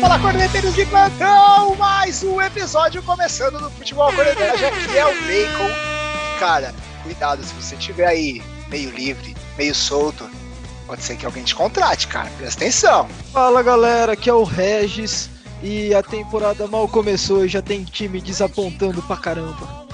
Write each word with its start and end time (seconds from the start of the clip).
fala 0.00 0.18
corneteiros 0.20 0.74
de 0.74 0.86
plantão! 0.86 1.74
Mais 1.74 2.22
um 2.22 2.40
episódio 2.40 3.02
começando 3.02 3.58
no 3.58 3.68
Futebol 3.68 4.12
Corneteiro. 4.12 4.54
Aqui 4.54 4.96
é 4.96 5.04
o 5.04 5.14
Bacon. 5.22 6.38
Cara, 6.38 6.72
cuidado 7.02 7.42
se 7.42 7.52
você 7.54 7.74
tiver 7.74 8.06
aí 8.06 8.40
meio 8.68 8.90
livre, 8.90 9.34
meio 9.56 9.74
solto. 9.74 10.28
Pode 10.86 11.02
ser 11.02 11.16
que 11.16 11.26
alguém 11.26 11.42
te 11.42 11.54
contrate, 11.54 12.06
cara. 12.06 12.30
Presta 12.38 12.62
atenção. 12.62 13.08
Fala 13.32 13.60
galera, 13.60 14.12
aqui 14.12 14.30
é 14.30 14.32
o 14.32 14.44
Regis. 14.44 15.28
E 15.62 15.92
a 15.92 16.02
temporada 16.02 16.68
mal 16.68 16.86
começou 16.86 17.44
e 17.44 17.48
já 17.48 17.60
tem 17.60 17.82
time 17.82 18.20
desapontando 18.20 19.02
pra 19.02 19.16
caramba. 19.16 19.88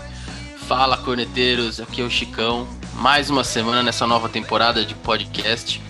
Fala 0.69 0.99
corneteiros, 0.99 1.81
aqui 1.81 2.03
é 2.03 2.05
o 2.05 2.11
Chicão. 2.11 2.69
Mais 2.97 3.31
uma 3.31 3.43
semana 3.43 3.83
nessa 3.83 4.07
nova 4.07 4.29
temporada 4.29 4.85
de 4.85 4.95
podcast. 4.95 5.81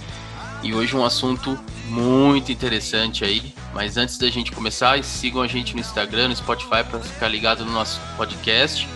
E 0.62 0.72
hoje 0.72 0.96
um 0.96 1.04
assunto 1.04 1.58
muito 1.88 2.52
interessante 2.52 3.24
aí. 3.24 3.52
Mas 3.74 3.96
antes 3.96 4.16
da 4.16 4.30
gente 4.30 4.52
começar, 4.52 5.02
sigam 5.02 5.42
a 5.42 5.48
gente 5.48 5.74
no 5.74 5.80
Instagram, 5.80 6.28
no 6.28 6.36
Spotify 6.36 6.84
para 6.88 7.00
ficar 7.00 7.26
ligado 7.26 7.64
no 7.64 7.72
nosso 7.72 8.00
podcast. 8.16 8.88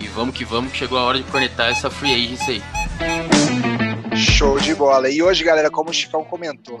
E 0.00 0.08
vamos 0.08 0.34
que 0.34 0.42
vamos, 0.42 0.72
que 0.72 0.78
chegou 0.78 0.98
a 0.98 1.02
hora 1.02 1.18
de 1.18 1.24
conectar 1.30 1.66
essa 1.66 1.90
free 1.90 2.14
agency 2.14 2.50
aí. 2.52 4.16
Show 4.16 4.58
de 4.58 4.74
bola. 4.74 5.10
E 5.10 5.22
hoje, 5.22 5.44
galera, 5.44 5.70
como 5.70 5.90
o 5.90 5.92
Chicão 5.92 6.24
comentou, 6.24 6.80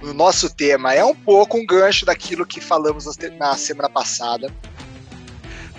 o 0.00 0.14
nosso 0.14 0.48
tema 0.48 0.94
é 0.94 1.04
um 1.04 1.14
pouco 1.14 1.58
um 1.58 1.66
gancho 1.66 2.06
daquilo 2.06 2.46
que 2.46 2.60
falamos 2.60 3.04
na 3.36 3.56
semana 3.56 3.90
passada. 3.90 4.48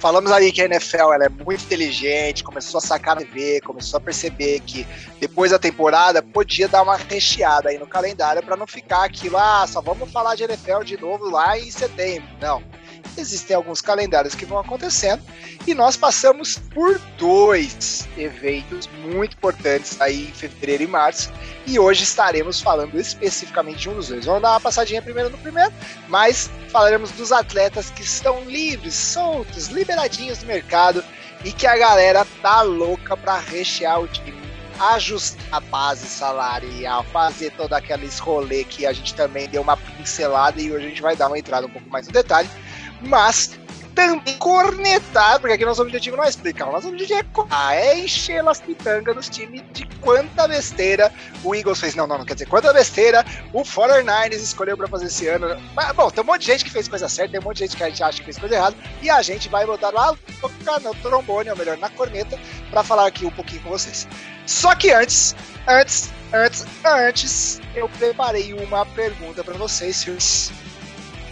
Falamos 0.02 0.32
aí 0.32 0.52
que 0.52 0.60
a 0.60 0.66
NFL 0.66 1.14
ela 1.14 1.26
é 1.26 1.30
muito 1.30 1.64
inteligente, 1.64 2.44
começou 2.44 2.80
a 2.80 2.82
sacar 2.82 3.16
no 3.16 3.22
TV, 3.22 3.62
começou 3.62 4.00
a 4.00 4.02
perceber 4.02 4.60
que 4.62 4.86
depois 5.20 5.52
da 5.52 5.60
temporada 5.60 6.24
podia 6.24 6.68
dar 6.68 6.82
uma 6.82 6.98
recheada 6.98 7.70
aí 7.70 7.78
no 7.78 7.86
calendário 7.86 8.42
para 8.42 8.58
não 8.58 8.66
ficar 8.66 9.04
aquilo, 9.04 9.38
ah, 9.38 9.64
só 9.68 9.80
vamos 9.80 10.12
falar 10.12 10.34
de 10.34 10.44
NFL 10.44 10.82
de 10.84 11.00
novo 11.00 11.30
lá 11.30 11.56
em 11.56 11.70
setembro. 11.70 12.28
Não 12.42 12.64
existem 13.18 13.56
alguns 13.56 13.82
calendários 13.82 14.36
que 14.36 14.46
vão 14.46 14.60
acontecendo 14.60 15.22
e 15.68 15.74
nós 15.74 15.96
passamos 15.96 16.58
por 16.74 17.00
dois 17.18 18.08
eventos 18.18 18.88
muito 19.04 19.36
importantes 19.36 20.00
aí 20.00 20.30
em 20.30 20.34
fevereiro 20.34 20.84
e 20.84 20.88
março 20.88 21.32
e 21.66 21.80
hoje 21.80 22.04
estaremos 22.04 22.62
falando 22.62 23.00
especificamente 23.00 23.80
de 23.80 23.90
um 23.90 23.96
dos 23.96 24.08
dois. 24.08 24.26
Vamos 24.26 24.42
dar 24.42 24.52
uma 24.52 24.60
passadinha 24.60 25.02
primeiro 25.02 25.30
no 25.30 25.38
primeiro, 25.38 25.72
mas 26.08 26.50
falaremos 26.70 27.12
dos 27.12 27.32
atletas 27.32 27.90
que 27.90 28.02
estão 28.02 28.44
livres, 28.46 28.94
soltos, 28.94 29.68
liberadinhos 29.68 30.40
do 30.40 30.46
mercado 30.46 31.04
e 31.44 31.52
que 31.52 31.68
a 31.68 31.78
galera 31.78 32.26
tá 32.42 32.62
louca 32.62 33.16
para 33.16 33.38
rechear 33.38 34.00
o 34.00 34.08
time 34.08 34.42
ajustar 34.80 35.46
a 35.52 35.60
base 35.60 36.08
salarial, 36.08 37.04
fazer 37.04 37.52
todo 37.52 37.74
aqueles 37.74 38.18
rolê 38.18 38.64
que 38.64 38.86
a 38.86 38.94
gente 38.94 39.14
também 39.14 39.48
deu 39.48 39.62
uma 39.62 39.78
pincelada 39.78 40.60
e 40.60 40.72
hoje 40.72 40.86
a 40.86 40.90
gente 40.90 41.02
vai 41.02 41.16
dar 41.16 41.28
uma 41.28 41.38
entrada 41.38 41.68
um 41.68 41.70
pouco 41.70 41.88
mais 41.90 42.08
no 42.08 42.14
detalhe 42.14 42.50
mas 43.02 43.60
também 43.94 44.38
cornetar, 44.38 45.40
porque 45.40 45.54
aqui 45.54 45.66
nosso 45.66 45.82
objetivo 45.82 46.18
não 46.18 46.24
é 46.24 46.30
explicar, 46.30 46.70
o 46.70 46.72
nosso 46.72 46.88
objetivo 46.88 47.20
é, 47.20 47.26
ah, 47.50 47.76
é 47.76 48.00
encher 48.00 48.46
as 48.48 48.60
pitangas 48.60 49.16
dos 49.16 49.30
times 49.30 49.64
de 49.74 49.86
quanta 50.00 50.48
besteira 50.48 51.12
o 51.44 51.54
Eagles 51.54 51.80
fez. 51.80 51.96
Não, 51.96 52.08
não, 52.08 52.20
não 52.20 52.26
quer 52.26 52.34
dizer 52.34 52.48
quanta 52.48 52.72
besteira 52.74 53.26
o 53.54 53.64
49ers 53.64 54.36
escolheu 54.36 54.78
para 54.78 54.88
fazer 54.88 55.06
esse 55.06 55.28
ano. 55.28 55.48
Mas, 55.76 55.92
bom, 55.94 56.10
tem 56.10 56.24
um 56.24 56.28
monte 56.28 56.42
de 56.42 56.48
gente 56.48 56.64
que 56.64 56.72
fez 56.72 56.88
coisa 56.88 57.08
certa, 57.10 57.32
tem 57.32 57.42
um 57.42 57.44
monte 57.44 57.58
de 57.58 57.66
gente 57.66 57.78
que 57.78 57.84
a 57.84 57.90
gente 57.90 58.04
acha 58.04 58.20
que 58.20 58.26
fez 58.26 58.38
coisa 58.38 58.56
errada, 58.56 58.76
e 59.02 59.10
a 59.10 59.22
gente 59.22 59.50
vai 59.50 59.66
botar 59.66 59.90
lá 59.92 60.16
no 60.82 60.96
trombone, 60.96 61.50
ou 61.50 61.58
melhor, 61.58 61.78
na 61.78 61.90
corneta, 61.90 62.40
para 62.70 62.84
falar 62.84 63.08
aqui 63.08 63.26
um 63.26 63.32
pouquinho 63.32 63.62
com 63.62 63.70
vocês. 63.70 64.08
Só 64.46 64.74
que 64.76 64.92
antes, 64.92 65.36
antes, 65.68 66.12
antes, 66.34 66.66
antes, 66.86 67.62
eu 67.76 67.88
preparei 67.90 68.54
uma 68.54 68.86
pergunta 68.86 69.44
para 69.44 69.54
vocês, 69.56 69.98
senhores 69.98 70.52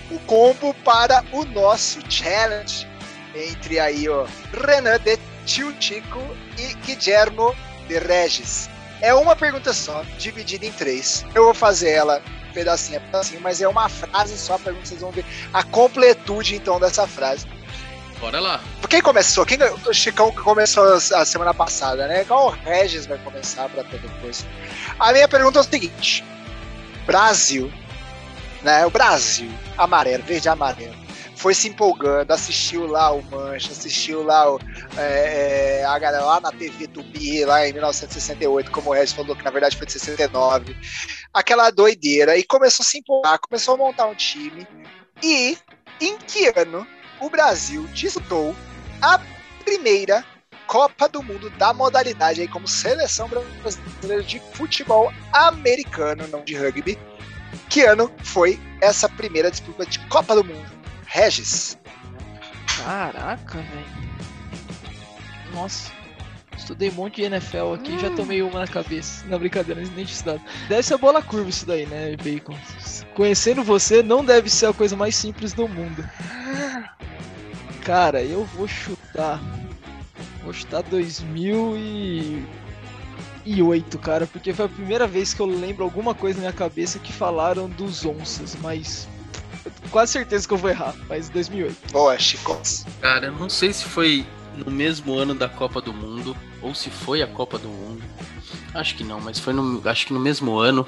o 0.09 0.19
combo 0.19 0.73
para 0.85 1.23
o 1.31 1.45
nosso 1.45 1.99
challenge. 2.09 2.87
Entre 3.35 3.79
aí, 3.79 4.09
ó, 4.09 4.25
Renan 4.65 4.99
de 4.99 5.17
Tio 5.45 5.73
Chico 5.79 6.19
e 6.57 6.73
Guillermo 6.85 7.55
de 7.87 7.99
Regis. 7.99 8.69
É 9.01 9.13
uma 9.13 9.35
pergunta 9.35 9.71
só, 9.71 10.03
dividida 10.17 10.65
em 10.65 10.71
três. 10.71 11.25
Eu 11.33 11.45
vou 11.45 11.53
fazer 11.53 11.91
ela 11.91 12.21
pedacinho 12.53 12.97
a 12.97 13.01
pedacinho, 13.01 13.41
mas 13.41 13.61
é 13.61 13.67
uma 13.67 13.87
frase 13.87 14.37
só, 14.37 14.55
a 14.55 14.59
pergunta 14.59 14.87
vocês 14.87 15.01
vão 15.01 15.11
ver 15.11 15.23
a 15.53 15.63
completude 15.63 16.55
então 16.55 16.79
dessa 16.79 17.07
frase. 17.07 17.47
Bora 18.19 18.39
lá. 18.39 18.59
Quem 18.89 19.01
começou? 19.01 19.45
Quem, 19.45 19.57
o 19.85 19.93
Chicão 19.93 20.31
começou 20.33 20.83
a 20.93 21.25
semana 21.25 21.53
passada, 21.53 22.05
né? 22.07 22.25
Qual 22.25 22.47
o 22.47 22.49
Regis 22.49 23.05
vai 23.05 23.17
começar 23.19 23.69
para 23.69 23.83
ter 23.85 23.99
depois? 23.99 24.45
A 24.99 25.13
minha 25.13 25.27
pergunta 25.27 25.59
é 25.59 25.61
o 25.61 25.63
seguinte: 25.63 26.23
Brasil 27.05 27.71
né? 28.61 28.85
O 28.85 28.89
Brasil, 28.89 29.49
amarelo, 29.77 30.23
verde 30.23 30.49
amarelo. 30.49 30.97
Foi 31.35 31.53
se 31.53 31.69
empolgando, 31.69 32.31
assistiu 32.31 32.85
lá 32.85 33.13
o 33.13 33.23
Mancha, 33.23 33.71
assistiu 33.71 34.23
lá 34.23 34.53
o, 34.53 34.59
é, 34.97 35.79
é 35.79 35.85
a 35.85 35.97
galera 35.97 36.25
lá 36.25 36.41
na 36.41 36.51
TV 36.51 36.85
Tubi, 36.87 37.45
lá 37.45 37.65
em 37.65 37.71
1968, 37.71 38.69
como 38.71 38.89
o 38.89 38.93
Regis 38.93 39.13
falou, 39.13 39.35
que 39.35 39.43
na 39.43 39.51
verdade 39.51 39.77
foi 39.77 39.87
de 39.87 39.93
69. 39.93 40.75
Aquela 41.33 41.69
doideira, 41.69 42.37
e 42.37 42.43
começou 42.43 42.83
a 42.83 42.85
se 42.85 42.97
empolgar, 42.97 43.39
começou 43.39 43.75
a 43.75 43.77
montar 43.77 44.07
um 44.07 44.15
time. 44.15 44.67
E 45.23 45.57
em 46.01 46.17
que 46.17 46.51
ano 46.59 46.85
o 47.21 47.29
Brasil 47.29 47.87
disputou 47.93 48.53
a 49.01 49.21
primeira 49.63 50.25
Copa 50.67 51.09
do 51.09 51.23
Mundo 51.23 51.49
da 51.51 51.73
modalidade 51.73 52.41
aí 52.41 52.47
como 52.47 52.67
seleção 52.67 53.27
brasileira 53.27 54.21
de 54.21 54.39
futebol 54.53 55.11
americano, 55.33 56.27
não 56.27 56.43
de 56.43 56.55
rugby, 56.55 56.95
que 57.69 57.81
ano 57.81 58.11
foi 58.23 58.59
essa 58.81 59.07
primeira 59.07 59.49
disputa 59.51 59.85
de 59.85 59.99
Copa 60.07 60.35
do 60.35 60.43
Mundo? 60.43 60.69
Regis. 61.05 61.77
Caraca, 62.77 63.57
velho. 63.57 64.09
Nossa. 65.53 65.91
Estudei 66.57 66.89
um 66.89 66.93
monte 66.93 67.15
de 67.15 67.23
NFL 67.23 67.73
aqui 67.73 67.93
hum. 67.93 67.99
já 67.99 68.09
tomei 68.11 68.41
uma 68.41 68.59
na 68.59 68.67
cabeça. 68.67 69.25
Na 69.27 69.39
brincadeira, 69.39 69.81
nem 69.81 70.05
de 70.05 70.11
estudado. 70.11 70.41
Deve 70.67 70.83
ser 70.83 70.93
a 70.93 70.97
bola 70.97 71.21
curva 71.21 71.49
isso 71.49 71.65
daí, 71.65 71.85
né, 71.85 72.15
Bacon? 72.17 72.55
Conhecendo 73.15 73.63
você, 73.63 74.03
não 74.03 74.23
deve 74.23 74.49
ser 74.49 74.67
a 74.67 74.73
coisa 74.73 74.95
mais 74.95 75.15
simples 75.15 75.53
do 75.53 75.67
mundo. 75.67 76.07
Cara, 77.83 78.21
eu 78.21 78.43
vou 78.45 78.67
chutar. 78.67 79.41
Vou 80.43 80.53
chutar 80.53 80.83
2000 80.83 81.77
e 81.77 82.45
2008, 83.49 83.97
cara, 83.99 84.27
porque 84.27 84.53
foi 84.53 84.65
a 84.65 84.69
primeira 84.69 85.07
vez 85.07 85.33
que 85.33 85.39
eu 85.39 85.45
lembro 85.45 85.83
alguma 85.83 86.13
coisa 86.13 86.37
na 86.37 86.41
minha 86.41 86.53
cabeça 86.53 86.99
que 86.99 87.11
falaram 87.11 87.67
dos 87.67 88.05
onças, 88.05 88.55
mas 88.61 89.07
quase 89.89 90.13
certeza 90.13 90.47
que 90.47 90.53
eu 90.53 90.57
vou 90.57 90.69
errar, 90.69 90.95
mas 91.07 91.29
2008. 91.29 91.91
Boa, 91.91 92.17
Chico. 92.17 92.59
Cara, 93.01 93.27
eu 93.27 93.33
não 93.33 93.49
sei 93.49 93.73
se 93.73 93.85
foi 93.85 94.25
no 94.55 94.71
mesmo 94.71 95.17
ano 95.17 95.33
da 95.33 95.49
Copa 95.49 95.81
do 95.81 95.93
Mundo 95.93 96.35
ou 96.61 96.75
se 96.75 96.89
foi 96.89 97.21
a 97.21 97.27
Copa 97.27 97.57
do 97.57 97.67
Mundo. 97.67 98.03
Acho 98.73 98.95
que 98.95 99.03
não, 99.03 99.19
mas 99.19 99.39
foi 99.39 99.53
no, 99.53 99.81
acho 99.89 100.05
que 100.05 100.13
no 100.13 100.19
mesmo 100.19 100.57
ano. 100.57 100.85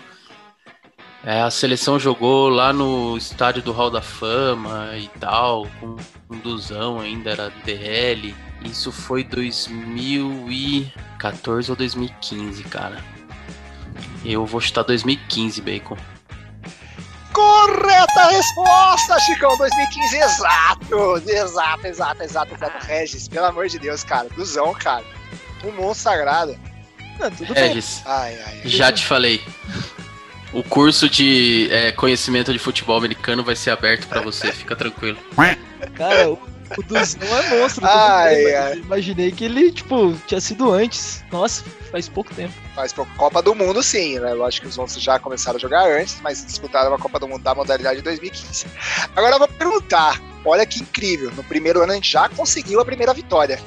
É, 1.23 1.41
a 1.41 1.51
seleção 1.51 1.99
jogou 1.99 2.49
lá 2.49 2.73
no 2.73 3.15
estádio 3.15 3.61
do 3.61 3.71
Hall 3.71 3.91
da 3.91 4.01
Fama 4.01 4.91
e 4.97 5.07
tal, 5.19 5.67
com 5.79 5.95
um 6.29 6.39
duzão 6.39 6.99
ainda, 6.99 7.29
era 7.29 7.49
DL. 7.63 8.35
Isso 8.63 8.91
foi 8.91 9.23
2014 9.23 11.71
ou 11.71 11.77
2015, 11.77 12.63
cara. 12.65 13.03
Eu 14.23 14.45
vou 14.45 14.61
chutar 14.61 14.83
2015, 14.83 15.61
Bacon. 15.61 15.97
Correta 17.33 18.27
resposta, 18.29 19.19
Chicão! 19.19 19.57
2015, 19.57 20.15
exato! 20.17 21.17
Exato, 21.27 21.87
exato, 21.87 22.23
exato, 22.23 22.53
exato. 22.53 22.85
Regis, 22.85 23.27
pelo 23.27 23.45
amor 23.45 23.67
de 23.67 23.79
Deus, 23.79 24.03
cara. 24.03 24.27
Duzão, 24.35 24.73
cara. 24.73 25.03
Um 25.63 25.71
monstro 25.71 26.11
sagrado. 26.11 26.55
Não, 27.19 27.31
tudo 27.31 27.53
Regis, 27.53 28.01
ai, 28.05 28.37
ai, 28.45 28.61
ai. 28.63 28.69
já 28.69 28.91
te 28.91 29.05
falei. 29.05 29.41
O 30.53 30.61
curso 30.63 31.09
de 31.09 31.69
é, 31.71 31.91
conhecimento 31.93 32.51
de 32.51 32.59
futebol 32.59 32.97
americano 32.97 33.41
vai 33.43 33.55
ser 33.55 33.69
aberto 33.71 34.07
para 34.07 34.19
você, 34.21 34.51
fica 34.51 34.75
tranquilo. 34.75 35.17
Cara, 35.95 36.31
o 36.31 36.37
o 36.77 36.83
Duzão 36.83 37.37
é 37.37 37.49
monstro. 37.49 37.85
Ai, 37.85 38.55
ai. 38.55 38.77
Imaginei 38.77 39.31
que 39.31 39.45
ele, 39.45 39.71
tipo, 39.71 40.13
tinha 40.27 40.39
sido 40.39 40.71
antes. 40.71 41.23
Nossa, 41.31 41.63
faz 41.91 42.07
pouco 42.07 42.33
tempo. 42.33 42.53
Faz 42.75 42.93
pouco. 42.93 43.13
Copa 43.15 43.41
do 43.41 43.55
Mundo, 43.55 43.81
sim, 43.83 44.19
né? 44.19 44.33
Lógico 44.33 44.65
que 44.65 44.69
os 44.69 44.77
monstros 44.77 45.03
já 45.03 45.19
começaram 45.19 45.57
a 45.57 45.59
jogar 45.59 45.87
antes, 45.87 46.19
mas 46.21 46.45
disputaram 46.45 46.93
a 46.93 46.99
Copa 46.99 47.19
do 47.19 47.27
Mundo 47.27 47.43
da 47.43 47.53
modalidade 47.55 47.97
de 47.97 48.03
2015. 48.03 48.67
Agora 49.15 49.35
eu 49.35 49.39
vou 49.39 49.47
perguntar. 49.47 50.21
Olha 50.43 50.65
que 50.65 50.81
incrível. 50.81 51.31
No 51.31 51.43
primeiro 51.43 51.81
ano 51.81 51.91
a 51.91 51.95
gente 51.95 52.11
já 52.11 52.27
conseguiu 52.29 52.79
a 52.79 52.85
primeira 52.85 53.13
vitória. 53.13 53.59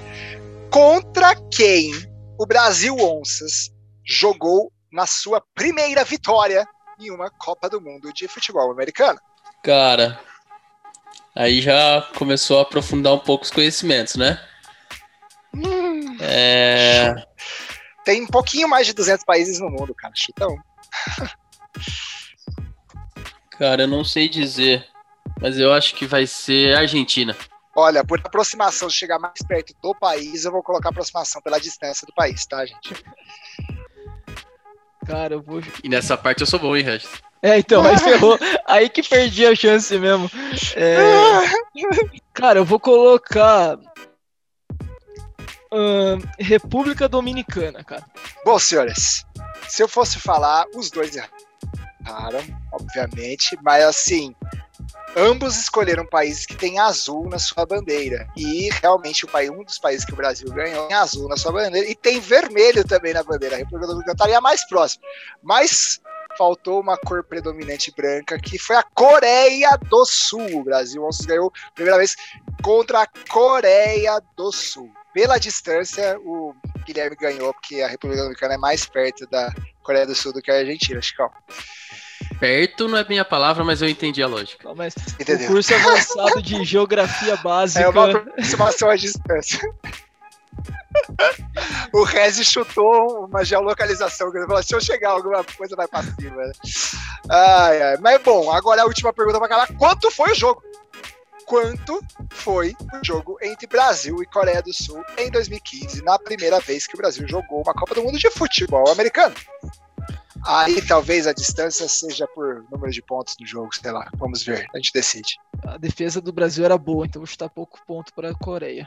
Contra 0.70 1.34
quem 1.50 1.92
o 2.38 2.46
Brasil 2.46 2.96
Onças 2.98 3.70
jogou 4.04 4.72
na 4.92 5.06
sua 5.06 5.42
primeira 5.54 6.04
vitória 6.04 6.66
em 7.00 7.10
uma 7.10 7.30
Copa 7.30 7.68
do 7.68 7.80
Mundo 7.80 8.12
de 8.12 8.26
futebol 8.26 8.70
americano? 8.70 9.18
Cara, 9.62 10.20
Aí 11.36 11.60
já 11.60 12.02
começou 12.16 12.58
a 12.58 12.62
aprofundar 12.62 13.12
um 13.12 13.18
pouco 13.18 13.44
os 13.44 13.50
conhecimentos, 13.50 14.14
né? 14.14 14.40
Hum. 15.54 16.16
É... 16.20 17.14
Tem 18.04 18.22
um 18.22 18.26
pouquinho 18.26 18.68
mais 18.68 18.86
de 18.86 18.92
200 18.92 19.24
países 19.24 19.58
no 19.58 19.70
mundo, 19.70 19.94
cara. 19.94 20.14
Chutão. 20.14 20.56
Cara, 23.58 23.82
eu 23.82 23.88
não 23.88 24.04
sei 24.04 24.28
dizer. 24.28 24.86
Mas 25.40 25.58
eu 25.58 25.72
acho 25.72 25.94
que 25.94 26.06
vai 26.06 26.26
ser 26.26 26.76
Argentina. 26.76 27.36
Olha, 27.76 28.04
por 28.04 28.20
aproximação, 28.20 28.88
se 28.88 28.96
chegar 28.96 29.18
mais 29.18 29.40
perto 29.46 29.74
do 29.82 29.94
país, 29.94 30.44
eu 30.44 30.52
vou 30.52 30.62
colocar 30.62 30.90
aproximação 30.90 31.42
pela 31.42 31.58
distância 31.58 32.06
do 32.06 32.14
país, 32.14 32.46
tá, 32.46 32.64
gente? 32.64 32.94
Cara, 35.04 35.34
eu 35.34 35.42
vou. 35.42 35.60
E 35.82 35.88
nessa 35.88 36.16
parte 36.16 36.40
eu 36.40 36.46
sou 36.46 36.58
bom, 36.58 36.76
hein, 36.76 36.84
Regis? 36.84 37.10
É, 37.44 37.58
então, 37.58 37.84
aí 37.84 37.98
ferrou. 38.00 38.38
Aí 38.66 38.88
que 38.88 39.02
perdi 39.02 39.44
a 39.44 39.54
chance 39.54 39.96
mesmo. 39.98 40.30
É... 40.74 40.94
Cara, 42.32 42.58
eu 42.58 42.64
vou 42.64 42.80
colocar. 42.80 43.78
ahn, 45.70 46.20
República 46.38 47.06
Dominicana, 47.06 47.84
cara. 47.84 48.02
Bom, 48.46 48.58
senhores, 48.58 49.26
se 49.68 49.82
eu 49.82 49.88
fosse 49.88 50.18
falar, 50.18 50.64
os 50.74 50.90
dois 50.90 51.14
erraram, 51.16 52.40
obviamente, 52.72 53.58
mas 53.62 53.84
assim, 53.84 54.34
ambos 55.14 55.58
escolheram 55.58 56.06
países 56.06 56.46
que 56.46 56.56
têm 56.56 56.78
azul 56.78 57.28
na 57.28 57.38
sua 57.38 57.66
bandeira. 57.66 58.26
E 58.34 58.70
realmente 58.80 59.26
o 59.26 59.28
país, 59.28 59.50
um 59.50 59.62
dos 59.62 59.78
países 59.78 60.06
que 60.06 60.14
o 60.14 60.16
Brasil 60.16 60.48
ganhou 60.48 60.88
tem 60.88 60.96
azul 60.96 61.28
na 61.28 61.36
sua 61.36 61.52
bandeira 61.52 61.86
e 61.86 61.94
tem 61.94 62.20
vermelho 62.20 62.82
também 62.84 63.12
na 63.12 63.22
bandeira. 63.22 63.56
A 63.56 63.58
República 63.58 63.88
Dominicana 63.88 64.14
estaria 64.14 64.40
mais 64.40 64.66
próxima. 64.66 65.04
Mas 65.42 66.00
faltou 66.36 66.80
uma 66.80 66.96
cor 66.96 67.24
predominante 67.24 67.92
branca, 67.94 68.38
que 68.38 68.58
foi 68.58 68.76
a 68.76 68.82
Coreia 68.82 69.78
do 69.88 70.04
Sul. 70.04 70.60
O 70.60 70.64
Brasil 70.64 71.04
ontem 71.04 71.26
ganhou 71.26 71.52
a 71.54 71.72
primeira 71.72 71.98
vez 71.98 72.16
contra 72.62 73.02
a 73.02 73.08
Coreia 73.28 74.20
do 74.36 74.50
Sul. 74.52 74.90
Pela 75.12 75.38
distância, 75.38 76.18
o 76.20 76.54
Guilherme 76.84 77.16
ganhou, 77.16 77.52
porque 77.54 77.80
a 77.80 77.88
República 77.88 78.22
Dominicana 78.22 78.54
é 78.54 78.58
mais 78.58 78.84
perto 78.84 79.26
da 79.28 79.52
Coreia 79.82 80.06
do 80.06 80.14
Sul 80.14 80.32
do 80.32 80.42
que 80.42 80.50
a 80.50 80.56
Argentina, 80.56 81.00
Chicão. 81.00 81.30
Perto 82.40 82.88
não 82.88 82.98
é 82.98 83.04
bem 83.04 83.18
a 83.18 83.24
palavra, 83.24 83.64
mas 83.64 83.80
eu 83.80 83.88
entendi 83.88 84.22
a 84.22 84.26
lógica. 84.26 84.68
Não, 84.68 84.74
Mas 84.74 84.94
Entendeu? 85.20 85.46
o 85.46 85.52
curso 85.52 85.74
avançado 85.74 86.42
de 86.42 86.64
geografia 86.64 87.36
básica. 87.36 87.84
É 87.84 87.88
uma 87.88 88.10
aproximação 88.10 88.90
à 88.90 88.96
distância. 88.96 89.60
O 91.92 92.02
Rezi 92.02 92.44
chutou 92.44 93.26
uma 93.26 93.44
geolocalização. 93.44 94.34
Ele 94.34 94.46
falou: 94.46 94.62
se 94.62 94.74
eu 94.74 94.80
chegar 94.80 95.10
alguma 95.10 95.44
coisa, 95.44 95.76
vai 95.76 95.86
pra 95.86 96.02
cima. 96.02 96.42
Ai, 97.28 97.82
ai. 97.82 97.96
Mas 97.98 98.22
bom, 98.22 98.50
agora 98.50 98.82
a 98.82 98.86
última 98.86 99.12
pergunta 99.12 99.38
pra 99.38 99.46
acabar: 99.46 99.68
quanto 99.78 100.10
foi 100.10 100.32
o 100.32 100.34
jogo? 100.34 100.62
Quanto 101.46 102.00
foi 102.30 102.74
o 102.94 103.04
jogo 103.04 103.36
entre 103.42 103.66
Brasil 103.66 104.22
e 104.22 104.26
Coreia 104.26 104.62
do 104.62 104.72
Sul 104.72 105.02
em 105.18 105.30
2015, 105.30 106.02
na 106.02 106.18
primeira 106.18 106.58
vez 106.58 106.86
que 106.86 106.94
o 106.94 106.98
Brasil 106.98 107.28
jogou 107.28 107.62
uma 107.62 107.74
Copa 107.74 107.94
do 107.94 108.02
Mundo 108.02 108.18
de 108.18 108.30
futebol 108.30 108.90
americano? 108.90 109.34
Aí 110.46 110.82
talvez 110.82 111.26
a 111.26 111.32
distância 111.32 111.88
seja 111.88 112.26
por 112.28 112.64
número 112.70 112.92
de 112.92 113.02
pontos 113.02 113.34
do 113.36 113.46
jogo, 113.46 113.74
sei 113.74 113.90
lá. 113.90 114.10
Vamos 114.16 114.42
ver, 114.42 114.66
a 114.74 114.76
gente 114.78 114.92
decide. 114.92 115.38
A 115.64 115.78
defesa 115.78 116.20
do 116.20 116.32
Brasil 116.32 116.64
era 116.64 116.76
boa, 116.76 117.06
então 117.06 117.20
vou 117.20 117.26
chutar 117.26 117.48
pouco 117.48 117.78
ponto 117.86 118.12
para 118.12 118.30
a 118.30 118.34
Coreia. 118.34 118.86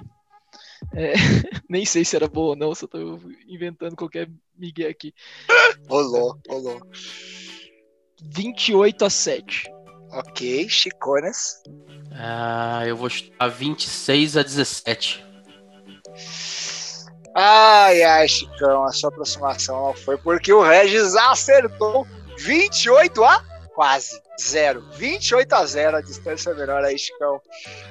É, 0.94 1.14
nem 1.70 1.86
sei 1.86 2.06
se 2.06 2.16
era 2.16 2.28
boa 2.28 2.50
ou 2.50 2.56
não, 2.56 2.74
só 2.74 2.88
tô 2.88 3.20
inventando 3.48 3.96
qualquer 3.96 4.30
migué 4.58 4.88
aqui. 4.88 5.14
Rolou, 5.88 6.40
rolou. 6.48 6.82
28 8.22 9.06
a 9.06 9.10
7. 9.10 9.64
Ok, 10.12 10.70
Chiconas. 10.70 11.62
Ah, 12.12 12.84
eu 12.86 12.96
vou 12.96 13.10
chutar 13.10 13.48
26 13.50 14.38
a 14.38 14.44
17. 14.44 15.24
Ai, 17.36 18.02
ai, 18.02 18.28
Chicão, 18.28 18.84
a 18.84 18.92
sua 18.92 19.10
aproximação 19.10 19.88
não 19.88 19.94
foi 19.94 20.18
porque 20.18 20.52
o 20.52 20.64
Regis 20.64 21.16
acertou 21.16 22.08
28 22.40 23.24
a 23.24 23.44
quase 23.78 24.20
zero. 24.42 24.84
28 24.96 25.54
a 25.54 25.64
0, 25.64 25.98
a 25.98 26.02
distância 26.02 26.52
menor 26.56 26.84
aí, 26.84 26.98
Chicão. 26.98 27.40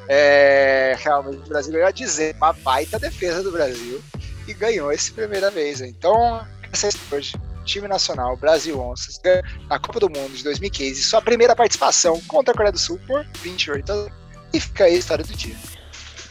É, 0.09 0.97
realmente 0.99 1.39
o 1.39 1.49
Brasil 1.49 1.73
ganhou 1.73 1.87
a 1.87 1.93
dizer, 1.93 2.35
uma 2.35 2.53
baita 2.53 2.99
defesa 2.99 3.41
do 3.41 3.53
Brasil 3.53 4.03
e 4.49 4.53
ganhou 4.53 4.91
esse 4.91 5.13
primeira 5.13 5.49
vez. 5.49 5.81
Então, 5.81 6.45
essa 6.73 6.89
é 6.89 7.15
hoje. 7.15 7.37
Time 7.65 7.87
nacional, 7.87 8.37
Brasil 8.37 8.81
Onças, 8.81 9.21
na 9.69 9.79
Copa 9.79 10.01
do 10.01 10.11
Mundo 10.11 10.33
de 10.33 10.43
2015, 10.43 11.03
sua 11.05 11.23
primeira 11.23 11.55
participação 11.55 12.21
contra 12.23 12.53
a 12.53 12.57
Coreia 12.57 12.73
do 12.73 12.79
Sul 12.79 12.99
por 13.07 13.25
28 13.41 13.93
a 13.93 13.95
0. 13.95 14.13
E 14.55 14.61
fica 14.61 14.85
aí 14.85 14.95
a 14.97 14.99
história 14.99 15.25
do 15.25 15.35
dia. 15.35 15.55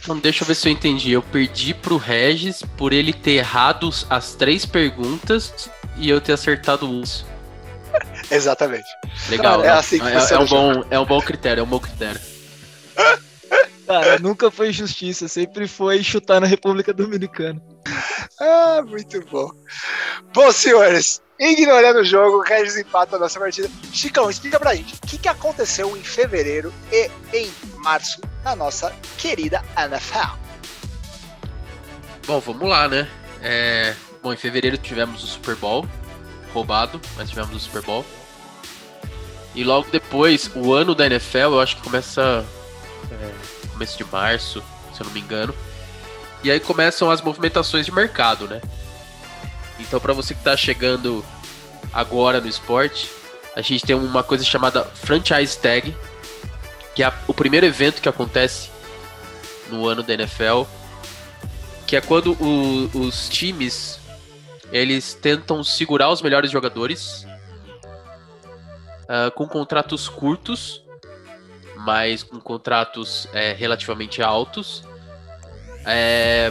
Então 0.01 0.19
deixa 0.19 0.44
eu 0.44 0.48
ver 0.48 0.56
se 0.56 0.68
eu 0.68 0.72
entendi. 0.74 1.12
Eu 1.12 1.22
perdi 1.22 1.74
pro 1.74 1.96
Regis 1.96 2.62
por 2.78 2.92
ele 2.92 3.13
ter 3.13 3.36
errado 3.36 3.90
as 4.10 4.34
três 4.34 4.66
perguntas 4.66 5.69
e 5.98 6.10
eu 6.10 6.19
ter 6.19 6.34
acertado 6.34 6.86
uns. 6.86 7.25
Exatamente. 8.30 8.88
Legal. 9.30 9.62
Cara, 9.62 9.68
é 9.68 9.77
assim 9.77 10.00
que 10.00 10.07
é, 10.07 10.19
funciona 10.19 10.42
é 10.42 10.44
um 10.44 10.48
jogo. 10.48 10.74
bom, 10.74 10.88
é 10.89 11.00
um 11.00 11.06
bom 11.06 11.22
critério, 11.22 11.62
é 11.62 11.63
um 11.63 11.68
bom 11.68 11.80
critério. 11.80 12.19
Cara, 13.86 14.18
nunca 14.19 14.50
foi 14.50 14.74
justiça, 14.74 15.27
sempre 15.27 15.68
foi 15.68 16.01
chutar 16.01 16.42
na 16.42 16.48
República 16.48 16.92
Dominicana. 16.92 17.62
Ah, 18.39 18.81
muito 18.86 19.24
bom. 19.27 19.51
Bom, 20.33 20.51
senhores, 20.51 21.22
ignorando 21.39 22.00
o 22.00 22.04
jogo, 22.04 22.38
o 22.38 22.42
Regis 22.42 22.77
empata 22.77 23.16
a 23.16 23.19
nossa 23.19 23.39
partida. 23.39 23.69
Chicão, 23.94 24.30
explica 24.30 24.60
pra 24.60 24.74
gente 24.74 24.95
o 24.95 25.07
que, 25.07 25.19
que 25.19 25.27
aconteceu 25.27 25.95
em 25.95 26.04
fevereiro 26.04 26.74
e 26.92 27.10
em 27.31 27.51
março 27.77 28.19
na 28.44 28.56
nossa 28.56 28.92
querida 29.18 29.63
NFL. 29.77 30.36
Bom, 32.25 32.39
vamos 32.39 32.68
lá, 32.68 32.88
né? 32.88 33.07
É, 33.44 33.95
Bom, 34.25 34.33
em 34.33 34.38
fevereiro 34.38 34.75
tivemos 34.75 35.24
o 35.24 35.27
Super 35.27 35.56
Bowl. 35.56 35.88
Roubado, 36.56 37.00
mas 37.18 37.30
tivemos 37.30 37.56
o 37.56 37.60
Super 37.60 37.81
Bowl. 37.81 38.06
E 39.54 39.63
logo 39.63 39.90
depois, 39.92 40.50
o 40.56 40.74
ano 40.74 40.96
da 40.96 41.06
NFL, 41.06 41.38
eu 41.38 41.62
acho 41.62 41.75
que 41.78 41.81
começa. 41.84 42.46
é, 43.12 43.31
começo 43.72 43.98
de 43.98 44.04
março, 44.06 44.63
se 44.94 45.02
eu 45.02 45.06
não 45.06 45.13
me 45.13 45.19
engano. 45.19 45.54
E 46.44 46.50
aí 46.52 46.60
começam 46.60 47.10
as 47.12 47.22
movimentações 47.22 47.86
de 47.86 47.92
mercado, 47.92 48.48
né? 48.48 48.62
Então, 49.80 50.00
para 50.00 50.13
você 50.13 50.34
que 50.34 50.42
tá 50.44 50.56
chegando 50.56 51.24
agora 51.94 52.40
no 52.40 52.48
esporte, 52.48 53.10
a 53.56 53.62
gente 53.62 53.86
tem 53.86 53.96
uma 53.96 54.24
coisa 54.24 54.44
chamada 54.44 54.84
Franchise 54.86 55.58
Tag, 55.58 55.96
que 56.96 57.04
é 57.04 57.12
o 57.28 57.34
primeiro 57.34 57.66
evento 57.66 58.01
que 58.01 58.08
acontece 58.10 58.69
no 59.69 59.88
ano 59.88 60.04
da 60.04 60.13
NFL, 60.13 60.63
que 61.88 61.96
é 61.96 62.01
quando 62.01 62.31
o- 62.34 62.90
os 62.94 63.28
times 63.30 64.00
eles 64.72 65.14
tentam 65.14 65.64
segurar 65.64 66.10
os 66.10 66.22
melhores 66.22 66.51
jogadores 66.51 67.25
ah, 69.08 69.32
com 69.32 69.48
contratos 69.48 70.10
curtos, 70.10 70.84
mas 71.78 72.24
com 72.24 72.39
contratos 72.39 73.28
é, 73.34 73.54
relativamente 73.54 74.22
altos, 74.22 74.84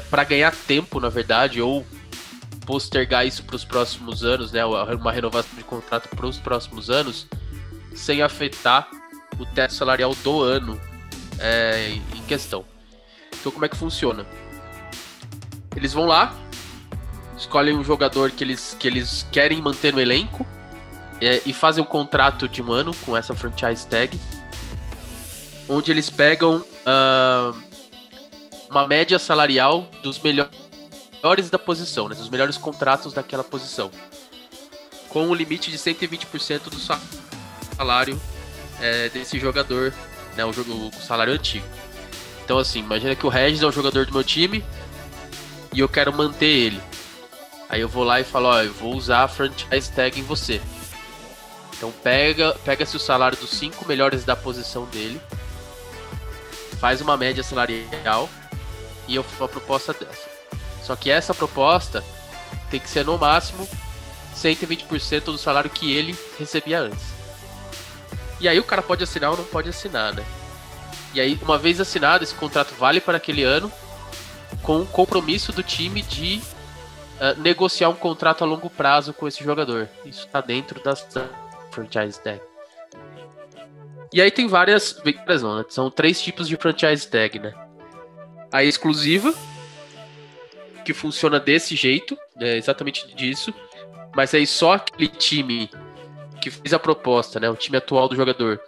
para 0.09 0.23
ganhar 0.23 0.55
tempo, 0.55 1.00
na 1.00 1.09
verdade, 1.09 1.61
ou 1.61 1.85
postergar 2.65 3.27
isso 3.27 3.43
para 3.43 3.57
os 3.57 3.65
próximos 3.65 4.23
anos, 4.23 4.53
né, 4.53 4.65
uma 4.65 5.12
renovação 5.12 5.57
de 5.57 5.65
contrato 5.65 6.09
para 6.15 6.27
os 6.27 6.38
próximos 6.38 6.88
anos, 6.88 7.27
sem 7.95 8.23
afetar 8.23 8.88
o 9.38 9.45
teto 9.45 9.75
salarial 9.75 10.15
do 10.23 10.41
ano 10.41 10.81
é, 11.38 11.99
em 12.15 12.23
questão. 12.29 12.65
Então, 13.41 13.50
como 13.50 13.65
é 13.65 13.69
que 13.69 13.77
funciona? 13.77 14.25
Eles 15.77 15.93
vão 15.93 16.07
lá, 16.07 16.33
escolhem 17.45 17.77
um 17.77 17.85
jogador 17.85 18.31
que 18.31 18.43
eles, 18.43 18.77
que 18.79 18.89
eles 18.89 19.27
querem 19.31 19.61
manter 19.61 19.93
no 19.93 20.01
elenco 20.01 20.47
é, 21.21 21.41
e 21.47 21.53
fazem 21.53 21.83
um 21.83 21.87
contrato 21.87 22.49
de 22.49 22.63
um 22.63 22.73
ano 22.73 22.93
com 23.05 23.17
essa 23.17 23.35
franchise 23.35 23.87
tag, 23.87 24.19
onde 25.69 25.91
eles 25.91 26.11
pegam 26.11 26.65
ah, 26.85 27.53
uma 28.69 28.87
média 28.87 29.19
salarial 29.19 29.89
dos 30.03 30.19
melhores 30.19 31.51
da 31.51 31.59
posição, 31.59 32.09
né, 32.09 32.15
dos 32.15 32.29
melhores 32.29 32.57
contratos 32.57 33.13
daquela 33.13 33.45
posição, 33.45 33.91
com 35.09 35.27
um 35.29 35.35
limite 35.35 35.71
de 35.71 35.79
120% 35.79 36.71
do 36.71 36.79
sa- 36.79 37.01
salário 37.77 38.21
é, 38.81 39.09
desse 39.11 39.39
jogador, 39.39 39.93
né, 40.37 40.45
o, 40.45 40.51
o 40.51 40.93
salário 41.01 41.33
antigo. 41.33 41.67
Então, 42.45 42.59
assim, 42.59 42.81
imagina 42.81 43.15
que 43.15 43.25
o 43.25 43.29
Regis 43.29 43.63
é 43.63 43.67
o 43.67 43.73
jogador 43.73 44.05
do 44.07 44.13
meu 44.13 44.25
time 44.25 44.63
e 45.73 45.81
eu 45.81 45.89
quero 45.89 46.13
manter 46.13 46.47
ele. 46.47 46.81
Aí 47.75 47.81
eu 47.81 47.88
vou 47.88 48.04
lá 48.04 48.21
e 48.21 48.25
falo, 48.25 48.50
ó, 48.50 48.62
eu 48.62 48.73
vou 48.73 48.95
usar 48.95 49.25
a 49.25 49.28
franchise 49.28 49.90
tag 49.90 50.21
em 50.21 50.23
você. 50.23 50.62
Então 51.76 51.90
pega, 52.04 52.52
pega-se 52.64 52.97
o 52.97 53.00
salário 53.00 53.37
dos 53.37 53.50
cinco 53.50 53.85
melhores 53.85 54.25
da 54.25 54.37
posição 54.37 54.85
dele, 54.85 55.21
faz 56.78 57.00
uma 57.00 57.16
média 57.16 57.43
salarial 57.43 58.31
e 59.09 59.16
eu 59.16 59.25
faço 59.25 59.43
uma 59.43 59.49
proposta 59.49 59.93
dessa. 59.93 60.28
Só 60.85 60.95
que 60.95 61.11
essa 61.11 61.35
proposta 61.35 62.04
tem 62.71 62.78
que 62.78 62.88
ser 62.88 63.04
no 63.04 63.19
máximo 63.19 63.69
120% 64.37 65.25
do 65.25 65.37
salário 65.37 65.69
que 65.69 65.93
ele 65.93 66.16
recebia 66.38 66.78
antes. 66.78 67.02
E 68.38 68.47
aí 68.47 68.61
o 68.61 68.64
cara 68.64 68.83
pode 68.83 69.02
assinar 69.02 69.33
ou 69.33 69.37
não 69.37 69.45
pode 69.47 69.69
assinar, 69.69 70.14
né? 70.14 70.25
E 71.12 71.21
aí, 71.21 71.37
uma 71.43 71.59
vez 71.59 71.81
assinado, 71.81 72.23
esse 72.23 72.37
contrato 72.37 72.73
vale 72.76 73.00
para 73.00 73.16
aquele 73.16 73.43
ano, 73.43 73.73
com 74.62 74.83
o 74.83 74.87
compromisso 74.87 75.50
do 75.50 75.64
time 75.64 76.02
de 76.02 76.40
ah, 77.21 77.35
negociar 77.35 77.88
um 77.88 77.94
contrato 77.94 78.42
a 78.42 78.47
longo 78.47 78.68
prazo 78.68 79.12
com 79.12 79.28
esse 79.28 79.42
jogador. 79.42 79.88
Isso 80.04 80.26
tá 80.28 80.40
dentro 80.40 80.83
das 80.83 81.06
franchise 81.71 82.21
tag. 82.21 82.40
E 84.12 84.21
aí 84.21 84.30
tem 84.30 84.47
várias. 84.47 85.00
Né? 85.04 85.64
São 85.68 85.90
três 85.90 86.21
tipos 86.23 86.49
de 86.49 86.56
franchise 86.56 87.09
tag, 87.09 87.38
né? 87.38 87.52
A 88.52 88.62
exclusiva, 88.62 89.35
que 90.85 90.94
funciona 90.94 91.40
desse 91.40 91.75
jeito, 91.75 92.16
é 92.38 92.56
exatamente 92.56 93.12
disso. 93.14 93.52
Mas 94.14 94.33
aí 94.33 94.47
só 94.47 94.75
aquele 94.75 95.09
time 95.09 95.68
que 96.40 96.50
fez 96.50 96.73
a 96.73 96.78
proposta, 96.78 97.40
né? 97.40 97.50
O 97.50 97.56
time 97.56 97.76
atual 97.76 98.09
do 98.09 98.14
jogador 98.14 98.61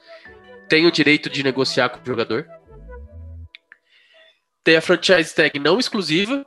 tem 0.69 0.87
o 0.87 0.91
direito 0.91 1.31
de 1.31 1.43
negociar 1.43 1.91
com 1.91 2.01
o 2.01 2.07
jogador. 2.07 2.49
Tem 4.65 4.77
a 4.77 4.81
franchise 4.81 5.33
tag 5.33 5.61
não 5.61 5.79
exclusiva, 5.79 6.45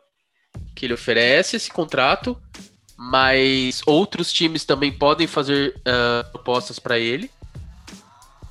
que 0.80 0.86
ele 0.86 0.94
oferece 0.94 1.58
esse 1.58 1.70
contrato, 1.70 2.42
mas 2.98 3.82
outros 3.86 4.32
times 4.32 4.64
também 4.64 4.92
podem 4.92 5.28
fazer 5.28 5.76
uh, 5.80 6.32
propostas 6.32 6.80
para 6.80 6.98
ele. 6.98 7.30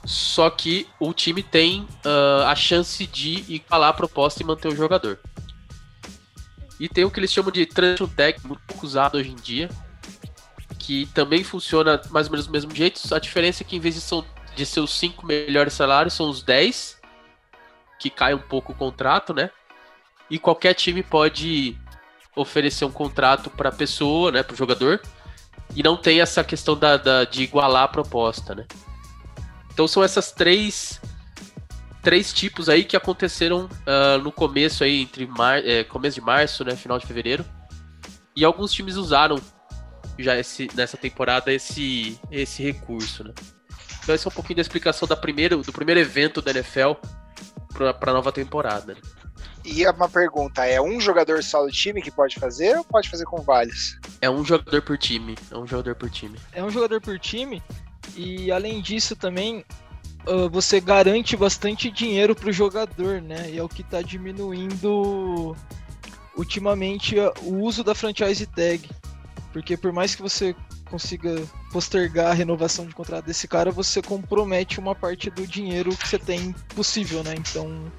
Só 0.04 0.50
que 0.50 0.86
o 1.00 1.14
time 1.14 1.42
tem 1.42 1.82
uh, 2.04 2.44
a 2.46 2.54
chance 2.54 3.06
de 3.06 3.44
igualar 3.48 3.90
a 3.90 3.92
proposta 3.94 4.42
e 4.42 4.46
manter 4.46 4.68
o 4.68 4.76
jogador. 4.76 5.18
E 6.78 6.86
tem 6.86 7.04
o 7.04 7.10
que 7.10 7.18
eles 7.18 7.32
chamam 7.32 7.50
de 7.50 7.64
transition 7.64 8.06
tag, 8.08 8.38
muito 8.46 8.62
pouco 8.66 8.84
usado 8.84 9.16
hoje 9.16 9.30
em 9.30 9.34
dia, 9.34 9.70
que 10.78 11.06
também 11.14 11.42
funciona 11.42 12.00
mais 12.10 12.26
ou 12.26 12.32
menos 12.32 12.46
do 12.46 12.52
mesmo 12.52 12.74
jeito. 12.74 13.00
A 13.14 13.18
diferença 13.18 13.62
é 13.62 13.66
que 13.66 13.74
em 13.74 13.80
vez 13.80 13.94
de, 13.94 14.02
são, 14.02 14.24
de 14.54 14.66
ser 14.66 14.80
os 14.80 14.92
5 14.92 15.26
melhores 15.26 15.72
salários, 15.72 16.12
são 16.12 16.28
os 16.28 16.42
10, 16.42 17.00
que 17.98 18.10
cai 18.10 18.34
um 18.34 18.38
pouco 18.38 18.72
o 18.72 18.74
contrato, 18.74 19.32
né? 19.32 19.50
E 20.30 20.38
qualquer 20.38 20.74
time 20.74 21.02
pode 21.02 21.76
oferecer 22.38 22.84
um 22.84 22.90
contrato 22.90 23.50
para 23.50 23.68
a 23.68 23.72
pessoa, 23.72 24.30
né, 24.30 24.42
para 24.42 24.54
o 24.54 24.56
jogador, 24.56 25.00
e 25.74 25.82
não 25.82 25.96
tem 25.96 26.20
essa 26.20 26.42
questão 26.42 26.76
da, 26.76 26.96
da, 26.96 27.24
de 27.24 27.42
igualar 27.42 27.84
a 27.84 27.88
proposta, 27.88 28.54
né? 28.54 28.66
Então 29.72 29.86
são 29.86 30.02
essas 30.02 30.32
três 30.32 31.00
três 32.02 32.32
tipos 32.32 32.68
aí 32.68 32.84
que 32.84 32.96
aconteceram 32.96 33.64
uh, 33.66 34.22
no 34.22 34.32
começo 34.32 34.82
aí 34.82 35.02
entre 35.02 35.26
mar, 35.26 35.58
é, 35.64 35.84
começo 35.84 36.14
de 36.14 36.20
março, 36.20 36.64
né, 36.64 36.74
final 36.74 36.98
de 36.98 37.06
fevereiro, 37.06 37.44
e 38.34 38.44
alguns 38.44 38.72
times 38.72 38.96
usaram 38.96 39.36
já 40.18 40.36
esse, 40.36 40.68
nessa 40.74 40.96
temporada 40.96 41.52
esse 41.52 42.18
esse 42.30 42.62
recurso, 42.62 43.24
né? 43.24 43.34
Então 44.02 44.14
esse 44.14 44.26
é 44.26 44.30
um 44.30 44.32
pouquinho 44.32 44.56
da 44.56 44.62
explicação 44.62 45.06
da 45.06 45.16
primeiro, 45.16 45.58
do 45.58 45.72
primeiro 45.72 46.00
evento 46.00 46.40
da 46.40 46.50
NFL 46.50 46.92
para 47.72 48.10
a 48.10 48.14
nova 48.14 48.32
temporada. 48.32 48.94
Né? 48.94 49.00
E 49.70 49.86
uma 49.86 50.08
pergunta, 50.08 50.64
é 50.64 50.80
um 50.80 50.98
jogador 50.98 51.42
só 51.44 51.62
do 51.62 51.70
time 51.70 52.00
que 52.00 52.10
pode 52.10 52.36
fazer 52.36 52.78
ou 52.78 52.84
pode 52.84 53.10
fazer 53.10 53.26
com 53.26 53.42
vários? 53.42 53.98
É 54.22 54.30
um 54.30 54.42
jogador 54.42 54.80
por 54.80 54.96
time. 54.96 55.36
É 55.50 55.58
um 55.58 55.66
jogador 55.66 55.94
por 55.94 56.08
time. 56.08 56.38
É 56.54 56.64
um 56.64 56.70
jogador 56.70 57.00
por 57.02 57.18
time. 57.18 57.62
E 58.16 58.50
além 58.50 58.80
disso 58.80 59.14
também 59.14 59.62
uh, 60.26 60.48
você 60.48 60.80
garante 60.80 61.36
bastante 61.36 61.90
dinheiro 61.90 62.34
pro 62.34 62.50
jogador, 62.50 63.20
né? 63.20 63.50
E 63.50 63.58
é 63.58 63.62
o 63.62 63.68
que 63.68 63.82
tá 63.82 64.00
diminuindo 64.00 65.54
ultimamente 66.34 67.16
o 67.42 67.56
uso 67.56 67.84
da 67.84 67.94
franchise 67.94 68.46
tag. 68.46 68.88
Porque 69.52 69.76
por 69.76 69.92
mais 69.92 70.14
que 70.14 70.22
você 70.22 70.56
consiga 70.88 71.42
postergar 71.70 72.30
a 72.30 72.34
renovação 72.34 72.86
de 72.86 72.94
contrato 72.94 73.26
desse 73.26 73.46
cara, 73.46 73.70
você 73.70 74.00
compromete 74.00 74.80
uma 74.80 74.94
parte 74.94 75.28
do 75.28 75.46
dinheiro 75.46 75.94
que 75.94 76.08
você 76.08 76.18
tem 76.18 76.54
possível, 76.74 77.22
né? 77.22 77.34
Então 77.36 77.92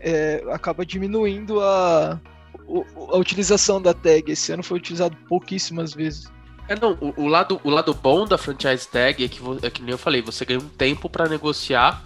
é, 0.00 0.42
acaba 0.50 0.84
diminuindo 0.84 1.60
a, 1.60 2.20
a 3.12 3.16
utilização 3.16 3.80
da 3.80 3.94
tag. 3.94 4.30
Esse 4.30 4.52
ano 4.52 4.62
foi 4.62 4.78
utilizado 4.78 5.16
pouquíssimas 5.28 5.94
vezes. 5.94 6.30
É, 6.68 6.78
não, 6.78 6.92
o, 7.00 7.24
o, 7.24 7.26
lado, 7.26 7.60
o 7.64 7.70
lado 7.70 7.92
bom 7.92 8.26
da 8.26 8.38
franchise 8.38 8.86
tag 8.88 9.24
é 9.24 9.28
que, 9.28 9.40
é 9.62 9.70
que 9.70 9.82
nem 9.82 9.92
eu 9.92 9.98
falei, 9.98 10.22
você 10.22 10.44
ganha 10.44 10.60
um 10.60 10.68
tempo 10.68 11.08
para 11.10 11.28
negociar 11.28 12.04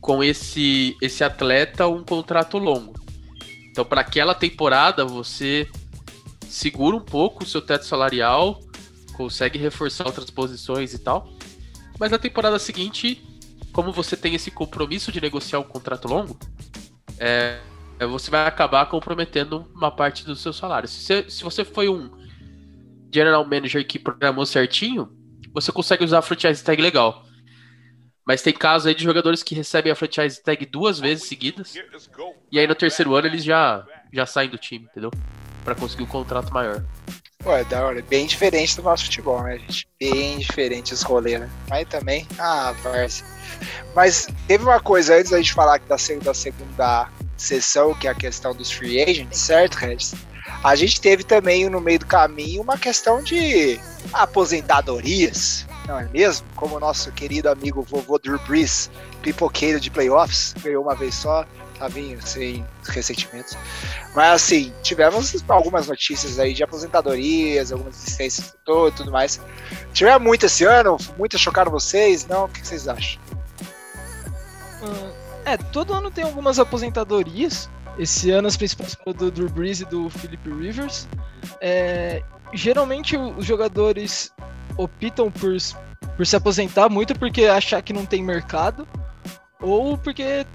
com 0.00 0.22
esse, 0.22 0.96
esse 1.00 1.22
atleta 1.22 1.86
um 1.86 2.02
contrato 2.02 2.58
longo. 2.58 2.94
Então, 3.70 3.84
para 3.84 4.00
aquela 4.00 4.34
temporada, 4.34 5.04
você 5.04 5.68
segura 6.48 6.96
um 6.96 7.00
pouco 7.00 7.44
o 7.44 7.46
seu 7.46 7.62
teto 7.62 7.86
salarial, 7.86 8.60
consegue 9.14 9.58
reforçar 9.58 10.06
outras 10.06 10.28
posições 10.28 10.92
e 10.92 10.98
tal. 10.98 11.32
Mas 11.98 12.10
na 12.10 12.18
temporada 12.18 12.58
seguinte, 12.58 13.22
como 13.72 13.92
você 13.92 14.16
tem 14.16 14.34
esse 14.34 14.50
compromisso 14.50 15.12
de 15.12 15.20
negociar 15.20 15.60
um 15.60 15.64
contrato 15.64 16.08
longo, 16.08 16.36
é, 17.18 17.58
é, 17.98 18.06
você 18.06 18.30
vai 18.30 18.46
acabar 18.46 18.86
comprometendo 18.86 19.70
uma 19.74 19.90
parte 19.90 20.24
do 20.24 20.34
seu 20.34 20.52
salário. 20.52 20.88
Se 20.88 21.02
você, 21.02 21.30
se 21.30 21.44
você 21.44 21.64
foi 21.64 21.88
um 21.88 22.10
general 23.12 23.44
manager 23.44 23.86
que 23.86 23.98
programou 23.98 24.46
certinho, 24.46 25.10
você 25.52 25.70
consegue 25.70 26.04
usar 26.04 26.18
a 26.18 26.22
franchise 26.22 26.64
tag 26.64 26.80
legal. 26.80 27.24
Mas 28.26 28.40
tem 28.40 28.52
casos 28.52 28.86
aí 28.86 28.94
de 28.94 29.02
jogadores 29.02 29.42
que 29.42 29.54
recebem 29.54 29.92
a 29.92 29.96
franchise 29.96 30.42
tag 30.42 30.64
duas 30.66 30.98
vezes 30.98 31.28
seguidas. 31.28 31.74
E 32.50 32.58
aí 32.58 32.66
no 32.66 32.74
terceiro 32.74 33.14
ano 33.14 33.26
eles 33.26 33.44
já, 33.44 33.84
já 34.12 34.24
saem 34.24 34.48
do 34.48 34.56
time, 34.58 34.86
entendeu? 34.90 35.10
Para 35.64 35.74
conseguir 35.74 36.04
um 36.04 36.06
contrato 36.06 36.52
maior. 36.52 36.84
Pô, 37.42 37.52
é 37.52 37.64
da 37.64 37.84
hora. 37.84 38.02
Bem 38.08 38.26
diferente 38.26 38.76
do 38.76 38.82
nosso 38.82 39.04
futebol, 39.04 39.42
né, 39.42 39.58
gente? 39.58 39.88
Bem 39.98 40.38
diferente 40.38 40.94
os 40.94 41.02
rolês, 41.02 41.40
né? 41.40 41.50
Mas 41.68 41.88
também, 41.88 42.26
ah, 42.38 42.72
parece. 42.82 43.24
Mas 43.94 44.28
teve 44.46 44.62
uma 44.62 44.80
coisa 44.80 45.16
antes 45.16 45.32
da 45.32 45.38
gente 45.38 45.52
falar 45.52 45.78
da, 45.80 45.96
da 46.22 46.34
segunda 46.34 47.08
sessão, 47.36 47.94
que 47.94 48.06
é 48.06 48.10
a 48.10 48.14
questão 48.14 48.54
dos 48.54 48.70
free 48.70 49.02
agents, 49.02 49.38
certo, 49.38 49.74
Regis? 49.74 50.14
A 50.62 50.76
gente 50.76 51.00
teve 51.00 51.24
também 51.24 51.68
no 51.68 51.80
meio 51.80 51.98
do 51.98 52.06
caminho 52.06 52.62
uma 52.62 52.78
questão 52.78 53.20
de 53.22 53.80
aposentadorias, 54.12 55.66
não 55.86 55.98
é 55.98 56.08
mesmo? 56.08 56.46
Como 56.54 56.76
o 56.76 56.80
nosso 56.80 57.10
querido 57.10 57.48
amigo 57.48 57.82
vovô 57.82 58.18
Drew 58.18 58.38
Brees, 58.46 58.88
pipoqueiro 59.22 59.80
de 59.80 59.90
playoffs, 59.90 60.54
ganhou 60.62 60.84
uma 60.84 60.94
vez 60.94 61.16
só, 61.16 61.44
vindo 61.88 62.26
sem 62.26 62.64
ressentimentos. 62.84 63.56
Mas 64.14 64.42
assim, 64.42 64.72
tivemos 64.82 65.42
algumas 65.48 65.88
notícias 65.88 66.38
aí 66.38 66.54
de 66.54 66.62
aposentadorias, 66.62 67.72
algumas 67.72 67.96
existências 67.96 68.48
e 68.48 68.90
tudo 68.92 69.10
mais. 69.10 69.40
Tiveram 69.92 70.20
muito 70.20 70.46
esse 70.46 70.64
ano? 70.64 70.96
Muitas 71.16 71.40
chocaram 71.40 71.70
vocês? 71.70 72.26
Não? 72.26 72.44
O 72.44 72.48
que 72.48 72.66
vocês 72.66 72.88
acham? 72.88 73.20
Hum, 74.82 75.12
é, 75.44 75.56
todo 75.56 75.92
ano 75.94 76.10
tem 76.10 76.24
algumas 76.24 76.58
aposentadorias. 76.58 77.68
Esse 77.98 78.30
ano 78.30 78.48
as 78.48 78.56
principais 78.56 78.94
foram 78.94 79.16
do 79.16 79.30
Drew 79.30 79.48
Brees 79.48 79.80
e 79.80 79.84
do 79.84 80.08
Philip 80.10 80.50
Rivers. 80.50 81.06
É, 81.60 82.22
geralmente 82.52 83.16
os 83.16 83.44
jogadores 83.44 84.32
optam 84.76 85.30
por, 85.30 85.56
por 86.16 86.26
se 86.26 86.36
aposentar 86.36 86.88
muito 86.88 87.18
porque 87.18 87.44
achar 87.44 87.82
que 87.82 87.92
não 87.92 88.06
tem 88.06 88.22
mercado 88.22 88.88
ou 89.60 89.96
porque 89.96 90.46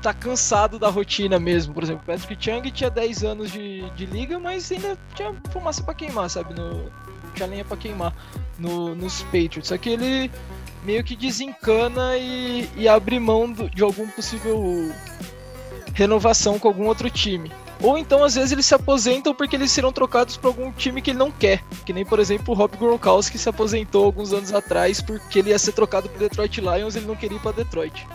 tá 0.00 0.12
cansado 0.12 0.78
da 0.78 0.88
rotina 0.88 1.38
mesmo. 1.38 1.74
Por 1.74 1.82
exemplo, 1.82 2.02
Patrick 2.06 2.42
Chung 2.42 2.62
tinha 2.70 2.90
10 2.90 3.24
anos 3.24 3.50
de, 3.50 3.88
de 3.90 4.06
liga, 4.06 4.38
mas 4.38 4.70
ainda 4.72 4.98
tinha 5.14 5.34
fumaça 5.50 5.82
para 5.82 5.94
queimar, 5.94 6.28
sabe? 6.30 6.54
No, 6.54 6.90
tinha 7.34 7.48
lenha 7.48 7.64
para 7.64 7.76
queimar 7.76 8.14
no, 8.58 8.94
nos 8.94 9.22
Patriots. 9.24 9.68
Só 9.68 9.78
que 9.78 9.90
ele 9.90 10.30
meio 10.84 11.04
que 11.04 11.14
desencana 11.14 12.16
e, 12.16 12.68
e 12.76 12.88
abre 12.88 13.18
mão 13.18 13.50
do, 13.50 13.68
de 13.68 13.82
algum 13.82 14.08
possível 14.08 14.92
renovação 15.94 16.58
com 16.58 16.68
algum 16.68 16.86
outro 16.86 17.10
time. 17.10 17.52
Ou 17.82 17.96
então, 17.96 18.22
às 18.22 18.34
vezes, 18.34 18.52
eles 18.52 18.66
se 18.66 18.74
aposentam 18.74 19.34
porque 19.34 19.56
eles 19.56 19.72
serão 19.72 19.90
trocados 19.90 20.36
para 20.36 20.50
algum 20.50 20.70
time 20.70 21.00
que 21.00 21.10
ele 21.10 21.18
não 21.18 21.30
quer. 21.30 21.64
Que 21.86 21.92
nem, 21.92 22.04
por 22.04 22.18
exemplo, 22.18 22.52
o 22.52 22.56
Rob 22.56 22.76
Gronkowski 22.76 23.38
se 23.38 23.48
aposentou 23.48 24.04
alguns 24.04 24.32
anos 24.32 24.52
atrás 24.52 25.00
porque 25.00 25.38
ele 25.38 25.50
ia 25.50 25.58
ser 25.58 25.72
trocado 25.72 26.08
para 26.08 26.18
Detroit 26.18 26.60
Lions 26.60 26.94
e 26.94 26.98
ele 26.98 27.06
não 27.06 27.16
queria 27.16 27.38
ir 27.38 27.40
para 27.40 27.52
Detroit. 27.52 28.06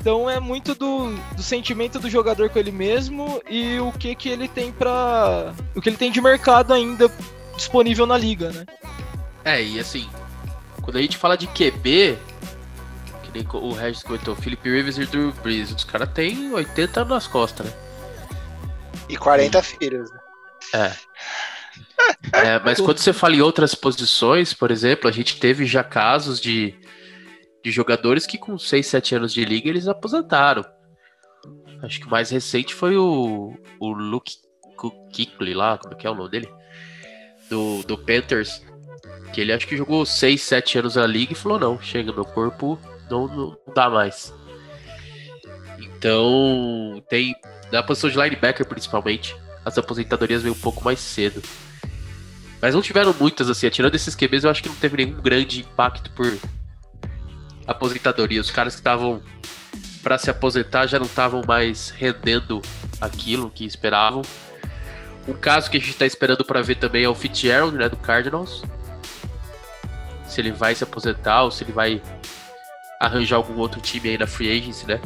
Então 0.00 0.28
é 0.28 0.40
muito 0.40 0.74
do, 0.74 1.14
do 1.34 1.42
sentimento 1.42 1.98
do 1.98 2.08
jogador 2.08 2.48
com 2.48 2.58
ele 2.58 2.72
mesmo 2.72 3.42
e 3.48 3.78
o 3.78 3.92
que 3.92 4.14
que 4.14 4.28
ele 4.28 4.48
tem 4.48 4.72
para 4.72 5.52
o 5.74 5.80
que 5.80 5.88
ele 5.88 5.96
tem 5.96 6.10
de 6.10 6.20
mercado 6.20 6.72
ainda 6.72 7.10
disponível 7.56 8.06
na 8.06 8.16
liga, 8.16 8.50
né? 8.50 8.66
É, 9.44 9.62
e 9.62 9.78
assim, 9.78 10.08
quando 10.80 10.96
a 10.96 11.02
gente 11.02 11.16
fala 11.16 11.36
de 11.36 11.46
QB, 11.46 12.18
que 13.22 13.30
nem 13.34 13.46
o 13.52 13.72
Regis 13.72 14.02
comentou, 14.02 14.34
Philip 14.34 14.68
Rivers 14.68 14.98
e 14.98 15.06
Drew 15.06 15.32
Brees, 15.42 15.70
os 15.70 15.84
caras 15.84 16.08
têm 16.12 16.52
80 16.52 17.04
nas 17.04 17.26
costas, 17.26 17.66
né? 17.66 17.72
E 19.08 19.16
40 19.16 19.58
e... 19.58 19.62
filhos, 19.62 20.10
né? 20.10 20.18
É. 20.74 20.92
é. 22.32 22.58
Mas 22.64 22.80
quando 22.80 22.98
você 22.98 23.12
fala 23.12 23.34
em 23.34 23.40
outras 23.40 23.74
posições, 23.74 24.54
por 24.54 24.70
exemplo, 24.70 25.08
a 25.08 25.12
gente 25.12 25.38
teve 25.38 25.66
já 25.66 25.84
casos 25.84 26.40
de, 26.40 26.74
de 27.62 27.70
jogadores 27.70 28.26
que 28.26 28.38
com 28.38 28.58
6, 28.58 28.86
7 28.86 29.14
anos 29.14 29.32
de 29.32 29.44
liga 29.44 29.68
eles 29.68 29.88
aposentaram. 29.88 30.64
Acho 31.82 32.00
que 32.00 32.06
o 32.06 32.10
mais 32.10 32.30
recente 32.30 32.74
foi 32.74 32.96
o, 32.96 33.56
o 33.80 33.88
Luke 33.92 34.36
Kuechly 34.76 35.54
lá, 35.54 35.78
como 35.78 35.94
é 35.94 35.96
que 35.96 36.06
é 36.06 36.10
o 36.10 36.14
nome 36.14 36.30
dele? 36.30 36.48
Do, 37.50 37.82
do 37.82 37.98
Panthers, 37.98 38.64
que 39.32 39.40
ele 39.40 39.52
acho 39.52 39.66
que 39.66 39.76
jogou 39.76 40.06
6, 40.06 40.40
7 40.40 40.78
anos 40.78 40.96
na 40.96 41.06
liga 41.06 41.32
e 41.32 41.36
falou: 41.36 41.58
não, 41.58 41.80
chega, 41.80 42.12
meu 42.12 42.24
corpo 42.24 42.78
não, 43.10 43.26
não 43.28 43.58
dá 43.74 43.90
mais. 43.90 44.32
Então, 45.78 47.02
tem. 47.08 47.34
Na 47.70 47.82
posição 47.82 48.10
de 48.10 48.16
linebacker, 48.16 48.66
principalmente, 48.66 49.34
as 49.64 49.78
aposentadorias 49.78 50.42
veio 50.42 50.54
um 50.54 50.58
pouco 50.58 50.84
mais 50.84 50.98
cedo. 51.00 51.42
Mas 52.60 52.74
não 52.74 52.82
tiveram 52.82 53.14
muitas, 53.18 53.48
assim, 53.48 53.68
tirando 53.70 53.94
esses 53.94 54.14
QBs, 54.14 54.44
eu 54.44 54.50
acho 54.50 54.62
que 54.62 54.68
não 54.68 54.76
teve 54.76 55.04
nenhum 55.04 55.20
grande 55.20 55.60
impacto 55.60 56.10
por 56.10 56.26
aposentadoria. 57.66 58.40
Os 58.40 58.50
caras 58.50 58.74
que 58.74 58.80
estavam 58.80 59.22
para 60.02 60.18
se 60.18 60.30
aposentar 60.30 60.86
já 60.86 60.98
não 60.98 61.06
estavam 61.06 61.42
mais 61.46 61.90
rendendo 61.90 62.60
aquilo 63.00 63.50
que 63.50 63.64
esperavam. 63.64 64.22
Um 65.26 65.34
caso 65.34 65.70
que 65.70 65.76
a 65.76 65.80
gente 65.80 65.90
está 65.90 66.04
esperando 66.04 66.44
para 66.44 66.62
ver 66.62 66.76
também 66.76 67.04
é 67.04 67.08
o 67.08 67.14
Fitzgerald, 67.14 67.76
né, 67.76 67.88
do 67.88 67.96
Cardinals. 67.96 68.62
Se 70.26 70.40
ele 70.40 70.50
vai 70.50 70.74
se 70.74 70.82
aposentar 70.82 71.44
ou 71.44 71.50
se 71.50 71.62
ele 71.62 71.72
vai 71.72 72.02
arranjar 73.00 73.36
algum 73.36 73.58
outro 73.58 73.80
time 73.80 74.10
aí 74.10 74.18
na 74.18 74.26
free 74.26 74.50
agency, 74.50 74.86
né? 74.86 75.00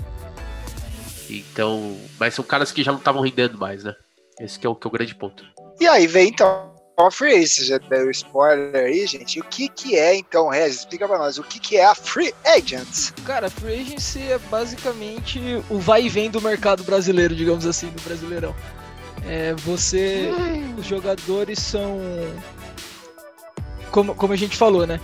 Então, 1.28 1.98
mas 2.18 2.34
são 2.34 2.44
caras 2.44 2.70
que 2.70 2.82
já 2.82 2.92
não 2.92 2.98
estavam 2.98 3.20
rendendo 3.22 3.58
mais, 3.58 3.82
né? 3.82 3.94
Esse 4.40 4.64
é 4.64 4.68
o, 4.68 4.74
que 4.74 4.86
é 4.86 4.88
o 4.88 4.92
grande 4.92 5.14
ponto. 5.14 5.44
E 5.80 5.86
aí 5.86 6.06
vem 6.06 6.28
então 6.28 6.75
free 7.10 7.34
agency, 7.34 7.66
já 7.66 7.78
deu 7.78 8.10
spoiler 8.10 8.84
aí, 8.84 9.06
gente. 9.06 9.40
O 9.40 9.44
que 9.44 9.68
que 9.68 9.98
é 9.98 10.16
então, 10.16 10.48
Regis? 10.48 10.80
Explica 10.80 11.06
pra 11.06 11.18
nós, 11.18 11.38
o 11.38 11.42
que 11.42 11.58
que 11.58 11.76
é 11.76 11.84
a 11.84 11.94
free 11.94 12.34
agents? 12.44 13.12
Cara, 13.24 13.48
a 13.48 13.50
free 13.50 13.80
agency 13.80 14.20
é 14.20 14.38
basicamente 14.50 15.40
o 15.68 15.78
vai 15.78 16.04
e 16.04 16.08
vem 16.08 16.30
do 16.30 16.40
mercado 16.40 16.82
brasileiro, 16.84 17.34
digamos 17.34 17.66
assim, 17.66 17.88
do 17.88 18.02
Brasileirão. 18.02 18.54
É, 19.26 19.54
você, 19.54 20.30
os 20.78 20.86
jogadores 20.86 21.58
são 21.58 22.00
como, 23.90 24.14
como 24.14 24.32
a 24.32 24.36
gente 24.36 24.56
falou, 24.56 24.86
né? 24.86 25.00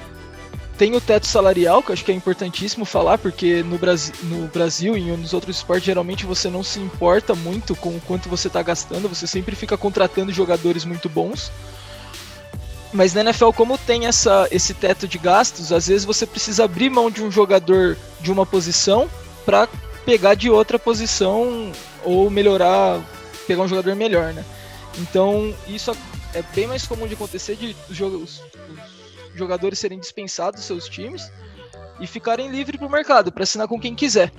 Tem 0.77 0.95
o 0.95 1.01
teto 1.01 1.27
salarial, 1.27 1.83
que 1.83 1.91
eu 1.91 1.93
acho 1.93 2.05
que 2.05 2.11
é 2.11 2.15
importantíssimo 2.15 2.85
falar, 2.85 3.19
porque 3.19 3.63
no, 3.63 3.79
Brasil, 3.79 4.15
no 4.25 4.49
Brasil 4.49 4.97
e 4.97 5.03
nos 5.03 5.33
outros 5.33 5.57
esportes, 5.57 5.85
geralmente 5.85 6.27
você 6.27 6.51
não 6.51 6.63
se 6.63 6.81
importa 6.81 7.35
muito 7.35 7.77
com 7.77 7.91
o 7.91 8.01
quanto 8.01 8.29
você 8.29 8.49
está 8.49 8.63
gastando, 8.63 9.09
você 9.09 9.27
sempre 9.27 9.55
fica 9.55 9.77
contratando 9.77 10.33
jogadores 10.33 10.85
muito 10.85 11.09
bons. 11.09 11.53
Mas 12.93 13.15
na 13.15 13.23
NFL, 13.23 13.51
como 13.53 13.79
tem 13.79 14.07
essa, 14.07 14.47
esse 14.51 14.75
teto 14.75 15.09
de 15.09 15.19
gastos, 15.19 15.73
às 15.73 15.87
vezes 15.87 16.05
você 16.05 16.27
precisa 16.27 16.65
abrir 16.65 16.91
mão 16.91 17.11
de 17.11 17.23
um 17.23 17.31
jogador 17.31 17.97
de 18.21 18.31
uma 18.31 18.45
posição 18.45 19.09
para 19.47 19.67
pegar 20.05 20.35
de 20.35 20.51
outra 20.51 20.79
posição 20.79 21.73
ou 22.05 22.29
melhorar, 22.29 23.01
pegar 23.47 23.63
um 23.63 23.69
jogador 23.69 23.95
melhor, 23.95 24.35
né? 24.35 24.45
Então 24.99 25.55
isso 25.67 25.97
é 26.35 26.43
bem 26.55 26.67
mais 26.67 26.87
comum 26.87 27.07
de 27.07 27.15
acontecer 27.15 27.57
de 27.57 27.75
os, 27.89 27.99
os 27.99 28.43
jogadores 29.35 29.79
serem 29.79 29.99
dispensados 29.99 30.61
dos 30.61 30.67
seus 30.67 30.87
times 30.87 31.33
e 31.99 32.07
ficarem 32.07 32.51
livres 32.51 32.79
para 32.79 32.87
o 32.87 32.91
mercado, 32.91 33.33
para 33.33 33.45
assinar 33.45 33.69
com 33.69 33.81
quem 33.81 33.95
quiser. 33.95 34.31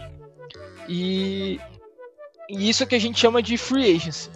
E, 0.87 1.59
e 2.49 2.69
isso 2.69 2.83
é 2.83 2.85
que 2.85 2.95
a 2.95 2.99
gente 2.99 3.19
chama 3.19 3.41
de 3.41 3.57
free 3.57 3.95
agency. 3.95 4.29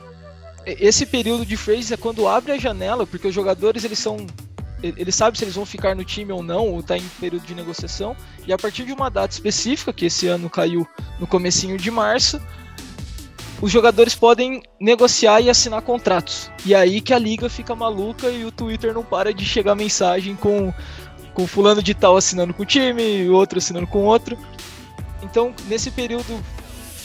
Esse 0.68 1.06
período 1.06 1.46
de 1.46 1.56
free 1.56 1.76
agency 1.76 1.94
é 1.94 1.98
quando 1.98 2.28
abre 2.28 2.52
a 2.52 2.58
janela, 2.58 3.08
porque 3.08 3.26
os 3.26 3.34
jogadores 3.34 3.86
eles 3.86 4.00
são 4.00 4.18
eles 4.84 5.16
sabem 5.16 5.36
se 5.36 5.44
eles 5.44 5.56
vão 5.56 5.66
ficar 5.66 5.96
no 5.96 6.04
time 6.04 6.32
ou 6.32 6.44
não, 6.44 6.68
ou 6.68 6.82
está 6.82 6.96
em 6.96 7.04
período 7.20 7.48
de 7.48 7.56
negociação, 7.56 8.16
e 8.46 8.54
a 8.54 8.58
partir 8.58 8.86
de 8.86 8.94
uma 8.94 9.10
data 9.10 9.34
específica, 9.34 9.92
que 9.92 10.06
esse 10.06 10.28
ano 10.28 10.50
caiu 10.52 10.88
no 11.20 11.26
comecinho 11.26 11.78
de 11.78 11.90
março, 11.90 12.40
os 13.60 13.72
jogadores 13.72 14.14
podem 14.14 14.62
negociar 14.80 15.42
e 15.42 15.50
assinar 15.50 15.82
contratos. 15.82 16.52
E 16.64 16.76
aí 16.76 17.02
que 17.02 17.12
a 17.12 17.18
liga 17.18 17.50
fica 17.50 17.76
maluca 17.76 18.30
e 18.30 18.46
o 18.46 18.52
Twitter 18.52 18.94
não 18.94 19.04
para 19.04 19.34
de 19.34 19.44
chegar 19.44 19.74
mensagem 19.74 20.36
com, 20.36 20.72
com 21.34 21.48
fulano 21.48 21.82
de 21.82 21.96
tal 21.96 22.16
assinando 22.16 22.54
com 22.54 22.62
o 22.62 22.66
time, 22.66 23.28
outro 23.30 23.58
assinando 23.58 23.88
com 23.88 24.04
outro. 24.04 24.38
Então, 25.24 25.56
nesse 25.68 25.90
período 25.90 26.40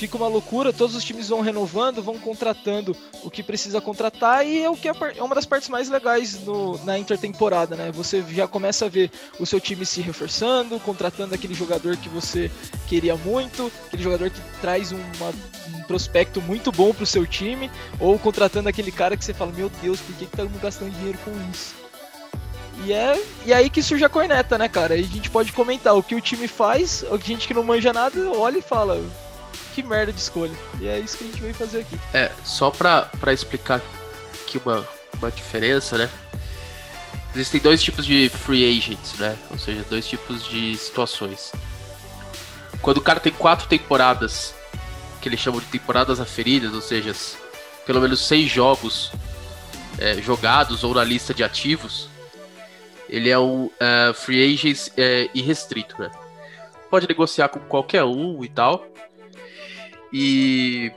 fica 0.03 0.17
uma 0.17 0.27
loucura, 0.27 0.73
todos 0.73 0.97
os 0.97 1.05
times 1.05 1.29
vão 1.29 1.43
renovando, 1.43 2.03
vão 2.03 2.19
contratando 2.19 2.97
o 3.23 3.31
que 3.31 3.41
precisa 3.41 3.81
contratar 3.81 4.45
e 4.45 4.61
é 4.61 4.69
o 4.69 4.77
que 4.77 4.89
é, 4.89 4.93
é 5.17 5.23
uma 5.23 5.33
das 5.33 5.47
partes 5.47 5.69
mais 5.69 5.89
legais 5.89 6.41
no, 6.45 6.77
na 6.85 6.99
intertemporada, 6.99 7.77
né? 7.77 7.93
Você 7.93 8.21
já 8.31 8.49
começa 8.49 8.87
a 8.87 8.89
ver 8.89 9.13
o 9.39 9.47
seu 9.47 9.61
time 9.61 9.87
se 9.87 10.01
reforçando, 10.01 10.81
contratando 10.81 11.37
aquele 11.37 11.55
jogador 11.55 11.97
que 11.97 12.09
você 12.09 12.51
queria 12.89 13.15
muito, 13.15 13.71
aquele 13.87 14.03
jogador 14.03 14.29
que 14.29 14.41
traz 14.61 14.91
uma, 14.91 15.33
um 15.73 15.83
prospecto 15.85 16.43
muito 16.43 16.73
bom 16.73 16.93
pro 16.93 17.07
seu 17.07 17.25
time, 17.25 17.71
ou 18.01 18.19
contratando 18.19 18.69
aquele 18.69 18.91
cara 18.91 19.17
que 19.17 19.25
você 19.25 19.33
fala, 19.33 19.53
meu 19.53 19.71
Deus, 19.81 20.01
por 20.01 20.17
que 20.17 20.25
estamos 20.25 20.61
gastando 20.61 20.91
dinheiro 20.91 21.19
com 21.25 21.31
isso? 21.53 21.77
E 22.85 22.93
é 22.93 23.23
e 23.47 23.53
é 23.53 23.57
aí 23.57 23.71
que 23.71 23.81
surge 23.81 24.05
a 24.05 24.09
corneta, 24.09 24.59
né, 24.59 24.69
cara? 24.69 24.95
Aí 24.95 25.01
a 25.01 25.15
gente 25.15 25.31
pode 25.31 25.53
comentar 25.53 25.97
o 25.97 26.03
que 26.03 26.17
o 26.17 26.21
time 26.21 26.49
faz, 26.49 27.05
a 27.09 27.17
gente 27.19 27.47
que 27.47 27.55
não 27.55 27.63
manja 27.63 27.93
nada 27.93 28.19
olha 28.33 28.59
e 28.59 28.63
fala, 28.63 29.01
que 29.73 29.83
merda 29.83 30.13
de 30.13 30.21
escolha. 30.21 30.53
E 30.81 30.87
é 30.87 30.99
isso 30.99 31.19
que 31.19 31.25
a 31.25 31.27
gente 31.27 31.41
veio 31.41 31.55
fazer 31.55 31.81
aqui. 31.81 31.99
É, 32.13 32.31
só 32.45 32.71
pra, 32.71 33.03
pra 33.21 33.33
explicar 33.33 33.81
aqui 34.43 34.61
uma, 34.65 34.87
uma 35.19 35.31
diferença, 35.31 35.99
né? 35.99 36.11
Existem 37.35 37.61
dois 37.61 37.83
tipos 37.83 38.05
de 38.05 38.29
free 38.29 38.79
agents, 38.79 39.15
né? 39.19 39.37
Ou 39.51 39.59
seja, 39.59 39.85
dois 39.89 40.07
tipos 40.07 40.45
de 40.45 40.77
situações. 40.77 41.53
Quando 42.83 42.99
o 42.99 43.01
cara 43.01 43.19
tem 43.19 43.33
quatro 43.33 43.67
temporadas, 43.67 44.55
que 45.21 45.29
eles 45.29 45.41
chamam 45.41 45.61
de 45.61 45.67
temporadas 45.67 46.21
aferidas, 46.21 46.75
ou 46.75 46.83
seja, 46.83 47.15
pelo 47.87 48.01
menos 48.01 48.27
seis 48.27 48.51
jogos 48.51 49.13
é, 49.99 50.21
jogados 50.21 50.85
ou 50.85 50.93
na 50.95 51.05
lista 51.05 51.33
de 51.33 51.43
ativos, 51.43 52.09
ele 53.09 53.31
é 53.31 53.39
um 53.39 53.67
uh, 53.67 54.15
free 54.15 54.55
agent 54.55 54.89
é, 54.97 55.29
irrestrito, 55.35 56.01
né? 56.01 56.11
Pode 56.91 57.09
negociar 57.09 57.49
com 57.49 57.61
qualquer 57.61 58.05
um 58.05 58.45
e 58.45 58.49
tal, 58.49 58.87
e 60.13 60.93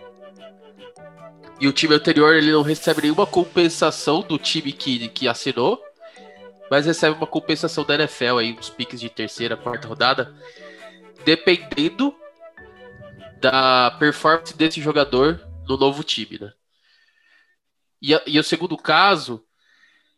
e 1.59 1.67
o 1.67 1.73
time 1.73 1.95
anterior 1.95 2.35
ele 2.35 2.51
não 2.51 2.61
recebe 2.61 3.03
nenhuma 3.03 3.25
compensação 3.25 4.21
do 4.21 4.37
time 4.37 4.73
que, 4.73 5.07
que 5.07 5.27
assinou, 5.27 5.81
mas 6.69 6.85
recebe 6.85 7.15
uma 7.15 7.27
compensação 7.27 7.85
da 7.85 7.95
NFL 7.95 8.37
aí, 8.39 8.53
uns 8.53 8.69
piques 8.69 8.99
de 8.99 9.09
terceira, 9.09 9.55
quarta 9.55 9.87
rodada, 9.87 10.35
dependendo 11.23 12.13
da 13.39 13.91
performance 13.91 14.55
desse 14.55 14.81
jogador 14.81 15.39
no 15.67 15.77
novo 15.77 16.03
time, 16.03 16.39
né? 16.39 16.51
E, 18.01 18.19
e 18.27 18.39
o 18.39 18.43
segundo 18.43 18.77
caso 18.77 19.43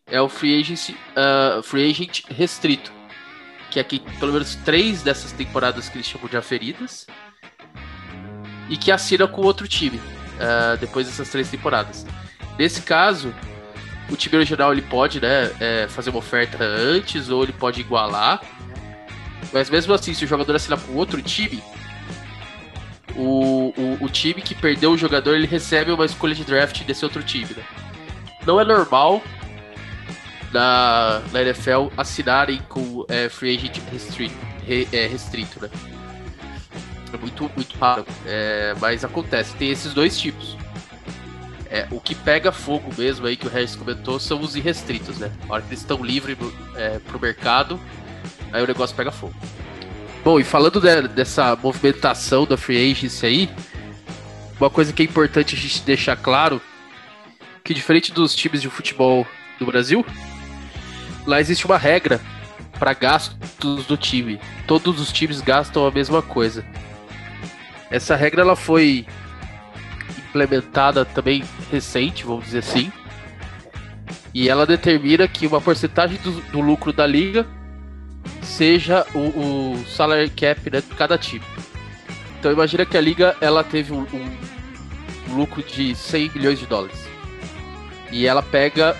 é 0.08 0.20
o 0.20 0.28
free 0.28 0.60
agent, 0.60 0.90
uh, 0.90 1.62
free 1.62 1.90
agent 1.90 2.24
restrito, 2.30 2.92
que 3.70 3.80
é 3.80 3.84
que 3.84 4.00
pelo 4.20 4.34
menos 4.34 4.56
três 4.56 5.04
dessas 5.04 5.32
temporadas 5.32 5.88
que 5.88 5.98
eles 5.98 6.08
chamam 6.08 6.28
de 6.28 6.36
aferidas 6.36 7.06
e 8.70 8.78
que 8.78 8.92
assina 8.92 9.28
com 9.28 9.42
outro 9.42 9.68
time 9.68 9.98
uh, 9.98 10.78
depois 10.80 11.08
dessas 11.08 11.30
três 11.30 11.50
temporadas. 11.50 12.06
Nesse 12.58 12.82
caso, 12.82 13.34
o 14.10 14.16
time 14.16 14.38
original 14.38 14.72
ele 14.72 14.82
pode 14.82 15.20
né, 15.22 15.52
é, 15.60 15.88
fazer 15.88 16.10
uma 16.10 16.20
oferta 16.20 16.64
antes 16.64 17.30
ou 17.30 17.44
ele 17.44 17.54
pode 17.54 17.82
igualar, 17.82 18.42
mas 19.54 19.70
mesmo 19.70 19.94
assim, 19.94 20.14
se 20.14 20.26
o 20.26 20.28
jogador 20.28 20.56
assinar 20.56 20.80
com 20.80 20.94
outro 20.94 21.22
time, 21.22 21.62
o, 23.16 23.74
o, 23.76 24.06
o, 24.06 24.10
time 24.10 24.42
que 24.42 24.54
perdeu 24.54 24.92
o 24.92 24.98
jogador 24.98 25.34
ele 25.36 25.48
recebe 25.48 25.92
uma 25.92 26.06
escolha 26.06 26.36
de 26.36 26.44
draft 26.44 26.84
desse 26.84 27.04
outro 27.04 27.24
time. 27.24 27.50
Né? 27.56 27.64
Não 28.46 28.62
é 28.62 28.66
normal 28.66 29.22
na, 30.54 31.22
na 31.32 31.42
NFL 31.42 31.88
assinarem 31.98 32.62
com 32.70 33.06
é, 33.10 33.28
free 33.28 33.56
agent 33.56 33.80
restrito, 33.92 34.36
re, 34.66 34.88
é, 34.92 35.08
restrito 35.08 35.62
né? 35.62 35.70
É 37.14 37.18
muito, 37.18 37.52
muito 37.56 37.78
raro. 37.78 38.06
É, 38.26 38.76
mas 38.80 39.04
acontece, 39.04 39.56
tem 39.56 39.70
esses 39.70 39.94
dois 39.94 40.20
tipos. 40.20 40.58
É, 41.70 41.86
o 41.92 42.00
que 42.00 42.16
pega 42.16 42.52
fogo 42.52 42.92
mesmo 42.98 43.28
aí 43.28 43.36
que 43.36 43.46
o 43.46 43.50
Regis 43.50 43.76
comentou 43.76 44.20
são 44.20 44.40
os 44.40 44.56
irrestritos, 44.56 45.18
né? 45.18 45.32
A 45.50 45.54
hora 45.54 45.62
que 45.62 45.70
eles 45.70 45.80
estão 45.80 46.04
livres 46.04 46.38
é, 46.76 47.00
pro 47.00 47.20
mercado, 47.20 47.80
aí 48.54 48.64
o 48.64 48.68
negócio 48.68 48.96
pega 48.96 49.12
fogo. 49.12 49.36
Bom, 50.24 50.40
e 50.40 50.44
falando 50.44 50.80
de, 50.80 51.08
dessa 51.10 51.56
movimentação 51.56 52.46
da 52.46 52.58
free 52.58 52.92
agency 52.92 53.26
aí, 53.26 53.50
uma 54.60 54.70
coisa 54.70 54.92
que 54.92 55.02
é 55.02 55.06
importante 55.06 55.56
a 55.56 55.58
gente 55.58 55.82
deixar 55.84 56.16
claro, 56.16 56.62
que 57.64 57.74
diferente 57.74 58.12
dos 58.12 58.34
times 58.34 58.62
de 58.62 58.70
futebol 58.70 59.28
do 59.60 59.66
Brasil, 59.66 60.06
lá 61.26 61.40
existe 61.40 61.66
uma 61.66 61.78
regra 61.78 62.20
para 62.80 62.94
gastos 62.94 63.86
do 63.86 63.98
time. 63.98 64.40
Todos 64.66 65.00
os 65.00 65.12
times 65.12 65.42
gastam 65.42 65.86
a 65.86 65.92
mesma 65.92 66.22
coisa. 66.22 66.66
Essa 67.90 68.16
regra 68.16 68.42
ela 68.42 68.56
foi 68.56 69.06
implementada 70.18 71.06
também 71.06 71.44
recente, 71.72 72.26
vamos 72.26 72.46
dizer 72.46 72.60
assim. 72.60 72.92
E 74.34 74.50
ela 74.50 74.66
determina 74.66 75.28
que 75.28 75.48
uma 75.48 75.62
porcentagem 75.62 76.18
do, 76.18 76.32
do 76.52 76.60
lucro 76.60 76.94
da 76.94 77.08
liga 77.08 77.48
seja 78.42 79.06
o, 79.14 79.80
o 79.80 79.86
salary 79.86 80.30
cap 80.30 80.70
né, 80.70 80.82
de 80.82 80.96
cada 80.96 81.18
time. 81.18 81.44
Então 82.40 82.52
imagina 82.52 82.86
que 82.86 82.98
a 82.98 83.02
liga 83.02 83.36
ela 83.42 83.64
teve 83.64 83.94
um, 83.94 84.06
um 85.30 85.36
lucro 85.36 85.64
de 85.64 85.96
100 85.96 86.32
milhões 86.34 86.60
de 86.60 86.66
dólares. 86.66 87.08
E 88.12 88.26
ela 88.26 88.42
pega 88.42 88.96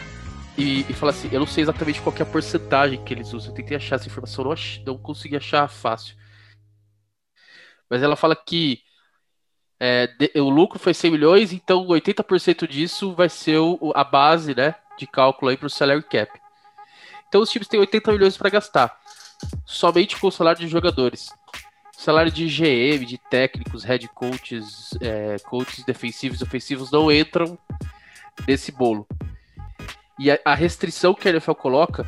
e, 0.58 0.86
e, 0.90 0.94
fala 0.94 1.12
assim, 1.12 1.30
eu 1.32 1.40
não 1.40 1.48
sei 1.48 1.62
exatamente 1.64 2.02
qual 2.02 2.16
é 2.18 2.24
a 2.24 2.26
porcentagem 2.26 3.02
que 3.04 3.14
eles 3.14 3.32
usam. 3.32 3.52
Eu 3.52 3.56
tentei 3.56 3.78
achar 3.78 3.96
essa 3.98 4.08
informação, 4.08 4.44
não, 4.44 4.52
ach, 4.52 4.82
não 4.86 4.98
consegui 4.98 5.36
achar 5.36 5.68
fácil. 5.68 6.16
Mas 7.90 8.04
ela 8.04 8.16
fala 8.16 8.36
que 8.36 8.82
é, 9.80 10.08
de, 10.08 10.32
o 10.40 10.50
lucro 10.50 10.80
foi 10.80 10.94
100 10.94 11.12
milhões, 11.12 11.54
então 11.54 11.86
80% 11.88 12.68
disso 12.68 13.14
vai 13.14 13.30
ser 13.30 13.58
o, 13.58 13.92
a 13.96 14.04
base 14.04 14.56
né, 14.56 14.76
de 14.98 15.06
cálculo 15.06 15.56
para 15.58 15.68
o 15.68 15.70
salary 15.70 16.04
cap. 16.04 16.32
Então 17.28 17.42
os 17.42 17.50
times 17.50 17.68
têm 17.68 17.80
80 17.80 18.12
milhões 18.12 18.38
para 18.38 18.50
gastar, 18.50 18.98
somente 19.66 20.18
com 20.18 20.28
o 20.28 20.32
salário 20.32 20.60
de 20.60 20.68
jogadores. 20.68 21.30
salário 21.92 22.32
de 22.32 22.48
GM, 22.48 23.06
de 23.06 23.18
técnicos, 23.18 23.84
head 23.84 24.08
coaches, 24.10 24.92
é, 25.02 25.38
coaches 25.48 25.84
defensivos 25.86 26.40
e 26.40 26.44
ofensivos 26.44 26.92
não 26.92 27.12
entram 27.12 27.58
nesse 28.48 28.72
bolo. 28.72 29.08
E 30.18 30.32
a, 30.32 30.40
a 30.44 30.56
restrição 30.56 31.14
que 31.14 31.28
a 31.28 31.32
NFL 31.32 31.54
coloca 31.54 32.08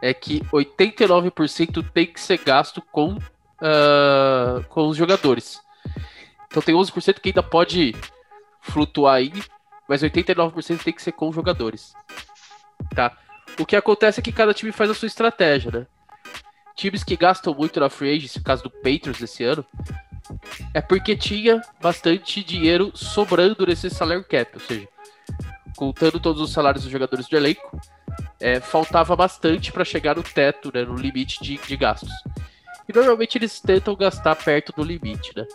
é 0.00 0.14
que 0.14 0.40
89% 0.44 1.90
tem 1.92 2.06
que 2.06 2.20
ser 2.20 2.38
gasto 2.38 2.80
com, 2.80 3.18
uh, 3.60 4.64
com 4.68 4.88
os 4.88 4.96
jogadores. 4.96 5.60
Então 6.46 6.62
tem 6.62 6.74
11% 6.74 7.20
que 7.20 7.28
ainda 7.28 7.42
pode 7.42 7.94
flutuar 8.60 9.16
aí, 9.16 9.32
mas 9.88 10.02
89% 10.02 10.82
tem 10.82 10.92
que 10.92 11.02
ser 11.02 11.12
com 11.12 11.28
os 11.28 11.34
jogadores. 11.34 11.94
Tá? 12.94 13.16
O 13.58 13.66
que 13.66 13.76
acontece 13.76 14.20
é 14.20 14.22
que 14.22 14.32
cada 14.32 14.54
time 14.54 14.72
faz 14.72 14.90
a 14.90 14.94
sua 14.94 15.06
estratégia, 15.06 15.70
né? 15.70 15.86
Times 16.74 17.04
que 17.04 17.16
gastam 17.16 17.54
muito 17.54 17.78
na 17.78 17.90
free 17.90 18.16
agency, 18.16 18.38
no 18.38 18.44
caso 18.44 18.62
do 18.62 18.70
Patriots 18.70 19.20
desse 19.20 19.44
ano, 19.44 19.64
é 20.72 20.80
porque 20.80 21.16
tinha 21.16 21.60
bastante 21.80 22.42
dinheiro 22.42 22.90
sobrando 22.94 23.66
nesse 23.66 23.90
salary 23.90 24.24
cap, 24.24 24.50
ou 24.54 24.60
seja, 24.60 24.88
contando 25.76 26.20
todos 26.20 26.40
os 26.40 26.52
salários 26.52 26.84
dos 26.84 26.92
jogadores 26.92 27.28
do 27.28 27.36
elenco, 27.36 27.80
é, 28.38 28.60
faltava 28.60 29.14
bastante 29.14 29.72
para 29.72 29.84
chegar 29.84 30.16
no 30.16 30.22
teto, 30.22 30.70
né, 30.72 30.84
no 30.84 30.94
limite 30.94 31.42
de, 31.42 31.58
de 31.58 31.76
gastos. 31.76 32.12
E 32.90 32.92
normalmente 32.92 33.38
eles 33.38 33.60
tentam 33.60 33.94
gastar 33.94 34.34
perto 34.34 34.72
do 34.72 34.82
limite, 34.82 35.30
né? 35.36 35.46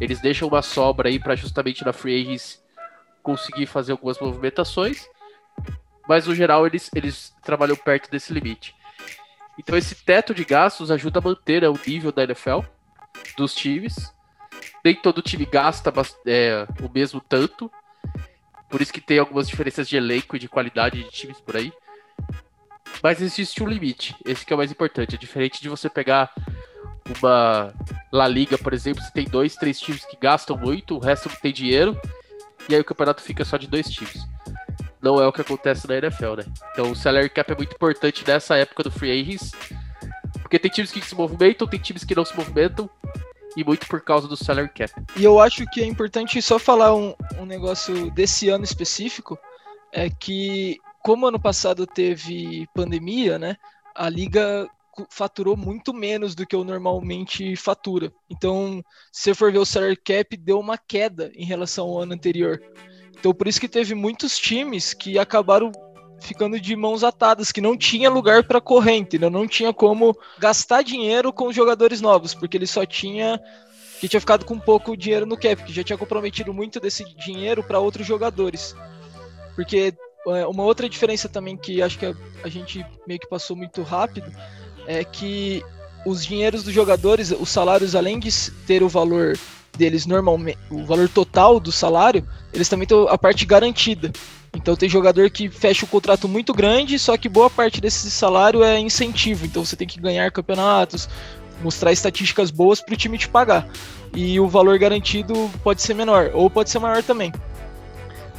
Eles 0.00 0.20
deixam 0.20 0.46
uma 0.46 0.62
sobra 0.62 1.08
aí 1.08 1.18
para 1.18 1.34
justamente 1.34 1.84
na 1.84 1.92
free 1.92 2.22
agency 2.22 2.60
conseguir 3.20 3.66
fazer 3.66 3.90
algumas 3.90 4.16
movimentações, 4.20 5.08
mas 6.08 6.28
no 6.28 6.36
geral 6.36 6.64
eles, 6.64 6.88
eles 6.94 7.34
trabalham 7.42 7.74
perto 7.74 8.08
desse 8.08 8.32
limite. 8.32 8.76
Então 9.58 9.76
esse 9.76 9.96
teto 9.96 10.32
de 10.32 10.44
gastos 10.44 10.92
ajuda 10.92 11.18
a 11.18 11.22
manter 11.22 11.62
né, 11.62 11.68
o 11.68 11.80
nível 11.84 12.12
da 12.12 12.22
NFL 12.22 12.60
dos 13.36 13.52
times. 13.52 14.14
Nem 14.84 14.94
todo 14.94 15.22
time 15.22 15.46
gasta 15.46 15.92
é, 16.24 16.64
o 16.80 16.88
mesmo 16.88 17.20
tanto. 17.20 17.68
Por 18.70 18.80
isso 18.80 18.92
que 18.92 19.00
tem 19.00 19.18
algumas 19.18 19.48
diferenças 19.48 19.88
de 19.88 19.96
elenco 19.96 20.36
e 20.36 20.38
de 20.38 20.48
qualidade 20.48 21.02
de 21.02 21.10
times 21.10 21.40
por 21.40 21.56
aí. 21.56 21.72
Mas 23.06 23.22
existe 23.22 23.62
um 23.62 23.68
limite. 23.68 24.16
Esse 24.24 24.44
que 24.44 24.52
é 24.52 24.56
o 24.56 24.58
mais 24.58 24.72
importante. 24.72 25.14
É 25.14 25.18
diferente 25.18 25.62
de 25.62 25.68
você 25.68 25.88
pegar 25.88 26.28
uma 27.20 27.72
La 28.10 28.26
Liga, 28.26 28.58
por 28.58 28.74
exemplo, 28.74 29.00
você 29.00 29.12
tem 29.12 29.26
dois, 29.26 29.54
três 29.54 29.78
times 29.78 30.04
que 30.04 30.16
gastam 30.20 30.58
muito, 30.58 30.96
o 30.96 30.98
resto 30.98 31.28
não 31.28 31.36
tem 31.36 31.52
dinheiro, 31.52 31.96
e 32.68 32.74
aí 32.74 32.80
o 32.80 32.84
campeonato 32.84 33.22
fica 33.22 33.44
só 33.44 33.56
de 33.56 33.68
dois 33.68 33.88
times 33.88 34.26
não 35.00 35.22
é 35.22 35.26
o 35.28 35.32
que 35.32 35.40
acontece 35.40 35.86
na 35.86 35.98
NFL, 35.98 36.34
né? 36.38 36.44
Então 36.72 36.90
o 36.90 36.96
salary 36.96 37.30
cap 37.30 37.52
é 37.52 37.54
muito 37.54 37.76
importante 37.76 38.26
nessa 38.26 38.56
época 38.56 38.82
do 38.82 38.90
free 38.90 39.20
agents, 39.20 39.52
porque 40.42 40.58
tem 40.58 40.68
times 40.68 40.90
que 40.90 41.00
se 41.00 41.14
movimentam, 41.14 41.68
tem 41.68 41.78
times 41.78 42.02
que 42.02 42.12
não 42.12 42.24
se 42.24 42.36
movimentam, 42.36 42.90
e 43.56 43.62
muito 43.62 43.86
por 43.86 44.00
causa 44.00 44.26
do 44.26 44.36
salary 44.36 44.68
cap. 44.70 44.92
E 45.14 45.22
eu 45.22 45.38
acho 45.38 45.64
que 45.66 45.80
é 45.80 45.86
importante 45.86 46.42
só 46.42 46.58
falar 46.58 46.92
um, 46.92 47.14
um 47.38 47.46
negócio 47.46 48.10
desse 48.10 48.48
ano 48.48 48.64
específico, 48.64 49.38
é 49.92 50.10
que 50.10 50.80
como 51.06 51.28
ano 51.28 51.38
passado 51.38 51.86
teve 51.86 52.66
pandemia, 52.74 53.38
né? 53.38 53.56
A 53.94 54.08
liga 54.08 54.68
faturou 55.08 55.56
muito 55.56 55.94
menos 55.94 56.34
do 56.34 56.44
que 56.44 56.56
eu 56.56 56.64
normalmente 56.64 57.54
fatura. 57.54 58.12
Então, 58.28 58.82
se 59.12 59.22
você 59.22 59.34
for 59.34 59.52
ver 59.52 59.60
o 59.60 59.64
salary 59.64 59.94
cap, 59.94 60.36
deu 60.36 60.58
uma 60.58 60.76
queda 60.76 61.30
em 61.36 61.44
relação 61.44 61.86
ao 61.86 62.00
ano 62.00 62.12
anterior. 62.12 62.60
Então 63.16 63.32
por 63.32 63.46
isso 63.46 63.60
que 63.60 63.68
teve 63.68 63.94
muitos 63.94 64.36
times 64.36 64.92
que 64.92 65.16
acabaram 65.16 65.70
ficando 66.20 66.58
de 66.58 66.74
mãos 66.74 67.04
atadas, 67.04 67.52
que 67.52 67.60
não 67.60 67.76
tinha 67.76 68.10
lugar 68.10 68.42
para 68.42 68.60
correr, 68.60 68.96
entendeu? 68.96 69.30
Não 69.30 69.46
tinha 69.46 69.72
como 69.72 70.12
gastar 70.40 70.82
dinheiro 70.82 71.32
com 71.32 71.52
jogadores 71.52 72.00
novos, 72.00 72.34
porque 72.34 72.56
ele 72.56 72.66
só 72.66 72.84
tinha 72.84 73.40
que 74.00 74.08
tinha 74.08 74.20
ficado 74.20 74.44
com 74.44 74.58
pouco 74.58 74.96
dinheiro 74.96 75.24
no 75.24 75.36
cap, 75.36 75.62
que 75.62 75.72
já 75.72 75.84
tinha 75.84 75.96
comprometido 75.96 76.52
muito 76.52 76.80
desse 76.80 77.04
dinheiro 77.14 77.62
para 77.62 77.78
outros 77.78 78.04
jogadores. 78.04 78.74
Porque 79.54 79.94
uma 80.48 80.64
outra 80.64 80.88
diferença 80.88 81.28
também 81.28 81.56
que 81.56 81.80
acho 81.80 81.98
que 81.98 82.06
a, 82.06 82.14
a 82.42 82.48
gente 82.48 82.84
meio 83.06 83.20
que 83.20 83.28
passou 83.28 83.56
muito 83.56 83.82
rápido 83.82 84.30
é 84.86 85.04
que 85.04 85.62
os 86.04 86.24
dinheiros 86.24 86.62
dos 86.62 86.72
jogadores, 86.72 87.30
os 87.32 87.48
salários, 87.48 87.94
além 87.94 88.18
de 88.18 88.30
ter 88.66 88.82
o 88.82 88.88
valor 88.88 89.36
deles 89.76 90.06
normalmente, 90.06 90.58
o 90.70 90.84
valor 90.84 91.08
total 91.08 91.60
do 91.60 91.70
salário, 91.70 92.26
eles 92.52 92.68
também 92.68 92.86
têm 92.86 93.06
a 93.08 93.18
parte 93.18 93.44
garantida. 93.44 94.12
Então 94.54 94.74
tem 94.74 94.88
jogador 94.88 95.28
que 95.30 95.50
fecha 95.50 95.84
um 95.84 95.88
contrato 95.88 96.26
muito 96.26 96.54
grande, 96.54 96.98
só 96.98 97.16
que 97.16 97.28
boa 97.28 97.50
parte 97.50 97.80
desse 97.80 98.10
salário 98.10 98.62
é 98.62 98.78
incentivo. 98.78 99.44
Então 99.44 99.64
você 99.64 99.76
tem 99.76 99.86
que 99.86 100.00
ganhar 100.00 100.30
campeonatos, 100.30 101.08
mostrar 101.62 101.92
estatísticas 101.92 102.50
boas 102.50 102.80
para 102.80 102.94
o 102.94 102.96
time 102.96 103.18
te 103.18 103.28
pagar. 103.28 103.68
E 104.14 104.40
o 104.40 104.48
valor 104.48 104.78
garantido 104.78 105.50
pode 105.62 105.82
ser 105.82 105.94
menor, 105.94 106.30
ou 106.32 106.48
pode 106.48 106.70
ser 106.70 106.78
maior 106.78 107.02
também. 107.02 107.32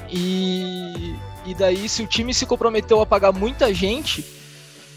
E, 0.10 1.16
e 1.48 1.56
daí, 1.56 1.88
se 1.90 2.04
o 2.04 2.08
time 2.08 2.34
se 2.34 2.46
comprometeu 2.46 3.02
a 3.02 3.06
pagar 3.06 3.32
muita 3.32 3.74
gente, 3.74 4.24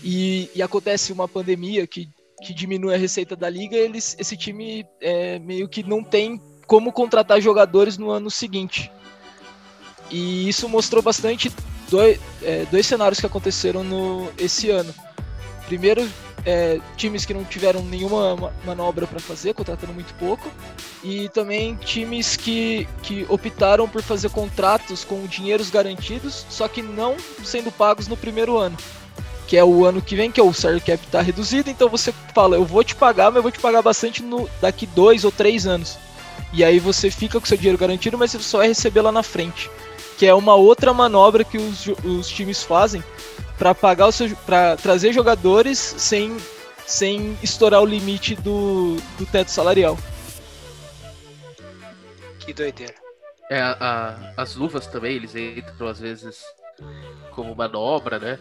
e, 0.02 0.50
e 0.54 0.62
acontece 0.62 1.12
uma 1.12 1.28
pandemia 1.28 1.86
que 1.86 2.08
que 2.40 2.54
diminui 2.54 2.94
a 2.94 2.98
receita 2.98 3.36
da 3.36 3.48
liga, 3.48 3.76
eles, 3.76 4.16
esse 4.18 4.36
time 4.36 4.86
é, 5.00 5.38
meio 5.38 5.68
que 5.68 5.82
não 5.82 6.02
tem 6.02 6.40
como 6.66 6.92
contratar 6.92 7.40
jogadores 7.40 7.98
no 7.98 8.10
ano 8.10 8.30
seguinte. 8.30 8.90
E 10.10 10.48
isso 10.48 10.68
mostrou 10.68 11.02
bastante 11.02 11.52
dois, 11.88 12.18
é, 12.42 12.64
dois 12.70 12.86
cenários 12.86 13.20
que 13.20 13.26
aconteceram 13.26 13.84
no, 13.84 14.30
esse 14.38 14.70
ano. 14.70 14.92
Primeiro, 15.66 16.08
é, 16.44 16.80
times 16.96 17.24
que 17.24 17.34
não 17.34 17.44
tiveram 17.44 17.82
nenhuma 17.82 18.52
manobra 18.64 19.06
para 19.06 19.20
fazer, 19.20 19.54
contratando 19.54 19.92
muito 19.92 20.14
pouco, 20.14 20.50
e 21.02 21.28
também 21.30 21.74
times 21.76 22.36
que, 22.36 22.88
que 23.02 23.26
optaram 23.28 23.88
por 23.88 24.02
fazer 24.02 24.30
contratos 24.30 25.04
com 25.04 25.26
dinheiros 25.26 25.70
garantidos, 25.70 26.46
só 26.48 26.68
que 26.68 26.82
não 26.82 27.16
sendo 27.44 27.70
pagos 27.70 28.08
no 28.08 28.16
primeiro 28.16 28.56
ano 28.56 28.76
que 29.46 29.56
é 29.56 29.64
o 29.64 29.84
ano 29.84 30.00
que 30.00 30.14
vem, 30.14 30.30
que 30.30 30.38
é 30.38 30.42
o 30.44 30.52
salary 30.52 30.80
cap 30.80 31.04
tá 31.08 31.20
reduzido, 31.20 31.68
então 31.68 31.88
você 31.88 32.14
fala, 32.32 32.54
eu 32.54 32.64
vou 32.64 32.84
te 32.84 32.94
pagar, 32.94 33.32
mas 33.32 33.36
eu 33.38 33.42
vou 33.42 33.50
te 33.50 33.58
pagar 33.58 33.82
bastante 33.82 34.22
no, 34.22 34.48
daqui 34.60 34.86
dois 34.86 35.24
ou 35.24 35.32
três 35.32 35.66
anos. 35.66 35.98
E 36.52 36.62
aí 36.62 36.78
você 36.78 37.10
fica 37.10 37.40
com 37.40 37.44
seu 37.44 37.56
dinheiro 37.56 37.76
garantido, 37.76 38.16
mas 38.16 38.30
você 38.30 38.38
só 38.38 38.58
vai 38.58 38.68
receber 38.68 39.00
lá 39.00 39.10
na 39.10 39.24
frente. 39.24 39.68
Que 40.16 40.26
é 40.26 40.32
uma 40.32 40.54
outra 40.54 40.94
manobra 40.94 41.42
que 41.42 41.58
os, 41.58 41.88
os 42.04 42.28
times 42.28 42.62
fazem 42.62 43.02
para 43.60 43.74
pagar 43.74 44.06
o 44.06 44.12
seu, 44.12 44.34
para 44.34 44.74
trazer 44.78 45.12
jogadores 45.12 45.78
sem, 45.78 46.34
sem 46.86 47.36
estourar 47.42 47.82
o 47.82 47.84
limite 47.84 48.34
do, 48.34 48.96
do 49.18 49.26
teto 49.26 49.50
salarial. 49.50 49.98
Que 52.38 52.54
doideira. 52.54 52.94
É, 53.50 53.60
a, 53.60 54.32
as 54.34 54.56
luvas 54.56 54.86
também, 54.86 55.14
eles 55.14 55.36
entram 55.36 55.88
às 55.88 56.00
vezes 56.00 56.42
como 57.32 57.54
manobra, 57.54 58.18
né? 58.18 58.38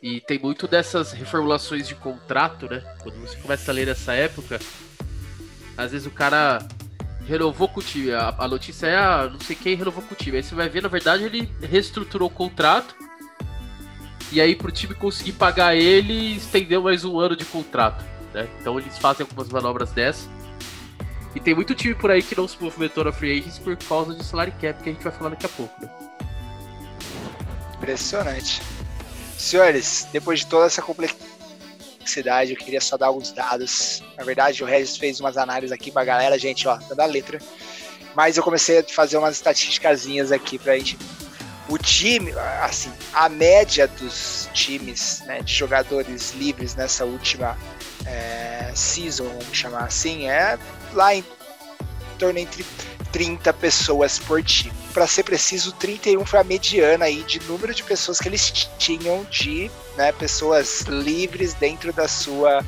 E 0.00 0.20
tem 0.20 0.38
muito 0.38 0.68
dessas 0.68 1.10
reformulações 1.10 1.88
de 1.88 1.96
contrato, 1.96 2.68
né? 2.70 2.80
Quando 3.02 3.16
você 3.16 3.36
começa 3.38 3.72
a 3.72 3.74
ler 3.74 3.88
nessa 3.88 4.12
época, 4.12 4.60
às 5.76 5.90
vezes 5.90 6.06
o 6.06 6.12
cara 6.12 6.60
renovou 7.26 7.66
com 7.68 7.80
o 7.80 7.82
time. 7.82 8.12
A, 8.12 8.32
a 8.38 8.46
notícia 8.46 8.86
é, 8.86 8.96
ah, 8.96 9.28
não 9.32 9.40
sei 9.40 9.56
quem 9.56 9.74
renovou 9.74 10.04
com 10.04 10.14
o 10.14 10.16
time. 10.16 10.36
Aí 10.36 10.44
você 10.44 10.54
vai 10.54 10.68
ver, 10.68 10.80
na 10.80 10.88
verdade, 10.88 11.24
ele 11.24 11.50
reestruturou 11.60 12.28
o 12.28 12.32
contrato. 12.32 12.94
E 14.32 14.40
aí, 14.40 14.56
pro 14.56 14.72
time 14.72 14.94
conseguir 14.94 15.32
pagar 15.32 15.76
ele, 15.76 16.36
estendeu 16.36 16.80
mais 16.80 17.04
um 17.04 17.20
ano 17.20 17.36
de 17.36 17.44
contrato. 17.44 18.02
Né? 18.32 18.48
Então 18.58 18.78
eles 18.78 18.96
fazem 18.96 19.24
algumas 19.24 19.50
manobras 19.50 19.90
dessas. 19.90 20.26
E 21.34 21.40
tem 21.40 21.54
muito 21.54 21.74
time 21.74 21.94
por 21.94 22.10
aí 22.10 22.22
que 22.22 22.34
não 22.34 22.48
se 22.48 22.56
movimentou 22.58 23.04
na 23.04 23.12
Free 23.12 23.38
Agents 23.38 23.58
por 23.58 23.76
causa 23.76 24.14
de 24.14 24.24
salary 24.24 24.52
cap, 24.52 24.82
que 24.82 24.88
a 24.88 24.92
gente 24.94 25.04
vai 25.04 25.12
falar 25.12 25.30
daqui 25.30 25.44
a 25.44 25.50
pouco. 25.50 25.74
Né? 25.82 25.90
Impressionante. 27.76 28.62
Senhores, 29.36 30.08
depois 30.10 30.40
de 30.40 30.46
toda 30.46 30.64
essa 30.64 30.80
complexidade, 30.80 32.52
eu 32.52 32.56
queria 32.56 32.80
só 32.80 32.96
dar 32.96 33.08
alguns 33.08 33.32
dados. 33.32 34.02
Na 34.16 34.24
verdade, 34.24 34.64
o 34.64 34.66
Regis 34.66 34.96
fez 34.96 35.20
umas 35.20 35.36
análises 35.36 35.72
aqui 35.72 35.90
pra 35.90 36.06
galera, 36.06 36.38
gente, 36.38 36.66
ó, 36.66 36.78
tá 36.78 36.94
da 36.94 37.04
letra. 37.04 37.38
Mas 38.14 38.38
eu 38.38 38.42
comecei 38.42 38.78
a 38.78 38.84
fazer 38.84 39.18
umas 39.18 39.36
estatísticas 39.36 40.06
aqui 40.32 40.58
pra 40.58 40.78
gente. 40.78 40.96
O 41.72 41.78
time, 41.78 42.34
assim, 42.60 42.92
a 43.14 43.30
média 43.30 43.88
dos 43.88 44.46
times, 44.52 45.22
né, 45.24 45.40
de 45.40 45.54
jogadores 45.54 46.32
livres 46.32 46.74
nessa 46.74 47.06
última 47.06 47.56
é, 48.04 48.70
season, 48.74 49.24
vamos 49.24 49.56
chamar 49.56 49.84
assim, 49.84 50.28
é 50.28 50.58
lá 50.92 51.14
em 51.14 51.24
torno 52.18 52.38
entre 52.38 52.62
30 53.10 53.50
pessoas 53.54 54.18
por 54.18 54.42
time. 54.42 54.70
Para 54.92 55.06
ser 55.06 55.22
preciso, 55.22 55.72
31 55.72 56.26
foi 56.26 56.40
a 56.40 56.44
mediana 56.44 57.06
aí 57.06 57.22
de 57.22 57.40
número 57.44 57.74
de 57.74 57.82
pessoas 57.82 58.18
que 58.18 58.28
eles 58.28 58.50
tinham 58.76 59.24
de 59.30 59.70
né, 59.96 60.12
pessoas 60.12 60.82
livres 60.82 61.54
dentro 61.54 61.90
da 61.90 62.06
sua 62.06 62.62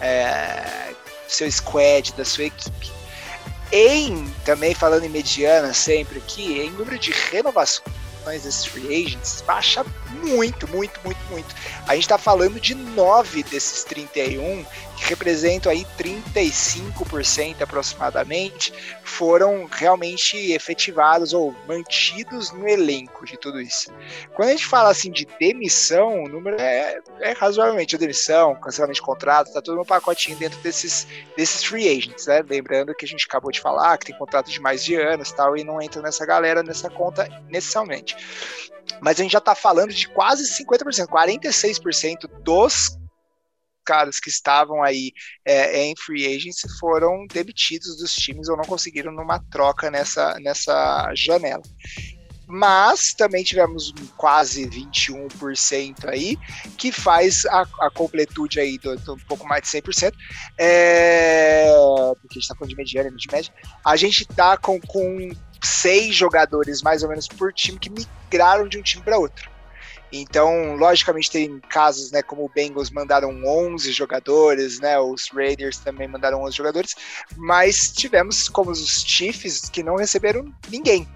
é, 0.00 0.94
seu 1.28 1.48
squad, 1.48 2.12
da 2.14 2.24
sua 2.24 2.46
equipe. 2.46 2.90
Em 3.70 4.28
também 4.44 4.74
falando 4.74 5.04
em 5.04 5.08
mediana 5.08 5.72
sempre 5.72 6.18
aqui, 6.18 6.58
em 6.58 6.70
número 6.72 6.98
de 6.98 7.12
renovações 7.12 8.07
desses 8.24 8.64
free 8.64 8.92
agents 8.92 9.42
baixa 9.46 9.84
muito, 10.10 10.68
muito, 10.68 11.00
muito, 11.04 11.20
muito. 11.30 11.54
A 11.86 11.94
gente 11.94 12.04
está 12.04 12.18
falando 12.18 12.60
de 12.60 12.74
9 12.74 13.42
desses 13.44 13.84
31, 13.84 14.64
que 14.96 15.08
representam 15.08 15.70
aí 15.70 15.86
35% 15.98 17.62
aproximadamente, 17.62 18.72
foram 19.04 19.68
realmente 19.70 20.36
efetivados 20.52 21.32
ou 21.32 21.54
mantidos 21.66 22.50
no 22.52 22.68
elenco 22.68 23.24
de 23.24 23.36
tudo 23.36 23.60
isso. 23.60 23.90
Quando 24.34 24.48
a 24.48 24.52
gente 24.52 24.66
fala 24.66 24.90
assim 24.90 25.10
de 25.10 25.26
demissão, 25.38 26.24
o 26.24 26.28
número 26.28 26.60
é, 26.60 26.98
é 27.20 27.32
razoavelmente 27.32 27.94
a 27.94 27.98
demissão, 27.98 28.54
cancelamento 28.56 28.96
de 28.96 29.02
contrato, 29.02 29.52
tá 29.52 29.62
tudo 29.62 29.76
no 29.76 29.86
pacotinho 29.86 30.36
dentro 30.36 30.58
desses, 30.60 31.06
desses 31.36 31.64
free 31.64 31.88
agents, 31.88 32.26
né? 32.26 32.44
Lembrando 32.48 32.94
que 32.94 33.04
a 33.04 33.08
gente 33.08 33.26
acabou 33.26 33.50
de 33.50 33.60
falar 33.60 33.96
que 33.98 34.06
tem 34.06 34.18
contrato 34.18 34.50
de 34.50 34.60
mais 34.60 34.84
de 34.84 34.96
anos 34.96 35.32
tal, 35.32 35.56
e 35.56 35.64
não 35.64 35.80
entra 35.80 36.02
nessa 36.02 36.26
galera, 36.26 36.62
nessa 36.62 36.90
conta 36.90 37.28
necessariamente 37.48 38.16
mas 39.00 39.18
a 39.18 39.22
gente 39.22 39.32
já 39.32 39.38
está 39.38 39.54
falando 39.54 39.92
de 39.92 40.08
quase 40.08 40.44
50%, 40.64 41.06
46% 41.06 42.28
dos 42.42 42.98
caras 43.88 44.20
que 44.20 44.28
estavam 44.28 44.82
aí 44.82 45.12
é, 45.46 45.82
em 45.84 45.94
free 45.96 46.26
agency 46.26 46.68
foram 46.78 47.26
demitidos 47.26 47.96
dos 47.96 48.14
times 48.14 48.50
ou 48.50 48.56
não 48.56 48.64
conseguiram 48.64 49.10
numa 49.10 49.38
troca 49.50 49.90
nessa, 49.90 50.38
nessa 50.40 51.10
janela. 51.14 51.62
Mas 52.46 53.14
também 53.14 53.44
tivemos 53.44 53.92
quase 54.16 54.66
21% 54.68 56.06
aí, 56.06 56.36
que 56.78 56.90
faz 56.90 57.44
a, 57.46 57.66
a 57.80 57.90
completude 57.90 58.58
aí 58.58 58.78
do, 58.78 58.96
do, 58.96 59.14
um 59.14 59.26
pouco 59.26 59.46
mais 59.46 59.62
de 59.62 59.68
100%, 59.68 60.14
é, 60.58 61.70
porque 62.20 62.32
a 62.32 62.34
gente 62.34 62.42
está 62.42 62.54
falando 62.54 62.70
de 62.70 62.76
mediana 62.76 63.10
de 63.10 63.28
média. 63.30 63.52
A 63.84 63.96
gente 63.96 64.22
está 64.22 64.56
com, 64.56 64.80
com 64.80 65.30
seis 65.62 66.14
jogadores 66.14 66.82
mais 66.82 67.02
ou 67.02 67.08
menos 67.08 67.26
por 67.26 67.52
time 67.52 67.78
que 67.78 67.90
migraram 67.90 68.68
de 68.68 68.78
um 68.78 68.82
time 68.82 69.02
para 69.02 69.18
outro. 69.18 69.50
Então, 70.10 70.74
logicamente, 70.76 71.30
tem 71.30 71.60
casos, 71.68 72.10
né, 72.10 72.22
como 72.22 72.44
o 72.44 72.48
Bengals 72.48 72.90
mandaram 72.90 73.30
11 73.44 73.92
jogadores, 73.92 74.80
né, 74.80 74.98
os 74.98 75.28
Raiders 75.30 75.78
também 75.78 76.08
mandaram 76.08 76.42
11 76.42 76.56
jogadores, 76.56 76.94
mas 77.36 77.92
tivemos 77.92 78.48
como 78.48 78.70
os 78.70 79.04
Chiefs 79.06 79.68
que 79.68 79.82
não 79.82 79.96
receberam 79.96 80.50
ninguém. 80.70 81.06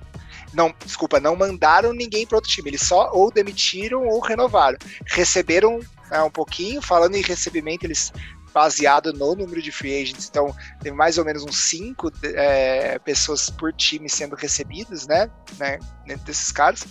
Não, 0.52 0.74
desculpa, 0.84 1.18
não 1.18 1.34
mandaram 1.34 1.94
ninguém 1.94 2.26
para 2.26 2.36
outro 2.36 2.50
time, 2.50 2.68
eles 2.68 2.82
só 2.82 3.10
ou 3.14 3.32
demitiram 3.32 4.06
ou 4.06 4.20
renovaram. 4.20 4.76
Receberam 5.06 5.80
né, 6.10 6.22
um 6.22 6.30
pouquinho, 6.30 6.82
falando 6.82 7.14
em 7.14 7.22
recebimento, 7.22 7.86
eles 7.86 8.12
baseado 8.52 9.12
no 9.12 9.34
número 9.34 9.62
de 9.62 9.72
free 9.72 10.02
agents. 10.02 10.28
Então, 10.28 10.54
tem 10.80 10.92
mais 10.92 11.18
ou 11.18 11.24
menos 11.24 11.42
uns 11.42 11.56
cinco 11.68 12.12
é, 12.24 12.98
pessoas 12.98 13.50
por 13.50 13.72
time 13.72 14.08
sendo 14.08 14.36
recebidas, 14.36 15.06
né? 15.06 15.30
né 15.58 15.78
dentro 16.06 16.26
desses 16.26 16.52
caras. 16.52 16.84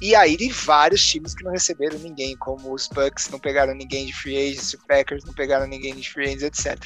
E 0.00 0.14
aí 0.14 0.36
de 0.36 0.50
vários 0.50 1.04
times 1.04 1.34
que 1.34 1.42
não 1.42 1.52
receberam 1.52 1.98
ninguém, 1.98 2.36
como 2.36 2.72
os 2.72 2.86
Bucks 2.88 3.28
não 3.30 3.38
pegaram 3.38 3.74
ninguém 3.74 4.06
de 4.06 4.12
free 4.12 4.36
agents, 4.36 4.74
os 4.74 4.84
Packers 4.86 5.24
não 5.24 5.32
pegaram 5.32 5.66
ninguém 5.66 5.94
de 5.94 6.10
free 6.10 6.26
agents, 6.26 6.42
etc. 6.42 6.78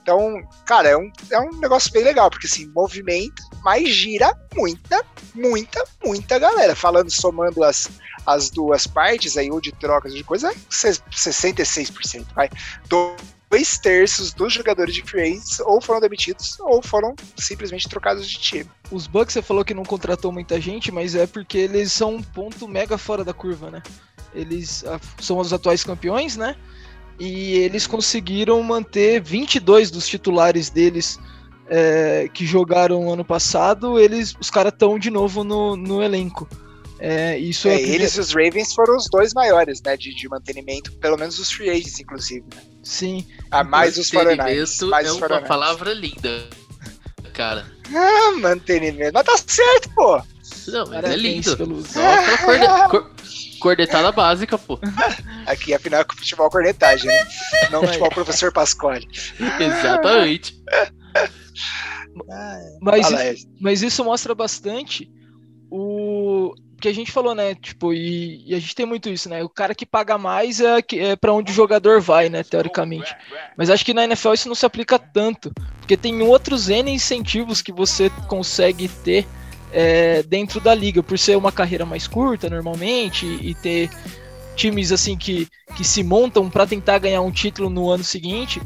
Então, 0.00 0.40
cara, 0.64 0.88
é 0.88 0.96
um, 0.96 1.12
é 1.30 1.40
um 1.40 1.58
negócio 1.58 1.92
bem 1.92 2.02
legal, 2.02 2.30
porque 2.30 2.46
assim, 2.46 2.66
movimenta, 2.68 3.42
mas 3.62 3.88
gira 3.90 4.34
muita, 4.54 5.04
muita, 5.34 5.84
muita 6.04 6.38
galera. 6.38 6.74
Falando, 6.74 7.10
somando 7.10 7.62
as, 7.62 7.90
as 8.24 8.48
duas 8.50 8.86
partes 8.86 9.36
aí, 9.36 9.50
ou 9.50 9.60
de 9.60 9.72
trocas 9.72 10.14
de 10.14 10.24
coisa, 10.24 10.52
66%, 10.70 12.26
vai. 12.34 12.48
Do, 12.88 13.14
dois 13.50 13.78
terços 13.78 14.32
dos 14.32 14.52
jogadores 14.52 14.94
de 14.94 15.02
free 15.02 15.40
ou 15.64 15.80
foram 15.80 16.00
demitidos 16.00 16.58
ou 16.60 16.82
foram 16.82 17.14
simplesmente 17.36 17.88
trocados 17.88 18.28
de 18.28 18.38
time. 18.38 18.70
Os 18.90 19.06
Bucks 19.06 19.32
você 19.32 19.42
falou 19.42 19.64
que 19.64 19.74
não 19.74 19.84
contratou 19.84 20.30
muita 20.30 20.60
gente, 20.60 20.92
mas 20.92 21.14
é 21.14 21.26
porque 21.26 21.58
eles 21.58 21.92
são 21.92 22.16
um 22.16 22.22
ponto 22.22 22.68
mega 22.68 22.96
fora 22.96 23.24
da 23.24 23.32
curva, 23.32 23.70
né? 23.70 23.82
Eles 24.34 24.84
ah, 24.84 25.00
são 25.20 25.38
os 25.38 25.52
atuais 25.52 25.82
campeões, 25.82 26.36
né? 26.36 26.56
E 27.18 27.54
eles 27.54 27.86
conseguiram 27.86 28.62
manter 28.62 29.20
22 29.20 29.90
dos 29.90 30.06
titulares 30.06 30.70
deles 30.70 31.18
é, 31.68 32.28
que 32.32 32.46
jogaram 32.46 33.10
ano 33.10 33.24
passado, 33.24 33.98
eles, 33.98 34.34
os 34.38 34.50
caras 34.50 34.72
estão 34.72 34.98
de 34.98 35.10
novo 35.10 35.42
no, 35.42 35.76
no 35.76 36.02
elenco. 36.02 36.48
É, 36.98 37.38
isso 37.38 37.68
é, 37.68 37.74
é 37.74 37.80
eles 37.82 38.16
e 38.16 38.20
os 38.20 38.32
Ravens 38.32 38.72
foram 38.72 38.96
os 38.96 39.06
dois 39.10 39.34
maiores, 39.34 39.82
né, 39.82 39.96
de, 39.96 40.14
de 40.14 40.28
mantenimento, 40.28 40.92
pelo 40.92 41.16
menos 41.18 41.38
os 41.38 41.52
free 41.52 41.68
agents, 41.68 42.00
inclusive. 42.00 42.44
Né? 42.54 42.62
Sim. 42.82 43.26
Ah, 43.50 43.62
mais 43.62 43.98
os 43.98 44.08
Foreigners. 44.08 44.80
Mais 44.82 45.06
é 45.06 45.12
uma 45.12 45.42
palavra 45.42 45.92
linda, 45.92 46.48
cara. 47.34 47.75
Ah, 47.94 48.32
mantenimento. 48.40 49.12
Mas 49.14 49.24
tá 49.24 49.36
certo, 49.46 49.90
pô. 49.94 50.22
Não, 50.68 50.86
mas 50.86 51.04
é 51.04 51.16
lindo. 51.16 51.56
Pelo... 51.56 51.84
Só 51.86 52.00
aquela 52.00 52.88
cor... 52.90 53.10
cornetada 53.60 54.12
básica, 54.12 54.58
pô. 54.58 54.78
Aqui, 55.46 55.74
afinal, 55.74 56.00
é 56.00 56.06
futebol 56.14 56.50
cornetagem, 56.50 57.06
né? 57.06 57.26
Não 57.70 57.82
futebol 57.82 58.10
professor 58.10 58.52
Pasquale. 58.52 59.06
Exatamente. 59.60 60.60
mas, 62.80 63.10
isso, 63.10 63.48
mas 63.60 63.82
isso 63.82 64.04
mostra 64.04 64.34
bastante 64.34 65.10
o 65.70 66.54
que 66.80 66.88
a 66.88 66.94
gente 66.94 67.10
falou, 67.10 67.34
né? 67.34 67.54
Tipo, 67.54 67.92
e, 67.92 68.42
e, 68.46 68.54
a 68.54 68.58
gente 68.58 68.74
tem 68.74 68.86
muito 68.86 69.08
isso, 69.08 69.28
né? 69.28 69.42
O 69.42 69.48
cara 69.48 69.74
que 69.74 69.86
paga 69.86 70.18
mais 70.18 70.60
é, 70.60 70.78
é 70.94 71.16
para 71.16 71.32
onde 71.32 71.50
o 71.50 71.54
jogador 71.54 72.00
vai, 72.00 72.28
né? 72.28 72.42
Teoricamente. 72.42 73.14
Mas 73.56 73.70
acho 73.70 73.84
que 73.84 73.94
na 73.94 74.04
NFL 74.04 74.34
isso 74.34 74.48
não 74.48 74.54
se 74.54 74.66
aplica 74.66 74.98
tanto, 74.98 75.52
porque 75.78 75.96
tem 75.96 76.22
outros 76.22 76.68
N 76.68 76.90
incentivos 76.90 77.62
que 77.62 77.72
você 77.72 78.10
consegue 78.28 78.88
ter 78.88 79.26
é, 79.72 80.22
dentro 80.22 80.60
da 80.60 80.74
liga, 80.74 81.02
por 81.02 81.18
ser 81.18 81.36
uma 81.36 81.52
carreira 81.52 81.86
mais 81.86 82.06
curta 82.06 82.48
normalmente 82.50 83.26
e 83.26 83.54
ter 83.54 83.90
times 84.54 84.92
assim 84.92 85.16
que, 85.16 85.48
que 85.76 85.84
se 85.84 86.02
montam 86.02 86.48
para 86.48 86.66
tentar 86.66 86.98
ganhar 86.98 87.20
um 87.22 87.30
título 87.30 87.70
no 87.70 87.90
ano 87.90 88.04
seguinte. 88.04 88.60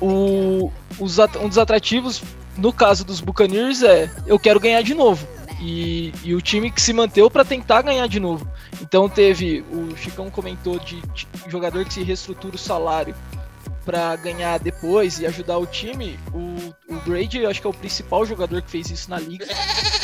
O, 0.00 0.72
os, 0.98 1.18
um 1.18 1.48
dos 1.48 1.58
atrativos 1.58 2.22
no 2.56 2.72
caso 2.72 3.04
dos 3.04 3.20
Buccaneers 3.20 3.82
é 3.82 4.10
eu 4.26 4.38
quero 4.38 4.58
ganhar 4.58 4.82
de 4.82 4.94
novo 4.94 5.26
e, 5.60 6.12
e 6.24 6.34
o 6.34 6.40
time 6.40 6.70
que 6.70 6.80
se 6.80 6.92
manteve 6.92 7.28
para 7.30 7.44
tentar 7.44 7.82
ganhar 7.82 8.06
de 8.06 8.18
novo. 8.18 8.50
Então 8.80 9.08
teve, 9.08 9.64
o 9.70 9.96
Chicão 9.96 10.30
comentou 10.30 10.78
de, 10.78 11.00
de 11.00 11.26
jogador 11.48 11.84
que 11.84 11.94
se 11.94 12.02
reestrutura 12.02 12.56
o 12.56 12.58
salário 12.58 13.14
para 13.84 14.14
ganhar 14.16 14.58
depois 14.58 15.18
e 15.18 15.26
ajudar 15.26 15.58
o 15.58 15.66
time, 15.66 16.18
o, 16.32 16.74
o 16.88 16.96
Brady 17.04 17.44
acho 17.46 17.60
que 17.60 17.66
é 17.66 17.70
o 17.70 17.74
principal 17.74 18.24
jogador 18.24 18.62
que 18.62 18.70
fez 18.70 18.90
isso 18.90 19.10
na 19.10 19.18
liga. 19.18 19.46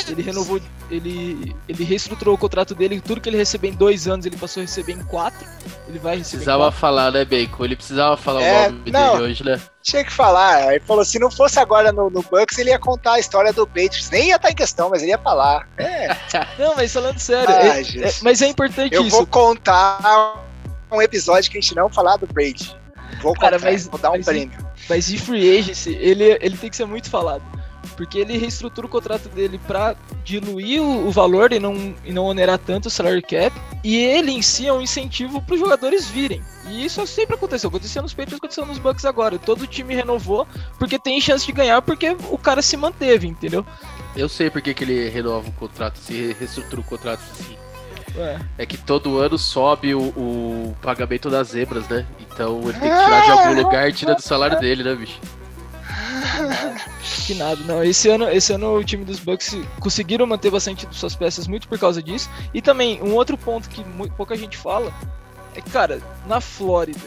Ele 0.08 0.22
renovou, 0.22 0.60
ele, 0.90 1.54
ele 1.68 1.84
reestruturou 1.84 2.34
o 2.34 2.38
contrato 2.38 2.74
dele, 2.74 3.00
tudo 3.00 3.20
que 3.20 3.28
ele 3.28 3.36
recebeu 3.36 3.70
em 3.70 3.74
dois 3.74 4.08
anos 4.08 4.24
ele 4.24 4.36
passou 4.36 4.60
a 4.60 4.64
receber 4.64 4.92
em 4.92 5.04
quatro. 5.04 5.46
Ele 5.88 5.98
vai 5.98 6.16
receber. 6.16 6.44
Precisava 6.44 6.72
falar, 6.72 7.12
né, 7.12 7.24
Bacon? 7.24 7.64
Ele 7.64 7.76
precisava 7.76 8.16
falar 8.16 8.42
é, 8.42 8.68
o 8.68 8.72
nome 8.72 8.90
dele 8.90 9.22
hoje, 9.22 9.44
né? 9.44 9.60
Tinha 9.86 10.02
que 10.02 10.12
falar. 10.12 10.74
Ele 10.74 10.82
falou: 10.84 11.04
se 11.04 11.16
não 11.16 11.30
fosse 11.30 11.60
agora 11.60 11.92
no, 11.92 12.10
no 12.10 12.20
Bucks, 12.20 12.58
ele 12.58 12.70
ia 12.70 12.78
contar 12.78 13.12
a 13.12 13.18
história 13.20 13.52
do 13.52 13.64
Patriots. 13.64 14.10
Nem 14.10 14.30
ia 14.30 14.36
estar 14.36 14.50
em 14.50 14.54
questão, 14.54 14.90
mas 14.90 15.00
ele 15.00 15.12
ia 15.12 15.18
falar. 15.18 15.68
É. 15.78 16.08
não, 16.58 16.74
mas 16.74 16.92
falando 16.92 17.20
sério, 17.20 17.54
é, 17.54 17.80
é, 17.80 18.12
mas 18.20 18.42
é 18.42 18.48
importante 18.48 18.92
Eu 18.92 19.02
isso. 19.02 19.14
Eu 19.14 19.18
vou 19.20 19.26
contar 19.28 20.44
um 20.90 21.00
episódio 21.00 21.48
que 21.48 21.58
a 21.58 21.60
gente 21.60 21.76
não 21.76 21.88
falar 21.88 22.16
do 22.16 22.26
Brady. 22.26 22.76
Vou, 23.22 23.32
Cara, 23.34 23.60
mas, 23.60 23.86
vou 23.86 23.98
dar 23.98 24.10
um 24.10 24.16
mas, 24.16 24.26
prêmio. 24.26 24.58
Mas 24.88 25.06
de 25.06 25.18
free 25.18 25.56
agency, 25.56 25.96
ele, 26.00 26.36
ele 26.40 26.56
tem 26.56 26.68
que 26.68 26.76
ser 26.76 26.86
muito 26.86 27.08
falado. 27.08 27.42
Porque 27.96 28.18
ele 28.18 28.36
reestrutura 28.36 28.86
o 28.86 28.90
contrato 28.90 29.28
dele 29.28 29.58
para 29.66 29.96
diluir 30.24 30.82
o, 30.82 31.06
o, 31.06 31.10
valor 31.10 31.52
e 31.52 31.58
não, 31.58 31.94
e 32.04 32.12
não 32.12 32.24
onerar 32.24 32.58
tanto 32.58 32.86
o 32.86 32.90
salary 32.90 33.22
cap. 33.22 33.56
E 33.82 33.96
ele 33.96 34.32
em 34.32 34.42
si 34.42 34.66
é 34.66 34.72
um 34.72 34.80
incentivo 34.80 35.40
para 35.40 35.54
os 35.54 35.60
jogadores 35.60 36.08
virem. 36.08 36.42
E 36.68 36.84
isso 36.84 37.06
sempre 37.06 37.36
aconteceu. 37.36 37.68
Aconteceu 37.68 38.02
nos 38.02 38.12
Patriots, 38.12 38.38
aconteceu 38.38 38.66
nos 38.66 38.78
Bucks 38.78 39.04
agora. 39.04 39.38
Todo 39.38 39.66
time 39.66 39.94
renovou 39.94 40.46
porque 40.78 40.98
tem 40.98 41.20
chance 41.20 41.46
de 41.46 41.52
ganhar 41.52 41.80
porque 41.80 42.16
o 42.30 42.38
cara 42.38 42.60
se 42.60 42.76
manteve, 42.76 43.26
entendeu? 43.26 43.64
Eu 44.16 44.28
sei 44.28 44.50
porque 44.50 44.74
que 44.74 44.84
ele 44.84 45.08
renova 45.08 45.48
o 45.48 45.52
contrato, 45.52 45.98
se 45.98 46.34
reestrutura 46.38 46.80
o 46.80 46.84
contrato 46.84 47.20
assim. 47.32 47.56
É. 48.16 48.38
é 48.58 48.66
que 48.66 48.78
todo 48.78 49.18
ano 49.18 49.36
sobe 49.36 49.94
o, 49.94 50.00
o, 50.00 50.76
pagamento 50.80 51.28
das 51.28 51.48
zebras, 51.48 51.86
né? 51.86 52.06
Então 52.18 52.62
ele 52.62 52.72
tem 52.72 52.88
que 52.90 53.04
tirar 53.04 53.24
de 53.24 53.30
algum 53.30 53.54
lugar 53.62 53.88
e 53.88 53.92
tira 53.92 54.14
do 54.14 54.22
salário 54.22 54.58
dele, 54.58 54.82
né, 54.82 54.94
bicho? 54.94 55.20
Que 57.26 57.34
nada, 57.34 57.60
não. 57.64 57.82
Esse 57.82 58.08
ano, 58.08 58.28
esse 58.28 58.52
ano 58.52 58.76
o 58.76 58.84
time 58.84 59.04
dos 59.04 59.18
Bucks 59.18 59.56
conseguiram 59.80 60.26
manter 60.26 60.50
bastante 60.50 60.86
suas 60.92 61.16
peças 61.16 61.46
muito 61.46 61.68
por 61.68 61.78
causa 61.78 62.02
disso. 62.02 62.30
E 62.54 62.62
também, 62.62 63.02
um 63.02 63.14
outro 63.14 63.36
ponto 63.36 63.68
que 63.68 63.82
pouca 64.16 64.36
gente 64.36 64.56
fala 64.56 64.92
é 65.54 65.60
que, 65.60 65.70
cara, 65.70 66.00
na 66.26 66.40
Flórida, 66.40 67.00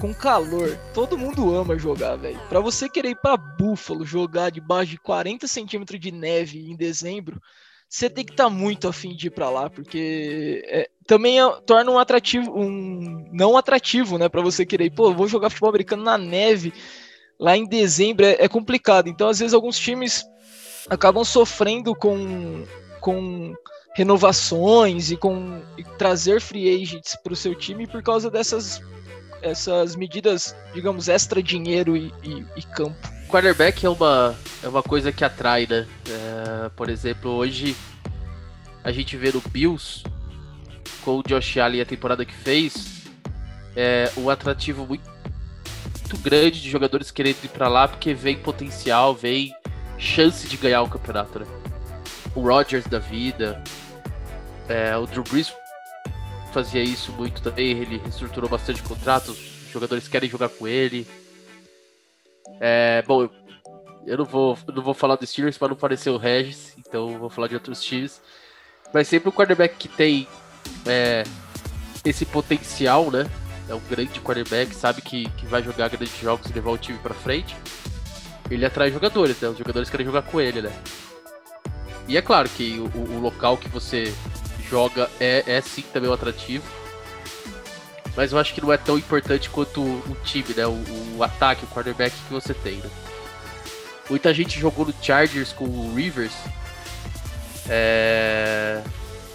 com 0.00 0.12
calor, 0.12 0.76
todo 0.92 1.16
mundo 1.16 1.54
ama 1.54 1.78
jogar, 1.78 2.16
velho. 2.16 2.38
Pra 2.48 2.60
você 2.60 2.88
querer 2.88 3.10
ir 3.10 3.20
pra 3.20 3.36
Buffalo 3.36 4.04
jogar 4.04 4.50
debaixo 4.50 4.90
de 4.90 4.98
40 4.98 5.46
centímetros 5.46 6.00
de 6.00 6.10
neve 6.10 6.70
em 6.70 6.76
dezembro, 6.76 7.40
você 7.88 8.10
tem 8.10 8.24
que 8.24 8.32
estar 8.32 8.44
tá 8.44 8.50
muito 8.50 8.88
afim 8.88 9.14
de 9.14 9.28
ir 9.28 9.30
para 9.30 9.48
lá, 9.48 9.70
porque 9.70 10.62
é, 10.66 10.90
também 11.06 11.40
é, 11.40 11.48
torna 11.64 11.90
um 11.90 11.98
atrativo, 11.98 12.52
um 12.52 13.30
não 13.32 13.56
atrativo, 13.56 14.18
né, 14.18 14.28
para 14.28 14.42
você 14.42 14.66
querer, 14.66 14.90
pô, 14.90 15.12
vou 15.12 15.28
jogar 15.28 15.48
futebol 15.48 15.70
americano 15.70 16.02
na 16.02 16.18
neve 16.18 16.72
lá 17.44 17.54
em 17.54 17.66
dezembro 17.66 18.24
é, 18.24 18.36
é, 18.40 18.48
complicado. 18.48 19.06
Então, 19.06 19.28
às 19.28 19.38
vezes 19.38 19.52
alguns 19.52 19.78
times 19.78 20.24
acabam 20.88 21.22
sofrendo 21.22 21.94
com 21.94 22.64
com 23.02 23.54
renovações 23.94 25.10
e 25.10 25.16
com 25.16 25.60
e 25.76 25.84
trazer 25.98 26.40
free 26.40 26.82
agents 26.82 27.14
para 27.22 27.34
o 27.34 27.36
seu 27.36 27.54
time 27.54 27.86
por 27.86 28.02
causa 28.02 28.30
dessas 28.30 28.80
essas 29.42 29.94
medidas, 29.94 30.56
digamos, 30.72 31.06
extra 31.06 31.42
dinheiro 31.42 31.94
e, 31.94 32.10
e, 32.22 32.46
e 32.56 32.62
campo. 32.62 32.96
Quarterback 33.28 33.84
é 33.84 33.90
uma, 33.90 34.34
é 34.62 34.68
uma 34.68 34.82
coisa 34.82 35.12
que 35.12 35.22
atrai, 35.22 35.66
né? 35.68 35.86
É, 36.08 36.70
por 36.70 36.88
exemplo, 36.88 37.30
hoje 37.30 37.76
a 38.82 38.90
gente 38.90 39.18
vê 39.18 39.30
no 39.30 39.42
Bills, 39.50 40.02
com 41.02 41.18
o 41.18 41.22
Josh 41.22 41.58
Allen 41.58 41.82
a 41.82 41.84
temporada 41.84 42.24
que 42.24 42.34
fez, 42.34 43.02
é 43.76 44.10
um 44.16 44.30
atrativo 44.30 44.86
muito, 44.86 45.04
muito 46.14 46.20
grande 46.20 46.60
de 46.62 46.70
jogadores 46.70 47.10
querendo 47.10 47.44
ir 47.44 47.48
para 47.48 47.66
lá 47.66 47.88
porque 47.88 48.14
vem 48.14 48.38
potencial, 48.38 49.14
vem 49.14 49.52
chance 49.98 50.46
de 50.46 50.56
ganhar 50.56 50.82
o 50.82 50.88
campeonato, 50.88 51.40
né? 51.40 51.46
O 52.34 52.40
Rodgers 52.40 52.86
da 52.86 52.98
vida, 52.98 53.62
é, 54.68 54.96
o 54.96 55.06
Drew 55.06 55.24
Brees 55.24 55.52
fazia 56.52 56.82
isso 56.82 57.12
muito 57.12 57.42
também, 57.42 57.70
ele 57.78 57.98
reestruturou 57.98 58.48
bastante 58.48 58.82
contratos, 58.82 59.30
os 59.30 59.70
jogadores 59.72 60.06
querem 60.06 60.30
jogar 60.30 60.48
com 60.48 60.68
ele. 60.68 61.06
É, 62.60 63.02
bom, 63.02 63.28
eu 64.06 64.18
não 64.18 64.24
vou, 64.24 64.56
não 64.72 64.82
vou 64.82 64.94
falar 64.94 65.16
dos 65.16 65.30
Steelers 65.30 65.58
para 65.58 65.68
não 65.68 65.76
parecer 65.76 66.10
o 66.10 66.16
Regis, 66.16 66.74
então 66.78 67.18
vou 67.18 67.28
falar 67.28 67.48
de 67.48 67.54
outros 67.54 67.82
times. 67.82 68.20
Mas 68.92 69.08
sempre 69.08 69.28
o 69.28 69.32
quarterback 69.32 69.76
que 69.76 69.88
tem 69.88 70.28
é, 70.86 71.24
esse 72.04 72.24
potencial, 72.24 73.10
né? 73.10 73.28
É 73.68 73.74
um 73.74 73.80
grande 73.80 74.20
quarterback, 74.20 74.74
sabe 74.74 75.00
que, 75.00 75.28
que 75.30 75.46
vai 75.46 75.62
jogar 75.62 75.88
grandes 75.88 76.18
jogos 76.20 76.50
e 76.50 76.52
levar 76.52 76.70
o 76.70 76.78
time 76.78 76.98
para 76.98 77.14
frente. 77.14 77.56
Ele 78.50 78.64
atrai 78.64 78.90
jogadores, 78.90 79.40
né? 79.40 79.48
Os 79.48 79.56
jogadores 79.56 79.88
querem 79.88 80.04
jogar 80.04 80.22
com 80.22 80.40
ele, 80.40 80.60
né? 80.60 80.72
E 82.06 82.16
é 82.16 82.22
claro 82.22 82.48
que 82.48 82.78
o, 82.78 82.98
o 82.98 83.20
local 83.20 83.56
que 83.56 83.68
você 83.68 84.12
joga 84.68 85.10
é, 85.18 85.42
é 85.46 85.60
sim 85.60 85.82
também 85.92 86.10
um 86.10 86.12
atrativo. 86.12 86.64
Mas 88.16 88.32
eu 88.32 88.38
acho 88.38 88.54
que 88.54 88.60
não 88.60 88.72
é 88.72 88.76
tão 88.76 88.98
importante 88.98 89.48
quanto 89.48 89.80
o 89.80 90.16
time, 90.22 90.54
né? 90.54 90.66
O, 90.66 91.16
o 91.16 91.22
ataque, 91.22 91.64
o 91.64 91.68
quarterback 91.68 92.14
que 92.14 92.32
você 92.32 92.52
tem, 92.52 92.76
né? 92.76 92.90
Muita 94.08 94.34
gente 94.34 94.60
jogou 94.60 94.84
no 94.86 94.94
Chargers 95.00 95.52
com 95.52 95.64
o 95.64 95.94
Rivers. 95.94 96.34
É... 97.68 98.82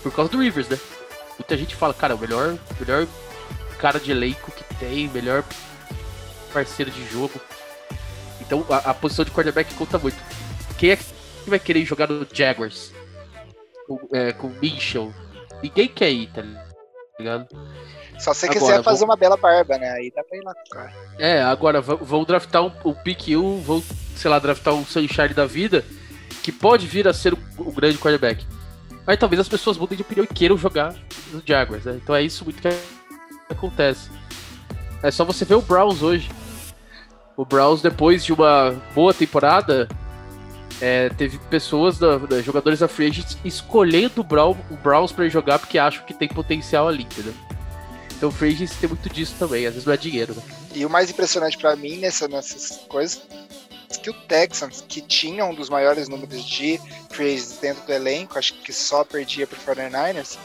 Por 0.03 0.13
causa 0.13 0.31
do 0.31 0.39
Rivers, 0.39 0.69
né? 0.69 0.77
Muita 1.37 1.57
gente 1.57 1.75
fala, 1.75 1.93
cara, 1.93 2.15
o 2.15 2.19
melhor, 2.19 2.57
melhor 2.79 3.07
cara 3.79 3.99
de 3.99 4.11
elenco 4.11 4.51
que 4.51 4.63
tem, 4.75 5.07
melhor 5.07 5.43
parceiro 6.53 6.91
de 6.91 7.05
jogo. 7.09 7.39
Então 8.41 8.65
a, 8.69 8.91
a 8.91 8.93
posição 8.93 9.25
de 9.25 9.31
quarterback 9.31 9.73
conta 9.73 9.97
muito. 9.97 10.17
Quem 10.77 10.91
é 10.91 10.95
que 10.95 11.03
vai 11.47 11.59
querer 11.59 11.83
jogar 11.85 12.07
no 12.07 12.27
Jaguars? 12.31 12.91
com, 13.89 13.99
é, 14.13 14.31
com 14.31 14.49
Mitchell. 14.61 15.11
Ninguém 15.63 15.87
quer 15.87 16.11
ir, 16.11 16.27
tá 16.31 16.43
ligado? 17.17 17.47
Só 18.19 18.33
se 18.33 18.41
você 18.41 18.45
agora, 18.45 18.59
quiser 18.59 18.83
fazer 18.83 18.99
vou... 18.99 19.09
uma 19.09 19.17
bela 19.17 19.35
barba, 19.35 19.77
né? 19.77 19.89
Aí 19.91 20.11
dá 20.15 20.23
pra 20.23 20.37
ir 20.37 20.43
lá 20.43 20.53
cara. 20.69 20.93
É, 21.17 21.41
agora 21.41 21.81
vão 21.81 22.23
draftar 22.23 22.63
um, 22.63 22.71
um 22.85 22.93
pick 22.93 23.29
1, 23.29 23.61
vão, 23.61 23.83
sei 24.15 24.29
lá, 24.29 24.37
draftar 24.37 24.73
um 24.73 24.85
Sunshine 24.85 25.33
da 25.33 25.45
vida, 25.45 25.83
que 26.43 26.51
pode 26.51 26.85
vir 26.85 27.07
a 27.07 27.13
ser 27.13 27.33
o, 27.33 27.71
grande 27.71 27.97
quarterback. 27.97 28.45
Aí 29.07 29.17
talvez 29.17 29.39
as 29.39 29.49
pessoas 29.49 29.77
mudem 29.77 29.95
de 29.97 30.03
opinião 30.03 30.27
e 30.29 30.33
queiram 30.33 30.57
jogar 30.57 30.93
no 31.31 31.41
Jaguars, 31.43 31.85
né? 31.85 31.99
Então 32.01 32.13
é 32.13 32.21
isso 32.21 32.43
muito 32.43 32.61
que 32.61 32.67
acontece. 33.49 34.09
É 35.01 35.11
só 35.11 35.25
você 35.25 35.45
ver 35.45 35.55
o 35.55 35.61
Browns 35.61 36.01
hoje. 36.01 36.29
O 37.35 37.45
Browns, 37.45 37.81
depois 37.81 38.23
de 38.23 38.33
uma 38.33 38.71
boa 38.93 39.13
temporada, 39.13 39.87
é, 40.81 41.09
teve 41.09 41.37
pessoas, 41.49 41.97
da, 41.97 42.17
da, 42.17 42.41
jogadores 42.41 42.79
da 42.79 42.87
Free 42.87 43.07
Agents, 43.07 43.37
escolhendo 43.43 44.21
o, 44.21 44.23
Brown, 44.23 44.55
o 44.69 44.75
Browns 44.75 45.11
para 45.11 45.27
jogar 45.29 45.59
porque 45.59 45.77
acham 45.77 46.05
que 46.05 46.13
tem 46.13 46.27
potencial 46.27 46.87
ali, 46.87 47.03
entendeu? 47.03 47.33
Então 48.15 48.29
o 48.29 48.31
Free 48.31 48.53
Agents 48.53 48.75
tem 48.75 48.89
muito 48.89 49.09
disso 49.09 49.35
também, 49.39 49.65
às 49.65 49.73
vezes 49.73 49.85
não 49.85 49.93
é 49.93 49.97
dinheiro, 49.97 50.33
né? 50.33 50.41
E 50.75 50.85
o 50.85 50.89
mais 50.89 51.09
impressionante 51.09 51.57
para 51.57 51.75
mim 51.75 51.97
nessa, 51.97 52.27
nessas 52.27 52.77
coisas 52.89 53.21
é 53.89 53.97
que 53.97 54.09
o 54.09 54.13
Texans, 54.13 54.83
que 54.87 55.01
tinha 55.01 55.45
um 55.45 55.53
dos 55.53 55.69
maiores 55.69 56.07
números 56.07 56.43
de 56.43 56.79
free 57.09 57.33
agents 57.33 57.57
dentro 57.59 57.85
do 57.85 57.93
elenco, 57.93 58.37
acho 58.37 58.53
que 58.55 58.71
só 58.71 59.03
perdia 59.03 59.47
pro 59.47 59.57
49ers, 59.59 60.37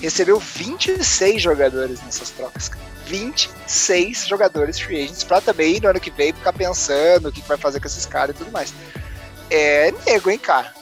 recebeu 0.00 0.38
26 0.38 1.42
jogadores 1.42 2.00
nessas 2.02 2.30
trocas, 2.30 2.70
26 3.06 4.26
jogadores 4.26 4.78
free 4.78 5.04
agents 5.04 5.24
para 5.24 5.40
também 5.40 5.80
no 5.80 5.88
ano 5.88 6.00
que 6.00 6.10
vem 6.10 6.32
ficar 6.32 6.52
pensando 6.52 7.28
o 7.28 7.32
que 7.32 7.40
vai 7.42 7.56
fazer 7.56 7.80
com 7.80 7.86
esses 7.86 8.06
caras 8.06 8.34
e 8.34 8.38
tudo 8.38 8.50
mais 8.50 8.72
é 9.50 9.92
nego, 10.06 10.30
hein, 10.30 10.38
cara? 10.38 10.72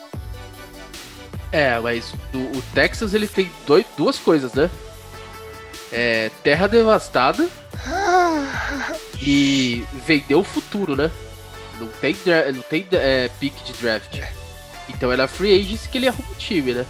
É, 1.51 1.79
mas 1.79 2.15
o, 2.33 2.39
o 2.39 2.63
Texas 2.75 3.13
ele 3.13 3.27
tem 3.27 3.51
dois, 3.67 3.85
duas 3.97 4.19
coisas, 4.19 4.53
né? 4.55 4.71
É, 5.93 6.31
terra 6.43 6.67
devastada 6.67 7.47
e 9.21 9.85
vendeu 10.07 10.41
o 10.41 10.45
futuro, 10.45 10.97
né? 10.97 11.11
Não 11.79 11.89
tem, 11.89 12.17
não 12.55 12.63
tem 12.63 12.87
é, 12.93 13.29
pick 13.39 13.55
de 13.65 13.73
draft. 13.75 14.21
Então 14.89 15.13
era 15.13 15.29
free 15.29 15.61
agents 15.61 15.87
que 15.87 15.99
ele 15.99 16.09
arruma 16.09 16.31
o 16.31 16.35
time, 16.37 16.73
né? 16.73 16.87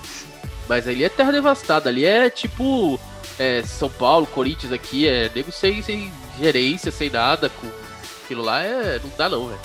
Mas 0.73 0.89
ali 0.89 1.05
é 1.05 1.11
terra 1.11 1.31
devastada, 1.31 1.91
ali 1.91 2.03
é 2.07 2.31
tipo 2.31 2.99
é, 3.39 3.63
São 3.63 3.91
Paulo, 3.91 4.27
Corinthians 4.27 4.73
aqui, 4.73 5.07
é 5.07 5.31
nego 5.35 5.53
sem, 5.53 5.83
sem 5.83 6.11
gerência, 6.41 6.91
sem 6.91 7.11
nada, 7.11 7.51
com 7.51 7.69
aquilo 8.25 8.41
lá 8.41 8.63
é. 8.63 8.99
não 8.99 9.13
dá 9.15 9.29
não, 9.29 9.49
velho 9.49 9.61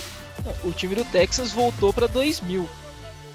o 0.65 0.72
time 0.74 0.96
do 0.96 1.06
Texas 1.06 1.54
voltou 1.54 1.93
para 1.93 2.08
2000, 2.08 2.67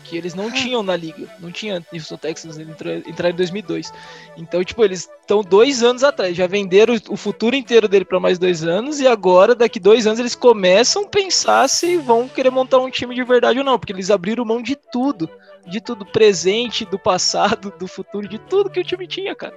que 0.05 0.19
eles 0.19 0.35
não 0.35 0.49
ah. 0.49 0.53
tinham 0.53 0.83
na 0.83 0.95
liga. 0.95 1.27
Não 1.39 1.51
tinha 1.51 1.83
Houston 1.93 2.19
Texans, 2.19 2.59
ele 2.59 2.73
entrou, 2.73 2.93
entraram 2.95 3.35
em 3.35 3.37
2002. 3.37 3.91
Então, 4.37 4.63
tipo, 4.63 4.85
eles 4.85 5.09
estão 5.21 5.43
dois 5.43 5.83
anos 5.83 6.05
atrás, 6.05 6.37
já 6.37 6.47
venderam 6.47 6.95
o 7.09 7.17
futuro 7.17 7.57
inteiro 7.57 7.89
dele 7.89 8.05
para 8.05 8.21
mais 8.21 8.39
dois 8.39 8.63
anos, 8.63 9.01
e 9.01 9.07
agora, 9.07 9.55
daqui 9.55 9.81
dois 9.81 10.07
anos, 10.07 10.21
eles 10.21 10.35
começam 10.35 11.05
a 11.05 11.09
pensar 11.09 11.69
se 11.69 11.97
vão 11.97 12.29
querer 12.29 12.51
montar 12.51 12.79
um 12.79 12.91
time 12.91 13.15
de 13.15 13.25
verdade 13.25 13.59
ou 13.59 13.65
não, 13.65 13.79
porque 13.79 13.93
eles 13.93 14.11
abriram 14.11 14.45
mão 14.45 14.63
de 14.63 14.77
tudo. 14.77 15.29
De 15.66 15.81
tudo, 15.81 16.05
presente, 16.05 16.85
do 16.85 16.98
passado, 16.98 17.72
do 17.79 17.87
futuro, 17.87 18.29
de 18.29 18.38
tudo 18.38 18.70
que 18.70 18.81
o 18.81 18.85
time 18.85 19.07
tinha, 19.07 19.35
cara. 19.35 19.57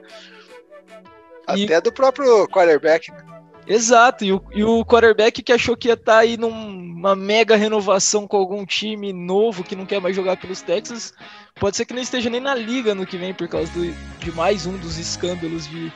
Até 1.47 1.77
e... 1.77 1.81
do 1.81 1.91
próprio 1.91 2.47
quarterback, 2.47 3.11
né? 3.11 3.35
Exato, 3.67 4.23
e 4.23 4.31
o, 4.31 4.43
e 4.53 4.63
o 4.63 4.85
quarterback 4.85 5.41
que 5.41 5.51
achou 5.51 5.75
que 5.75 5.87
ia 5.87 5.95
estar 5.95 6.13
tá 6.13 6.19
aí 6.19 6.37
numa 6.37 7.15
mega 7.15 7.55
renovação 7.55 8.27
com 8.27 8.37
algum 8.37 8.63
time 8.63 9.11
novo 9.11 9.63
que 9.63 9.75
não 9.75 9.87
quer 9.87 9.99
mais 9.99 10.15
jogar 10.15 10.37
pelos 10.37 10.61
Texas, 10.61 11.13
pode 11.55 11.75
ser 11.75 11.85
que 11.85 11.93
não 11.93 12.01
esteja 12.01 12.29
nem 12.29 12.39
na 12.39 12.53
liga 12.53 12.93
no 12.93 13.07
que 13.07 13.17
vem 13.17 13.33
por 13.33 13.47
causa 13.47 13.71
do, 13.71 13.91
de 14.19 14.31
mais 14.33 14.67
um 14.67 14.77
dos 14.77 14.99
escândalos 14.99 15.67
de, 15.67 15.91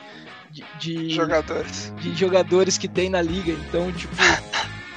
de, 0.50 0.64
de, 0.80 1.10
jogadores. 1.10 1.94
de 1.98 2.14
jogadores 2.14 2.76
que 2.76 2.88
tem 2.88 3.08
na 3.08 3.22
liga. 3.22 3.52
Então, 3.52 3.92
tipo, 3.92 4.16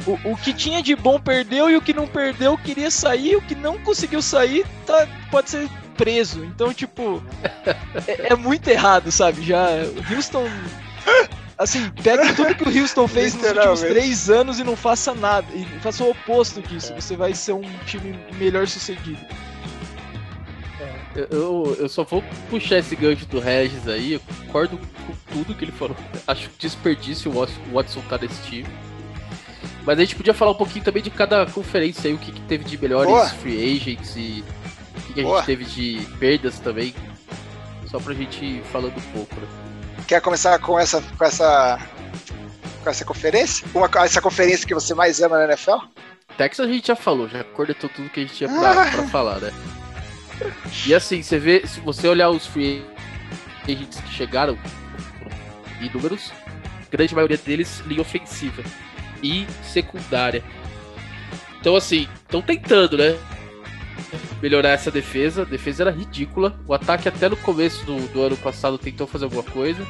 o, 0.05 0.31
o 0.31 0.37
que 0.37 0.53
tinha 0.53 0.81
de 0.81 0.95
bom 0.95 1.19
perdeu 1.19 1.69
e 1.69 1.77
o 1.77 1.81
que 1.81 1.93
não 1.93 2.07
perdeu 2.07 2.57
queria 2.57 2.91
sair, 2.91 3.35
o 3.35 3.41
que 3.41 3.55
não 3.55 3.77
conseguiu 3.79 4.21
sair 4.21 4.65
tá, 4.85 5.07
pode 5.31 5.49
ser 5.49 5.69
preso. 5.95 6.43
Então, 6.45 6.73
tipo, 6.73 7.23
é, 8.07 8.33
é 8.33 8.35
muito 8.35 8.67
errado, 8.67 9.11
sabe? 9.11 9.43
Já 9.43 9.67
o 9.67 10.13
Houston 10.13 10.47
Assim, 11.57 11.89
pega 12.03 12.33
tudo 12.33 12.55
que 12.55 12.63
o 12.63 12.81
Houston 12.81 13.07
fez 13.07 13.35
nos 13.35 13.45
últimos 13.45 13.81
três 13.81 14.29
anos 14.29 14.59
e 14.59 14.63
não 14.63 14.75
faça 14.75 15.13
nada. 15.13 15.47
E 15.53 15.63
faça 15.79 16.03
o 16.03 16.09
oposto 16.09 16.61
disso. 16.61 16.91
É. 16.91 16.99
Você 16.99 17.15
vai 17.15 17.33
ser 17.33 17.53
um 17.53 17.61
time 17.85 18.19
melhor 18.37 18.67
sucedido. 18.67 19.19
É, 21.15 21.27
eu, 21.29 21.77
eu 21.79 21.87
só 21.87 22.03
vou 22.03 22.23
puxar 22.49 22.79
esse 22.79 22.95
gancho 22.95 23.25
do 23.27 23.39
Regis 23.39 23.87
aí. 23.87 24.13
Eu 24.13 24.21
concordo 24.45 24.77
com 24.77 25.13
tudo 25.31 25.55
que 25.55 25.63
ele 25.63 25.71
falou. 25.71 25.95
Acho 26.27 26.49
desperdício 26.57 27.31
o 27.31 27.73
Watson 27.73 28.01
tá 28.09 28.17
nesse 28.17 28.41
time. 28.43 28.67
Mas 29.85 29.97
a 29.97 30.01
gente 30.01 30.15
podia 30.15 30.33
falar 30.33 30.51
um 30.51 30.55
pouquinho 30.55 30.83
também 30.83 31.03
de 31.03 31.09
cada 31.09 31.45
conferência 31.45 32.07
aí, 32.07 32.13
o 32.13 32.17
que, 32.17 32.31
que 32.31 32.41
teve 32.41 32.63
de 32.63 32.77
melhores 32.77 33.11
Boa. 33.11 33.27
free 33.27 33.75
agents 33.75 34.15
e 34.15 34.43
o 34.95 35.01
que, 35.01 35.13
que 35.13 35.21
a 35.21 35.23
gente 35.23 35.45
teve 35.45 35.65
de 35.65 36.07
perdas 36.19 36.59
também. 36.59 36.95
Só 37.87 37.99
pra 37.99 38.13
gente 38.13 38.43
ir 38.43 38.63
falando 38.71 38.97
um 38.97 39.11
pouco, 39.11 39.35
né? 39.35 39.47
Quer 40.07 40.21
começar 40.21 40.57
com 40.59 40.79
essa, 40.79 41.01
com 41.01 41.25
essa, 41.25 41.79
com 42.81 42.89
essa 42.89 43.05
conferência? 43.05 43.67
Uma, 43.73 43.89
essa 44.03 44.21
conferência 44.21 44.65
que 44.65 44.73
você 44.73 44.93
mais 44.93 45.21
ama 45.21 45.37
na 45.37 45.45
NFL? 45.45 45.77
Texas 46.37 46.67
a 46.67 46.71
gente 46.71 46.87
já 46.87 46.95
falou, 46.95 47.27
já 47.27 47.43
cornetou 47.43 47.89
tudo 47.89 48.09
que 48.09 48.21
a 48.21 48.23
gente 48.23 48.35
tinha 48.35 48.49
pra, 48.49 48.71
ah. 48.71 48.91
pra 48.91 49.03
falar, 49.09 49.39
né? 49.39 49.53
E 50.87 50.95
assim, 50.95 51.21
você 51.21 51.37
vê, 51.37 51.67
se 51.67 51.79
você 51.81 52.07
olhar 52.07 52.29
os 52.29 52.47
free 52.47 52.83
agents 53.63 53.99
que 53.99 54.13
chegaram 54.13 54.57
em 55.79 55.89
números, 55.91 56.31
grande 56.89 57.13
maioria 57.13 57.37
deles 57.37 57.81
linha 57.85 58.01
ofensiva 58.01 58.63
e 59.23 59.47
secundária. 59.63 60.43
Então 61.59 61.75
assim, 61.75 62.07
estão 62.27 62.41
tentando, 62.41 62.97
né? 62.97 63.17
melhorar 64.43 64.71
essa 64.71 64.91
defesa. 64.91 65.43
A 65.43 65.45
defesa 65.45 65.83
era 65.83 65.91
ridícula. 65.91 66.59
O 66.67 66.73
ataque 66.73 67.07
até 67.07 67.29
no 67.29 67.37
começo 67.37 67.85
do, 67.85 67.97
do 68.09 68.21
ano 68.21 68.35
passado 68.35 68.77
tentou 68.77 69.07
fazer 69.07 69.23
alguma 69.23 69.43
coisa. 69.43 69.87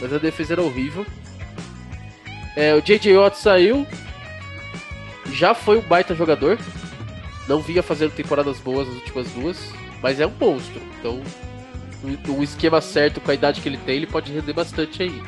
Mas 0.00 0.12
a 0.12 0.18
defesa 0.18 0.54
era 0.54 0.62
horrível. 0.62 1.06
É, 2.56 2.74
o 2.74 2.82
J.J. 2.82 3.16
Watt 3.16 3.38
saiu. 3.38 3.86
Já 5.32 5.54
foi 5.54 5.78
um 5.78 5.82
baita 5.82 6.16
jogador. 6.16 6.58
Não 7.48 7.60
vinha 7.60 7.82
fazendo 7.82 8.10
temporadas 8.10 8.58
boas 8.58 8.88
as 8.88 8.94
últimas 8.94 9.30
duas. 9.30 9.72
Mas 10.02 10.18
é 10.18 10.26
um 10.26 10.34
monstro. 10.38 10.82
Então 10.98 11.22
o 12.28 12.42
esquema 12.42 12.80
certo 12.80 13.20
com 13.20 13.30
a 13.30 13.34
idade 13.34 13.60
que 13.60 13.68
ele 13.68 13.76
tem, 13.76 13.96
ele 13.96 14.06
pode 14.06 14.32
render 14.32 14.52
bastante 14.52 15.02
aí. 15.02 15.22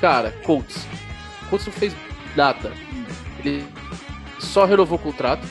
Cara, 0.00 0.30
Colts. 0.44 0.86
Colts 1.48 1.66
não 1.66 1.72
fez 1.72 1.94
nada. 2.36 2.72
Ele 3.38 3.66
só 4.38 4.64
renovou 4.64 4.98
o 4.98 5.02
contrato. 5.02 5.46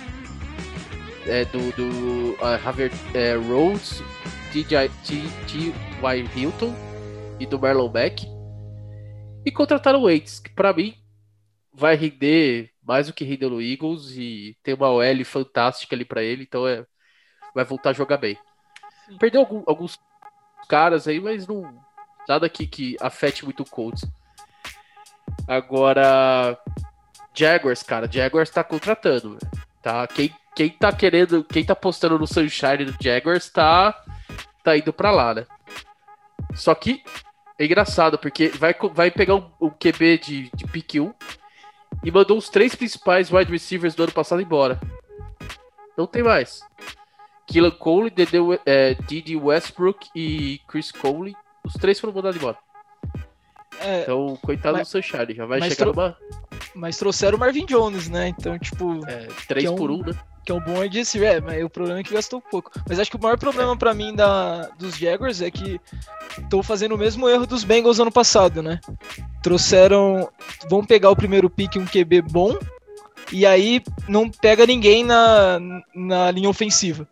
É, 1.26 1.44
do 1.46 1.72
do 1.74 2.32
uh, 2.36 2.58
Javier 2.64 2.90
é, 3.14 3.36
Rhodes, 3.36 4.02
T.Y. 4.54 4.90
Hilton 6.36 6.74
e 7.40 7.46
do 7.46 7.60
Marlon 7.60 7.90
Beck. 7.90 8.26
E 9.46 9.52
contrataram 9.52 10.00
o 10.00 10.04
Waits, 10.04 10.40
que 10.40 10.50
pra 10.50 10.72
mim 10.72 10.96
vai 11.74 11.96
render 11.96 12.72
mais 12.82 13.08
do 13.08 13.14
que 13.14 13.26
rendeu 13.26 13.50
no 13.50 13.62
Eagles 13.62 14.12
e 14.12 14.58
tem 14.64 14.74
uma 14.74 14.90
OL 14.90 15.26
fantástica 15.26 15.96
ali 15.96 16.06
para 16.06 16.24
ele, 16.24 16.44
então 16.44 16.66
é, 16.66 16.86
vai 17.54 17.66
voltar 17.66 17.90
a 17.90 17.94
jogar 17.94 18.18
bem. 18.18 18.38
Sim. 19.06 19.18
Perdeu 19.18 19.42
algum, 19.42 19.64
alguns 19.68 20.00
caras 20.70 21.08
aí, 21.08 21.20
mas 21.20 21.46
não 21.46 21.82
nada 22.28 22.46
aqui 22.46 22.66
que 22.66 22.96
afete 23.00 23.44
muito 23.44 23.64
o 23.64 23.70
Colts. 23.70 24.06
Agora, 25.46 26.58
Jaguars, 27.34 27.84
cara, 27.84 28.10
Jaguars 28.10 28.50
tá 28.50 28.64
contratando, 28.64 29.38
tá? 29.82 30.08
Quem, 30.08 30.34
quem 30.56 30.70
tá 30.70 30.92
querendo, 30.92 31.44
quem 31.44 31.64
tá 31.64 31.76
postando 31.76 32.18
no 32.18 32.26
Sunshine 32.26 32.86
do 32.86 32.96
Jaguars 33.02 33.50
tá, 33.50 33.94
tá 34.64 34.78
indo 34.78 34.94
pra 34.94 35.12
lá, 35.12 35.34
né? 35.34 35.46
Só 36.56 36.74
que 36.74 37.04
é 37.60 37.66
engraçado, 37.66 38.18
porque 38.18 38.50
vai, 38.50 38.76
vai 38.94 39.12
pegar 39.12 39.36
o 39.36 39.52
um, 39.60 39.68
um 39.68 39.70
QB 39.70 40.18
de, 40.20 40.50
de 40.56 40.66
pick 40.66 40.96
1 40.96 41.14
e 42.04 42.12
mandou 42.12 42.38
os 42.38 42.50
três 42.50 42.76
principais 42.76 43.32
wide 43.32 43.52
receivers 43.52 43.96
do 43.96 44.04
ano 44.04 44.12
passado 44.12 44.42
embora. 44.42 44.80
Não 45.98 46.06
tem 46.06 46.24
mais. 46.24 46.62
Killan 47.48 47.72
Cole, 47.72 48.10
Dede, 48.10 48.38
é, 48.66 48.94
Didi 48.94 49.36
Westbrook 49.36 50.10
e 50.14 50.60
Chris 50.68 50.92
Cole, 50.92 51.36
os 51.64 51.74
três 51.74 52.00
foram 52.00 52.14
mandados 52.14 52.38
embora. 52.38 52.58
É, 53.80 54.02
então, 54.02 54.38
coitado 54.42 54.78
mas, 54.78 54.88
do 54.88 54.92
Sunshine, 54.92 55.36
já 55.36 55.46
vai 55.46 55.62
chegar 55.62 55.86
numa. 55.86 56.18
Mas 56.74 56.98
trouxeram 56.98 57.38
o 57.38 57.40
Marvin 57.40 57.66
Jones, 57.66 58.10
né? 58.10 58.30
Então, 58.30 58.58
tipo. 58.58 59.06
É, 59.08 59.28
três 59.48 59.66
é 59.66 59.70
um, 59.70 59.76
por 59.76 59.92
um, 59.92 60.02
né? 60.02 60.14
Que 60.46 60.52
é 60.52 60.56
um 60.56 60.60
bom 60.60 60.82
ADC, 60.82 61.24
é, 61.24 61.42
mas 61.42 61.64
o 61.64 61.70
problema 61.70 62.00
é 62.00 62.04
que 62.04 62.14
gastou 62.14 62.42
pouco. 62.42 62.72
Mas 62.88 63.00
acho 63.00 63.12
que 63.12 63.18
o 63.18 63.22
maior 63.22 63.38
problema 63.38 63.76
para 63.76 63.94
mim 63.94 64.16
da, 64.16 64.70
dos 64.80 64.98
Jaguars 64.98 65.42
é 65.42 65.52
que 65.52 65.80
estão 66.38 66.64
fazendo 66.64 66.96
o 66.96 66.98
mesmo 66.98 67.28
erro 67.28 67.46
dos 67.46 67.64
Bengals 67.64 68.00
ano 68.00 68.12
passado, 68.12 68.64
né? 68.64 68.80
Trouxeram. 69.44 70.30
Vão 70.70 70.84
pegar 70.84 71.10
o 71.10 71.16
primeiro 71.16 71.50
pick, 71.50 71.76
um 71.76 71.86
QB 71.86 72.22
bom, 72.24 72.58
e 73.32 73.46
aí 73.46 73.82
não 74.08 74.30
pega 74.30 74.66
ninguém 74.66 75.04
na, 75.04 75.60
na 75.94 76.32
linha 76.32 76.50
ofensiva. 76.50 77.08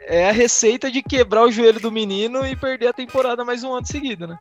É 0.00 0.28
a 0.28 0.32
receita 0.32 0.90
de 0.90 1.02
quebrar 1.02 1.44
o 1.44 1.50
joelho 1.50 1.80
do 1.80 1.90
menino 1.90 2.46
e 2.46 2.54
perder 2.54 2.88
a 2.88 2.92
temporada 2.92 3.44
mais 3.44 3.64
um 3.64 3.72
ano 3.72 3.86
seguido, 3.86 4.26
né? 4.26 4.38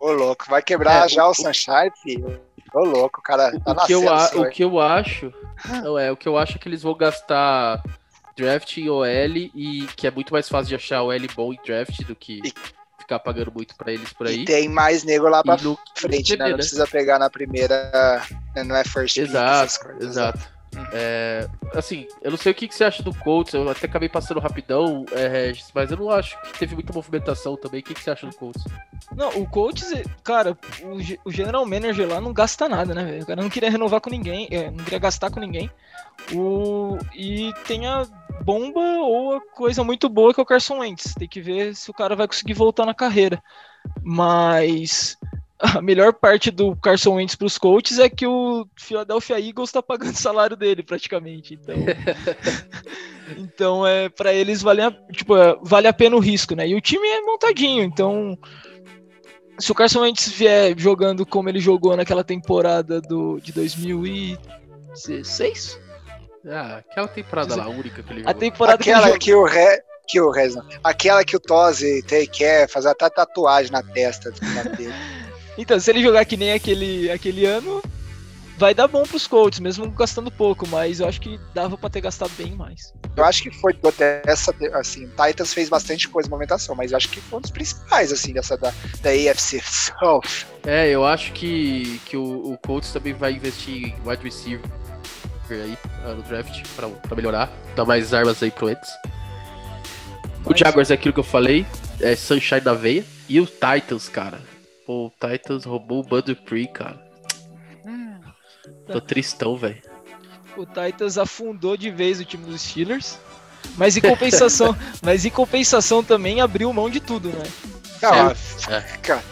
Ô, 0.00 0.12
louco, 0.12 0.46
vai 0.48 0.62
quebrar 0.62 1.06
é, 1.06 1.08
já 1.08 1.26
o, 1.26 1.30
o 1.30 1.34
Sunshine, 1.34 1.92
filho. 2.02 2.40
Ô, 2.74 2.80
louco, 2.80 3.22
cara 3.22 3.58
tá 3.60 3.72
o 3.72 3.86
que 3.86 3.92
eu 3.92 4.12
a, 4.12 4.26
O 4.34 4.50
que 4.50 4.64
eu 4.64 4.80
acho. 4.80 5.32
Não, 5.82 5.98
é, 5.98 6.12
o 6.12 6.16
que 6.16 6.28
eu 6.28 6.36
acho 6.36 6.56
é 6.56 6.58
que 6.58 6.68
eles 6.68 6.82
vão 6.82 6.94
gastar 6.94 7.82
draft 8.36 8.76
em 8.76 8.88
OL 8.88 9.06
e 9.06 9.86
que 9.96 10.06
é 10.06 10.10
muito 10.10 10.32
mais 10.32 10.48
fácil 10.48 10.68
de 10.68 10.74
achar 10.74 11.02
OL 11.02 11.18
bom 11.34 11.52
em 11.52 11.58
draft 11.64 12.02
do 12.04 12.14
que 12.14 12.40
e, 12.44 12.52
ficar 12.98 13.20
pagando 13.20 13.52
muito 13.54 13.74
para 13.76 13.92
eles 13.92 14.12
por 14.12 14.26
aí. 14.26 14.42
E 14.42 14.44
tem 14.44 14.68
mais 14.68 15.04
nego 15.04 15.28
lá 15.28 15.42
pra 15.42 15.56
no, 15.56 15.78
frente, 15.94 16.36
né? 16.36 16.44
Não 16.44 16.50
né? 16.50 16.56
precisa 16.56 16.86
pegar 16.86 17.18
na 17.18 17.30
primeira. 17.30 18.20
Né, 18.54 18.64
não 18.64 18.76
é 18.76 18.84
first 18.84 19.16
Exato, 19.16 19.78
pick, 19.78 20.02
exato. 20.02 20.55
É, 20.92 21.48
assim, 21.74 22.06
eu 22.22 22.30
não 22.30 22.38
sei 22.38 22.52
o 22.52 22.54
que, 22.54 22.68
que, 22.68 22.74
você 22.74 22.84
acha 22.84 23.02
do 23.02 23.14
Colts, 23.14 23.54
eu 23.54 23.68
até 23.68 23.86
acabei 23.86 24.08
passando 24.08 24.40
rapidão, 24.40 25.04
é, 25.12 25.28
Regis, 25.28 25.70
mas 25.74 25.90
eu 25.90 25.96
não 25.96 26.10
acho 26.10 26.40
que 26.42 26.58
teve 26.58 26.74
muita 26.74 26.92
movimentação 26.92 27.56
também. 27.56 27.80
O 27.80 27.82
que, 27.82 27.94
que 27.94 28.02
você 28.02 28.10
acha 28.10 28.26
do 28.26 28.36
Colts? 28.36 28.64
Não, 29.14 29.30
o 29.30 29.48
Colts, 29.48 29.92
cara, 30.22 30.56
o, 30.82 31.28
o 31.28 31.32
General 31.32 31.64
Manager 31.64 32.08
lá 32.08 32.20
não 32.20 32.32
gasta 32.32 32.68
nada, 32.68 32.94
né, 32.94 33.04
velho? 33.04 33.22
O 33.22 33.26
cara 33.26 33.42
não 33.42 33.50
queria 33.50 33.70
renovar 33.70 34.00
com 34.00 34.10
ninguém, 34.10 34.48
é, 34.50 34.70
não 34.70 34.84
queria 34.84 34.98
gastar 34.98 35.30
com 35.30 35.40
ninguém. 35.40 35.70
O, 36.32 36.98
e 37.14 37.52
tem 37.66 37.86
a 37.86 38.06
bomba 38.42 38.80
ou 38.80 39.36
a 39.36 39.40
coisa 39.40 39.84
muito 39.84 40.08
boa 40.08 40.32
que 40.32 40.40
é 40.40 40.42
o 40.42 40.46
Carson 40.46 40.78
Wentz. 40.78 41.14
Tem 41.14 41.28
que 41.28 41.40
ver 41.40 41.74
se 41.74 41.90
o 41.90 41.94
cara 41.94 42.16
vai 42.16 42.26
conseguir 42.26 42.54
voltar 42.54 42.86
na 42.86 42.94
carreira. 42.94 43.42
Mas 44.02 45.16
a 45.76 45.80
melhor 45.80 46.12
parte 46.12 46.50
do 46.50 46.76
Carson 46.76 47.14
Wentz 47.14 47.34
para 47.34 47.46
os 47.46 47.56
coaches 47.58 47.98
é 47.98 48.08
que 48.08 48.24
o 48.26 48.66
Philadelphia 48.76 49.40
Eagles 49.40 49.70
está 49.70 49.82
pagando 49.82 50.14
o 50.14 50.18
salário 50.18 50.56
dele 50.56 50.82
praticamente. 50.82 51.54
Então, 51.54 51.74
então 53.38 53.86
é 53.86 54.08
para 54.08 54.32
eles 54.32 54.62
vale 54.62 54.82
a, 54.82 54.90
tipo, 55.12 55.36
é, 55.36 55.56
vale 55.62 55.88
a 55.88 55.92
pena 55.92 56.16
o 56.16 56.20
risco, 56.20 56.54
né? 56.54 56.68
E 56.68 56.74
o 56.74 56.80
time 56.80 57.06
é 57.08 57.20
montadinho, 57.22 57.82
então 57.82 58.38
se 59.58 59.72
o 59.72 59.74
Carson 59.74 60.00
Wentz 60.00 60.28
vier 60.28 60.78
jogando 60.78 61.24
como 61.24 61.48
ele 61.48 61.60
jogou 61.60 61.96
naquela 61.96 62.22
temporada 62.22 63.00
do, 63.00 63.40
de 63.40 63.52
2016? 63.52 65.80
Ah, 66.48 66.76
aquela 66.78 67.08
temporada 67.08 67.56
lá, 67.56 67.68
única 67.68 68.00
que 68.02 68.12
ele 68.12 68.20
jogou. 68.20 68.30
A 68.30 68.34
temporada 68.34 68.80
aquela 68.80 69.10
que, 69.12 69.18
que 69.18 69.34
o 69.34 69.44
Ré 69.44 69.82
que 70.06 70.20
o 70.20 70.30
Rezan. 70.30 70.64
Aquela 70.84 71.24
que 71.24 71.34
o 71.34 71.40
Tozi 71.40 72.00
quer 72.32 72.68
fazer 72.68 72.90
até 72.90 73.10
tatuagem 73.10 73.72
na 73.72 73.82
testa 73.82 74.30
dele. 74.30 74.94
Então, 75.58 75.78
se 75.78 75.90
ele 75.90 76.02
jogar 76.02 76.24
que 76.24 76.36
nem 76.36 76.52
aquele, 76.52 77.10
aquele 77.10 77.46
ano, 77.46 77.82
vai 78.58 78.74
dar 78.74 78.88
bom 78.88 79.02
pros 79.02 79.26
Colts, 79.26 79.60
mesmo 79.60 79.90
gastando 79.90 80.30
pouco, 80.30 80.66
mas 80.68 81.00
eu 81.00 81.08
acho 81.08 81.20
que 81.20 81.38
dava 81.54 81.76
para 81.76 81.90
ter 81.90 82.00
gastado 82.00 82.30
bem 82.36 82.54
mais. 82.54 82.92
Eu 83.16 83.24
acho 83.24 83.42
que 83.42 83.50
foi 83.50 83.76
até 83.86 84.22
essa, 84.26 84.54
assim, 84.74 85.08
Titans 85.08 85.54
fez 85.54 85.68
bastante 85.68 86.08
coisa 86.08 86.26
de 86.26 86.30
movimentação, 86.30 86.74
mas 86.74 86.90
eu 86.90 86.96
acho 86.96 87.08
que 87.08 87.20
foi 87.20 87.38
um 87.38 87.42
dos 87.42 87.50
principais, 87.50 88.12
assim, 88.12 88.32
dessa 88.32 88.56
da, 88.56 88.72
da 89.00 89.10
AFC 89.10 89.60
South. 89.62 90.46
É, 90.64 90.88
eu 90.88 91.04
acho 91.04 91.32
que, 91.32 92.00
que 92.04 92.16
o, 92.16 92.52
o 92.52 92.58
Colts 92.58 92.92
também 92.92 93.12
vai 93.12 93.32
investir 93.32 93.88
em 93.88 93.94
wide 94.04 94.22
receiver 94.22 94.60
aí 95.50 95.78
ah, 96.04 96.14
no 96.14 96.22
draft 96.22 96.62
para 96.74 97.16
melhorar, 97.16 97.52
dar 97.76 97.84
mais 97.84 98.12
armas 98.12 98.42
aí 98.42 98.50
pro 98.50 98.68
Eds. 98.68 98.88
O 100.44 100.56
Jaguars 100.56 100.90
é 100.90 100.94
aquilo 100.94 101.12
que 101.12 101.20
eu 101.20 101.24
falei, 101.24 101.66
é 102.00 102.14
Sunshine 102.14 102.60
da 102.60 102.72
veia. 102.72 103.04
E 103.28 103.40
o 103.40 103.46
Titans, 103.46 104.08
cara, 104.08 104.40
o 104.86 105.10
Titans 105.10 105.64
roubou 105.64 106.00
o 106.00 106.02
Bud 106.02 106.34
Free, 106.46 106.68
cara. 106.68 107.00
Hum. 107.84 108.20
Tô 108.86 109.00
tristão, 109.00 109.56
velho. 109.56 109.82
O 110.56 110.64
Titans 110.64 111.18
afundou 111.18 111.76
de 111.76 111.90
vez 111.90 112.20
o 112.20 112.24
time 112.24 112.44
dos 112.44 112.60
Steelers. 112.62 113.18
Mas 113.76 113.96
em 113.96 114.00
compensação, 114.00 114.76
mas 115.02 115.24
em 115.24 115.30
compensação 115.30 116.02
também 116.02 116.40
abriu 116.40 116.72
mão 116.72 116.88
de 116.88 117.00
tudo, 117.00 117.28
né? 117.28 117.44
Não, 118.00 118.30
é. 118.30 119.22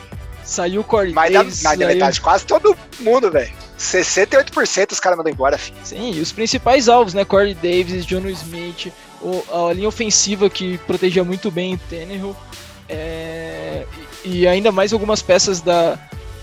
Saiu 0.43 0.83
o 0.83 0.85
Corey 0.85 1.13
mas 1.13 1.33
Davis. 1.33 1.63
Mas 1.63 1.79
na 1.79 1.87
metade, 1.87 2.21
quase 2.21 2.45
todo 2.45 2.77
mundo, 3.01 3.31
velho. 3.31 3.53
68% 3.79 4.93
os 4.93 5.01
caras 5.01 5.17
mandam 5.17 5.33
embora, 5.33 5.57
filho. 5.57 5.77
Sim, 5.83 6.13
e 6.13 6.21
os 6.21 6.33
principais 6.33 6.89
alvos, 6.89 7.15
né? 7.15 7.25
Corey 7.25 7.55
Davis, 7.55 8.05
John 8.05 8.27
Smith, 8.29 8.93
o, 9.23 9.71
a 9.71 9.73
linha 9.73 9.89
ofensiva 9.89 10.51
que 10.51 10.79
protegia 10.79 11.25
muito 11.25 11.51
bem 11.51 11.75
o 11.75 11.79
Tannehill. 11.89 12.37
É, 12.89 13.87
e 14.25 14.47
ainda 14.47 14.73
mais 14.73 14.93
algumas 14.93 15.21
peças 15.21 15.61
da, 15.61 15.99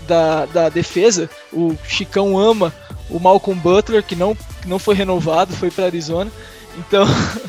da, 0.06 0.46
da 0.46 0.68
defesa. 0.68 1.28
O 1.52 1.76
Chicão 1.84 2.38
ama 2.38 2.72
o 3.10 3.18
Malcolm 3.18 3.60
Butler, 3.60 4.02
que 4.02 4.14
não, 4.14 4.36
não 4.66 4.78
foi 4.78 4.94
renovado, 4.94 5.52
foi 5.54 5.70
para 5.70 5.86
Arizona. 5.86 6.30
Então, 6.78 7.06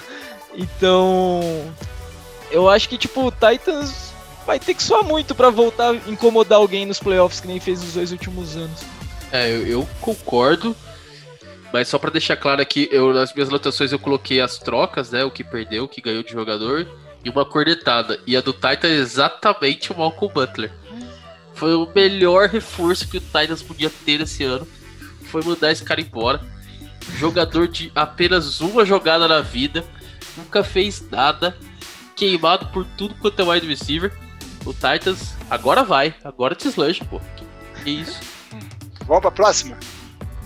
então 0.57 1.41
eu 2.51 2.69
acho 2.69 2.89
que 2.89 2.97
tipo 2.97 3.27
o 3.27 3.31
Titans 3.31 4.11
vai 4.45 4.59
ter 4.59 4.73
que 4.73 4.83
suar 4.83 5.03
muito 5.03 5.33
para 5.33 5.49
voltar 5.49 5.91
a 5.91 6.09
incomodar 6.09 6.59
alguém 6.59 6.85
nos 6.85 6.99
playoffs 6.99 7.39
que 7.39 7.47
nem 7.47 7.59
fez 7.59 7.81
nos 7.81 7.93
dois 7.93 8.11
últimos 8.11 8.57
anos. 8.57 8.81
É, 9.31 9.49
eu, 9.49 9.67
eu 9.67 9.89
concordo. 10.01 10.75
Mas 11.71 11.87
só 11.87 11.97
para 11.97 12.11
deixar 12.11 12.37
claro 12.37 12.61
aqui, 12.61 12.87
eu, 12.91 13.11
nas 13.15 13.33
minhas 13.33 13.49
anotações 13.49 13.91
eu 13.91 13.97
coloquei 13.97 14.39
as 14.39 14.59
trocas, 14.59 15.09
né? 15.09 15.23
O 15.23 15.31
que 15.31 15.43
perdeu, 15.43 15.85
o 15.85 15.87
que 15.87 16.01
ganhou 16.01 16.21
de 16.21 16.31
jogador 16.31 16.87
e 17.23 17.29
uma 17.29 17.45
cornetada. 17.45 18.19
E 18.27 18.35
a 18.35 18.41
do 18.41 18.53
Titan 18.53 18.87
é 18.87 18.95
exatamente 18.95 19.91
o 19.91 19.97
Malcolm 19.97 20.33
Butler. 20.33 20.71
Foi 21.53 21.73
o 21.73 21.87
melhor 21.93 22.49
reforço 22.49 23.07
que 23.07 23.17
o 23.17 23.21
Titans 23.21 23.61
podia 23.61 23.89
ter 23.89 24.21
esse 24.21 24.43
ano. 24.43 24.67
Foi 25.25 25.43
mandar 25.43 25.71
esse 25.71 25.83
cara 25.83 26.01
embora. 26.01 26.41
Jogador 27.17 27.67
de 27.67 27.91
apenas 27.95 28.59
uma 28.59 28.85
jogada 28.85 29.27
na 29.27 29.41
vida. 29.41 29.85
Nunca 30.35 30.63
fez 30.63 31.07
nada. 31.09 31.55
Queimado 32.15 32.67
por 32.67 32.85
tudo 32.97 33.15
quanto 33.15 33.41
é 33.41 33.45
wide 33.45 33.67
receiver. 33.67 34.11
O 34.65 34.73
Titans 34.73 35.35
agora 35.49 35.83
vai. 35.83 36.15
Agora 36.23 36.55
te 36.55 36.69
pô. 37.09 37.21
Que 37.83 37.89
isso. 37.89 38.19
Vamos 39.05 39.21
pra 39.21 39.31
próxima? 39.31 39.77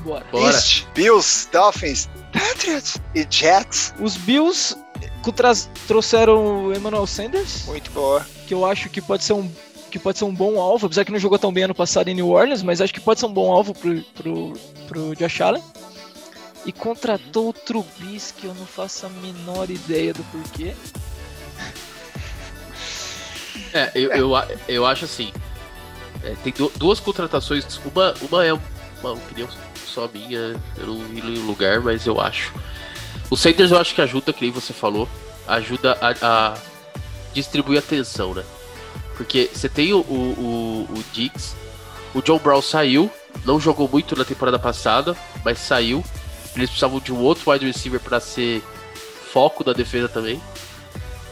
Bora. 0.03 0.25
Bora. 0.31 0.53
East, 0.53 0.85
Bills, 0.95 1.49
Dolphins, 1.51 2.09
Patriots 2.31 2.99
e 3.13 3.25
Jets. 3.29 3.93
Os 3.99 4.17
Bills 4.17 4.75
trouxeram 5.31 6.67
o 6.67 6.73
Emmanuel 6.73 7.07
Sanders. 7.07 7.65
Muito 7.65 7.91
boa. 7.91 8.25
Que 8.47 8.53
eu 8.53 8.65
acho 8.65 8.89
que 8.89 9.01
pode 9.01 9.23
ser 9.23 9.33
um 9.33 9.49
que 9.89 9.97
pode 9.97 10.17
ser 10.17 10.25
um 10.25 10.33
bom 10.33 10.59
alvo, 10.59 10.85
apesar 10.85 11.05
que 11.05 11.11
não 11.11 11.19
jogou 11.19 11.39
tão 11.39 11.51
bem 11.51 11.63
ano 11.63 11.73
passado 11.73 12.09
em 12.09 12.13
New 12.13 12.29
Orleans, 12.29 12.61
mas 12.61 12.81
acho 12.81 12.93
que 12.93 12.99
pode 12.99 13.21
ser 13.21 13.25
um 13.25 13.33
bom 13.33 13.51
alvo 13.51 13.73
pro, 13.73 14.01
pro, 14.01 14.53
pro 14.85 15.15
Josh 15.15 15.39
Allen. 15.39 15.63
E 16.65 16.71
contratou 16.73 17.49
o 17.49 17.53
Trubisky, 17.53 18.47
eu 18.47 18.53
não 18.53 18.65
faço 18.65 19.05
a 19.05 19.09
menor 19.09 19.69
ideia 19.69 20.13
do 20.13 20.23
porquê. 20.25 20.75
É, 23.73 23.91
eu, 23.95 24.11
eu, 24.11 24.31
eu 24.67 24.85
acho 24.85 25.05
assim. 25.05 25.31
É, 26.23 26.35
tem 26.43 26.53
duas 26.77 26.99
contratações. 26.99 27.79
Uma, 27.85 28.13
uma 28.21 28.45
é 28.45 28.53
uma 28.53 29.13
opinião 29.13 29.47
só 29.85 30.09
minha, 30.13 30.59
eu 30.77 30.87
não 30.87 30.99
vi 30.99 31.19
em 31.19 31.45
lugar, 31.45 31.79
mas 31.81 32.05
eu 32.05 32.19
acho. 32.19 32.53
O 33.29 33.35
Sanders 33.35 33.71
eu 33.71 33.77
acho 33.77 33.93
que 33.93 34.01
ajuda, 34.01 34.31
que 34.31 34.41
nem 34.41 34.51
você 34.51 34.73
falou, 34.73 35.07
ajuda 35.47 35.97
a, 36.01 36.15
a 36.21 36.57
distribuir 37.33 37.79
atenção, 37.79 38.33
né? 38.33 38.43
Porque 39.15 39.49
você 39.53 39.67
tem 39.67 39.93
o, 39.93 39.99
o, 39.99 40.87
o 40.89 41.03
Diggs, 41.11 41.55
o 42.13 42.21
John 42.21 42.39
Brown 42.39 42.61
saiu, 42.61 43.11
não 43.45 43.59
jogou 43.59 43.89
muito 43.89 44.15
na 44.15 44.23
temporada 44.23 44.57
passada, 44.57 45.15
mas 45.43 45.59
saiu. 45.59 46.03
Eles 46.55 46.69
precisavam 46.69 46.99
de 46.99 47.13
um 47.13 47.19
outro 47.19 47.51
wide 47.51 47.65
receiver 47.65 47.99
para 47.99 48.19
ser 48.19 48.63
foco 49.31 49.63
da 49.63 49.73
defesa 49.73 50.07
também. 50.07 50.41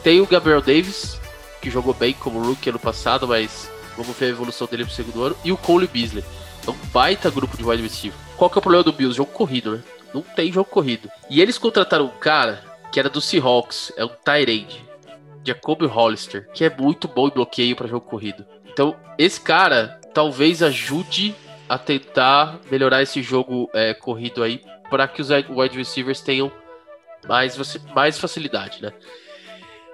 Tem 0.03 0.21
o 0.21 0.27
Gabriel 0.27 0.61
Davis, 0.61 1.19
que 1.61 1.71
jogou 1.71 1.93
bem 1.93 2.13
como 2.13 2.39
rookie 2.39 2.69
ano 2.69 2.77
passado, 2.77 3.27
mas 3.27 3.69
vamos 3.97 4.15
ver 4.15 4.25
a 4.25 4.29
evolução 4.29 4.67
dele 4.67 4.85
pro 4.85 4.93
segundo 4.93 5.23
ano. 5.23 5.37
E 5.43 5.51
o 5.51 5.57
Cole 5.57 5.87
Beasley. 5.87 6.23
É 6.67 6.69
um 6.69 6.75
baita 6.91 7.29
grupo 7.29 7.55
de 7.57 7.63
wide 7.63 7.81
receiver. 7.81 8.17
Qual 8.37 8.49
que 8.49 8.57
é 8.57 8.59
o 8.59 8.61
problema 8.61 8.83
do 8.83 8.91
Bills? 8.91 9.15
Jogo 9.15 9.31
corrido, 9.31 9.71
né? 9.71 9.83
Não 10.16 10.22
tem 10.22 10.49
jogo 10.49 10.70
corrido. 10.70 11.11
E 11.30 11.41
eles 11.41 11.57
contrataram 11.57 12.05
um 12.05 12.20
cara 12.20 12.63
que 12.89 12.97
era 12.97 13.09
do 13.09 13.20
Seahawks, 13.20 13.91
é 13.97 14.05
um 14.05 14.07
Tyrande, 14.24 14.82
Jacoby 15.45 15.86
Hollister, 15.88 16.49
que 16.53 16.63
é 16.63 16.70
muito 16.70 17.05
bom 17.05 17.28
em 17.28 17.32
bloqueio 17.32 17.76
para 17.76 17.86
jogo 17.86 18.07
corrido. 18.07 18.45
Então, 18.66 18.95
esse 19.18 19.41
cara 19.41 19.99
talvez 20.13 20.63
ajude 20.63 21.36
a 21.68 21.78
tentar 21.78 22.61
melhorar 22.72 23.01
esse 23.01 23.22
jogo 23.22 23.70
é, 23.74 23.93
corrido 23.93 24.41
aí 24.41 24.63
para 24.89 25.05
que 25.05 25.22
os 25.22 25.30
wide 25.30 25.78
receivers 25.78 26.22
tenham 26.22 26.49
mais, 27.28 27.57
mais 27.93 28.18
facilidade, 28.18 28.82
né? 28.82 28.93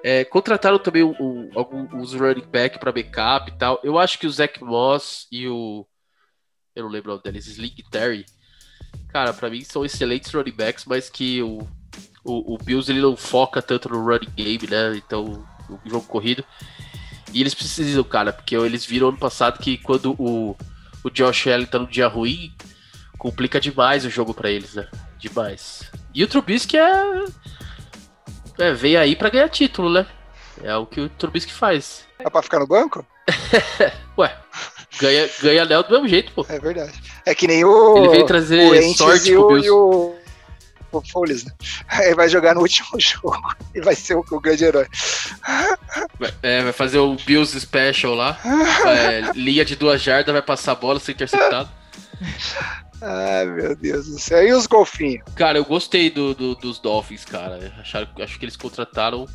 É, 0.04 0.24
contrataram 0.24 0.78
também 0.78 1.04
um, 1.04 1.16
um, 1.20 1.50
alguns 1.56 2.14
running 2.14 2.46
back 2.46 2.78
para 2.78 2.92
backup 2.92 3.50
e 3.50 3.58
tal. 3.58 3.80
Eu 3.84 3.98
acho 3.98 4.20
que 4.20 4.28
o 4.28 4.32
Zach 4.32 4.64
Moss 4.64 5.28
e 5.32 5.48
o. 5.48 5.88
Eu 6.76 6.84
não 6.84 6.92
lembro 6.92 7.12
o 7.12 7.14
nome 7.16 7.24
deles, 7.24 7.48
Sling 7.48 7.74
Terry. 7.90 8.26
Cara, 9.12 9.34
para 9.34 9.50
mim 9.50 9.64
são 9.64 9.84
excelentes 9.84 10.34
running 10.34 10.52
backs, 10.52 10.86
mas 10.86 11.10
que 11.10 11.42
o, 11.42 11.68
o, 12.24 12.56
o, 12.56 12.58
Bills 12.58 12.90
ele 12.90 13.02
não 13.02 13.16
foca 13.18 13.62
tanto 13.62 13.90
no 13.90 14.04
running 14.04 14.32
game, 14.36 14.68
né? 14.70 14.96
Então, 14.96 15.46
o 15.70 15.90
jogo 15.90 16.06
corrido. 16.06 16.44
E 17.34 17.42
eles 17.42 17.54
precisam, 17.54 18.04
cara, 18.04 18.32
porque 18.32 18.56
eles 18.56 18.86
viram 18.86 19.10
ano 19.10 19.18
passado 19.18 19.60
que 19.60 19.78
quando 19.78 20.16
o, 20.18 20.56
o 21.04 21.10
Josh 21.10 21.48
Allen 21.48 21.66
tá 21.66 21.80
no 21.80 21.88
dia 21.88 22.08
ruim, 22.08 22.54
complica 23.18 23.60
demais 23.60 24.06
o 24.06 24.10
jogo 24.10 24.34
para 24.34 24.50
eles, 24.50 24.76
né? 24.76 24.88
Demais. 25.18 25.90
E 26.14 26.24
o 26.24 26.28
Trubisky 26.28 26.78
é. 26.78 27.26
é 28.60 28.74
veio 28.74 29.00
aí 29.00 29.16
para 29.16 29.30
ganhar 29.30 29.50
título, 29.50 29.92
né? 29.92 30.06
É 30.64 30.76
o 30.76 30.86
que 30.86 31.02
o 31.02 31.10
Trubisky 31.10 31.52
faz. 31.52 32.06
É 32.20 32.30
pra 32.30 32.42
ficar 32.42 32.60
no 32.60 32.68
banco? 32.68 33.06
Ué, 34.18 34.38
ganha, 35.00 35.30
ganha 35.42 35.64
Léo 35.64 35.84
do 35.84 35.92
mesmo 35.92 36.08
jeito, 36.08 36.32
pô. 36.34 36.46
É 36.50 36.60
verdade. 36.60 36.94
É 37.26 37.36
que 37.36 37.48
nem 37.48 37.64
o. 37.64 37.98
Ele 37.98 38.10
veio 38.10 38.26
trazer 38.26 38.94
sorte 38.94 39.32
pro 39.32 39.48
Bills. 39.48 39.68
E 39.68 39.72
o, 39.72 40.16
o 40.92 41.02
Foles, 41.02 41.46
né? 41.46 41.52
Ele 42.06 42.16
vai 42.16 42.30
jogar 42.30 42.56
no 42.56 42.62
último 42.62 42.90
jogo 43.00 43.38
e 43.74 43.82
vai 43.82 43.96
ser 43.96 44.16
o, 44.16 44.26
o 44.32 44.40
grande 44.40 44.66
herói. 44.66 44.88
É, 46.42 46.62
vai 46.64 46.74
fazer 46.74 47.00
o 47.00 47.16
Bills 47.16 47.60
Special 47.60 48.14
lá. 48.14 48.40
É, 48.86 49.32
linha 49.36 49.64
de 49.66 49.76
duas 49.76 50.02
jardas, 50.02 50.34
vai 50.34 50.42
passar 50.42 50.74
a 50.74 50.76
bola, 50.76 51.00
ser 51.00 51.14
interceptado. 51.14 51.70
Ai, 53.02 53.46
meu 53.46 53.76
Deus 53.76 54.06
do 54.06 54.20
céu. 54.20 54.46
E 54.46 54.54
os 54.54 54.68
golfinhos? 54.68 55.24
Cara, 55.36 55.58
eu 55.58 55.66
gostei 55.66 56.12
do, 56.12 56.36
do 56.36 56.54
dos 56.54 56.78
Dolphins, 56.78 57.26
cara. 57.26 57.74
Acharam, 57.80 58.08
acho 58.20 58.38
que 58.38 58.46
eles 58.46 58.56
contrataram 58.56 59.28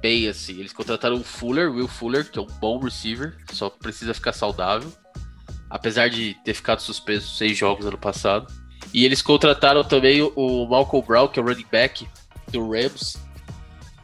bem, 0.00 0.28
assim. 0.28 0.58
Eles 0.58 0.72
contrataram 0.72 1.16
o 1.16 1.24
Fuller, 1.24 1.70
Will 1.70 1.88
Fuller, 1.88 2.30
que 2.30 2.38
é 2.38 2.42
um 2.42 2.46
bom 2.46 2.78
receiver, 2.78 3.36
só 3.52 3.68
precisa 3.70 4.14
ficar 4.14 4.32
saudável. 4.32 4.92
Apesar 5.68 6.08
de 6.08 6.34
ter 6.44 6.54
ficado 6.54 6.80
suspenso 6.80 7.36
seis 7.36 7.56
jogos 7.56 7.86
ano 7.86 7.98
passado. 7.98 8.52
E 8.94 9.04
eles 9.04 9.20
contrataram 9.20 9.82
também 9.82 10.22
o 10.22 10.66
Malcolm 10.66 11.04
Brown, 11.06 11.28
que 11.28 11.40
é 11.40 11.42
o 11.42 11.46
running 11.46 11.66
back 11.70 12.08
do 12.48 12.70
Rams, 12.70 13.18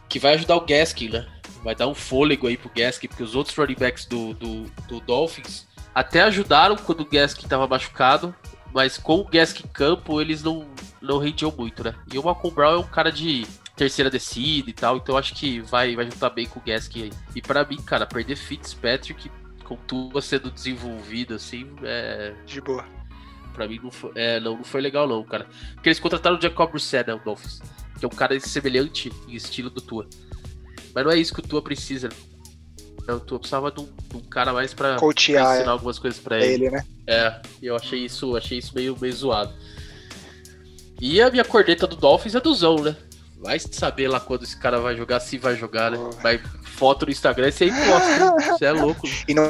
que 0.08 0.18
vai 0.18 0.34
ajudar 0.34 0.56
o 0.56 0.66
Gaskin, 0.66 1.08
né? 1.08 1.26
Vai 1.62 1.74
dar 1.74 1.86
um 1.86 1.94
fôlego 1.94 2.48
aí 2.48 2.56
pro 2.56 2.70
Gaskin, 2.74 3.06
porque 3.06 3.22
os 3.22 3.36
outros 3.36 3.56
running 3.56 3.76
backs 3.78 4.04
do, 4.06 4.34
do, 4.34 4.64
do 4.88 5.00
Dolphins 5.00 5.66
até 5.94 6.22
ajudaram 6.22 6.76
quando 6.76 7.02
o 7.02 7.08
Gaskin 7.08 7.44
estava 7.44 7.66
machucado, 7.66 8.34
mas 8.72 8.98
com 8.98 9.20
o 9.20 9.24
Gaskin 9.24 9.64
em 9.64 9.72
campo 9.72 10.20
eles 10.20 10.42
não, 10.42 10.66
não 11.00 11.18
rendiam 11.18 11.52
muito, 11.56 11.84
né? 11.84 11.94
E 12.12 12.18
o 12.18 12.24
Malcolm 12.24 12.54
Brown 12.54 12.74
é 12.74 12.78
um 12.78 12.82
cara 12.82 13.12
de 13.12 13.46
terceira 13.76 14.10
descida 14.10 14.68
e 14.68 14.72
tal, 14.72 14.96
então 14.96 15.16
acho 15.16 15.34
que 15.34 15.60
vai, 15.60 15.94
vai 15.96 16.04
juntar 16.04 16.30
bem 16.30 16.46
com 16.46 16.60
o 16.60 16.62
Gaskin 16.62 17.04
aí. 17.04 17.12
E 17.34 17.40
para 17.40 17.64
mim, 17.64 17.76
cara, 17.76 18.06
perder 18.06 18.36
Fitzpatrick 18.36 19.30
com 19.64 19.76
tudo 19.76 20.20
sendo 20.20 20.50
desenvolvido 20.50 21.34
assim, 21.34 21.68
é. 21.82 22.34
De 22.46 22.60
boa. 22.60 22.84
Pra 23.54 23.68
mim 23.68 23.78
não 23.82 23.90
foi, 23.90 24.12
é, 24.14 24.40
não, 24.40 24.56
não 24.56 24.64
foi 24.64 24.80
legal, 24.80 25.06
não, 25.06 25.22
cara. 25.24 25.46
Porque 25.74 25.88
eles 25.88 26.00
contrataram 26.00 26.36
o 26.36 26.40
Jacob 26.40 26.70
Brissett, 26.70 27.08
né, 27.08 27.14
o 27.14 27.18
Dolphins. 27.18 27.60
Que 27.98 28.04
é 28.04 28.08
um 28.08 28.10
cara 28.10 28.38
semelhante 28.40 29.12
em 29.28 29.34
estilo 29.34 29.70
do 29.70 29.80
Tua. 29.80 30.06
Mas 30.94 31.04
não 31.04 31.12
é 31.12 31.18
isso 31.18 31.32
que 31.32 31.40
o 31.40 31.42
Tua 31.42 31.62
precisa. 31.62 32.08
Né? 33.06 33.14
O 33.14 33.20
Tua 33.20 33.38
precisava 33.38 33.70
de 33.70 33.80
um, 33.80 33.84
de 33.84 34.16
um 34.16 34.20
cara 34.20 34.52
mais 34.52 34.74
pra, 34.74 34.96
Coachear, 34.96 35.44
pra 35.44 35.54
ensinar 35.54 35.70
é. 35.70 35.72
algumas 35.72 35.98
coisas 35.98 36.18
pra 36.18 36.38
ele. 36.38 36.66
ele. 36.66 36.70
né? 36.70 36.84
É, 37.06 37.42
eu 37.62 37.76
achei 37.76 38.04
isso, 38.04 38.36
achei 38.36 38.58
isso 38.58 38.74
meio, 38.74 38.96
meio 39.00 39.12
zoado. 39.12 39.52
E 41.00 41.20
a 41.20 41.30
minha 41.30 41.44
corneta 41.44 41.86
do 41.86 41.96
Dolphins 41.96 42.34
é 42.34 42.40
do 42.40 42.54
Zão, 42.54 42.76
né? 42.76 42.96
Vai 43.42 43.58
saber 43.58 44.06
lá 44.06 44.20
quando 44.20 44.44
esse 44.44 44.56
cara 44.56 44.80
vai 44.80 44.96
jogar, 44.96 45.18
se 45.18 45.36
vai 45.36 45.56
jogar, 45.56 45.90
né? 45.90 45.98
Vai 46.22 46.38
foto 46.64 47.06
no 47.06 47.12
Instagram 47.12 47.48
e 47.48 47.52
você 47.52 47.64
aí 47.64 47.70
posta. 47.70 48.52
Você 48.52 48.64
é 48.64 48.72
louco. 48.72 49.08
E 49.26 49.34
não, 49.34 49.44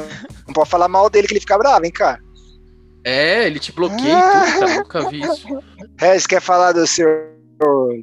não 0.47 0.53
pode 0.53 0.69
falar 0.69 0.87
mal 0.87 1.09
dele 1.09 1.27
que 1.27 1.33
ele 1.33 1.39
fica 1.39 1.57
bravo, 1.57 1.85
hein, 1.85 1.91
cara? 1.91 2.19
É, 3.05 3.45
ele 3.45 3.59
te 3.59 3.71
bloqueia 3.71 4.17
e 4.17 4.53
tudo, 4.53 4.59
cara. 4.59 4.75
Nunca 4.75 5.09
vi 5.09 5.21
isso. 5.21 5.47
É, 6.01 6.17
você 6.17 6.27
quer 6.27 6.41
falar 6.41 6.71
do 6.71 6.87
seu 6.87 7.07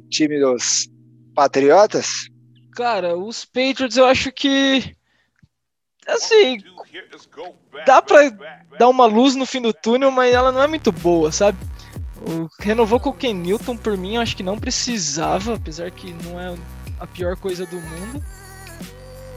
time 0.09 0.39
dos 0.39 0.89
Patriotas? 1.35 2.29
Cara, 2.73 3.17
os 3.17 3.43
Patriots 3.43 3.97
eu 3.97 4.05
acho 4.05 4.31
que. 4.31 4.95
Assim. 6.07 6.57
Dá 7.85 8.01
pra 8.01 8.29
dar 8.79 8.87
uma 8.87 9.05
luz 9.05 9.35
no 9.35 9.45
fim 9.45 9.61
do 9.61 9.73
túnel, 9.73 10.09
mas 10.09 10.33
ela 10.33 10.51
não 10.51 10.63
é 10.63 10.67
muito 10.67 10.91
boa, 10.91 11.31
sabe? 11.31 11.57
O, 12.21 12.47
renovou 12.59 12.99
com 12.99 13.09
o 13.09 13.13
Ken 13.13 13.33
Newton, 13.33 13.75
por 13.75 13.97
mim, 13.97 14.15
eu 14.15 14.21
acho 14.21 14.35
que 14.35 14.43
não 14.43 14.59
precisava, 14.59 15.55
apesar 15.55 15.89
que 15.91 16.13
não 16.23 16.39
é 16.39 16.55
a 16.99 17.07
pior 17.07 17.35
coisa 17.35 17.65
do 17.65 17.77
mundo. 17.77 18.23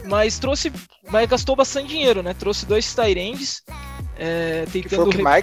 Mas 0.04 0.38
trouxe. 0.38 0.70
Mas 1.10 1.28
gastou 1.28 1.56
bastante 1.56 1.88
dinheiro, 1.88 2.22
né? 2.22 2.34
Trouxe 2.34 2.66
dois 2.66 2.94
Tyrands. 2.94 3.62
É, 4.18 4.66
tentando. 4.70 4.82
Que 4.82 4.96
foi 4.96 5.04
o 5.04 5.08
que 5.08 5.22
mais 5.22 5.42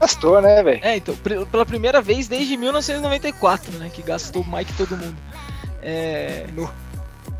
gastou, 0.00 0.40
né, 0.40 0.62
velho? 0.62 0.80
É, 0.82 0.96
então, 0.96 1.16
pela 1.50 1.64
primeira 1.64 2.02
vez 2.02 2.26
desde 2.28 2.56
1994, 2.56 3.78
né? 3.78 3.90
Que 3.92 4.02
gastou 4.02 4.44
mais 4.44 4.66
que 4.66 4.74
todo 4.74 4.96
mundo. 4.96 5.16
É. 5.82 6.46
No... 6.52 6.68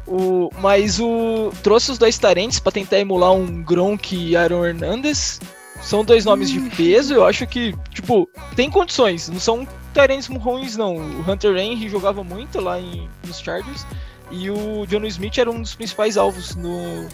O, 0.07 0.51
mas 0.61 1.01
o 1.01 1.51
trouxe 1.65 1.91
os 1.91 1.99
dois 1.99 2.17
Tarentes 2.17 2.61
para 2.61 2.71
tentar 2.71 3.01
emular 3.01 3.33
um 3.33 3.61
Gronk 3.65 4.15
e 4.15 4.37
Aaron 4.37 4.65
Hernandez. 4.65 5.41
São 5.81 6.05
dois 6.05 6.25
nomes 6.25 6.51
de 6.51 6.61
peso, 6.71 7.15
eu 7.15 7.25
acho 7.25 7.47
que, 7.47 7.75
tipo, 7.91 8.29
tem 8.55 8.71
condições. 8.71 9.29
Não 9.29 9.39
são 9.39 9.67
Tarentes 9.97 10.27
ruins, 10.27 10.77
não. 10.77 10.97
O 10.97 11.31
Hunter 11.31 11.57
Henry 11.57 11.89
jogava 11.89 12.23
muito 12.23 12.61
lá 12.61 12.79
em, 12.79 13.09
nos 13.27 13.41
Chargers. 13.41 13.87
E 14.31 14.51
o 14.51 14.85
John 14.87 15.05
Smith 15.07 15.39
era 15.39 15.51
um 15.51 15.63
dos 15.63 15.75
principais 15.75 16.19
alvos 16.19 16.55
no, 16.55 17.09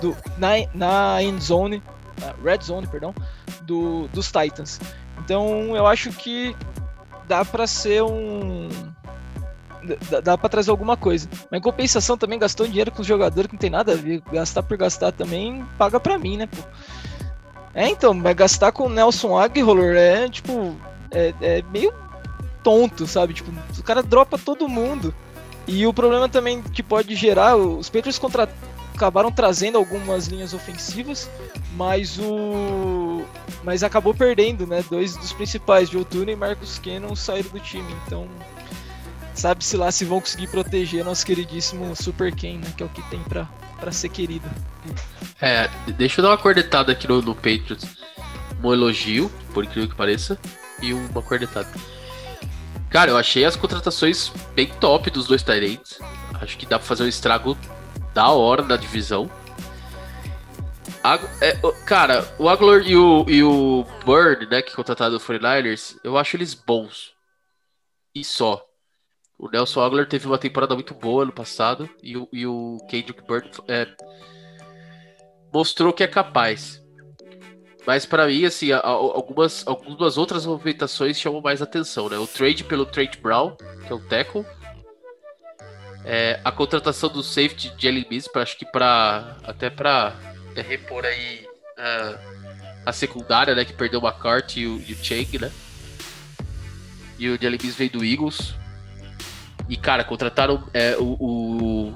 do, 0.00 0.16
na, 0.36 0.50
na 0.72 1.22
end 1.22 1.42
zone, 1.42 1.82
na 2.20 2.34
red 2.44 2.62
zone, 2.62 2.86
perdão, 2.86 3.14
do, 3.62 4.06
dos 4.08 4.26
Titans. 4.26 4.80
Então 5.18 5.74
eu 5.74 5.86
acho 5.86 6.12
que 6.12 6.54
dá 7.26 7.44
para 7.44 7.66
ser 7.66 8.02
um 8.02 8.68
dá, 10.10 10.20
dá 10.20 10.38
para 10.38 10.48
trazer 10.48 10.70
alguma 10.70 10.96
coisa. 10.96 11.28
Mas 11.50 11.58
em 11.58 11.62
compensação 11.62 12.16
também 12.16 12.38
gastou 12.38 12.66
dinheiro 12.66 12.92
com 12.92 13.00
os 13.00 13.06
jogadores 13.06 13.48
que 13.48 13.54
não 13.54 13.60
tem 13.60 13.70
nada 13.70 13.92
a 13.92 13.96
ver. 13.96 14.22
Gastar 14.32 14.62
por 14.62 14.76
gastar 14.76 15.12
também 15.12 15.64
paga 15.76 15.98
para 15.98 16.18
mim, 16.18 16.36
né, 16.36 16.46
pô. 16.46 16.62
É, 17.74 17.88
então, 17.88 18.14
mas 18.14 18.34
gastar 18.34 18.72
com 18.72 18.86
o 18.86 18.88
Nelson 18.88 19.38
Aguilar 19.38 19.96
é, 19.96 20.28
tipo, 20.28 20.74
é, 21.10 21.34
é 21.40 21.64
meio 21.70 21.92
tonto, 22.62 23.06
sabe? 23.06 23.34
Tipo, 23.34 23.52
o 23.78 23.82
cara 23.82 24.02
dropa 24.02 24.38
todo 24.38 24.68
mundo. 24.68 25.14
E 25.66 25.86
o 25.86 25.92
problema 25.92 26.28
também 26.28 26.62
que 26.62 26.82
pode 26.82 27.14
gerar, 27.14 27.56
os 27.56 27.88
Patriots 27.88 28.18
contra... 28.18 28.48
acabaram 28.94 29.30
trazendo 29.30 29.76
algumas 29.76 30.26
linhas 30.26 30.54
ofensivas, 30.54 31.30
mas 31.74 32.18
o 32.18 33.22
mas 33.62 33.82
acabou 33.82 34.14
perdendo, 34.14 34.66
né? 34.66 34.82
Dois 34.90 35.16
dos 35.16 35.32
principais, 35.32 35.90
Joe 35.90 36.04
Tuna 36.04 36.32
e 36.32 36.36
Marcus 36.36 36.78
Cannon 36.78 37.14
saíram 37.14 37.50
do 37.50 37.60
time, 37.60 37.94
então 38.06 38.26
sabe-se 39.34 39.76
lá 39.76 39.92
se 39.92 40.04
vão 40.04 40.20
conseguir 40.20 40.48
proteger 40.48 41.04
nosso 41.04 41.24
queridíssimo 41.24 41.94
Super 41.94 42.34
Ken, 42.34 42.58
né? 42.58 42.72
Que 42.76 42.82
é 42.82 42.86
o 42.86 42.88
que 42.88 43.02
tem 43.10 43.20
pra, 43.20 43.48
pra 43.78 43.92
ser 43.92 44.08
querido. 44.08 44.48
É, 45.40 45.68
deixa 45.92 46.20
eu 46.20 46.22
dar 46.24 46.30
uma 46.30 46.38
cornetada 46.38 46.92
aqui 46.92 47.08
no, 47.08 47.22
no 47.22 47.34
Patriots. 47.34 47.86
Um 48.62 48.72
elogio, 48.72 49.30
por 49.54 49.64
incrível 49.64 49.88
que 49.88 49.94
pareça, 49.94 50.38
e 50.82 50.92
uma 50.92 51.22
cornetada. 51.22 51.68
Cara, 52.90 53.10
eu 53.10 53.16
achei 53.16 53.44
as 53.44 53.54
contratações 53.54 54.32
bem 54.54 54.66
top 54.66 55.10
dos 55.10 55.26
dois 55.26 55.42
Tyrants. 55.42 55.98
Acho 56.40 56.56
que 56.56 56.66
dá 56.66 56.78
pra 56.78 56.86
fazer 56.86 57.04
um 57.04 57.08
estrago 57.08 57.56
da 58.14 58.28
hora 58.30 58.62
na 58.62 58.76
divisão. 58.76 59.30
é, 61.40 61.56
cara, 61.84 62.26
o 62.38 62.48
Aguilar 62.48 62.80
e 62.86 62.96
o, 62.96 63.24
e 63.28 63.42
o 63.42 63.84
Bird, 64.04 64.46
né, 64.50 64.62
que 64.62 64.74
contrataram 64.74 65.16
o 65.16 65.20
49ers, 65.20 65.96
eu 66.02 66.16
acho 66.16 66.36
eles 66.36 66.54
bons. 66.54 67.12
E 68.14 68.24
só. 68.24 68.67
O 69.38 69.48
Nelson 69.48 69.80
Aguilar 69.80 70.06
teve 70.06 70.26
uma 70.26 70.36
temporada 70.36 70.74
muito 70.74 70.94
boa 70.94 71.24
no 71.24 71.32
passado 71.32 71.88
e 72.02 72.16
o, 72.16 72.28
e 72.32 72.44
o 72.44 72.76
Kendrick 72.90 73.22
Bird 73.24 73.48
é, 73.68 73.86
mostrou 75.52 75.92
que 75.92 76.02
é 76.02 76.08
capaz. 76.08 76.82
Mas 77.86 78.04
para 78.04 78.26
mim, 78.26 78.44
assim, 78.44 78.72
algumas, 78.72 79.66
algumas 79.66 80.18
outras 80.18 80.44
movimentações 80.44 81.18
chamam 81.18 81.40
mais 81.40 81.62
atenção, 81.62 82.08
né? 82.08 82.18
O 82.18 82.26
trade 82.26 82.64
pelo 82.64 82.84
Trade 82.84 83.16
Brown, 83.18 83.56
que 83.86 83.92
é 83.92 83.94
o 83.94 84.00
tackle. 84.00 84.44
É, 86.04 86.40
a 86.44 86.52
contratação 86.52 87.08
do 87.08 87.22
safety 87.22 87.70
de 87.76 87.92
Mills, 87.92 88.28
acho 88.34 88.58
que 88.58 88.66
para 88.66 89.36
até 89.42 89.70
para 89.70 90.14
é, 90.54 90.60
repor 90.60 91.04
aí 91.04 91.46
uh, 91.78 92.18
a 92.84 92.92
secundária, 92.92 93.54
né? 93.54 93.64
Que 93.64 93.72
perdeu 93.72 94.00
o 94.00 94.06
McCarthy 94.06 94.60
e 94.60 94.66
o, 94.66 94.80
e 94.86 94.92
o 94.92 94.96
Chang, 94.96 95.38
né? 95.38 95.50
E 97.18 97.30
o 97.30 97.40
Jalen 97.40 97.58
Mills 97.58 97.78
veio 97.78 97.90
do 97.90 98.04
Eagles. 98.04 98.54
E, 99.68 99.76
cara, 99.76 100.04
contrataram 100.04 100.64
é, 100.72 100.96
o, 100.98 101.16
o, 101.20 101.94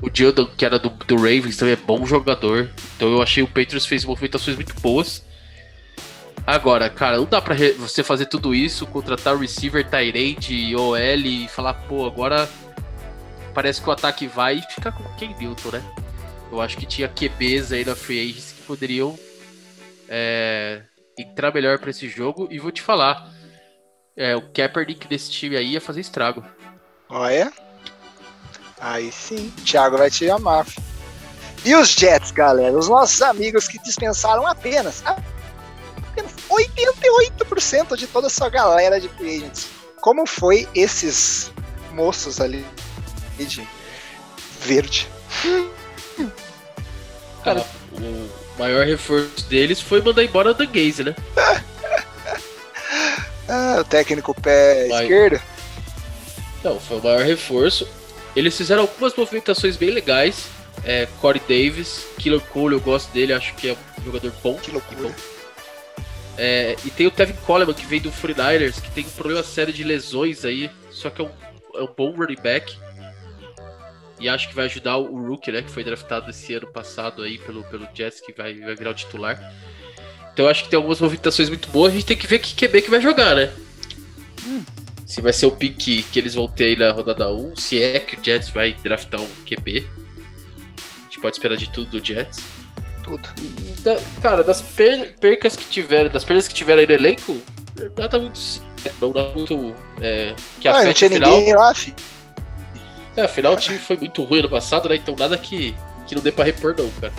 o 0.00 0.10
que 0.10 0.64
era 0.64 0.78
do, 0.78 0.90
do 0.90 1.16
Ravens, 1.16 1.56
também 1.56 1.74
é 1.74 1.76
bom 1.76 2.06
jogador. 2.06 2.70
Então 2.96 3.10
eu 3.10 3.22
achei 3.22 3.42
o 3.42 3.48
Patriots 3.48 3.86
fez 3.86 4.04
movimentações 4.04 4.56
muito 4.56 4.78
boas. 4.80 5.24
Agora, 6.46 6.88
cara, 6.88 7.16
não 7.16 7.24
dá 7.24 7.42
pra 7.42 7.56
você 7.78 8.04
fazer 8.04 8.26
tudo 8.26 8.54
isso, 8.54 8.86
contratar 8.86 9.34
o 9.34 9.38
receiver, 9.38 9.84
Tyrande, 9.84 10.76
OL 10.76 10.96
e 10.96 11.48
falar, 11.48 11.74
pô, 11.74 12.06
agora 12.06 12.48
parece 13.52 13.82
que 13.82 13.88
o 13.88 13.92
ataque 13.92 14.28
vai 14.28 14.58
e 14.58 14.62
ficar 14.62 14.92
com 14.92 15.02
quem 15.16 15.34
Newton, 15.36 15.70
né? 15.70 15.82
Eu 16.52 16.60
acho 16.60 16.76
que 16.76 16.86
tinha 16.86 17.08
QBs 17.08 17.72
aí 17.72 17.84
na 17.84 17.96
Free 17.96 18.20
Agents 18.20 18.52
que 18.52 18.62
poderiam 18.62 19.18
é, 20.08 20.82
entrar 21.18 21.52
melhor 21.52 21.78
para 21.80 21.90
esse 21.90 22.08
jogo. 22.08 22.46
E 22.50 22.60
vou 22.60 22.70
te 22.70 22.80
falar, 22.80 23.28
é, 24.16 24.36
o 24.36 24.42
Kaepernick 24.52 25.08
desse 25.08 25.30
time 25.30 25.56
aí 25.56 25.72
ia 25.72 25.80
fazer 25.80 26.00
estrago. 26.00 26.44
Olha. 27.08 27.52
Aí 28.80 29.10
sim, 29.10 29.50
Thiago 29.64 29.96
vai 29.96 30.10
te 30.10 30.28
amar. 30.28 30.66
E 31.64 31.74
os 31.74 31.90
Jets, 31.90 32.30
galera? 32.30 32.76
Os 32.76 32.88
nossos 32.88 33.20
amigos 33.22 33.66
que 33.66 33.82
dispensaram 33.82 34.46
apenas, 34.46 35.02
apenas 35.04 36.32
88% 36.48 37.96
de 37.96 38.06
toda 38.06 38.28
a 38.28 38.30
sua 38.30 38.48
galera 38.48 39.00
de 39.00 39.08
clientes. 39.08 39.68
Como 40.00 40.26
foi 40.26 40.68
esses 40.74 41.50
moços 41.92 42.40
ali 42.40 42.64
de 43.38 43.66
verde? 44.60 45.08
Cara, 47.42 47.64
o 47.92 48.28
maior 48.58 48.86
reforço 48.86 49.44
deles 49.48 49.80
foi 49.80 50.02
mandar 50.02 50.24
embora 50.24 50.50
o 50.50 50.54
Gaze, 50.54 51.04
né? 51.04 51.14
ah, 53.48 53.76
o 53.80 53.84
técnico 53.84 54.34
pé 54.40 54.86
Mas... 54.88 55.02
esquerdo. 55.02 55.40
Não, 56.62 56.80
foi 56.80 56.98
o 56.98 57.02
maior 57.02 57.24
reforço. 57.24 57.88
Eles 58.34 58.56
fizeram 58.56 58.82
algumas 58.82 59.14
movimentações 59.14 59.76
bem 59.76 59.90
legais. 59.90 60.48
É, 60.84 61.08
Corey 61.20 61.40
Davis, 61.48 62.06
Killer 62.18 62.40
Cole, 62.40 62.74
eu 62.74 62.80
gosto 62.80 63.10
dele, 63.12 63.32
acho 63.32 63.54
que 63.54 63.70
é 63.70 63.76
um 64.00 64.04
jogador 64.04 64.32
bom. 64.42 64.56
Killer 64.56 64.82
Cole. 64.82 65.14
É, 66.36 66.76
e 66.84 66.90
tem 66.90 67.06
o 67.06 67.10
Tevin 67.10 67.32
Coleman, 67.46 67.72
que 67.72 67.86
vem 67.86 68.00
do 68.00 68.10
49ers, 68.12 68.80
que 68.80 68.90
tem 68.90 69.04
um 69.04 69.10
problema 69.10 69.42
sério 69.42 69.72
de 69.72 69.82
lesões 69.82 70.44
aí, 70.44 70.70
só 70.90 71.08
que 71.08 71.22
é 71.22 71.24
um, 71.24 71.30
é 71.74 71.82
um 71.82 71.94
bom 71.96 72.14
running 72.14 72.40
back. 72.42 72.76
E 74.20 74.28
acho 74.28 74.48
que 74.48 74.54
vai 74.54 74.66
ajudar 74.66 74.96
o 74.96 75.26
Rookie, 75.28 75.52
né, 75.52 75.62
que 75.62 75.70
foi 75.70 75.82
draftado 75.82 76.30
esse 76.30 76.54
ano 76.54 76.66
passado 76.66 77.22
aí 77.22 77.38
pelo, 77.38 77.64
pelo 77.64 77.88
Jets, 77.94 78.20
que 78.20 78.32
vai, 78.32 78.54
vai 78.54 78.74
virar 78.74 78.90
o 78.90 78.94
titular. 78.94 79.52
Então 80.32 80.46
acho 80.46 80.64
que 80.64 80.70
tem 80.70 80.76
algumas 80.76 81.00
movimentações 81.00 81.48
muito 81.48 81.68
boas, 81.68 81.92
a 81.92 81.96
gente 81.96 82.06
tem 82.06 82.16
que 82.16 82.26
ver 82.26 82.38
que 82.38 82.54
QB 82.54 82.82
que 82.82 82.90
vai 82.90 83.00
jogar, 83.00 83.34
né? 83.34 83.52
Hum 84.46 84.75
se 85.06 85.20
vai 85.20 85.32
ser 85.32 85.46
o 85.46 85.52
pique 85.52 86.02
que 86.02 86.18
eles 86.18 86.34
vão 86.34 86.48
ter 86.48 86.64
aí 86.64 86.76
na 86.76 86.90
rodada 86.90 87.32
1, 87.32 87.54
se 87.54 87.80
é 87.80 88.00
que 88.00 88.16
o 88.16 88.24
Jets 88.24 88.50
vai 88.50 88.74
draftar 88.74 89.20
um 89.20 89.28
QB. 89.46 89.86
A 90.76 91.02
gente 91.04 91.20
pode 91.20 91.36
esperar 91.36 91.56
de 91.56 91.70
tudo 91.70 91.92
do 91.92 92.04
Jets. 92.04 92.40
Tudo. 93.04 93.22
Da, 93.82 93.96
cara, 94.20 94.42
das 94.42 94.60
per 94.60 95.14
percas 95.20 95.54
que 95.54 95.64
tiveram, 95.64 96.10
das 96.10 96.24
perdas 96.24 96.48
que 96.48 96.54
tiveram 96.54 96.80
aí 96.80 96.86
no 96.88 96.92
elenco, 96.92 97.40
nada 97.96 98.18
muito. 98.18 98.40
Não 99.00 99.12
dá 99.12 99.28
muito. 99.32 99.74
É, 100.00 100.34
que 100.60 100.66
ah, 100.66 100.82
não 100.82 100.92
tinha 100.92 101.08
final. 101.08 101.38
ninguém 101.38 101.54
lá, 101.54 101.72
filho. 101.72 101.96
É, 103.16 103.22
afinal 103.22 103.54
o 103.54 103.56
time 103.56 103.78
foi 103.78 103.96
muito 103.96 104.24
ruim 104.24 104.42
no 104.42 104.50
passado, 104.50 104.88
né? 104.88 104.96
Então 104.96 105.14
nada 105.16 105.38
que, 105.38 105.72
que 106.08 106.16
não 106.16 106.22
dê 106.22 106.32
pra 106.32 106.44
repor, 106.44 106.74
não, 106.76 106.90
cara. 107.00 107.12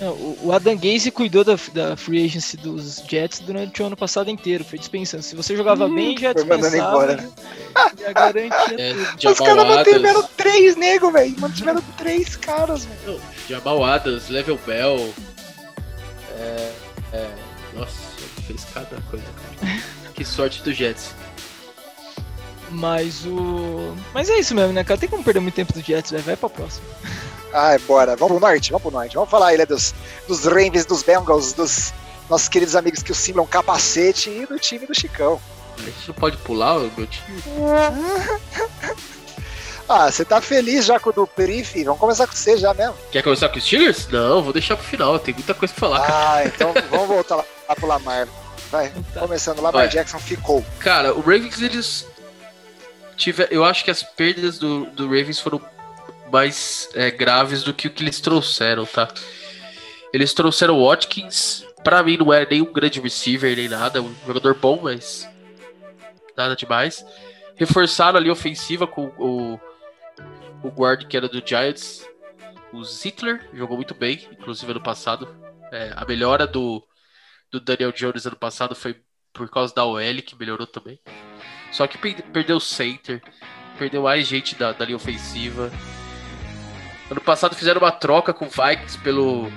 Não, 0.00 0.12
o 0.42 0.52
Adam 0.52 0.76
Gaze 0.76 1.10
cuidou 1.10 1.42
da, 1.42 1.56
da 1.72 1.96
free 1.96 2.26
agency 2.26 2.56
dos 2.58 3.02
Jets 3.08 3.40
durante 3.40 3.82
o 3.82 3.86
ano 3.86 3.96
passado 3.96 4.28
inteiro, 4.28 4.62
foi 4.62 4.78
dispensando. 4.78 5.22
Se 5.22 5.34
você 5.34 5.56
jogava 5.56 5.86
hum, 5.86 5.94
bem, 5.94 6.18
já 6.18 6.34
dispensava. 6.34 6.76
Embora. 6.76 7.30
Já 7.98 8.12
garantia 8.12 8.76
é, 8.78 8.94
tudo. 8.94 9.32
Os 9.32 9.38
caras 9.38 9.66
mantiveram 9.66 10.22
três 10.36 10.76
nego, 10.76 11.10
velho. 11.10 11.34
Mantiveram 11.38 11.82
três 11.96 12.36
caras, 12.36 12.84
velho. 12.84 13.20
Jamal 13.48 13.84
Adams, 13.84 14.28
Level 14.28 14.58
Bell. 14.66 15.14
É, 16.38 16.72
é, 17.14 17.30
nossa, 17.74 17.98
fez 18.46 18.66
cada 18.74 19.00
coisa, 19.10 19.24
cara. 19.60 19.80
que 20.14 20.24
sorte 20.24 20.62
do 20.62 20.74
Jets. 20.74 21.14
Mas 22.70 23.24
o. 23.24 23.94
Mas 24.12 24.28
é 24.28 24.38
isso 24.38 24.54
mesmo, 24.54 24.72
né, 24.72 24.82
cara? 24.82 24.98
Tem 24.98 25.08
como 25.08 25.22
perder 25.22 25.40
muito 25.40 25.54
tempo 25.54 25.72
do 25.72 25.80
Jets, 25.80 26.10
velho. 26.10 26.24
Vai 26.24 26.36
pra 26.36 26.48
próxima. 26.48 26.86
Ai, 27.52 27.78
bora. 27.78 28.16
Vamos 28.16 28.38
pro 28.38 28.48
norte, 28.48 28.70
vamos 28.70 28.82
pro 28.82 28.90
norte. 28.90 29.14
Vamos 29.14 29.30
falar 29.30 29.48
aí, 29.48 29.58
né, 29.58 29.64
dos, 29.64 29.94
dos 30.26 30.44
Ravens, 30.44 30.84
dos 30.84 31.02
Bengals, 31.02 31.52
dos 31.52 31.92
nossos 32.28 32.48
queridos 32.48 32.74
amigos 32.74 33.02
que 33.02 33.12
o 33.12 33.14
simulam 33.14 33.46
capacete 33.46 34.30
e 34.30 34.46
do 34.46 34.58
time 34.58 34.86
do 34.86 34.94
Chicão. 34.94 35.40
A 35.78 35.82
gente 35.82 36.08
não 36.08 36.14
pode 36.14 36.36
pular 36.38 36.78
o 36.78 36.90
meu 36.96 37.06
time? 37.06 37.42
ah, 39.88 40.10
você 40.10 40.24
tá 40.24 40.40
feliz 40.40 40.84
já 40.86 40.98
com 40.98 41.10
o 41.10 41.12
do 41.12 41.26
Perif? 41.26 41.82
Vamos 41.84 42.00
começar 42.00 42.26
com 42.26 42.34
você 42.34 42.56
já 42.56 42.74
mesmo. 42.74 42.94
Quer 43.12 43.22
começar 43.22 43.48
com 43.48 43.58
os 43.58 43.64
Steelers? 43.64 44.08
Não, 44.08 44.42
vou 44.42 44.52
deixar 44.52 44.76
pro 44.76 44.86
final, 44.86 45.18
tem 45.18 45.34
muita 45.34 45.54
coisa 45.54 45.72
pra 45.72 45.88
falar. 45.88 46.04
Ah, 46.04 46.08
cara. 46.08 46.46
então 46.46 46.74
vamos 46.90 47.08
voltar 47.08 47.36
lá, 47.36 47.44
lá 47.68 47.74
pro 47.74 47.86
Lamar. 47.86 48.28
Vai, 48.70 48.92
tá. 49.14 49.20
começando, 49.20 49.58
Lamar 49.58 49.82
Vai. 49.82 49.88
Jackson 49.88 50.18
ficou. 50.18 50.64
Cara, 50.80 51.14
o 51.14 51.20
Ravens, 51.20 51.62
eles 51.62 52.06
tiver, 53.16 53.48
eu 53.50 53.64
acho 53.64 53.84
que 53.84 53.90
as 53.90 54.02
perdas 54.02 54.58
do, 54.58 54.86
do 54.86 55.04
Ravens 55.06 55.40
foram 55.40 55.60
mais 56.30 56.88
é, 56.94 57.10
graves 57.10 57.62
do 57.62 57.72
que 57.72 57.88
o 57.88 57.90
que 57.90 58.02
eles 58.02 58.20
trouxeram, 58.20 58.84
tá? 58.84 59.08
Eles 60.12 60.32
trouxeram 60.32 60.78
o 60.78 60.88
Watkins, 60.88 61.66
pra 61.82 62.02
mim 62.02 62.16
não 62.16 62.32
é 62.32 62.46
nem 62.48 62.62
um 62.62 62.72
grande 62.72 63.00
receiver 63.00 63.56
nem 63.56 63.68
nada, 63.68 64.02
um 64.02 64.14
jogador 64.26 64.54
bom, 64.54 64.80
mas 64.82 65.28
nada 66.36 66.54
demais. 66.54 67.04
Reforçaram 67.56 68.18
ali 68.18 68.28
a 68.28 68.32
ofensiva 68.32 68.86
com 68.86 69.06
o, 69.18 69.58
o 70.62 70.68
guard 70.68 71.06
que 71.06 71.16
era 71.16 71.28
do 71.28 71.42
Giants, 71.44 72.06
o 72.72 72.84
Zittler, 72.84 73.48
jogou 73.54 73.76
muito 73.76 73.94
bem, 73.94 74.28
inclusive 74.32 74.70
ano 74.70 74.82
passado. 74.82 75.28
É, 75.72 75.92
a 75.96 76.04
melhora 76.04 76.46
do, 76.46 76.86
do 77.50 77.60
Daniel 77.60 77.92
Jones 77.92 78.26
ano 78.26 78.36
passado 78.36 78.74
foi 78.74 79.00
por 79.32 79.48
causa 79.50 79.74
da 79.74 79.84
OL, 79.84 80.22
que 80.24 80.36
melhorou 80.38 80.66
também. 80.66 80.98
Só 81.72 81.86
que 81.86 81.98
perdeu 81.98 82.56
o 82.56 82.60
center, 82.60 83.22
perdeu 83.78 84.02
mais 84.02 84.26
gente 84.26 84.54
da, 84.54 84.72
da 84.72 84.84
linha 84.84 84.96
ofensiva. 84.96 85.70
Ano 87.10 87.20
passado 87.20 87.54
fizeram 87.54 87.80
uma 87.80 87.92
troca 87.92 88.32
com 88.32 88.46
o 88.46 88.48
Vikings 88.48 88.98
pelo. 88.98 89.50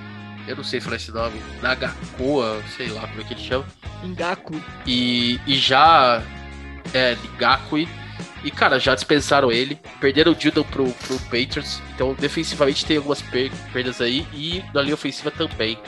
Eu 0.46 0.56
não 0.56 0.64
sei 0.64 0.80
falar 0.80 0.96
esse 0.96 1.10
nome. 1.10 1.40
Nagakoa, 1.60 2.62
sei 2.76 2.88
lá 2.88 3.06
como 3.06 3.20
é 3.20 3.24
que 3.24 3.34
ele 3.34 3.42
chama. 3.42 3.66
Ngaku. 4.04 4.62
E, 4.86 5.40
e 5.46 5.54
já. 5.54 6.22
É, 6.94 7.16
Ngakui. 7.36 7.88
E, 8.42 8.50
cara, 8.50 8.78
já 8.78 8.94
dispensaram 8.94 9.50
ele. 9.50 9.78
Perderam 10.00 10.32
o 10.32 10.40
Judon 10.40 10.64
pro, 10.64 10.90
pro 10.92 11.18
Patriots. 11.24 11.82
Então, 11.94 12.14
defensivamente 12.14 12.86
tem 12.86 12.96
algumas 12.96 13.20
per 13.20 13.50
perdas 13.72 14.00
aí. 14.00 14.26
E 14.32 14.64
na 14.72 14.82
linha 14.82 14.94
ofensiva 14.94 15.30
também. 15.30 15.78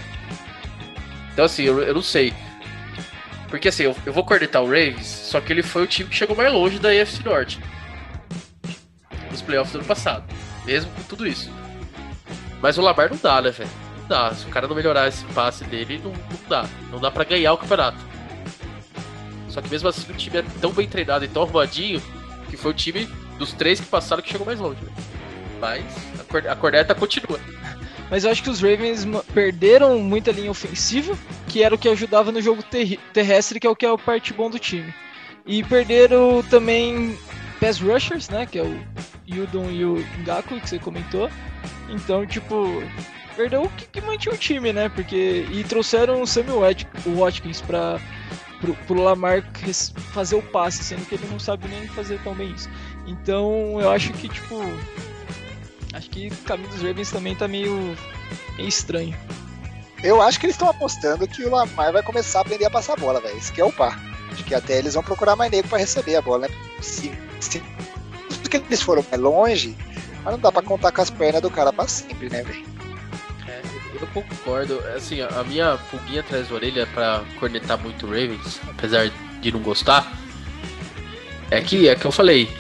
Então, 1.33 1.45
assim, 1.45 1.63
eu, 1.63 1.81
eu 1.81 1.95
não 1.95 2.03
sei. 2.03 2.35
Porque, 3.53 3.69
assim, 3.69 3.85
eu, 3.85 3.95
eu 4.05 4.13
vou 4.13 4.25
cornetar 4.25 4.61
o 4.61 4.67
Ravens. 4.67 5.07
Só 5.07 5.41
que 5.41 5.53
ele 5.53 5.63
foi 5.63 5.85
o 5.85 5.87
time 5.87 6.09
que 6.09 6.17
chegou 6.17 6.35
mais 6.35 6.53
longe 6.53 6.81
da 6.81 6.89
AFC 6.89 7.23
Norte. 7.23 7.61
Nos 9.31 9.43
playoffs 9.43 9.73
do 9.73 9.79
ano 9.79 9.87
passado 9.87 10.25
mesmo 10.65 10.91
com 10.93 11.03
tudo 11.03 11.27
isso. 11.27 11.51
Mas 12.61 12.79
o 12.79 12.83
Lamar 12.83 13.11
não 13.11 13.19
dá, 13.21 13.41
né, 13.41 13.51
velho? 13.51 13.71
Não 14.01 14.09
dá. 14.09 14.35
Se 14.35 14.47
o 14.47 14.51
cara 14.51 14.69
não 14.69 14.77
melhorar 14.77 15.09
esse 15.09 15.25
passe 15.27 15.65
dele, 15.65 16.01
não, 16.03 16.13
não 16.13 16.49
dá. 16.49 16.69
Não 16.91 17.01
dá 17.01 17.11
para 17.11 17.25
ganhar 17.25 17.53
o 17.53 17.59
campeonato. 17.59 17.99
Só 19.49 19.61
que 19.61 19.69
mesmo 19.69 19.89
assim 19.89 20.11
o 20.11 20.17
time 20.17 20.39
é 20.39 20.45
tão 20.61 20.73
bem 20.73 20.89
treinado 20.89 21.25
e 21.25 21.29
tão 21.29 21.43
arrumadinho 21.43 22.03
que 22.49 22.57
foi 22.57 22.71
o 22.71 22.75
time 22.75 23.07
dos 23.39 23.53
três 23.53 23.81
que 23.81 23.87
passaram 23.87 24.23
que 24.23 24.31
chegou 24.31 24.47
mais 24.47 24.59
longe. 24.59 24.81
Né? 24.83 24.93
Mas 25.61 25.85
a 26.49 26.57
corneta 26.57 26.95
continua. 26.95 27.39
Mas 28.11 28.25
eu 28.25 28.31
acho 28.31 28.43
que 28.43 28.51
os 28.51 28.61
Ravens 28.61 29.07
perderam 29.33 29.99
muita 29.99 30.31
linha 30.33 30.51
ofensiva, 30.51 31.17
que 31.49 31.63
era 31.63 31.75
o 31.75 31.79
que 31.79 31.89
ajudava 31.89 32.31
no 32.31 32.43
jogo 32.43 32.63
ter 32.63 32.99
terrestre, 33.13 33.59
que 33.59 33.67
é 33.67 33.71
o 33.71 33.77
que 33.77 33.87
é 33.87 33.91
o 33.91 33.99
parte 33.99 34.33
bom 34.33 34.51
do 34.51 34.59
time. 34.59 34.93
E 35.47 35.63
perderam 35.65 36.43
também 36.51 37.19
pass 37.59 37.81
rushers, 37.81 38.29
né? 38.29 38.47
Que 38.47 38.59
é 38.59 38.63
o 38.63 38.81
Yudon 39.29 39.71
e 39.71 39.85
o 39.85 40.05
Ngaku, 40.25 40.61
que 40.61 40.69
você 40.69 40.79
comentou. 40.79 41.31
Então, 41.89 42.27
tipo, 42.27 42.83
perdeu 43.37 43.63
o 43.63 43.69
que, 43.71 43.87
que 43.87 44.01
mantinha 44.01 44.35
o 44.35 44.39
time, 44.39 44.73
né? 44.73 44.89
Porque. 44.89 45.47
E 45.51 45.65
trouxeram 45.65 46.23
o 46.23 46.27
Samuel 46.27 46.61
Watkins 47.07 47.61
pra, 47.61 48.01
pro, 48.61 48.75
pro 48.75 49.03
Lamar 49.03 49.43
fazer 50.13 50.37
o 50.37 50.43
passe, 50.43 50.85
sendo 50.85 51.07
que 51.07 51.15
ele 51.15 51.27
não 51.31 51.39
sabe 51.39 51.69
nem 51.69 51.87
fazer 51.89 52.21
tão 52.23 52.35
bem 52.35 52.53
isso. 52.53 52.69
Então 53.07 53.81
eu 53.81 53.91
acho 53.91 54.13
que, 54.13 54.29
tipo. 54.29 54.61
Acho 55.93 56.11
que 56.11 56.29
o 56.29 56.37
caminho 56.45 56.69
dos 56.71 56.83
Ravens 56.83 57.11
também 57.11 57.35
tá 57.35 57.47
meio, 57.47 57.97
meio 58.57 58.69
estranho. 58.69 59.17
Eu 60.03 60.21
acho 60.21 60.41
que 60.41 60.47
eles 60.47 60.55
estão 60.55 60.69
apostando 60.69 61.29
que 61.29 61.45
o 61.45 61.51
Lamar 61.51 61.93
vai 61.93 62.03
começar 62.03 62.41
a 62.41 62.43
aprender 62.43 62.65
a 62.65 62.71
passar 62.71 62.95
a 62.95 62.97
bola, 62.97 63.21
velho. 63.21 63.37
Isso 63.37 63.53
que 63.53 63.61
é 63.61 63.65
o 63.65 63.73
par. 63.73 64.01
Acho 64.33 64.45
que 64.45 64.55
até 64.55 64.79
eles 64.79 64.95
vão 64.95 65.03
procurar 65.03 65.37
mais 65.37 65.51
nego 65.51 65.69
para 65.69 65.79
receber 65.79 66.17
a 66.17 66.23
bola, 66.23 66.49
né? 66.49 66.55
Se, 66.81 67.13
se 67.39 67.63
que 68.61 68.67
eles 68.69 68.83
foram 68.83 69.05
mais 69.11 69.23
longe, 69.23 69.77
mas 70.23 70.33
não 70.33 70.39
dá 70.39 70.53
para 70.53 70.63
contar 70.63 70.93
com 70.93 71.01
as 71.01 71.11
pernas 71.11 71.41
do 71.41 71.51
cara 71.51 71.73
para 71.73 71.89
sempre, 71.89 72.29
né, 72.29 72.43
velho? 72.43 72.65
É, 73.49 73.63
eu 74.01 74.07
concordo. 74.09 74.79
Assim, 74.95 75.21
a 75.21 75.43
minha 75.45 75.79
pulguinha 75.91 76.21
atrás 76.21 76.49
da 76.49 76.55
orelha 76.55 76.87
para 76.87 77.25
cornetar 77.39 77.79
muito 77.79 78.07
o 78.07 78.11
Ravens, 78.11 78.61
apesar 78.69 79.11
de 79.41 79.53
não 79.53 79.61
gostar, 79.61 80.13
é 81.51 81.61
que 81.61 81.89
é 81.89 81.95
que 81.95 82.05
eu 82.05 82.13
falei. 82.13 82.51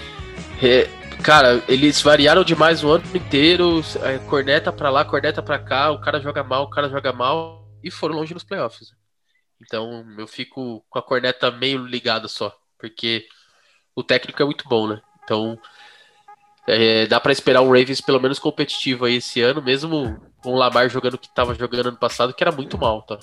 É, 0.62 0.88
cara, 1.22 1.62
eles 1.68 2.02
variaram 2.02 2.44
demais 2.44 2.82
o 2.82 2.90
ano 2.90 3.04
inteiro. 3.14 3.80
É, 4.02 4.18
corneta 4.28 4.72
pra 4.72 4.90
lá, 4.90 5.04
corneta 5.04 5.42
pra 5.42 5.58
cá, 5.58 5.90
o 5.90 6.00
cara 6.00 6.20
joga 6.20 6.42
mal, 6.42 6.64
o 6.64 6.70
cara 6.70 6.88
joga 6.88 7.12
mal, 7.12 7.66
e 7.82 7.90
foram 7.90 8.16
longe 8.16 8.34
nos 8.34 8.44
playoffs. 8.44 8.92
Então 9.60 10.04
eu 10.18 10.26
fico 10.26 10.84
com 10.90 10.98
a 10.98 11.02
corneta 11.02 11.50
meio 11.50 11.86
ligada 11.86 12.26
só, 12.28 12.54
porque 12.78 13.26
o 13.94 14.02
técnico 14.02 14.42
é 14.42 14.44
muito 14.44 14.68
bom, 14.68 14.88
né? 14.88 15.00
Então 15.22 15.58
é, 16.66 17.06
dá 17.06 17.20
para 17.20 17.32
esperar 17.32 17.62
um 17.62 17.68
Ravens 17.68 18.00
pelo 18.00 18.20
menos 18.20 18.38
competitivo 18.38 19.04
aí 19.04 19.16
esse 19.16 19.40
ano, 19.40 19.62
mesmo 19.62 20.20
com 20.42 20.52
o 20.52 20.56
Lamar 20.56 20.88
jogando 20.88 21.14
o 21.14 21.18
que 21.18 21.28
estava 21.28 21.54
jogando 21.54 21.88
ano 21.88 21.98
passado, 21.98 22.34
que 22.34 22.42
era 22.42 22.52
muito 22.52 22.76
mal, 22.76 23.02
tá? 23.02 23.18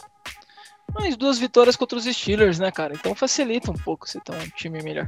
Mas 0.93 1.15
duas 1.15 1.37
vitórias 1.37 1.75
contra 1.75 1.97
os 1.97 2.05
Steelers, 2.05 2.57
né, 2.57 2.71
cara? 2.71 2.93
Então 2.93 3.13
facilita 3.13 3.69
um 3.69 3.75
pouco 3.75 4.09
se 4.09 4.19
tá 4.21 4.33
um 4.33 4.49
time 4.55 4.81
melhor. 4.81 5.07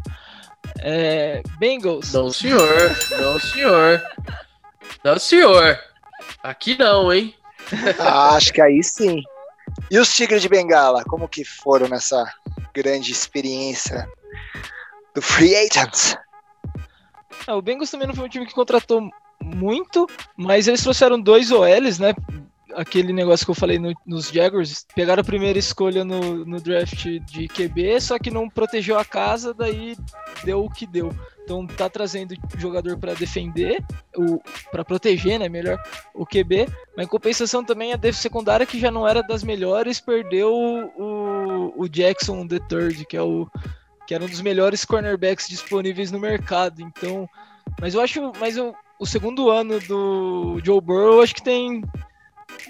É, 0.80 1.42
Bengals. 1.60 2.14
Não, 2.14 2.32
senhor. 2.32 2.98
Não, 3.12 3.40
senhor. 3.40 4.02
Não, 5.04 5.20
senhor. 5.20 5.80
Aqui 6.44 6.78
não, 6.78 7.12
hein? 7.14 7.36
Ah, 8.00 8.36
acho 8.36 8.52
que 8.52 8.62
aí 8.62 8.84
sim. 8.84 9.22
E 9.90 9.98
os 9.98 10.14
Tigres 10.14 10.42
de 10.42 10.50
Bengala, 10.50 11.04
como 11.06 11.28
que 11.28 11.44
foram 11.46 11.88
nessa 11.88 12.26
grande 12.74 13.12
experiência 13.12 14.08
do 15.14 15.22
Free 15.22 15.56
Agents? 15.56 16.18
É, 17.48 17.54
o 17.54 17.62
Bengals 17.62 17.92
também 17.92 18.08
não 18.08 18.16
foi 18.16 18.26
um 18.26 18.30
time 18.30 18.46
que 18.46 18.54
contratou 18.54 19.10
muito, 19.42 20.08
mas 20.36 20.68
eles 20.68 20.82
trouxeram 20.84 21.20
dois 21.20 21.52
OLs, 21.52 22.00
né? 22.00 22.14
Aquele 22.76 23.14
negócio 23.14 23.46
que 23.46 23.52
eu 23.52 23.56
falei 23.56 23.80
no, 23.80 23.94
nos 24.06 24.30
Jaguars, 24.30 24.86
pegaram 24.96 25.22
a 25.22 25.26
primeira 25.26 25.60
escolha 25.60 26.04
no, 26.04 26.46
no 26.46 26.60
draft 26.60 27.06
de 27.06 27.48
QB, 27.48 28.00
só 28.00 28.18
que 28.18 28.32
não 28.32 28.50
protegeu 28.50 28.98
a 28.98 29.06
casa, 29.06 29.54
daí 29.54 29.96
deu 30.44 30.64
o 30.64 30.70
que 30.70 30.86
deu. 30.86 31.14
Então 31.44 31.66
tá 31.66 31.90
trazendo 31.90 32.36
jogador 32.58 32.98
para 32.98 33.14
defender, 33.14 33.84
para 34.72 34.86
proteger, 34.86 35.40
né, 35.40 35.50
melhor, 35.50 35.82
o 36.14 36.26
QB, 36.26 36.68
mas 36.96 37.06
em 37.06 37.10
compensação 37.10 37.64
também 37.64 37.94
a 37.94 37.98
def 37.98 38.16
secundária 38.16 38.66
que 38.66 38.80
já 38.80 38.92
não 38.92 39.08
era 39.08 39.22
das 39.22 39.44
melhores, 39.44 40.00
perdeu 40.00 40.54
o, 40.54 41.74
o 41.76 41.90
Jackson 41.90 42.48
the 42.48 42.60
Third, 42.70 43.06
que 43.06 43.18
é 43.18 43.22
o 43.22 43.50
que 44.08 44.16
era 44.16 44.24
um 44.24 44.28
dos 44.28 44.42
melhores 44.42 44.84
cornerbacks 44.84 45.48
disponíveis 45.48 46.12
no 46.12 46.20
mercado. 46.20 46.82
Então, 46.82 47.30
mas 47.80 47.94
eu 47.94 48.02
acho, 48.02 48.32
mas 48.40 48.58
eu, 48.58 48.76
o 49.00 49.06
segundo 49.06 49.50
ano 49.50 49.80
do 49.80 50.60
Joe 50.64 50.82
Burrow, 50.82 51.14
eu 51.14 51.22
acho 51.22 51.36
que 51.36 51.44
tem 51.44 51.82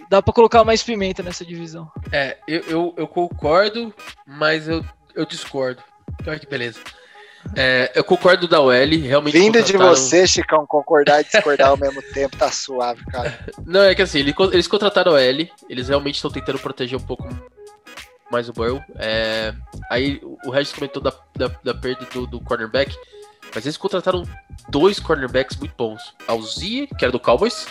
dá 0.09 0.21
para 0.21 0.33
colocar 0.33 0.63
mais 0.63 0.83
pimenta 0.83 1.23
nessa 1.23 1.45
divisão. 1.45 1.91
É, 2.11 2.37
eu, 2.47 2.61
eu, 2.61 2.93
eu 2.97 3.07
concordo, 3.07 3.93
mas 4.25 4.67
eu, 4.67 4.83
eu 5.15 5.25
discordo. 5.25 5.81
Olha 6.25 6.39
que 6.39 6.47
beleza. 6.47 6.79
É, 7.55 7.91
eu 7.95 8.03
concordo 8.03 8.47
da 8.47 8.61
OL, 8.61 8.71
realmente. 8.71 9.33
Vindo 9.33 9.57
contrataram... 9.57 9.93
de 9.93 9.99
você, 9.99 10.27
Chicão, 10.27 10.65
concordar 10.65 11.21
e 11.21 11.23
discordar 11.23 11.69
ao 11.69 11.77
mesmo 11.77 12.01
tempo, 12.13 12.37
tá 12.37 12.51
suave, 12.51 13.03
cara. 13.05 13.39
Não, 13.65 13.81
é 13.81 13.95
que 13.95 14.01
assim, 14.01 14.19
eles 14.19 14.67
contrataram 14.67 15.13
a 15.13 15.15
OL, 15.15 15.47
eles 15.69 15.89
realmente 15.89 16.15
estão 16.15 16.31
tentando 16.31 16.59
proteger 16.59 16.97
um 16.97 17.03
pouco 17.03 17.27
mais 18.31 18.47
o 18.47 18.53
Burrow. 18.53 18.81
É, 18.95 19.53
aí 19.89 20.21
o 20.45 20.49
Regis 20.49 20.73
comentou 20.73 21.01
da, 21.01 21.13
da, 21.35 21.47
da 21.63 21.73
perda 21.73 22.05
do, 22.13 22.25
do, 22.25 22.39
cornerback, 22.39 22.95
mas 23.53 23.65
eles 23.65 23.77
contrataram 23.77 24.23
dois 24.69 24.99
cornerbacks 24.99 25.57
muito 25.57 25.73
bons. 25.75 26.15
A 26.27 26.37
Zie, 26.37 26.87
que 26.97 27.03
era 27.03 27.11
do 27.11 27.19
Cowboys, 27.19 27.67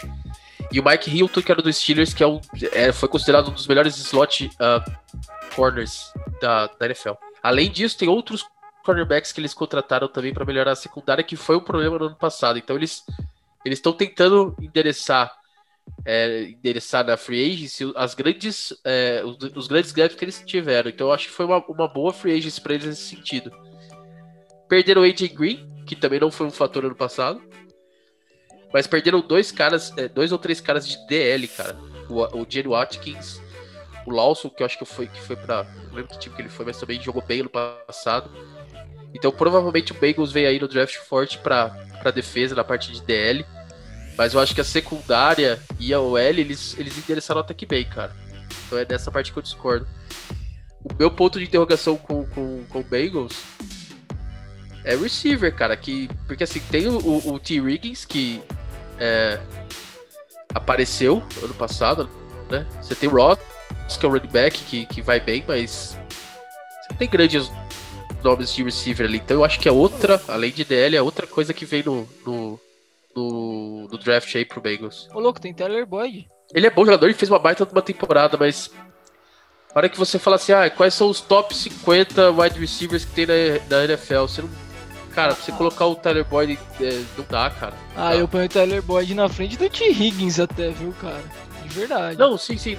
e 0.73 0.79
o 0.79 0.85
Mike 0.85 1.11
Hilton, 1.11 1.43
que 1.43 1.51
era 1.51 1.62
do 1.62 1.73
Steelers, 1.73 2.14
que 2.14 2.23
é 2.23 2.27
um, 2.27 2.41
é, 2.73 2.93
foi 2.93 3.09
considerado 3.09 3.49
um 3.49 3.53
dos 3.53 3.66
melhores 3.66 3.97
slot 3.97 4.47
uh, 4.47 5.55
corners 5.55 6.12
da, 6.41 6.66
da 6.66 6.87
NFL. 6.87 7.12
Além 7.43 7.71
disso, 7.71 7.99
tem 7.99 8.09
outros 8.09 8.45
cornerbacks 8.85 9.33
que 9.33 9.41
eles 9.41 9.53
contrataram 9.53 10.09
também 10.09 10.33
para 10.33 10.45
melhorar 10.45 10.73
a 10.73 10.77
secundária, 10.77 11.25
que 11.25 11.37
foi 11.37 11.57
um 11.57 11.61
problema 11.61 11.99
no 11.99 12.07
ano 12.07 12.16
passado. 12.16 12.59
Então 12.59 12.77
eles 12.77 13.05
eles 13.64 13.79
estão 13.79 13.93
tentando 13.93 14.57
endereçar 14.61 15.31
é, 16.05 16.45
endereçar 16.45 17.05
na 17.05 17.16
free 17.16 17.53
agency 17.53 17.93
as 17.97 18.14
grandes, 18.14 18.73
é, 18.85 19.23
os, 19.25 19.37
os, 19.57 19.66
grandes 19.66 19.93
gaps 19.93 20.16
que 20.16 20.25
eles 20.25 20.43
tiveram. 20.47 20.89
Então 20.89 21.09
eu 21.09 21.12
acho 21.12 21.27
que 21.27 21.33
foi 21.33 21.47
uma, 21.47 21.59
uma 21.66 21.89
boa 21.89 22.12
free 22.12 22.39
agency 22.39 22.61
para 22.61 22.75
eles 22.75 22.87
nesse 22.87 23.16
sentido. 23.16 23.51
Perderam 24.68 25.03
o 25.03 25.05
AJ 25.05 25.33
Green, 25.35 25.68
que 25.85 25.97
também 25.97 26.21
não 26.21 26.31
foi 26.31 26.47
um 26.47 26.51
fator 26.51 26.85
ano 26.85 26.95
passado. 26.95 27.43
Mas 28.73 28.87
perderam 28.87 29.21
dois 29.21 29.51
caras, 29.51 29.93
é, 29.97 30.09
dois 30.09 30.33
ou 30.33 30.39
três 30.39 30.61
caras 30.61 30.87
de 30.87 30.97
DL, 31.07 31.47
cara. 31.49 31.77
O, 32.09 32.43
o 32.43 32.47
Jenny 32.49 32.68
Watkins, 32.68 33.41
o 34.07 34.11
Lawson, 34.11 34.49
que 34.49 34.62
eu 34.62 34.66
acho 34.66 34.79
que 34.79 34.85
foi 34.85 35.07
que 35.07 35.21
foi 35.21 35.37
para, 35.37 35.64
não 35.89 35.95
lembro 35.95 36.09
que 36.12 36.18
time 36.18 36.35
que 36.35 36.43
ele 36.43 36.49
foi, 36.49 36.64
mas 36.64 36.79
também 36.79 37.01
jogou 37.01 37.23
bem 37.23 37.43
no 37.43 37.49
passado. 37.49 38.31
Então 39.12 39.33
provavelmente 39.33 39.93
o 39.93 39.95
Bengals 39.95 40.33
vem 40.33 40.47
aí 40.47 40.61
no 40.61 40.68
draft 40.68 40.97
forte 40.97 41.39
para 41.39 41.68
para 42.01 42.11
defesa 42.11 42.55
na 42.55 42.64
parte 42.64 42.91
de 42.91 43.03
DL. 43.03 43.45
Mas 44.16 44.35
eu 44.35 44.41
acho 44.41 44.55
que 44.55 44.61
a 44.61 44.64
secundária 44.64 45.61
e 45.79 45.95
a 45.95 46.01
OL, 46.01 46.18
eles, 46.18 46.77
eles 46.79 46.99
endereçaram 46.99 47.41
até 47.41 47.55
que 47.55 47.64
bem, 47.64 47.85
cara. 47.85 48.14
Então 48.66 48.79
é 48.79 48.85
dessa 48.85 49.11
parte 49.11 49.33
que 49.33 49.39
eu 49.39 49.43
discordo. 49.43 49.87
O 50.83 50.95
meu 50.99 51.11
ponto 51.11 51.39
de 51.39 51.45
interrogação 51.45 51.97
com, 51.97 52.27
com, 52.27 52.64
com 52.64 52.81
o 52.81 52.85
Bengals 52.85 53.43
é 54.85 54.97
receiver, 54.97 55.55
cara. 55.55 55.77
Que, 55.77 56.09
porque 56.27 56.45
assim, 56.45 56.61
tem 56.71 56.89
o, 56.89 56.99
o, 56.99 57.35
o 57.35 57.39
T. 57.39 57.61
Riggins, 57.61 58.05
que 58.05 58.43
é, 59.01 59.40
apareceu 60.55 61.22
ano 61.42 61.55
passado, 61.55 62.09
né? 62.51 62.66
Você 62.80 62.94
tem 62.94 63.09
o 63.09 63.12
Ross, 63.12 63.38
que 63.98 64.07
é 64.07 64.09
o 64.09 64.12
running 64.12 64.28
back, 64.28 64.62
que, 64.64 64.86
que 64.86 65.03
vai 65.03 65.18
bem, 65.18 65.42
mas 65.46 65.98
você 66.82 66.94
tem 66.98 67.09
grandes 67.09 67.51
nomes 68.22 68.55
de 68.55 68.62
receiver 68.62 69.07
ali. 69.07 69.18
Então 69.18 69.38
eu 69.38 69.44
acho 69.44 69.59
que 69.59 69.68
é 69.68 69.72
outra, 69.72 70.20
além 70.28 70.53
de 70.53 70.64
DL, 70.64 70.96
é 70.96 71.03
outra 71.03 71.26
coisa 71.26 71.55
que 71.55 71.64
vem 71.64 71.82
no, 71.82 72.07
no, 72.26 72.61
no, 73.16 73.88
no 73.88 73.98
draft 73.98 74.34
aí 74.36 74.44
pro 74.44 74.61
Bengals. 74.61 75.09
Ô 75.14 75.20
louco, 75.20 75.40
tem 75.40 75.55
Tyler 75.55 75.86
Boyd. 75.86 76.28
Ele 76.55 76.66
é 76.66 76.70
bom 76.70 76.84
jogador 76.84 77.09
e 77.09 77.14
fez 77.14 77.30
uma 77.30 77.38
baita 77.38 77.64
de 77.64 77.72
uma 77.72 77.82
temporada, 77.82 78.36
mas 78.36 78.70
na 79.70 79.78
hora 79.78 79.88
que 79.88 79.98
você 79.98 80.18
fala 80.18 80.36
assim, 80.36 80.53
ah, 80.53 80.68
quais 80.68 80.94
são 80.94 81.09
os 81.09 81.20
top 81.20 81.55
50 81.55 82.30
wide 82.32 82.59
receivers 82.59 83.05
que 83.05 83.12
tem 83.12 83.26
na, 83.26 83.34
na 83.68 83.84
NFL, 83.84 84.22
você 84.22 84.42
não. 84.42 84.70
Cara, 85.14 85.34
pra 85.34 85.44
você 85.44 85.52
colocar 85.52 85.86
o 85.86 85.94
Tyler 85.94 86.24
Boyd 86.24 86.58
é, 86.80 87.04
não 87.18 87.24
dá, 87.28 87.50
cara. 87.50 87.74
Não 87.96 88.02
ah, 88.02 88.11
dá. 88.11 88.16
eu 88.16 88.28
ponho 88.28 88.44
o 88.44 88.48
Tyler 88.48 88.82
Boyd 88.82 89.14
na 89.14 89.28
frente 89.28 89.56
do 89.56 89.68
T. 89.68 89.90
Higgins 89.90 90.38
até, 90.38 90.70
viu, 90.70 90.94
cara? 91.00 91.22
De 91.62 91.68
verdade. 91.68 92.18
Não, 92.18 92.38
sim, 92.38 92.56
sim. 92.56 92.78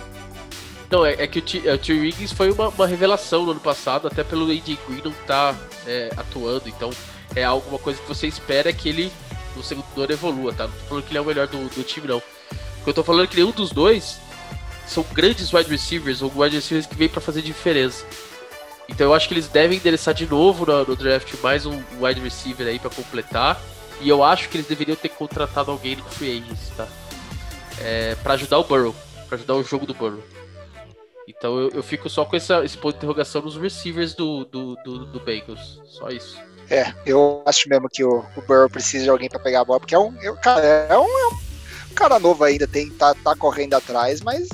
Não, 0.89 1.05
é, 1.05 1.13
é 1.13 1.27
que 1.27 1.39
o 1.39 1.41
T. 1.41 1.67
É, 1.67 1.75
Higgins 1.75 2.31
foi 2.31 2.51
uma, 2.51 2.69
uma, 2.69 2.87
revelação 2.87 3.45
no 3.45 3.51
ano 3.51 3.59
passado, 3.59 4.07
até 4.07 4.23
pelo 4.23 4.49
AJ 4.51 4.77
Green 4.87 5.01
não 5.03 5.13
tá 5.25 5.55
é, 5.85 6.09
atuando, 6.17 6.67
então 6.67 6.89
é 7.35 7.43
alguma 7.43 7.79
coisa 7.79 8.01
que 8.01 8.07
você 8.07 8.27
espera 8.27 8.71
que 8.73 8.89
ele 8.89 9.11
no 9.55 9.63
segundo 9.63 9.85
ano 9.97 10.11
evolua, 10.11 10.53
tá? 10.53 10.67
Não 10.67 10.73
tô 10.73 10.83
falando 10.87 11.03
que 11.03 11.11
ele 11.11 11.17
é 11.17 11.21
o 11.21 11.25
melhor 11.25 11.47
do, 11.47 11.69
do 11.69 11.83
time, 11.83 12.07
não. 12.07 12.17
O 12.17 12.83
que 12.83 12.89
eu 12.89 12.93
tô 12.93 13.03
falando 13.03 13.25
é 13.25 13.27
que 13.27 13.35
nenhum 13.35 13.51
dos 13.51 13.71
dois 13.71 14.19
são 14.87 15.05
grandes 15.13 15.53
wide 15.53 15.69
receivers 15.69 16.21
ou 16.21 16.31
wide 16.35 16.55
receivers 16.55 16.85
que 16.85 16.95
vêm 16.95 17.07
para 17.07 17.21
fazer 17.21 17.41
diferença. 17.41 18.05
Então 18.91 19.07
eu 19.07 19.13
acho 19.13 19.27
que 19.27 19.33
eles 19.33 19.47
devem 19.47 19.77
endereçar 19.77 20.13
de 20.13 20.27
novo 20.27 20.65
no, 20.65 20.85
no 20.85 20.95
draft 20.95 21.33
mais 21.41 21.65
um 21.65 21.81
wide 21.99 22.19
receiver 22.19 22.67
aí 22.67 22.77
para 22.77 22.89
completar. 22.89 23.59
E 24.01 24.09
eu 24.09 24.23
acho 24.23 24.49
que 24.49 24.57
eles 24.57 24.67
deveriam 24.67 24.95
ter 24.95 25.09
contratado 25.09 25.71
alguém 25.71 25.95
no 25.95 26.03
free 26.03 26.39
agents, 26.39 26.69
tá? 26.75 26.87
É, 27.79 28.15
para 28.15 28.33
ajudar 28.33 28.59
o 28.59 28.63
Burrow, 28.63 28.95
para 29.27 29.37
ajudar 29.37 29.55
o 29.55 29.63
jogo 29.63 29.85
do 29.85 29.93
Burrow. 29.93 30.21
Então 31.27 31.57
eu, 31.57 31.69
eu 31.69 31.83
fico 31.83 32.09
só 32.09 32.25
com 32.25 32.35
essa, 32.35 32.65
esse 32.65 32.77
ponto 32.77 32.93
de 32.93 32.97
interrogação 32.97 33.41
nos 33.41 33.55
receivers 33.55 34.13
do, 34.13 34.43
do, 34.45 34.75
do, 34.83 35.05
do 35.05 35.19
Bengals. 35.19 35.79
Só 35.85 36.09
isso. 36.09 36.37
É, 36.69 36.93
eu 37.05 37.43
acho 37.45 37.69
mesmo 37.69 37.87
que 37.89 38.03
o, 38.03 38.25
o 38.35 38.41
Burrow 38.41 38.69
precisa 38.69 39.03
de 39.03 39.09
alguém 39.09 39.29
para 39.29 39.39
pegar 39.39 39.61
a 39.61 39.65
bola, 39.65 39.79
porque 39.79 39.95
é 39.95 39.99
um, 39.99 40.15
eu, 40.21 40.35
cara, 40.37 40.65
é 40.65 40.97
um, 40.97 41.05
é 41.05 41.27
um, 41.27 41.93
cara 41.93 42.19
novo 42.19 42.43
ainda, 42.43 42.67
tem, 42.67 42.89
tá, 42.89 43.13
tá 43.13 43.35
correndo 43.35 43.73
atrás, 43.73 44.21
mas 44.21 44.47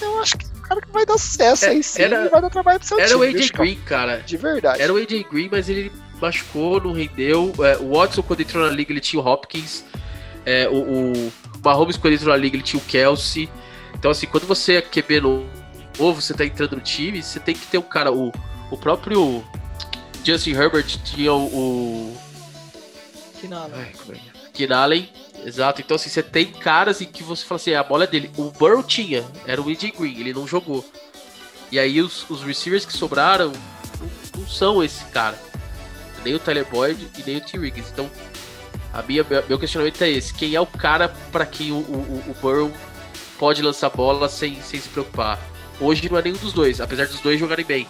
eu 0.00 0.20
acho 0.20 0.38
que 0.38 0.53
cara 0.64 0.80
que 0.80 0.90
vai 0.90 1.06
dar 1.06 1.18
sucesso 1.18 1.64
é, 1.66 1.68
aí 1.68 1.82
sim, 1.82 2.02
era, 2.02 2.28
vai 2.28 2.40
dar 2.40 2.50
trabalho 2.50 2.78
pro 2.78 2.88
seu 2.88 2.98
era 2.98 3.08
time. 3.08 3.24
Era 3.24 3.32
o 3.32 3.36
AJ 3.36 3.50
Green, 3.50 3.76
cara. 3.76 4.16
De 4.18 4.36
verdade. 4.36 4.82
Era 4.82 4.92
o 4.92 4.96
AJ 4.96 5.26
Green, 5.30 5.48
mas 5.50 5.68
ele 5.68 5.92
machucou, 6.20 6.80
não 6.80 6.92
rendeu. 6.92 7.52
É, 7.60 7.76
o 7.76 7.94
Watson, 7.94 8.22
quando 8.22 8.40
entrou 8.40 8.64
na 8.64 8.72
liga, 8.72 8.92
ele 8.92 9.00
tinha 9.00 9.20
o 9.20 9.26
Hopkins. 9.26 9.84
É, 10.46 10.68
o, 10.68 11.12
o 11.12 11.32
Mahomes, 11.62 11.96
quando 11.96 12.14
entrou 12.14 12.32
na 12.32 12.36
liga, 12.36 12.56
ele 12.56 12.62
tinha 12.62 12.80
o 12.80 12.84
Kelsey. 12.84 13.48
Então, 13.94 14.10
assim, 14.10 14.26
quando 14.26 14.46
você 14.46 14.74
é 14.74 14.82
QB 14.82 15.20
novo, 15.20 16.20
você 16.20 16.34
tá 16.34 16.44
entrando 16.44 16.76
no 16.76 16.82
time, 16.82 17.22
você 17.22 17.40
tem 17.40 17.54
que 17.54 17.66
ter 17.66 17.78
um 17.78 17.82
cara. 17.82 18.12
O, 18.12 18.32
o 18.70 18.76
próprio 18.76 19.44
Justin 20.24 20.52
Herbert 20.52 20.86
tinha 21.04 21.32
o. 21.32 21.46
o... 21.46 22.16
Keenan 24.52 24.76
Allen. 24.78 25.08
Exato. 25.44 25.80
Então, 25.82 25.94
assim, 25.94 26.08
você 26.08 26.22
tem 26.22 26.46
caras 26.46 27.00
em 27.00 27.04
que 27.04 27.22
você 27.22 27.44
fala 27.44 27.56
assim, 27.56 27.74
a 27.74 27.82
bola 27.82 28.04
é 28.04 28.06
dele. 28.06 28.30
O 28.36 28.50
Burrow 28.50 28.82
tinha, 28.82 29.24
era 29.46 29.60
o 29.60 29.68
AJ 29.68 29.92
Green, 29.98 30.18
ele 30.18 30.32
não 30.32 30.46
jogou. 30.46 30.84
E 31.70 31.78
aí 31.78 32.00
os, 32.00 32.28
os 32.30 32.42
receivers 32.42 32.86
que 32.86 32.92
sobraram 32.92 33.52
não, 34.00 34.40
não, 34.40 34.48
são 34.48 34.82
esse 34.82 35.04
cara. 35.06 35.38
Nem 36.24 36.34
o 36.34 36.38
Tyler 36.38 36.64
Boyd 36.64 37.10
e 37.18 37.22
nem 37.26 37.36
o 37.36 37.40
T. 37.40 37.58
Riggins. 37.58 37.90
Então, 37.92 38.10
a 38.92 39.02
minha, 39.02 39.24
meu 39.48 39.58
questionamento 39.58 40.00
é 40.02 40.08
esse. 40.08 40.32
Quem 40.32 40.54
é 40.54 40.60
o 40.60 40.66
cara 40.66 41.08
para 41.30 41.44
quem 41.44 41.72
o, 41.72 41.76
o, 41.76 42.24
o 42.28 42.36
Burrow 42.40 42.72
pode 43.38 43.60
lançar 43.60 43.90
bola 43.90 44.28
sem, 44.28 44.62
sem 44.62 44.80
se 44.80 44.88
preocupar? 44.88 45.38
Hoje 45.78 46.08
não 46.08 46.16
é 46.16 46.22
nenhum 46.22 46.36
dos 46.36 46.52
dois, 46.52 46.80
apesar 46.80 47.06
dos 47.06 47.20
dois 47.20 47.38
jogarem 47.38 47.64
bem. 47.64 47.86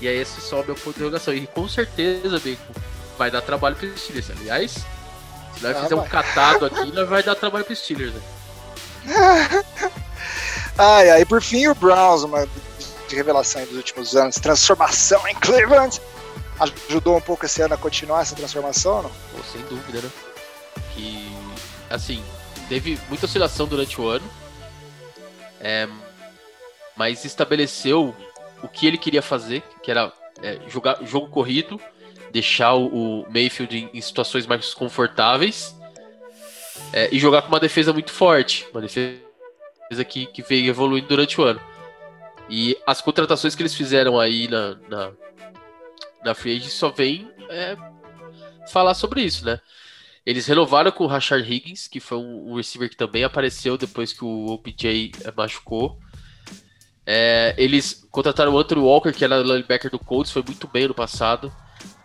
E 0.00 0.08
aí 0.08 0.16
esse 0.16 0.40
só 0.40 0.58
é 0.58 0.62
o 0.62 0.66
meu 0.66 0.74
ponto 0.74 0.92
de 0.92 0.96
interrogação. 0.96 1.34
E 1.34 1.46
com 1.46 1.68
certeza, 1.68 2.40
Bacon, 2.40 2.72
vai 3.16 3.30
dar 3.30 3.42
trabalho 3.42 3.76
pro 3.76 3.96
Steelers. 3.96 4.30
Aliás, 4.30 4.84
se 5.56 5.62
nós 5.62 5.76
ah, 5.76 5.82
fizer 5.82 5.94
um 5.94 6.04
catado 6.04 6.66
aqui, 6.66 6.90
nós 6.92 7.08
vai 7.08 7.22
dar 7.22 7.34
trabalho 7.34 7.64
pro 7.64 7.74
Steelers, 7.74 8.14
né? 8.14 8.22
ai, 10.76 11.10
ai, 11.10 11.24
por 11.24 11.42
fim 11.42 11.68
o 11.68 11.74
Browns, 11.74 12.22
uma 12.22 12.46
de 13.08 13.14
revelação 13.14 13.64
dos 13.64 13.76
últimos 13.76 14.16
anos, 14.16 14.36
transformação 14.36 15.26
em 15.28 15.34
Cleveland. 15.34 16.00
Ajudou 16.88 17.16
um 17.16 17.20
pouco 17.20 17.44
esse 17.44 17.60
ano 17.60 17.74
a 17.74 17.76
continuar 17.76 18.22
essa 18.22 18.34
transformação, 18.34 19.02
não? 19.02 19.10
Pô, 19.10 19.42
sem 19.52 19.60
dúvida, 19.66 20.00
né? 20.00 20.10
Que, 20.94 21.30
assim, 21.90 22.24
teve 22.68 22.98
muita 23.08 23.26
oscilação 23.26 23.66
durante 23.66 24.00
o 24.00 24.08
ano, 24.08 24.24
é, 25.60 25.86
mas 26.96 27.24
estabeleceu 27.24 28.14
o 28.62 28.68
que 28.68 28.86
ele 28.86 28.96
queria 28.96 29.22
fazer, 29.22 29.62
que 29.82 29.90
era 29.90 30.12
é, 30.42 30.58
jogar 30.66 31.04
jogo 31.04 31.28
corrido, 31.28 31.80
deixar 32.32 32.74
o, 32.74 33.26
Mayfield 33.30 33.90
em, 33.92 34.00
situações 34.00 34.46
mais 34.46 34.74
confortáveis 34.74 35.74
é, 36.92 37.08
e 37.12 37.18
jogar 37.18 37.42
com 37.42 37.48
uma 37.48 37.60
defesa 37.60 37.92
muito 37.92 38.12
forte, 38.12 38.66
uma 38.72 38.80
defesa 38.80 39.20
que, 40.06 40.26
que 40.26 40.42
veio 40.42 40.68
evoluindo 40.68 41.08
durante 41.08 41.40
o 41.40 41.44
ano. 41.44 41.60
E 42.48 42.76
as 42.86 43.00
contratações 43.00 43.54
que 43.54 43.62
eles 43.62 43.74
fizeram 43.74 44.18
aí 44.18 44.48
na, 44.48 44.76
na, 44.88 45.12
na 46.24 46.34
Free 46.34 46.56
Agent 46.56 46.70
só 46.70 46.90
vem 46.90 47.30
é, 47.48 47.76
falar 48.70 48.94
sobre 48.94 49.22
isso, 49.22 49.44
né? 49.44 49.60
Eles 50.24 50.46
renovaram 50.46 50.90
com 50.90 51.04
o 51.04 51.06
Rashard 51.06 51.50
Higgins, 51.50 51.86
que 51.86 52.00
foi 52.00 52.18
um, 52.18 52.50
um 52.50 52.56
receiver 52.56 52.90
que 52.90 52.96
também 52.96 53.22
apareceu 53.22 53.78
depois 53.78 54.12
que 54.12 54.24
o 54.24 54.46
OBJ 54.48 55.12
machucou. 55.36 56.00
É, 57.06 57.54
eles 57.56 58.04
contrataram 58.10 58.52
o 58.52 58.58
Andrew 58.58 58.82
Walker, 58.82 59.12
que 59.12 59.24
era 59.24 59.38
linebacker 59.38 59.88
do 59.88 60.00
Colts, 60.00 60.32
foi 60.32 60.42
muito 60.42 60.66
bem 60.66 60.88
no 60.88 60.94
passado. 60.94 61.52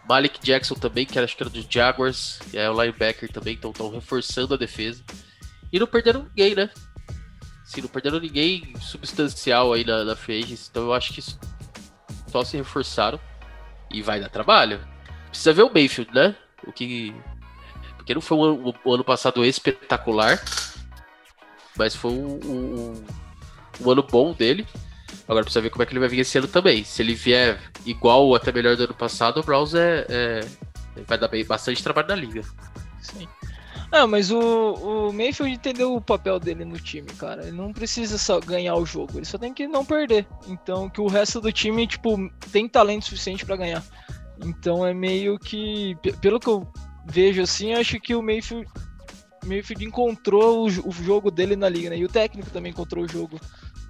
Malik 0.07 0.39
Jackson 0.41 0.75
também, 0.75 1.05
que 1.05 1.17
acho 1.17 1.35
que 1.35 1.43
era 1.43 1.49
dos 1.49 1.65
Jaguars, 1.69 2.39
que 2.49 2.57
é 2.57 2.69
o 2.69 2.81
linebacker 2.81 3.31
também, 3.31 3.53
então 3.53 3.71
estão 3.71 3.91
reforçando 3.91 4.53
a 4.53 4.57
defesa. 4.57 5.03
E 5.71 5.79
não 5.79 5.87
perderam 5.87 6.23
ninguém, 6.23 6.55
né? 6.55 6.69
Assim, 7.63 7.81
não 7.81 7.87
perderam 7.87 8.19
ninguém 8.19 8.73
substancial 8.81 9.71
aí 9.71 9.85
na, 9.85 10.03
na 10.03 10.17
então 10.69 10.83
eu 10.83 10.93
acho 10.93 11.13
que 11.13 11.23
só 12.27 12.43
se 12.43 12.57
reforçaram 12.57 13.19
e 13.89 14.01
vai 14.01 14.19
dar 14.19 14.29
trabalho. 14.29 14.79
Precisa 15.29 15.53
ver 15.53 15.63
o 15.63 15.73
Mayfield, 15.73 16.13
né? 16.13 16.35
O 16.65 16.71
que. 16.71 17.15
Porque 17.95 18.13
não 18.13 18.21
foi 18.21 18.37
um, 18.37 18.69
um, 18.69 18.73
um 18.85 18.93
ano 18.93 19.03
passado 19.03 19.45
espetacular, 19.45 20.43
mas 21.77 21.95
foi 21.95 22.11
um, 22.11 22.39
um, 22.43 23.05
um, 23.79 23.91
ano 23.91 24.03
bom 24.03 24.33
dele. 24.33 24.67
Agora 25.31 25.45
precisa 25.45 25.61
ver 25.61 25.69
como 25.69 25.81
é 25.81 25.85
que 25.85 25.93
ele 25.93 26.01
vai 26.01 26.09
vir 26.09 26.19
esse 26.19 26.37
ano 26.37 26.47
também. 26.49 26.83
Se 26.83 27.01
ele 27.01 27.15
vier 27.15 27.57
igual 27.85 28.25
ou 28.25 28.35
até 28.35 28.51
melhor 28.51 28.75
do 28.75 28.83
ano 28.83 28.93
passado, 28.93 29.39
o 29.39 29.43
Browns 29.43 29.73
é, 29.73 30.05
é 30.09 30.41
vai 31.07 31.17
dar 31.17 31.29
bastante 31.47 31.81
trabalho 31.81 32.09
na 32.09 32.15
liga. 32.15 32.41
Sim. 33.01 33.25
Ah, 33.93 34.05
mas 34.05 34.29
o, 34.29 34.39
o 34.39 35.13
Mayfield 35.13 35.53
entendeu 35.53 35.95
o 35.95 36.01
papel 36.01 36.37
dele 36.37 36.65
no 36.65 36.77
time, 36.77 37.07
cara. 37.17 37.43
Ele 37.43 37.55
não 37.55 37.71
precisa 37.71 38.17
só 38.17 38.41
ganhar 38.41 38.75
o 38.75 38.85
jogo, 38.85 39.19
ele 39.19 39.25
só 39.25 39.37
tem 39.37 39.53
que 39.53 39.65
não 39.69 39.85
perder. 39.85 40.27
Então, 40.49 40.89
que 40.89 40.99
o 40.99 41.07
resto 41.07 41.39
do 41.39 41.49
time, 41.49 41.87
tipo, 41.87 42.29
tem 42.51 42.67
talento 42.67 43.05
suficiente 43.05 43.45
para 43.45 43.55
ganhar. 43.55 43.81
Então 44.43 44.85
é 44.85 44.93
meio 44.93 45.39
que, 45.39 45.95
pelo 46.19 46.41
que 46.41 46.49
eu 46.49 46.67
vejo 47.05 47.41
assim, 47.41 47.71
acho 47.71 48.01
que 48.01 48.13
o 48.13 48.21
Mayfield, 48.21 48.67
Mayfield 49.45 49.85
encontrou 49.85 50.67
o, 50.67 50.89
o 50.89 50.91
jogo 50.91 51.31
dele 51.31 51.55
na 51.55 51.69
liga, 51.69 51.89
né? 51.89 51.97
E 51.97 52.03
o 52.03 52.09
técnico 52.09 52.49
também 52.49 52.73
encontrou 52.73 53.05
o 53.05 53.07
jogo 53.07 53.39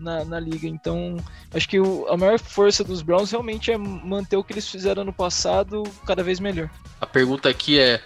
na, 0.02 0.26
na 0.26 0.40
liga. 0.40 0.68
Então, 0.68 1.18
acho 1.54 1.70
que 1.70 1.80
o, 1.80 2.08
a 2.08 2.18
maior 2.18 2.40
força 2.40 2.84
dos 2.84 3.02
Browns 3.02 3.32
realmente 3.32 3.72
é 3.72 3.78
manter 3.78 4.36
o 4.36 4.44
que 4.44 4.54
eles 4.54 4.68
fizeram 4.68 5.04
no 5.04 5.14
passado 5.14 5.84
cada 6.06 6.24
vez 6.24 6.40
melhor. 6.40 6.70
A 7.00 7.06
pergunta 7.06 7.48
aqui 7.48 7.80
é 7.80 8.02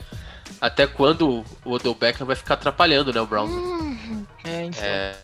até 0.59 0.85
quando 0.85 1.43
o 1.63 1.71
Odell 1.71 1.95
Beckham 1.95 2.27
vai 2.27 2.35
ficar 2.35 2.55
atrapalhando, 2.55 3.13
né, 3.13 3.21
o 3.21 3.25
Browns. 3.25 3.51
Uhum. 3.51 4.25
É, 4.43 4.65
então. 4.65 4.83
é, 4.83 5.15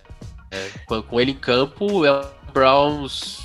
é, 0.49 0.69
com, 0.86 1.01
com, 1.03 1.22
ele 1.22 1.32
em 1.32 1.38
campo, 1.38 2.05
é 2.05 2.11
o 2.11 2.51
Browns 2.51 3.39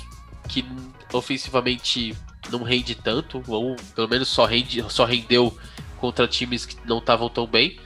que 0.47 0.65
ofensivamente 1.13 2.15
não 2.49 2.63
rende 2.63 2.95
tanto, 2.95 3.43
ou 3.47 3.75
pelo 3.95 4.07
menos 4.07 4.27
só, 4.27 4.45
rende, 4.45 4.83
só 4.89 5.05
rendeu 5.05 5.55
contra 5.97 6.27
times 6.27 6.65
que 6.65 6.75
não 6.85 6.99
estavam 6.99 7.29
tão 7.29 7.45
bem. 7.45 7.79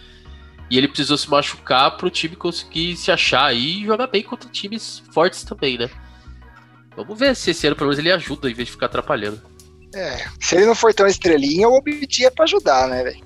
E 0.72 0.78
ele 0.78 0.88
precisou 0.88 1.18
se 1.18 1.30
machucar 1.30 1.98
para 1.98 2.08
o 2.08 2.10
time 2.10 2.34
conseguir 2.34 2.96
se 2.96 3.12
achar 3.12 3.48
aí 3.48 3.82
e 3.82 3.86
jogar 3.86 4.08
bem 4.08 4.24
contra 4.24 4.50
times 4.50 5.04
fortes 5.12 5.44
também, 5.44 5.78
né? 5.78 5.90
Vamos 6.96 7.20
ver 7.20 7.36
se 7.36 7.52
esse 7.52 7.68
ano 7.68 7.76
pelo 7.76 7.90
menos 7.90 8.00
ele 8.00 8.10
ajuda 8.10 8.50
em 8.50 8.54
vez 8.54 8.68
de 8.68 8.72
ficar 8.72 8.86
atrapalhando. 8.86 9.42
É, 9.94 10.26
se 10.40 10.56
ele 10.56 10.66
não 10.66 10.74
for 10.74 10.94
tão 10.94 11.06
estrelinha, 11.06 11.68
o 11.68 11.76
Obidi 11.76 12.26
é 12.26 12.30
pra 12.30 12.46
ajudar, 12.46 12.88
né, 12.88 13.04
velho? 13.04 13.22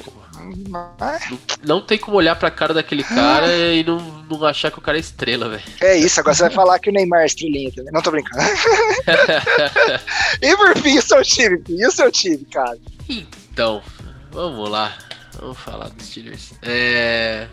Mas... 1.00 1.30
Não, 1.30 1.40
não, 1.64 1.82
tem 1.82 2.00
como 2.00 2.18
olhar 2.18 2.36
pra 2.36 2.50
cara 2.50 2.74
daquele 2.74 3.04
cara 3.04 3.46
ah. 3.46 3.74
e 3.74 3.84
não, 3.84 4.00
não 4.00 4.44
achar 4.44 4.72
que 4.72 4.80
o 4.80 4.82
cara 4.82 4.98
é 4.98 5.00
estrela, 5.00 5.48
velho. 5.48 5.64
É 5.82 5.98
isso, 5.98 6.20
agora 6.20 6.34
você 6.34 6.44
vai 6.44 6.52
falar 6.52 6.80
que 6.80 6.90
o 6.90 6.94
Neymar 6.94 7.22
é 7.22 7.26
estrelinha 7.28 7.72
também. 7.72 7.94
Não 7.94 8.02
tô 8.02 8.10
brincando. 8.10 8.42
e 10.42 10.58
por 10.58 10.76
fim, 10.80 10.98
o 10.98 11.02
seu 11.04 11.22
time, 11.22 11.64
e 11.70 11.86
o 11.86 11.92
seu 11.92 12.12
time, 12.12 12.44
cara? 12.46 12.78
Então, 13.08 13.84
vamos 14.32 14.68
lá. 14.68 14.98
Vamos 15.40 15.58
falar 15.58 15.90
dos 15.90 16.06
Steelers. 16.06 16.54
É... 16.62 17.48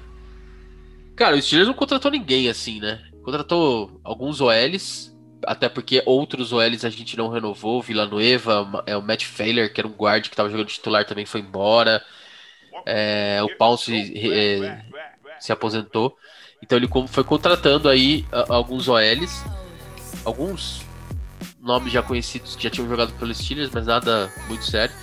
Cara, 1.16 1.36
o 1.36 1.42
Steelers 1.42 1.68
não 1.68 1.74
contratou 1.74 2.10
ninguém 2.10 2.48
assim, 2.48 2.80
né? 2.80 3.02
Contratou 3.22 4.00
alguns 4.02 4.40
OLs, 4.40 5.16
até 5.46 5.68
porque 5.68 6.02
outros 6.06 6.52
OLs 6.52 6.84
a 6.84 6.90
gente 6.90 7.16
não 7.16 7.28
renovou. 7.28 7.82
Villanueva, 7.82 8.84
é 8.86 8.96
o 8.96 9.02
Matt 9.02 9.24
Failer, 9.24 9.72
que 9.72 9.80
era 9.80 9.88
um 9.88 9.92
guard 9.92 10.28
que 10.28 10.36
tava 10.36 10.50
jogando 10.50 10.68
titular, 10.68 11.04
também 11.04 11.26
foi 11.26 11.40
embora. 11.40 12.02
É, 12.86 13.40
o 13.42 13.56
Pounce 13.56 13.92
é, 14.16 14.82
se 15.38 15.52
aposentou. 15.52 16.16
Então 16.62 16.78
ele 16.78 16.88
foi 17.08 17.24
contratando 17.24 17.88
aí 17.88 18.24
alguns 18.48 18.88
OLs, 18.88 19.44
alguns 20.24 20.82
nomes 21.60 21.92
já 21.92 22.02
conhecidos 22.02 22.56
que 22.56 22.64
já 22.64 22.70
tinham 22.70 22.88
jogado 22.88 23.12
pelos 23.14 23.38
Steelers, 23.38 23.70
mas 23.72 23.86
nada 23.86 24.32
muito 24.48 24.64
sério. 24.64 24.94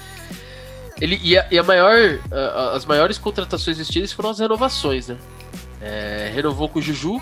Ele, 1.02 1.20
e, 1.24 1.38
a, 1.38 1.47
e 1.50 1.58
a 1.58 1.64
maior, 1.64 2.20
a, 2.32 2.72
as 2.76 2.86
maiores 2.86 3.18
contratações 3.18 3.78
dos 3.78 3.88
Steelers 3.88 4.12
foram 4.12 4.30
as 4.30 4.39
renovações, 4.39 5.08
né? 5.08 5.18
É, 5.82 6.32
renovou 6.34 6.68
com 6.68 6.80
o 6.80 6.82
Juju, 6.82 7.22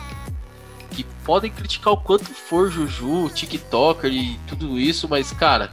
que 0.91 1.03
podem 1.23 1.51
criticar 1.51 1.93
o 1.93 1.97
quanto 1.97 2.25
for 2.25 2.71
Juju, 2.71 3.30
TikToker 3.30 4.11
e 4.11 4.39
tudo 4.47 4.80
isso, 4.80 5.07
mas 5.07 5.32
cara, 5.32 5.71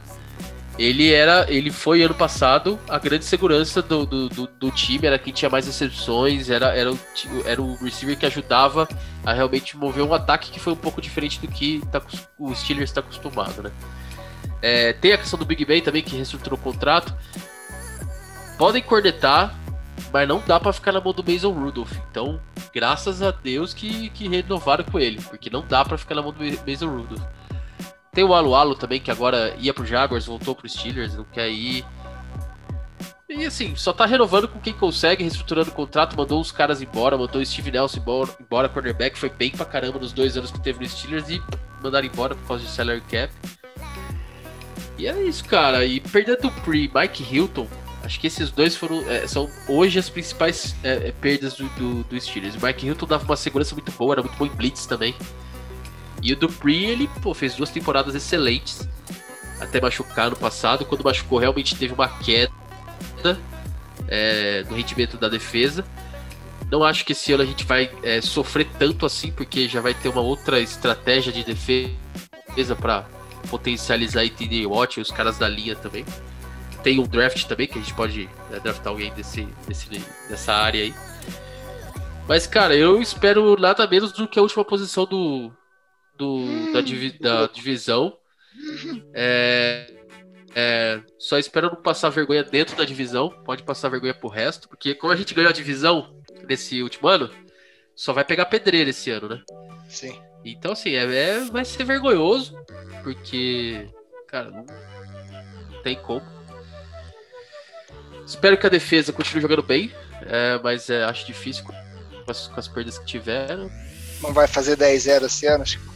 ele 0.77 1.11
era, 1.11 1.51
ele 1.51 1.71
foi 1.71 2.03
ano 2.03 2.13
passado 2.13 2.77
a 2.87 2.99
grande 2.99 3.25
segurança 3.25 3.81
do, 3.81 4.05
do, 4.05 4.29
do, 4.29 4.47
do 4.47 4.71
time, 4.71 5.07
era 5.07 5.17
quem 5.17 5.33
tinha 5.33 5.49
mais 5.49 5.65
recepções, 5.65 6.49
era, 6.49 6.75
era, 6.75 6.91
o, 6.91 6.99
era 7.45 7.61
o 7.61 7.75
receiver 7.75 8.17
que 8.17 8.25
ajudava 8.25 8.87
a 9.25 9.33
realmente 9.33 9.75
mover 9.75 10.03
um 10.03 10.13
ataque 10.13 10.51
que 10.51 10.59
foi 10.59 10.73
um 10.73 10.77
pouco 10.77 11.01
diferente 11.01 11.39
do 11.39 11.47
que 11.47 11.81
tá, 11.91 11.99
o 12.37 12.53
Steelers 12.53 12.91
está 12.91 12.99
acostumado, 12.99 13.63
né? 13.63 13.71
É, 14.61 14.93
tem 14.93 15.13
a 15.13 15.17
questão 15.17 15.37
do 15.37 15.45
Big 15.45 15.63
Ben 15.63 15.81
também, 15.81 16.01
que 16.01 16.15
reestruturou 16.15 16.57
o 16.57 16.61
contrato. 16.61 17.15
Podem 18.57 18.81
cornetar, 18.81 19.53
mas 20.13 20.27
não 20.27 20.41
dá 20.45 20.59
para 20.59 20.71
ficar 20.71 20.91
na 20.91 21.01
mão 21.01 21.13
do 21.13 21.23
Mason 21.23 21.51
Rudolph. 21.51 21.91
Então, 22.09 22.39
graças 22.73 23.21
a 23.21 23.31
Deus 23.31 23.73
que, 23.73 24.09
que 24.09 24.27
renovaram 24.27 24.83
com 24.83 24.99
ele, 24.99 25.21
porque 25.21 25.49
não 25.49 25.65
dá 25.65 25.83
para 25.83 25.97
ficar 25.97 26.15
na 26.15 26.21
mão 26.21 26.31
do 26.31 26.39
Mason 26.39 26.87
Rudolph. 26.87 27.23
Tem 28.13 28.23
o 28.23 28.33
Alu 28.33 28.75
também, 28.75 29.01
que 29.01 29.11
agora 29.11 29.53
ia 29.59 29.73
pro 29.73 29.85
Jaguars, 29.85 30.25
voltou 30.25 30.55
pro 30.55 30.69
Steelers, 30.69 31.15
não 31.15 31.25
quer 31.25 31.49
ir. 31.49 31.85
E 33.27 33.45
assim, 33.45 33.75
só 33.75 33.91
tá 33.91 34.05
renovando 34.05 34.47
com 34.47 34.59
quem 34.59 34.71
consegue, 34.71 35.23
reestruturando 35.23 35.69
o 35.69 35.73
contrato, 35.73 36.15
mandou 36.15 36.39
os 36.39 36.51
caras 36.51 36.81
embora, 36.81 37.17
mandou 37.17 37.41
o 37.41 37.45
Steve 37.45 37.71
Nelson 37.71 37.99
embora, 37.99 38.29
embora 38.39 38.69
cornerback, 38.69 39.17
foi 39.17 39.29
bem 39.29 39.51
pra 39.51 39.65
caramba 39.65 39.99
nos 39.99 40.13
dois 40.13 40.37
anos 40.37 40.51
que 40.51 40.61
teve 40.61 40.79
no 40.79 40.87
Steelers 40.87 41.29
e 41.29 41.41
mandaram 41.83 42.07
embora 42.07 42.35
por 42.35 42.47
causa 42.47 42.63
de 42.63 42.69
salary 42.69 43.01
cap. 43.01 43.33
E 44.97 45.07
é 45.07 45.23
isso, 45.23 45.43
cara. 45.43 45.83
E 45.85 45.99
perdendo 45.99 46.47
o 46.47 46.51
Pre, 46.61 46.89
Mike 46.95 47.35
Hilton, 47.35 47.67
acho 48.05 48.19
que 48.19 48.27
esses 48.27 48.51
dois 48.51 48.75
foram 48.75 49.09
é, 49.09 49.27
são 49.27 49.49
hoje 49.67 49.97
as 49.97 50.09
principais 50.09 50.75
é, 50.83 51.09
é 51.09 51.11
perdas 51.11 51.55
do, 51.55 51.67
do, 51.69 52.03
do 52.03 52.21
Steelers. 52.21 52.55
O 52.55 52.65
Mike 52.65 52.85
Hilton 52.85 53.07
dava 53.07 53.25
uma 53.25 53.35
segurança 53.35 53.73
muito 53.73 53.91
boa, 53.91 54.13
era 54.13 54.21
muito 54.21 54.37
bom 54.37 54.45
em 54.45 54.49
blitz 54.49 54.85
também. 54.85 55.15
E 56.21 56.31
o 56.31 56.35
Dupree, 56.35 56.85
ele 56.85 57.09
pô, 57.21 57.33
fez 57.33 57.55
duas 57.55 57.69
temporadas 57.69 58.15
excelentes, 58.15 58.87
até 59.59 59.81
machucar 59.81 60.29
no 60.29 60.35
passado. 60.35 60.85
Quando 60.85 61.03
machucou, 61.03 61.39
realmente 61.39 61.75
teve 61.75 61.93
uma 61.93 62.07
queda 62.07 62.51
é, 64.07 64.63
no 64.69 64.75
rendimento 64.75 65.17
da 65.17 65.27
defesa. 65.27 65.85
Não 66.71 66.83
acho 66.83 67.05
que 67.05 67.11
esse 67.11 67.31
ano 67.33 67.43
a 67.43 67.45
gente 67.45 67.63
vai 67.63 67.91
é, 68.01 68.21
sofrer 68.21 68.67
tanto 68.79 69.05
assim, 69.05 69.31
porque 69.31 69.67
já 69.67 69.81
vai 69.81 69.93
ter 69.93 70.09
uma 70.09 70.21
outra 70.21 70.59
estratégia 70.59 71.31
de 71.31 71.43
defesa 71.43 72.75
para 72.79 73.05
potencializar 73.49 74.23
e 74.23 74.29
TD 74.29 74.65
Watt 74.65 74.97
e 74.97 75.01
os 75.01 75.11
caras 75.11 75.37
da 75.37 75.47
linha 75.47 75.75
também. 75.75 76.05
Tem 76.85 76.99
um 76.99 77.07
draft 77.07 77.47
também, 77.47 77.65
que 77.65 77.79
a 77.79 77.81
gente 77.81 77.95
pode 77.95 78.29
né, 78.51 78.59
draftar 78.59 78.89
alguém 78.89 79.11
desse, 79.15 79.41
desse, 79.67 79.89
dessa 80.29 80.53
área 80.53 80.83
aí. 80.83 80.93
Mas, 82.27 82.45
cara, 82.45 82.75
eu 82.75 83.01
espero 83.01 83.59
nada 83.59 83.87
menos 83.87 84.11
do 84.11 84.27
que 84.27 84.37
a 84.37 84.41
última 84.43 84.63
posição 84.63 85.03
do, 85.03 85.51
do 86.15 86.71
da, 86.71 86.81
divi, 86.81 87.17
da 87.17 87.47
divisão. 87.47 88.15
É, 89.15 89.91
é, 90.53 91.01
só 91.17 91.39
espero 91.39 91.71
não 91.71 91.81
passar 91.81 92.09
vergonha 92.09 92.43
dentro 92.43 92.77
da 92.77 92.85
divisão. 92.85 93.31
Pode 93.43 93.63
passar 93.63 93.89
vergonha 93.89 94.13
pro 94.13 94.29
resto, 94.29 94.69
porque 94.69 94.93
como 94.93 95.11
a 95.11 95.15
gente 95.15 95.33
ganhou 95.33 95.49
a 95.49 95.53
divisão 95.53 96.21
nesse 96.47 96.83
último 96.83 97.07
ano, 97.07 97.31
só 97.95 98.13
vai 98.13 98.23
pegar 98.23 98.45
pedreira 98.45 98.91
esse 98.91 99.09
ano, 99.09 99.27
né? 99.27 99.41
Sim. 99.89 100.21
Então, 100.45 100.73
assim, 100.73 100.91
é, 100.91 101.03
é 101.03 101.39
vai 101.45 101.65
ser 101.65 101.83
vergonhoso, 101.83 102.55
porque, 103.01 103.89
cara, 104.27 104.51
não 104.51 104.67
tem 105.81 105.95
como. 105.95 106.34
Espero 108.25 108.57
que 108.57 108.65
a 108.65 108.69
defesa 108.69 109.13
continue 109.13 109.41
jogando 109.41 109.61
bem, 109.61 109.91
é, 110.21 110.59
mas 110.63 110.89
é, 110.89 111.03
acho 111.03 111.25
difícil 111.25 111.63
com 111.63 111.73
as, 112.31 112.47
com 112.47 112.59
as 112.59 112.67
perdas 112.67 112.97
que 112.97 113.05
tiveram. 113.05 113.69
Não 114.21 114.33
vai 114.33 114.47
fazer 114.47 114.77
10-0 114.77 115.25
esse 115.25 115.45
ano, 115.45 115.65
Chico? 115.65 115.93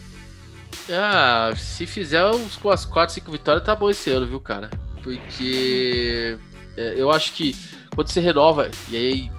Ah, 0.92 1.54
se 1.56 1.86
fizer 1.86 2.26
uns 2.26 2.56
com 2.56 2.70
as 2.70 2.86
4, 2.86 3.16
5 3.16 3.32
vitórias, 3.32 3.66
tá 3.66 3.76
bom 3.76 3.90
esse 3.90 4.10
ano, 4.10 4.28
viu, 4.28 4.40
cara? 4.40 4.70
Porque 5.04 6.38
é, 6.78 6.94
eu 6.98 7.12
acho 7.12 7.34
que 7.34 7.56
quando 7.94 8.08
você 8.08 8.20
renova, 8.20 8.70
e 8.90 8.96
aí 8.96 9.32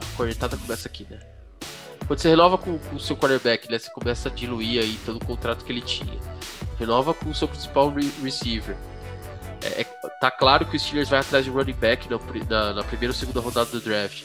a 0.00 0.16
cornetada 0.16 0.56
começa 0.56 0.88
aqui, 0.88 1.06
né? 1.10 1.18
Quando 2.06 2.18
você 2.18 2.28
renova 2.30 2.56
com, 2.56 2.78
o 2.94 2.98
seu 2.98 3.16
quarterback, 3.16 3.70
né? 3.70 3.78
Você 3.78 3.90
começa 3.90 4.28
a 4.28 4.32
diluir 4.32 4.80
aí 4.80 4.98
todo 5.04 5.16
o 5.16 5.24
contrato 5.24 5.64
que 5.64 5.70
ele 5.70 5.82
tinha. 5.82 6.18
Renova 6.78 7.12
com 7.12 7.28
o 7.28 7.34
seu 7.34 7.46
principal 7.46 7.92
re 7.92 8.10
receiver. 8.22 8.76
É, 9.62 9.82
é, 9.82 9.84
tá 10.20 10.30
claro 10.30 10.66
que 10.66 10.76
o 10.76 10.80
Steelers 10.80 11.08
vai 11.08 11.20
atrás 11.20 11.44
de 11.44 11.50
running 11.50 11.72
back 11.72 12.08
na, 12.08 12.18
na, 12.48 12.74
na 12.74 12.84
primeira 12.84 13.12
ou 13.12 13.18
segunda 13.18 13.40
rodada 13.40 13.70
do 13.70 13.80
draft. 13.80 14.22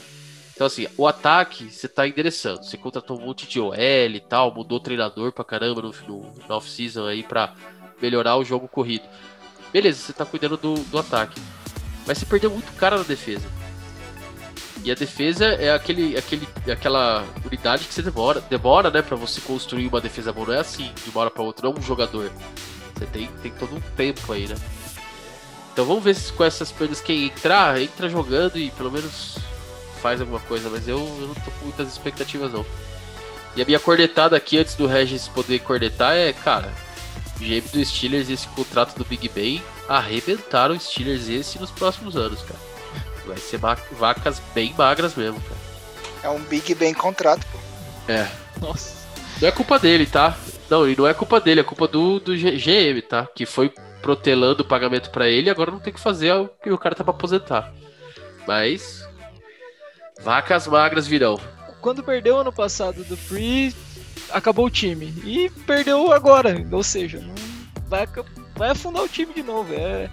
Então, 0.54 0.68
assim, 0.68 0.88
o 0.98 1.08
ataque 1.08 1.72
você 1.72 1.88
tá 1.88 2.08
endereçando. 2.08 2.64
Você 2.64 2.78
contratou 2.78 3.20
um 3.20 3.26
monte 3.26 3.48
de 3.48 3.60
OL 3.60 3.76
e 3.76 4.20
tal, 4.20 4.54
mudou 4.54 4.78
o 4.78 4.82
treinador 4.82 5.32
pra 5.32 5.44
caramba 5.44 5.82
no, 5.82 5.92
no, 6.08 6.32
no 6.48 6.56
off-season 6.56 7.08
aí 7.08 7.24
pra 7.24 7.54
melhorar 8.02 8.38
o 8.38 8.46
jogo 8.46 8.68
corrido. 8.68 9.04
Beleza, 9.72 10.00
você 10.00 10.14
tá 10.14 10.26
cuidando 10.26 10.56
do, 10.58 10.76
do 10.76 10.98
ataque. 11.00 11.42
Mas 12.06 12.20
você 12.20 12.26
perdeu 12.26 12.52
muito 12.52 12.72
cara 12.74 12.98
na 12.98 13.04
defesa. 13.04 13.48
E 14.84 14.92
a 14.92 14.96
defesa 14.96 15.46
é 15.46 15.74
aquele, 15.74 16.18
aquele, 16.18 16.48
aquela 16.72 17.26
unidade 17.46 17.86
que 17.86 17.94
você 17.94 18.02
demora, 18.02 18.42
demora, 18.42 18.92
né, 18.92 19.02
para 19.02 19.16
você 19.16 19.40
construir 19.42 19.88
uma 19.88 20.02
defesa 20.02 20.32
boa. 20.32 20.48
Não 20.48 20.54
é 20.54 20.60
assim 20.60 20.92
de 21.04 21.10
uma 21.10 21.22
hora 21.22 21.32
para 21.32 21.42
outra, 21.42 21.68
não 21.68 21.76
é 21.76 21.80
um 21.80 21.82
jogador. 21.82 22.30
Você 22.94 23.06
tem, 23.08 23.28
tem 23.42 23.52
todo 23.54 23.76
um 23.76 23.82
tempo 23.96 24.32
aí, 24.34 24.48
né? 24.48 24.56
Então 25.74 25.86
vamos 25.86 26.04
ver 26.04 26.16
se 26.16 26.32
com 26.32 26.44
essas 26.44 26.72
perdas 26.72 27.02
quem 27.02 27.26
entrar, 27.26 27.82
entra 27.82 28.08
jogando 28.08 28.60
e 28.60 28.70
pelo 28.72 28.92
menos 28.92 29.40
faz 30.02 30.22
alguma 30.22 30.40
coisa, 30.42 30.70
mas 30.70 30.88
eu, 30.88 31.00
eu 31.00 31.28
não 31.28 31.34
tô 31.34 31.50
com 31.50 31.66
muitas 31.66 31.88
expectativas 31.88 32.54
não. 32.54 32.64
E 33.56 33.62
a 33.62 33.66
minha 33.66 33.80
cornetada 33.80 34.38
aqui, 34.38 34.58
antes 34.58 34.76
do 34.76 34.86
Regis 34.86 35.28
poder 35.28 35.60
cornetar, 35.60 36.14
é, 36.14 36.32
cara, 36.32 36.72
o 37.38 37.40
GM 37.40 37.68
do 37.72 37.84
Steelers 37.84 38.30
e 38.30 38.34
esse 38.34 38.48
contrato 38.50 38.96
do 38.96 39.04
Big 39.04 39.28
Ben 39.30 39.64
arrebentaram 39.90 40.76
o 40.76 40.80
Steelers 40.80 41.28
esse 41.28 41.60
nos 41.60 41.72
próximos 41.72 42.16
anos, 42.16 42.42
cara. 42.42 42.60
Vai 43.26 43.38
ser 43.38 43.58
vacas 43.58 44.42
bem 44.54 44.74
magras 44.78 45.16
mesmo, 45.16 45.42
cara. 45.42 45.60
É 46.24 46.30
um 46.30 46.40
Big 46.44 46.76
Ben 46.76 46.94
contrato, 46.94 47.46
pô. 47.52 47.58
É. 48.12 48.28
Nossa. 48.62 48.94
Não 49.42 49.48
é 49.48 49.52
culpa 49.52 49.80
dele, 49.80 50.06
tá? 50.06 50.38
Não, 50.70 50.88
e 50.88 50.96
não 50.96 51.08
é 51.08 51.14
culpa 51.14 51.40
dele, 51.40 51.62
é 51.62 51.64
culpa 51.64 51.88
do, 51.88 52.20
do 52.20 52.36
GM, 52.36 53.02
tá? 53.08 53.28
Que 53.34 53.46
foi 53.46 53.74
protelando 54.04 54.62
o 54.62 54.68
pagamento 54.68 55.10
para 55.10 55.30
ele 55.30 55.50
agora 55.50 55.72
não 55.72 55.80
tem 55.80 55.94
que 55.94 56.00
fazer 56.00 56.32
o 56.34 56.50
que 56.62 56.70
o 56.70 56.78
cara 56.78 56.94
tá 56.94 57.04
pra 57.04 57.14
aposentar. 57.14 57.74
Mas 58.46 59.04
Vacas 60.22 60.68
magras 60.68 61.08
virão. 61.08 61.40
Quando 61.82 62.04
perdeu 62.04 62.40
ano 62.40 62.52
passado 62.52 63.04
do 63.04 63.18
Free, 63.18 63.74
acabou 64.30 64.66
o 64.66 64.70
time. 64.70 65.14
E 65.26 65.50
perdeu 65.66 66.12
agora. 66.12 66.56
Ou 66.72 66.84
seja, 66.84 67.22
vai, 67.88 68.08
vai 68.56 68.70
afundar 68.70 69.04
o 69.04 69.08
time 69.08 69.34
de 69.34 69.44
novo. 69.44 69.74
É, 69.74 70.10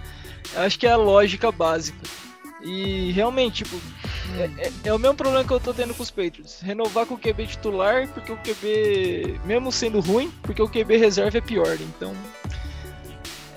acho 0.55 0.79
que 0.79 0.87
é 0.87 0.91
a 0.91 0.97
lógica 0.97 1.51
básica. 1.51 1.99
E 2.61 3.11
realmente, 3.11 3.63
tipo, 3.63 3.79
é, 4.37 4.67
é, 4.67 4.71
é, 4.85 4.93
o 4.93 4.99
mesmo 4.99 5.15
problema 5.15 5.45
que 5.45 5.51
eu 5.51 5.59
tô 5.59 5.73
tendo 5.73 5.93
com 5.93 6.03
os 6.03 6.11
Patriots. 6.11 6.59
Renovar 6.61 7.05
com 7.05 7.15
o 7.15 7.17
QB 7.17 7.47
titular, 7.47 8.07
porque 8.09 8.31
o 8.31 8.37
QB, 8.37 9.39
mesmo 9.45 9.71
sendo 9.71 9.99
ruim, 9.99 10.31
porque 10.43 10.61
o 10.61 10.67
QB 10.67 10.97
reserva 10.97 11.37
é 11.37 11.41
pior. 11.41 11.77
Então, 11.79 12.13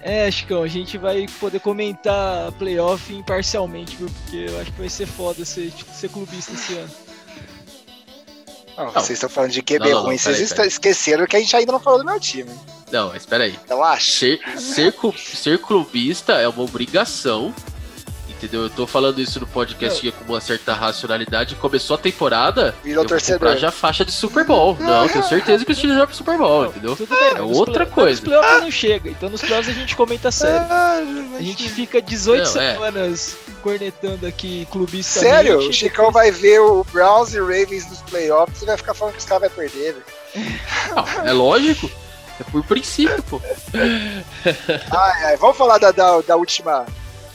é, 0.05 0.30
Chicão, 0.30 0.62
a 0.62 0.68
gente 0.68 0.98
vai 0.98 1.26
poder 1.40 1.61
comentar 1.61 2.52
playoff 2.52 3.12
imparcialmente, 3.14 3.96
viu? 3.96 4.11
Porque 4.11 4.36
eu 4.50 4.61
acho 4.61 4.70
que 4.70 4.78
vai 4.78 4.88
ser 4.90 5.07
foda 5.07 5.46
ser, 5.46 5.72
ser 5.94 6.11
clubista 6.11 6.52
esse 6.52 6.74
ano. 6.74 6.90
Não, 8.76 8.90
vocês 8.90 9.11
estão 9.12 9.30
falando 9.30 9.52
de 9.52 9.62
QB 9.62 9.78
não, 9.78 9.90
não, 9.90 10.02
ruim, 10.02 10.18
vocês 10.18 10.52
peraí, 10.52 10.68
esqueceram 10.68 11.26
que 11.26 11.36
a 11.36 11.40
gente 11.40 11.57
ainda 11.57 11.72
não 11.72 11.80
falou 11.80 12.00
do 12.00 12.05
meu 12.05 12.20
time. 12.20 12.50
Não, 12.92 13.09
mas 13.09 13.24
peraí. 13.24 13.59
Eu 13.68 13.82
acho. 13.82 14.11
Ser, 14.11 14.40
ser, 14.59 14.94
ser 15.16 15.59
clubista 15.59 16.34
é 16.34 16.46
uma 16.46 16.62
obrigação 16.62 17.55
entendeu? 18.45 18.62
Eu 18.62 18.70
tô 18.70 18.86
falando 18.86 19.20
isso 19.20 19.40
no 19.40 19.47
podcast 19.47 20.12
com 20.12 20.32
uma 20.32 20.40
certa 20.40 20.74
racionalidade. 20.74 21.55
Começou 21.57 21.95
a 21.95 21.99
temporada, 21.99 22.74
Virou 22.82 23.05
eu 23.05 23.09
torcedor. 23.09 23.51
vou 23.51 23.59
já 23.59 23.70
faixa 23.70 24.05
de 24.05 24.12
Super 24.12 24.45
Bowl. 24.45 24.76
Não, 24.78 25.09
tenho 25.09 25.24
certeza 25.24 25.64
que 25.64 25.72
o 25.72 25.74
Steelers 25.74 25.99
vai 25.99 26.07
pro 26.07 26.16
Super 26.16 26.36
Bowl, 26.36 26.66
entendeu? 26.66 26.97
Bem, 26.97 27.36
é 27.36 27.42
outra 27.42 27.86
coisa. 27.86 28.20
Nos 28.20 28.28
playoffs 28.28 28.61
não 28.62 28.70
chega, 28.70 29.11
então 29.11 29.30
nos 29.30 29.40
playoffs 29.40 29.74
a 29.74 29.78
gente 29.78 29.97
comenta 29.97 30.30
sério. 30.30 30.66
Ah, 30.70 31.01
a 31.38 31.42
gente 31.42 31.68
fica 31.68 32.01
18 32.01 32.38
não, 32.38 32.61
é. 32.61 32.72
semanas 32.72 33.36
é. 33.49 33.53
cornetando 33.62 34.26
aqui 34.26 34.68
clubista. 34.70 35.20
Sério? 35.20 35.59
O 35.59 35.72
Chicão 35.72 36.07
depois... 36.07 36.24
vai 36.24 36.30
ver 36.30 36.61
o 36.61 36.84
Browns 36.92 37.34
e 37.34 37.38
Ravens 37.38 37.88
nos 37.88 38.03
playoffs 38.03 38.62
e 38.62 38.66
vai 38.66 38.76
ficar 38.76 38.95
falando 38.95 39.14
que 39.14 39.20
os 39.20 39.24
caras 39.24 39.51
vão 39.51 39.64
perder, 39.64 39.95
velho. 39.95 40.05
é 41.24 41.32
lógico. 41.32 41.90
É 42.40 42.42
por 42.51 42.64
princípio, 42.64 43.22
pô. 43.22 43.40
ai, 44.90 45.24
ai, 45.24 45.36
vamos 45.36 45.57
falar 45.57 45.78
da, 45.78 45.92
da, 45.92 46.20
da 46.20 46.34
última 46.34 46.84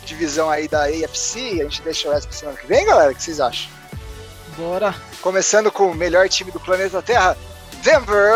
divisão 0.09 0.49
aí 0.49 0.67
da 0.67 0.85
AFC, 0.85 1.61
a 1.61 1.63
gente 1.63 1.81
deixa 1.81 2.09
o 2.09 2.11
resto 2.11 2.27
pra 2.27 2.37
semana 2.37 2.57
que 2.57 2.67
vem, 2.67 2.85
galera? 2.85 3.11
O 3.11 3.15
que 3.15 3.21
vocês 3.21 3.39
acham? 3.39 3.69
Bora! 4.57 4.93
Começando 5.21 5.71
com 5.71 5.91
o 5.91 5.95
melhor 5.95 6.27
time 6.27 6.51
do 6.51 6.59
planeta 6.59 7.01
Terra, 7.01 7.37
Denver 7.83 8.33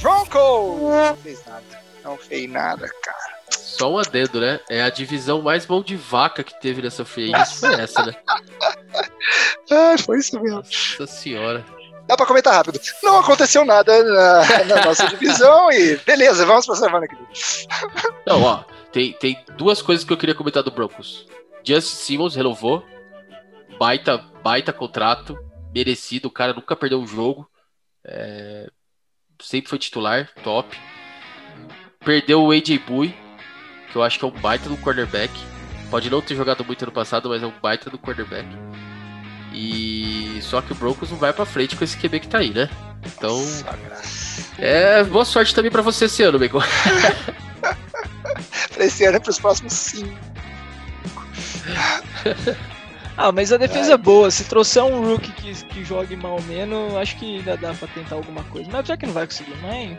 Broncos! 0.00 0.80
Não 0.82 1.16
fez 1.16 1.44
nada. 1.46 1.64
Não 2.04 2.16
fez 2.18 2.50
nada, 2.50 2.88
cara. 3.02 3.34
Só 3.50 3.90
um 3.90 3.98
adendo, 3.98 4.40
né? 4.40 4.60
É 4.68 4.82
a 4.82 4.90
divisão 4.90 5.42
mais 5.42 5.66
mão 5.66 5.82
de 5.82 5.96
vaca 5.96 6.44
que 6.44 6.60
teve 6.60 6.82
nessa 6.82 7.04
free 7.04 7.32
foi 7.58 7.74
essa, 7.80 8.04
né? 8.04 8.14
ah, 9.72 9.96
foi 9.98 10.18
isso 10.18 10.38
mesmo. 10.38 10.58
Nossa 10.58 11.06
senhora. 11.06 11.64
Dá 12.06 12.16
pra 12.16 12.26
comentar 12.26 12.52
rápido. 12.52 12.78
Não 13.02 13.18
aconteceu 13.18 13.64
nada 13.64 14.04
na, 14.04 14.64
na 14.64 14.84
nossa 14.84 15.08
divisão 15.08 15.72
e 15.72 15.96
beleza, 15.96 16.44
vamos 16.44 16.66
pra 16.66 16.76
semana 16.76 17.08
que 17.08 17.14
vem. 17.16 17.26
Não, 18.26 18.42
ó, 18.42 18.64
tem, 18.94 19.12
tem 19.12 19.36
duas 19.56 19.82
coisas 19.82 20.04
que 20.04 20.12
eu 20.12 20.16
queria 20.16 20.36
comentar 20.36 20.62
do 20.62 20.70
Broncos. 20.70 21.26
Justin 21.64 21.96
Simmons 21.96 22.36
renovou. 22.36 22.86
Baita, 23.76 24.18
baita 24.40 24.72
contrato. 24.72 25.36
Merecido. 25.74 26.28
O 26.28 26.30
cara 26.30 26.54
nunca 26.54 26.76
perdeu 26.76 27.00
um 27.00 27.06
jogo. 27.06 27.50
É, 28.06 28.70
sempre 29.42 29.68
foi 29.68 29.80
titular. 29.80 30.30
Top. 30.44 30.78
Perdeu 32.04 32.44
o 32.44 32.52
AJ 32.52 32.78
Bui. 32.86 33.12
Que 33.90 33.96
eu 33.96 34.02
acho 34.04 34.16
que 34.16 34.24
é 34.24 34.28
um 34.28 34.40
baita 34.40 34.68
do 34.68 34.76
cornerback. 34.76 35.32
Pode 35.90 36.08
não 36.08 36.22
ter 36.22 36.36
jogado 36.36 36.64
muito 36.64 36.84
ano 36.84 36.92
passado, 36.92 37.28
mas 37.28 37.42
é 37.42 37.46
um 37.46 37.60
baita 37.60 37.90
do 37.90 37.98
cornerback. 37.98 38.46
E 39.52 40.38
só 40.40 40.62
que 40.62 40.70
o 40.70 40.76
Broncos 40.76 41.10
não 41.10 41.18
vai 41.18 41.32
para 41.32 41.44
frente 41.44 41.74
com 41.74 41.82
esse 41.82 41.98
QB 41.98 42.20
que 42.20 42.28
tá 42.28 42.38
aí, 42.38 42.50
né? 42.50 42.70
Então, 43.04 43.40
é 44.56 45.02
boa 45.02 45.24
sorte 45.24 45.52
também 45.52 45.70
para 45.70 45.82
você 45.82 46.04
esse 46.04 46.22
ano, 46.22 46.38
Bacon. 46.38 46.60
pra 48.72 48.84
esse 48.84 49.04
ano 49.04 49.16
e 49.16 49.20
pros 49.20 49.38
próximos 49.38 49.72
cinco. 49.72 50.14
ah, 53.16 53.32
mas 53.32 53.52
a 53.52 53.56
defesa 53.56 53.94
é 53.94 53.96
boa. 53.96 54.30
Se 54.30 54.44
trouxer 54.44 54.82
um 54.82 55.04
rookie 55.06 55.32
que, 55.32 55.64
que 55.64 55.84
jogue 55.84 56.16
mal 56.16 56.40
menos, 56.42 56.94
acho 56.96 57.16
que 57.16 57.38
ainda 57.38 57.56
dá 57.56 57.74
pra 57.74 57.88
tentar 57.88 58.16
alguma 58.16 58.42
coisa. 58.44 58.68
Mas 58.70 58.86
já 58.86 58.96
que 58.96 59.06
não 59.06 59.12
vai 59.12 59.26
conseguir, 59.26 59.56
mas. 59.62 59.98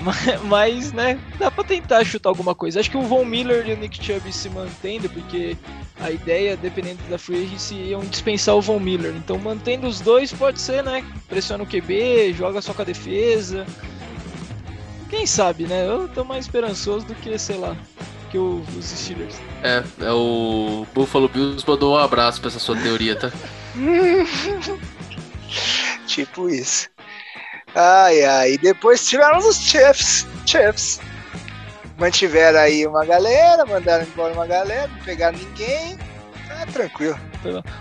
Mas, 0.44 0.92
né, 0.92 1.18
dá 1.38 1.50
pra 1.50 1.64
tentar 1.64 2.04
chutar 2.04 2.30
alguma 2.30 2.54
coisa. 2.54 2.80
Acho 2.80 2.90
que 2.90 2.96
o 2.96 3.02
Von 3.02 3.24
Miller 3.24 3.68
e 3.68 3.74
o 3.74 3.76
Nick 3.76 4.02
Chubb 4.02 4.32
se 4.32 4.48
mantendo, 4.48 5.08
porque 5.10 5.56
a 6.00 6.10
ideia, 6.10 6.56
dependendo 6.56 7.02
da 7.08 7.18
free 7.18 7.44
agency, 7.44 7.74
iam 7.74 8.00
dispensar 8.00 8.54
o 8.54 8.62
Von 8.62 8.80
Miller. 8.80 9.14
Então, 9.14 9.38
mantendo 9.38 9.86
os 9.86 10.00
dois, 10.00 10.32
pode 10.32 10.60
ser, 10.60 10.82
né? 10.82 11.04
Pressiona 11.28 11.64
o 11.64 11.66
QB, 11.66 12.32
joga 12.32 12.62
só 12.62 12.72
com 12.72 12.82
a 12.82 12.84
defesa. 12.84 13.66
Quem 15.10 15.26
sabe, 15.26 15.66
né? 15.66 15.86
Eu 15.86 16.08
tô 16.08 16.24
mais 16.24 16.46
esperançoso 16.46 17.04
do 17.04 17.14
que, 17.16 17.36
sei 17.36 17.56
lá, 17.56 17.76
que 18.30 18.38
o, 18.38 18.64
os 18.78 18.86
Steelers. 18.86 19.34
É, 19.62 19.82
é 20.00 20.12
o 20.12 20.86
Buffalo 20.94 21.28
Bills 21.28 21.64
mandou 21.66 21.94
um 21.94 21.98
abraço 21.98 22.40
pra 22.40 22.48
essa 22.48 22.60
sua 22.60 22.76
teoria, 22.76 23.16
tá? 23.16 23.30
tipo 26.06 26.48
isso. 26.48 26.88
Ai, 27.74 28.24
ai. 28.24 28.58
Depois 28.58 29.06
tivemos 29.06 29.44
os 29.44 29.56
Chiefs. 29.56 30.26
Chiefs. 30.46 31.00
Mantiveram 31.98 32.60
aí 32.60 32.86
uma 32.86 33.04
galera, 33.04 33.66
mandaram 33.66 34.04
embora 34.04 34.32
uma 34.32 34.46
galera, 34.46 34.88
não 34.88 35.04
pegaram 35.04 35.36
ninguém. 35.36 35.98
Tá 36.48 36.64
tranquilo. 36.72 37.18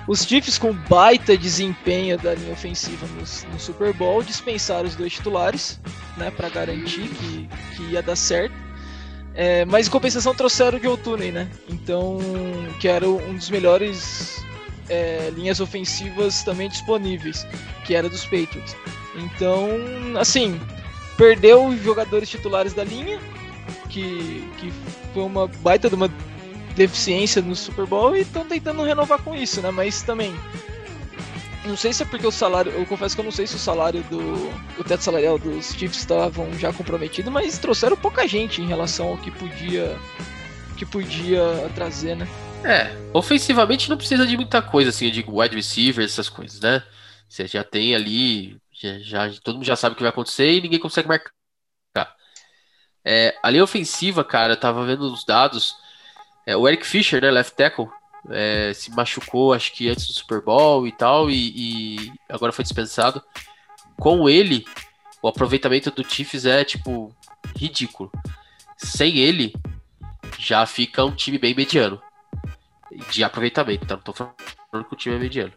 Os 0.07 0.23
Chiefs 0.23 0.57
com 0.57 0.73
baita 0.73 1.37
desempenho 1.37 2.17
da 2.17 2.33
linha 2.33 2.53
ofensiva 2.53 3.05
no, 3.07 3.51
no 3.53 3.59
Super 3.59 3.93
Bowl 3.93 4.23
dispensaram 4.23 4.87
os 4.87 4.95
dois 4.95 5.13
titulares, 5.13 5.79
né, 6.17 6.31
para 6.31 6.49
garantir 6.49 7.07
que, 7.09 7.49
que 7.75 7.83
ia 7.91 8.01
dar 8.01 8.15
certo. 8.15 8.53
É, 9.35 9.63
mas 9.65 9.87
em 9.87 9.91
compensação 9.91 10.33
trouxeram 10.33 10.77
o 10.77 10.81
Joe 10.81 10.97
Tooney, 10.97 11.31
né? 11.31 11.49
Então, 11.69 12.19
que 12.79 12.87
era 12.87 13.07
um 13.07 13.35
dos 13.35 13.49
melhores 13.49 14.43
é, 14.89 15.31
linhas 15.35 15.59
ofensivas 15.59 16.43
também 16.43 16.67
disponíveis, 16.67 17.45
que 17.85 17.95
era 17.95 18.09
dos 18.09 18.25
Patriots. 18.25 18.75
Então, 19.15 19.69
assim, 20.19 20.59
perdeu 21.15 21.67
os 21.67 21.81
jogadores 21.81 22.29
titulares 22.29 22.73
da 22.73 22.83
linha, 22.83 23.19
que, 23.89 24.49
que 24.57 24.73
foi 25.13 25.23
uma 25.23 25.47
baita 25.47 25.89
de 25.89 25.95
uma 25.95 26.09
deficiência 26.79 27.41
no 27.41 27.55
Super 27.55 27.85
Bowl 27.85 28.15
e 28.15 28.21
estão 28.21 28.45
tentando 28.45 28.81
renovar 28.83 29.21
com 29.21 29.35
isso, 29.35 29.61
né? 29.61 29.69
Mas 29.69 30.01
também 30.01 30.33
não 31.65 31.75
sei 31.75 31.91
se 31.91 32.03
é 32.03 32.05
porque 32.05 32.25
o 32.25 32.31
salário, 32.31 32.71
eu 32.71 32.85
confesso 32.85 33.15
que 33.15 33.19
eu 33.19 33.25
não 33.25 33.33
sei 33.33 33.45
se 33.45 33.55
o 33.55 33.59
salário 33.59 34.01
do 34.03 34.19
o 34.79 34.83
teto 34.83 35.03
salarial 35.03 35.37
dos 35.37 35.73
Chiefs 35.73 35.99
estavam 35.99 36.51
já 36.57 36.71
comprometido, 36.71 37.29
mas 37.29 37.59
trouxeram 37.59 37.97
pouca 37.97 38.25
gente 38.25 38.61
em 38.61 38.65
relação 38.65 39.09
ao 39.09 39.17
que 39.17 39.29
podia 39.29 39.97
que 40.77 40.85
podia 40.85 41.69
trazer, 41.75 42.15
né? 42.15 42.25
É, 42.63 42.95
ofensivamente 43.13 43.89
não 43.89 43.97
precisa 43.97 44.25
de 44.25 44.37
muita 44.37 44.61
coisa 44.61 44.89
assim, 44.89 45.11
de 45.11 45.23
wide 45.27 45.55
receiver, 45.55 46.05
essas 46.05 46.29
coisas, 46.29 46.61
né? 46.61 46.81
Você 47.27 47.45
já 47.45 47.63
tem 47.63 47.93
ali, 47.93 48.57
já, 48.71 48.99
já 48.99 49.39
todo 49.43 49.55
mundo 49.55 49.65
já 49.65 49.75
sabe 49.75 49.93
o 49.93 49.95
que 49.97 50.03
vai 50.03 50.11
acontecer 50.11 50.53
e 50.53 50.61
ninguém 50.61 50.79
consegue 50.79 51.09
marcar. 51.09 52.15
É, 53.03 53.35
a 53.43 53.49
linha 53.49 53.63
ofensiva, 53.63 54.23
cara, 54.23 54.53
eu 54.53 54.57
tava 54.57 54.85
vendo 54.85 55.01
os 55.11 55.25
dados, 55.25 55.75
é, 56.49 56.57
o 56.57 56.67
Eric 56.67 56.83
Fischer, 56.83 57.21
né, 57.21 57.29
left 57.29 57.55
tackle, 57.55 57.87
é, 58.31 58.73
se 58.73 58.89
machucou, 58.89 59.53
acho 59.53 59.71
que 59.71 59.87
antes 59.87 60.07
do 60.07 60.13
Super 60.13 60.41
Bowl 60.41 60.87
e 60.87 60.91
tal, 60.91 61.29
e, 61.29 61.53
e, 61.55 62.13
agora 62.27 62.51
foi 62.51 62.63
dispensado. 62.63 63.23
Com 63.95 64.27
ele, 64.27 64.65
o 65.21 65.27
aproveitamento 65.27 65.91
do 65.91 66.03
Chiefs 66.03 66.45
é, 66.45 66.63
tipo, 66.63 67.15
ridículo. 67.55 68.11
Sem 68.77 69.19
ele, 69.19 69.53
já 70.39 70.65
fica 70.65 71.05
um 71.05 71.11
time 71.11 71.37
bem 71.37 71.53
mediano 71.53 72.01
de 73.11 73.23
aproveitamento, 73.23 73.85
tá? 73.85 73.95
Não 73.95 74.01
tô 74.01 74.13
falando 74.13 74.35
que 74.87 74.93
o 74.93 74.97
time 74.97 75.17
é 75.17 75.19
mediano. 75.19 75.53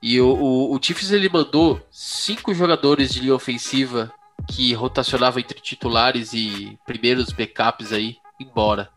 E 0.00 0.20
o, 0.20 0.28
o, 0.28 0.76
o 0.76 0.80
Chiefs, 0.80 1.10
ele 1.10 1.28
mandou 1.28 1.84
cinco 1.90 2.54
jogadores 2.54 3.12
de 3.12 3.18
linha 3.18 3.34
ofensiva 3.34 4.12
que 4.48 4.72
rotacionavam 4.72 5.40
entre 5.40 5.58
titulares 5.58 6.32
e 6.32 6.78
primeiros 6.86 7.32
backups 7.32 7.92
aí 7.92 8.18
embora. 8.38 8.88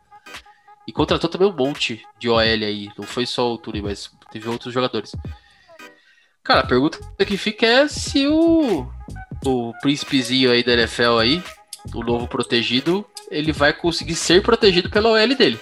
E 0.87 0.91
contratou 0.91 1.29
também 1.29 1.47
um 1.47 1.55
monte 1.55 2.05
de 2.19 2.29
OL 2.29 2.39
aí. 2.39 2.89
Não 2.97 3.05
foi 3.05 3.25
só 3.25 3.51
o 3.53 3.57
Turi, 3.57 3.81
mas 3.81 4.11
teve 4.31 4.47
outros 4.47 4.73
jogadores. 4.73 5.15
Cara, 6.43 6.59
a 6.59 6.67
pergunta 6.67 6.99
que 7.25 7.37
fica 7.37 7.65
é 7.65 7.87
se 7.87 8.27
o, 8.27 8.87
o 9.45 9.73
príncipezinho 9.81 10.51
aí 10.51 10.63
da 10.63 10.73
NFL 10.73 11.17
aí, 11.19 11.43
o 11.93 12.03
novo 12.03 12.27
protegido, 12.27 13.05
ele 13.31 13.51
vai 13.51 13.73
conseguir 13.73 14.15
ser 14.15 14.43
protegido 14.43 14.89
pela 14.89 15.09
OL 15.09 15.35
dele. 15.35 15.59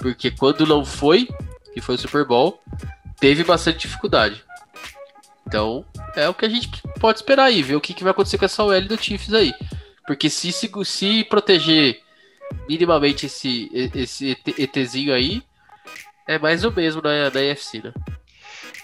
Porque 0.00 0.30
quando 0.30 0.66
não 0.66 0.84
foi, 0.84 1.28
que 1.72 1.80
foi 1.80 1.94
o 1.94 1.98
Super 1.98 2.24
Bowl, 2.24 2.60
teve 3.20 3.44
bastante 3.44 3.86
dificuldade. 3.86 4.42
Então, 5.46 5.84
é 6.16 6.28
o 6.28 6.34
que 6.34 6.44
a 6.44 6.48
gente 6.48 6.70
pode 6.98 7.18
esperar 7.18 7.44
aí, 7.44 7.62
ver 7.62 7.76
o 7.76 7.80
que, 7.80 7.94
que 7.94 8.02
vai 8.02 8.10
acontecer 8.12 8.38
com 8.38 8.44
essa 8.44 8.64
OL 8.64 8.82
do 8.82 9.00
Chiefs 9.00 9.32
aí. 9.32 9.54
Porque 10.06 10.28
se, 10.28 10.50
se, 10.52 10.70
se 10.84 11.24
proteger 11.24 12.00
minimamente 12.68 13.26
esse, 13.26 13.70
esse 13.72 14.36
ETzinho 14.58 15.14
aí, 15.14 15.42
é 16.26 16.38
mais 16.38 16.64
o 16.64 16.70
mesmo 16.70 17.02
na, 17.02 17.30
na 17.30 17.40
EFC, 17.40 17.82
né? 17.82 17.92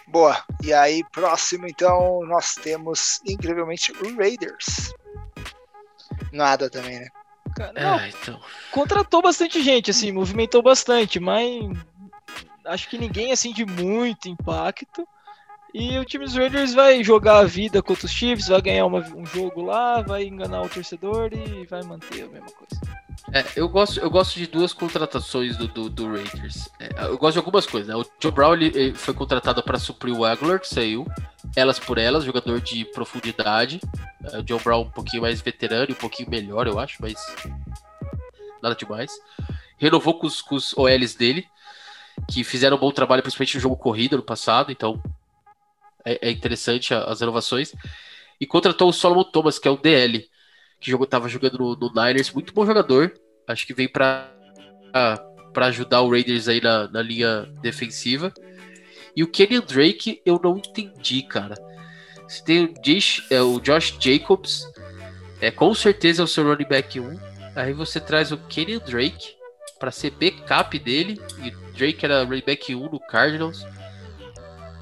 Boa. 0.06 0.42
E 0.62 0.72
aí, 0.72 1.04
próximo, 1.12 1.66
então, 1.66 2.20
nós 2.26 2.54
temos, 2.54 3.20
incrivelmente, 3.26 3.92
o 3.92 4.16
Raiders. 4.16 4.92
Nada 6.32 6.70
também, 6.70 7.00
né? 7.00 7.08
Não, 7.74 7.98
é, 7.98 8.08
então. 8.08 8.40
Contratou 8.70 9.22
bastante 9.22 9.62
gente, 9.62 9.90
assim, 9.90 10.12
movimentou 10.12 10.62
bastante, 10.62 11.18
mas 11.18 11.46
acho 12.66 12.88
que 12.88 12.98
ninguém, 12.98 13.32
assim, 13.32 13.52
de 13.52 13.64
muito 13.64 14.28
impacto. 14.28 15.06
E 15.72 15.98
o 15.98 16.04
time 16.04 16.24
dos 16.24 16.34
Raiders 16.34 16.72
vai 16.72 17.02
jogar 17.02 17.38
a 17.38 17.44
vida 17.44 17.82
contra 17.82 18.06
os 18.06 18.12
Chiefs, 18.12 18.48
vai 18.48 18.62
ganhar 18.62 18.86
uma, 18.86 19.00
um 19.14 19.26
jogo 19.26 19.62
lá, 19.62 20.00
vai 20.00 20.24
enganar 20.24 20.62
o 20.62 20.68
torcedor 20.68 21.30
e 21.32 21.66
vai 21.66 21.82
manter 21.82 22.24
a 22.24 22.28
mesma 22.28 22.50
coisa. 22.50 23.05
É, 23.32 23.44
eu 23.56 23.68
gosto, 23.68 23.98
eu 23.98 24.08
gosto 24.08 24.36
de 24.36 24.46
duas 24.46 24.72
contratações 24.72 25.56
do, 25.56 25.66
do, 25.66 25.90
do 25.90 26.12
Raiders. 26.12 26.68
É, 26.78 27.06
eu 27.06 27.18
gosto 27.18 27.32
de 27.32 27.38
algumas 27.38 27.66
coisas. 27.66 27.88
Né? 27.88 27.96
O 27.96 28.06
Joe 28.20 28.32
Brown 28.32 28.54
ele, 28.54 28.94
foi 28.94 29.14
contratado 29.14 29.62
para 29.62 29.78
suprir 29.78 30.14
o 30.14 30.24
Aguilar, 30.24 30.60
que 30.60 30.68
saiu. 30.68 31.06
Elas 31.56 31.78
por 31.78 31.98
elas, 31.98 32.24
jogador 32.24 32.60
de 32.60 32.84
profundidade. 32.84 33.80
É, 34.32 34.38
o 34.38 34.46
Joe 34.46 34.60
Brown 34.62 34.82
um 34.82 34.90
pouquinho 34.90 35.22
mais 35.22 35.40
veterano, 35.40 35.92
um 35.92 35.96
pouquinho 35.96 36.30
melhor, 36.30 36.66
eu 36.66 36.78
acho, 36.78 36.98
mas 37.00 37.14
nada 38.62 38.76
demais. 38.76 39.10
Renovou 39.76 40.18
com 40.18 40.26
os, 40.26 40.40
com 40.40 40.54
os 40.54 40.76
OLs 40.76 41.14
dele, 41.16 41.46
que 42.30 42.44
fizeram 42.44 42.76
um 42.76 42.80
bom 42.80 42.90
trabalho, 42.92 43.22
principalmente 43.22 43.56
no 43.56 43.60
jogo 43.60 43.76
corrida 43.76 44.16
no 44.16 44.22
passado, 44.22 44.70
então 44.70 45.02
é, 46.04 46.28
é 46.28 46.30
interessante 46.30 46.94
as 46.94 47.20
renovações. 47.20 47.74
E 48.40 48.46
contratou 48.46 48.88
o 48.88 48.92
Solomon 48.92 49.24
Thomas, 49.24 49.58
que 49.58 49.66
é 49.66 49.70
o 49.70 49.76
DL 49.76 50.28
que 50.80 50.90
jogo, 50.90 51.06
tava 51.06 51.28
jogando 51.28 51.58
no, 51.58 51.76
no 51.76 51.88
Niners, 51.88 52.32
muito 52.32 52.52
bom 52.52 52.66
jogador. 52.66 53.12
Acho 53.46 53.66
que 53.66 53.74
vem 53.74 53.88
para 53.88 54.32
para 55.52 55.66
ajudar 55.66 56.02
o 56.02 56.10
Raiders 56.10 56.48
aí 56.48 56.60
na, 56.60 56.86
na 56.88 57.00
linha 57.00 57.46
defensiva. 57.62 58.32
E 59.16 59.22
o 59.22 59.26
Kenyon 59.26 59.62
Drake 59.62 60.20
eu 60.24 60.38
não 60.42 60.58
entendi, 60.58 61.22
cara. 61.22 61.54
Você 62.28 62.44
tem 62.44 62.64
o 62.64 62.74
Josh, 62.82 63.26
é, 63.30 63.40
o 63.40 63.58
Josh 63.58 63.96
Jacobs, 63.98 64.66
é 65.40 65.50
com 65.50 65.72
certeza 65.74 66.20
é 66.20 66.24
o 66.24 66.28
seu 66.28 66.44
running 66.44 66.68
back 66.68 67.00
1. 67.00 67.18
Aí 67.54 67.72
você 67.72 67.98
traz 67.98 68.32
o 68.32 68.36
Kenyon 68.36 68.80
Drake 68.80 69.34
para 69.78 69.90
ser 69.90 70.10
backup 70.10 70.78
dele. 70.78 71.18
E 71.42 71.48
o 71.48 71.72
Drake 71.72 72.04
era 72.04 72.22
running 72.22 72.44
back 72.44 72.74
1 72.74 72.78
no 72.78 73.00
Cardinals. 73.00 73.64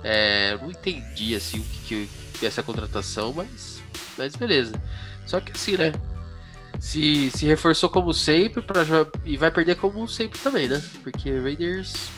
É, 0.02 0.56
não 0.60 0.70
entendi 0.70 1.36
assim 1.36 1.60
o 1.60 1.64
que, 1.64 2.08
que 2.38 2.46
essa 2.46 2.62
contratação, 2.62 3.32
mas, 3.32 3.80
mas 4.18 4.34
beleza. 4.34 4.72
Só 5.26 5.40
que 5.40 5.52
assim, 5.52 5.76
né? 5.76 5.92
Se, 6.78 7.30
se 7.30 7.46
reforçou 7.46 7.88
como 7.88 8.12
sempre 8.12 8.60
pra, 8.60 8.82
e 9.24 9.36
vai 9.36 9.50
perder 9.50 9.76
como 9.76 10.06
sempre 10.08 10.38
também, 10.38 10.68
né? 10.68 10.82
Porque 11.02 11.30
Raiders. 11.38 12.10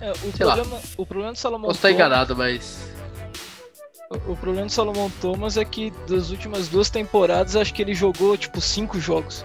É, 0.00 0.12
o, 0.12 0.32
problema, 0.32 0.80
o 0.96 1.06
problema 1.06 1.32
do 1.32 1.38
Salomão 1.38 1.68
Posso 1.68 1.78
estar 1.78 1.90
enganado, 1.90 2.36
mas. 2.36 2.90
O, 4.10 4.32
o 4.32 4.36
problema 4.36 4.66
do 4.66 4.72
Salomão 4.72 5.10
Thomas 5.20 5.56
é 5.56 5.64
que 5.64 5.90
das 6.08 6.30
últimas 6.30 6.68
duas 6.68 6.90
temporadas 6.90 7.56
acho 7.56 7.72
que 7.74 7.82
ele 7.82 7.94
jogou 7.94 8.36
tipo 8.36 8.60
cinco 8.60 9.00
jogos. 9.00 9.44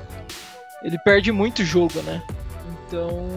Ele 0.84 0.98
perde 1.00 1.32
muito 1.32 1.64
jogo, 1.64 2.02
né? 2.02 2.24
Então. 2.88 3.28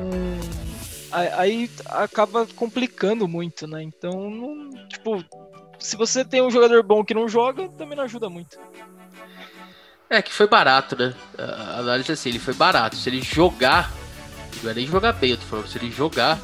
Aí 1.11 1.71
acaba 1.87 2.47
complicando 2.57 3.29
muito, 3.29 3.67
né? 3.67 3.83
Então, 3.83 4.31
não, 4.31 4.71
tipo, 4.89 5.23
se 5.83 5.97
você 5.97 6.25
tem 6.25 6.43
um 6.43 6.51
jogador 6.51 6.83
bom 6.83 7.05
que 7.05 7.15
não 7.15 7.29
joga, 7.29 7.69
também 7.71 7.97
não 7.97 8.05
ajuda 8.05 8.29
muito. 8.29 8.59
É 10.09 10.21
que 10.21 10.33
foi 10.33 10.47
barato, 10.47 10.97
né? 10.97 11.15
A 11.39 11.79
análise 11.79 12.11
é 12.11 12.15
assim, 12.15 12.29
ele 12.29 12.39
foi 12.39 12.55
barato. 12.55 12.97
Se 12.97 13.09
ele 13.09 13.23
jogar, 13.23 13.91
não 14.63 14.71
é 14.71 14.75
nem 14.75 14.87
jogar 14.87 15.13
bem, 15.13 15.31
eu 15.31 15.39
tô 15.39 15.45
falando, 15.45 15.69
se 15.69 15.79
ele 15.79 15.91
jogar, 15.91 16.39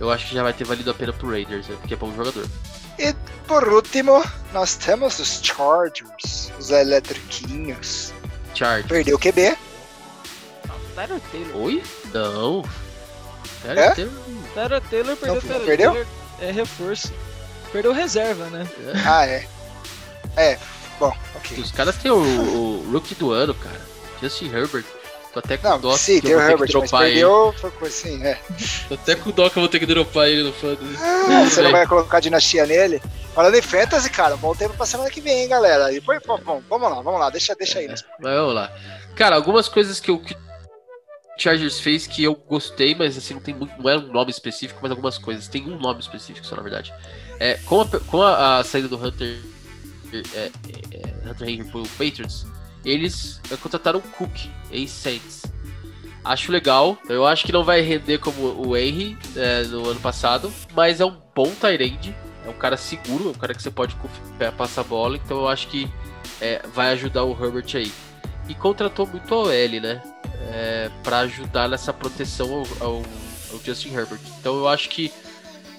eu 0.00 0.10
acho 0.10 0.26
que 0.26 0.34
já 0.34 0.42
vai 0.42 0.52
ter 0.52 0.64
valido 0.64 0.90
a 0.90 0.94
pena 0.94 1.12
pro 1.12 1.30
Raiders, 1.30 1.68
né? 1.68 1.76
Porque 1.80 1.94
é 1.94 1.96
bom 1.96 2.12
jogador. 2.14 2.46
E 2.98 3.14
por 3.46 3.68
último, 3.68 4.24
nós 4.52 4.76
temos 4.76 5.18
os 5.18 5.40
Chargers, 5.42 6.50
os 6.58 6.70
eletriquinhos. 6.70 8.14
Chargers. 8.54 8.86
Perdeu 8.86 9.16
o 9.16 9.18
QB. 9.18 9.56
Tyler 10.94 11.20
Taylor. 11.30 11.56
Oi? 11.56 11.82
Não. 12.12 12.64
Tyler 13.62 13.84
é? 13.84 13.90
Taylor. 13.90 14.14
Taylor 14.54 14.80
perdeu. 14.80 15.34
Não, 15.34 15.40
Tyler 15.40 15.66
perdeu? 15.66 15.92
Taylor 15.92 16.06
é 16.40 16.50
reforço. 16.52 17.12
Perdeu 17.74 17.92
reserva, 17.92 18.44
né? 18.50 18.64
Ah, 19.04 19.26
é. 19.26 19.44
É, 20.36 20.58
Bom, 21.00 21.12
ok. 21.34 21.58
Os 21.58 21.72
caras 21.72 21.96
têm 21.96 22.10
o, 22.12 22.16
o 22.16 22.92
rookie 22.92 23.16
do 23.16 23.32
ano, 23.32 23.52
cara. 23.52 23.80
Justin 24.22 24.46
Herbert. 24.46 24.84
Tô 25.32 25.40
até 25.40 25.56
com 25.56 25.68
Não, 25.68 25.80
dó 25.80 25.96
sim, 25.96 26.20
que 26.20 26.28
tem 26.28 26.30
eu 26.30 26.38
o 26.38 26.40
vou 26.40 26.48
ter 26.50 26.56
que 26.56 26.62
Herbert, 26.62 26.70
dropar 26.70 27.02
ele. 27.02 27.10
perdeu, 27.14 27.54
foi 27.60 27.70
coisa 27.72 27.94
assim, 27.96 28.24
é. 28.24 28.38
Tô 28.88 28.94
até 28.94 29.16
com 29.16 29.30
dó 29.32 29.50
que 29.50 29.56
eu 29.58 29.62
vou 29.62 29.68
ter 29.68 29.80
que 29.80 29.86
dropar 29.86 30.28
ele 30.28 30.44
no 30.44 30.52
Fantasy. 30.52 30.96
Ah, 31.00 31.44
Você 31.50 31.62
não 31.62 31.72
vai 31.72 31.84
colocar 31.88 32.20
dinastia 32.20 32.64
nele? 32.64 33.02
Falando 33.34 33.56
em 33.56 33.62
fantasy, 33.62 34.08
cara, 34.10 34.36
bom 34.36 34.54
tempo 34.54 34.76
pra 34.76 34.86
semana 34.86 35.10
que 35.10 35.20
vem, 35.20 35.42
hein, 35.42 35.48
galera. 35.48 35.92
E, 35.92 36.00
pô, 36.00 36.12
bom, 36.38 36.62
vamos 36.70 36.88
lá, 36.88 37.02
vamos 37.02 37.18
lá, 37.18 37.30
deixa, 37.30 37.52
deixa 37.56 37.80
aí. 37.80 37.88
né? 37.88 37.96
Mas 38.20 38.34
vamos 38.36 38.54
lá. 38.54 38.70
Cara, 39.16 39.34
algumas 39.34 39.68
coisas 39.68 39.98
que 39.98 40.12
o 40.12 40.20
que 40.20 40.34
o 40.34 40.38
Chargers 41.36 41.80
fez 41.80 42.06
que 42.06 42.22
eu 42.22 42.36
gostei, 42.36 42.94
mas 42.94 43.18
assim, 43.18 43.34
não 43.34 43.40
tem 43.40 43.52
muito, 43.52 43.74
não 43.82 43.90
é 43.90 43.96
um 43.98 44.12
nome 44.12 44.30
específico, 44.30 44.78
mas 44.80 44.92
algumas 44.92 45.18
coisas. 45.18 45.48
Tem 45.48 45.64
um 45.68 45.76
nome 45.76 45.98
específico 45.98 46.46
só, 46.46 46.54
na 46.54 46.62
verdade. 46.62 46.94
É, 47.38 47.54
com 47.64 47.80
a, 47.80 47.86
com 47.86 48.22
a, 48.22 48.58
a 48.58 48.64
saída 48.64 48.88
do 48.88 48.96
Hunter, 48.96 49.38
é, 50.34 50.50
é, 50.92 51.30
Hunter 51.30 51.48
Henry 51.48 51.64
pro 51.64 51.82
Patriots, 51.90 52.46
eles 52.84 53.40
é, 53.50 53.56
contrataram 53.56 53.98
o 53.98 54.02
Cook, 54.02 54.48
ex-Saints. 54.70 55.42
Acho 56.24 56.50
legal. 56.50 56.96
Eu 57.08 57.26
acho 57.26 57.44
que 57.44 57.52
não 57.52 57.64
vai 57.64 57.80
render 57.82 58.18
como 58.18 58.66
o 58.66 58.76
Henry 58.76 59.16
é, 59.36 59.62
no 59.64 59.88
ano 59.88 60.00
passado, 60.00 60.52
mas 60.74 61.00
é 61.00 61.04
um 61.04 61.16
bom 61.34 61.50
Tyrande. 61.54 62.14
É 62.46 62.48
um 62.48 62.54
cara 62.54 62.76
seguro, 62.76 63.28
é 63.28 63.30
um 63.30 63.34
cara 63.34 63.54
que 63.54 63.62
você 63.62 63.70
pode 63.70 63.94
confiar, 63.96 64.52
passar 64.52 64.82
a 64.82 64.84
bola. 64.84 65.16
Então 65.16 65.38
eu 65.38 65.48
acho 65.48 65.68
que 65.68 65.90
é, 66.40 66.62
vai 66.72 66.92
ajudar 66.92 67.24
o 67.24 67.32
Herbert 67.32 67.66
aí. 67.74 67.92
E 68.48 68.54
contratou 68.54 69.06
muito 69.06 69.34
a 69.34 69.38
OL, 69.38 69.80
né? 69.80 70.02
É, 70.50 70.90
para 71.02 71.20
ajudar 71.20 71.68
nessa 71.68 71.92
proteção 71.92 72.64
ao, 72.80 72.86
ao, 72.86 73.02
ao 73.52 73.60
Justin 73.64 73.94
Herbert. 73.94 74.20
Então 74.38 74.56
eu 74.56 74.68
acho 74.68 74.88
que 74.90 75.12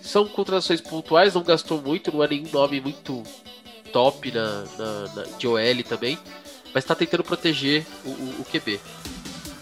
são 0.05 0.27
contratações 0.27 0.79
pontuais, 0.81 1.33
não 1.33 1.43
gastou 1.43 1.81
muito, 1.81 2.15
não 2.15 2.23
é 2.23 2.27
nenhum 2.27 2.49
nome 2.51 2.79
muito 2.79 3.23
top 3.91 4.31
na, 4.31 4.63
na, 4.77 5.07
na 5.15 5.23
de 5.37 5.47
OL 5.47 5.83
também, 5.87 6.17
mas 6.73 6.85
tá 6.85 6.93
tentando 6.93 7.23
proteger 7.23 7.85
o, 8.05 8.09
o, 8.09 8.41
o 8.41 8.45
QB. 8.45 8.79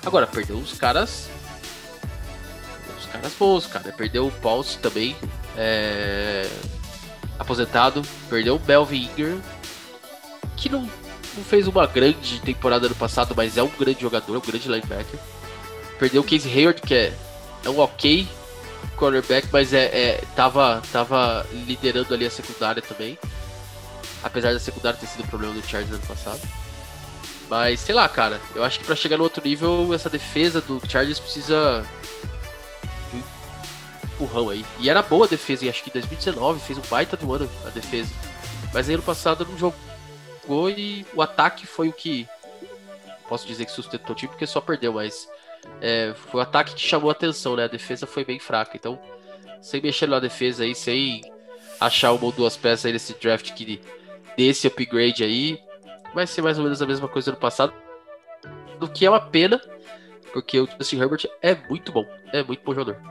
Agora, 0.05 0.27
perdeu 0.27 0.57
os 0.57 0.73
caras. 0.73 1.29
Os 2.99 3.05
caras 3.05 3.31
bons, 3.39 3.67
cara. 3.67 3.91
Perdeu 3.93 4.27
o 4.27 4.31
Pulse 4.31 4.77
também. 4.79 5.15
é, 5.55 6.49
aposentado. 7.39 8.01
Perdeu 8.29 8.57
o 8.57 8.61
Melvin 8.67 9.03
Ingram. 9.03 9.41
Que 10.57 10.67
não, 10.67 10.81
não 10.81 11.43
fez 11.43 11.67
uma 11.67 11.87
grande 11.87 12.41
temporada 12.41 12.89
no 12.89 12.95
passado, 12.95 13.33
mas 13.35 13.57
é 13.57 13.63
um 13.63 13.69
grande 13.69 14.01
jogador, 14.01 14.35
um 14.35 14.41
grande 14.41 14.67
linebacker. 14.67 15.19
Perdeu 15.97 16.21
o 16.21 16.25
Casey 16.25 16.51
Hayward, 16.51 16.81
que 16.81 16.93
é, 16.93 17.13
é 17.63 17.69
um 17.69 17.79
ok 17.79 18.27
cornerback, 18.95 19.47
mas 19.51 19.73
é, 19.73 19.85
é, 19.85 20.23
tava, 20.35 20.81
tava 20.91 21.45
liderando 21.51 22.13
ali 22.13 22.25
a 22.25 22.31
secundária 22.31 22.81
também. 22.81 23.17
Apesar 24.23 24.53
da 24.53 24.59
secundária 24.59 24.99
ter 24.99 25.07
sido 25.07 25.23
um 25.23 25.27
problema 25.27 25.53
do 25.53 25.61
Chargers 25.61 25.89
no 25.89 25.95
ano 25.95 26.05
passado. 26.05 26.41
Mas 27.49 27.81
sei 27.81 27.93
lá, 27.93 28.07
cara, 28.07 28.39
eu 28.55 28.63
acho 28.63 28.79
que 28.79 28.85
pra 28.85 28.95
chegar 28.95 29.17
no 29.17 29.23
outro 29.23 29.43
nível, 29.43 29.93
essa 29.93 30.09
defesa 30.09 30.61
do 30.61 30.81
Chargers 30.89 31.19
precisa 31.19 31.85
de 33.11 33.17
um 33.17 33.23
empurrão 34.05 34.49
aí. 34.49 34.65
E 34.79 34.89
era 34.89 35.01
boa 35.01 35.25
a 35.25 35.29
defesa, 35.29 35.65
e 35.65 35.69
acho 35.69 35.83
que 35.83 35.89
em 35.89 35.93
2019 35.93 36.59
fez 36.61 36.79
um 36.79 36.83
baita 36.89 37.17
do 37.17 37.33
ano 37.33 37.49
a 37.65 37.69
defesa. 37.69 38.11
Mas 38.73 38.87
aí 38.87 38.95
ano 38.95 39.03
passado 39.03 39.45
não 39.45 39.57
jogou 39.57 40.69
e 40.69 41.05
o 41.13 41.21
ataque 41.21 41.67
foi 41.67 41.89
o 41.89 41.93
que. 41.93 42.27
Posso 43.27 43.45
dizer 43.45 43.65
que 43.65 43.71
sustentou 43.71 44.13
o 44.13 44.15
time 44.15 44.29
porque 44.29 44.47
só 44.47 44.59
perdeu, 44.59 44.93
mas 44.93 45.27
é, 45.81 46.13
foi 46.15 46.39
o 46.39 46.43
ataque 46.43 46.75
que 46.75 46.81
chamou 46.81 47.09
a 47.09 47.13
atenção, 47.13 47.55
né? 47.55 47.65
A 47.65 47.67
defesa 47.67 48.05
foi 48.05 48.23
bem 48.23 48.39
fraca. 48.39 48.75
Então, 48.75 48.99
sem 49.61 49.81
mexer 49.81 50.07
na 50.07 50.19
defesa 50.19 50.63
aí, 50.63 50.75
sem 50.75 51.21
achar 51.79 52.11
uma 52.13 52.25
ou 52.25 52.31
duas 52.31 52.55
peças 52.55 52.85
aí 52.85 52.93
nesse 52.93 53.13
draft 53.13 53.53
que 53.53 53.81
desse 54.37 54.67
upgrade 54.67 55.23
aí, 55.23 55.59
vai 56.13 56.27
ser 56.27 56.41
mais 56.41 56.57
ou 56.57 56.63
menos 56.63 56.81
a 56.81 56.85
mesma 56.85 57.07
coisa 57.07 57.31
do 57.31 57.37
passado. 57.37 57.73
Do 58.79 58.89
que 58.89 59.05
é 59.05 59.09
uma 59.09 59.21
pena, 59.21 59.61
porque 60.31 60.59
o 60.59 60.67
Justin 60.77 60.99
Herbert 60.99 61.29
é 61.41 61.55
muito 61.69 61.91
bom, 61.91 62.05
é 62.31 62.43
muito 62.43 62.63
bom 62.63 62.73
jogador. 62.73 63.01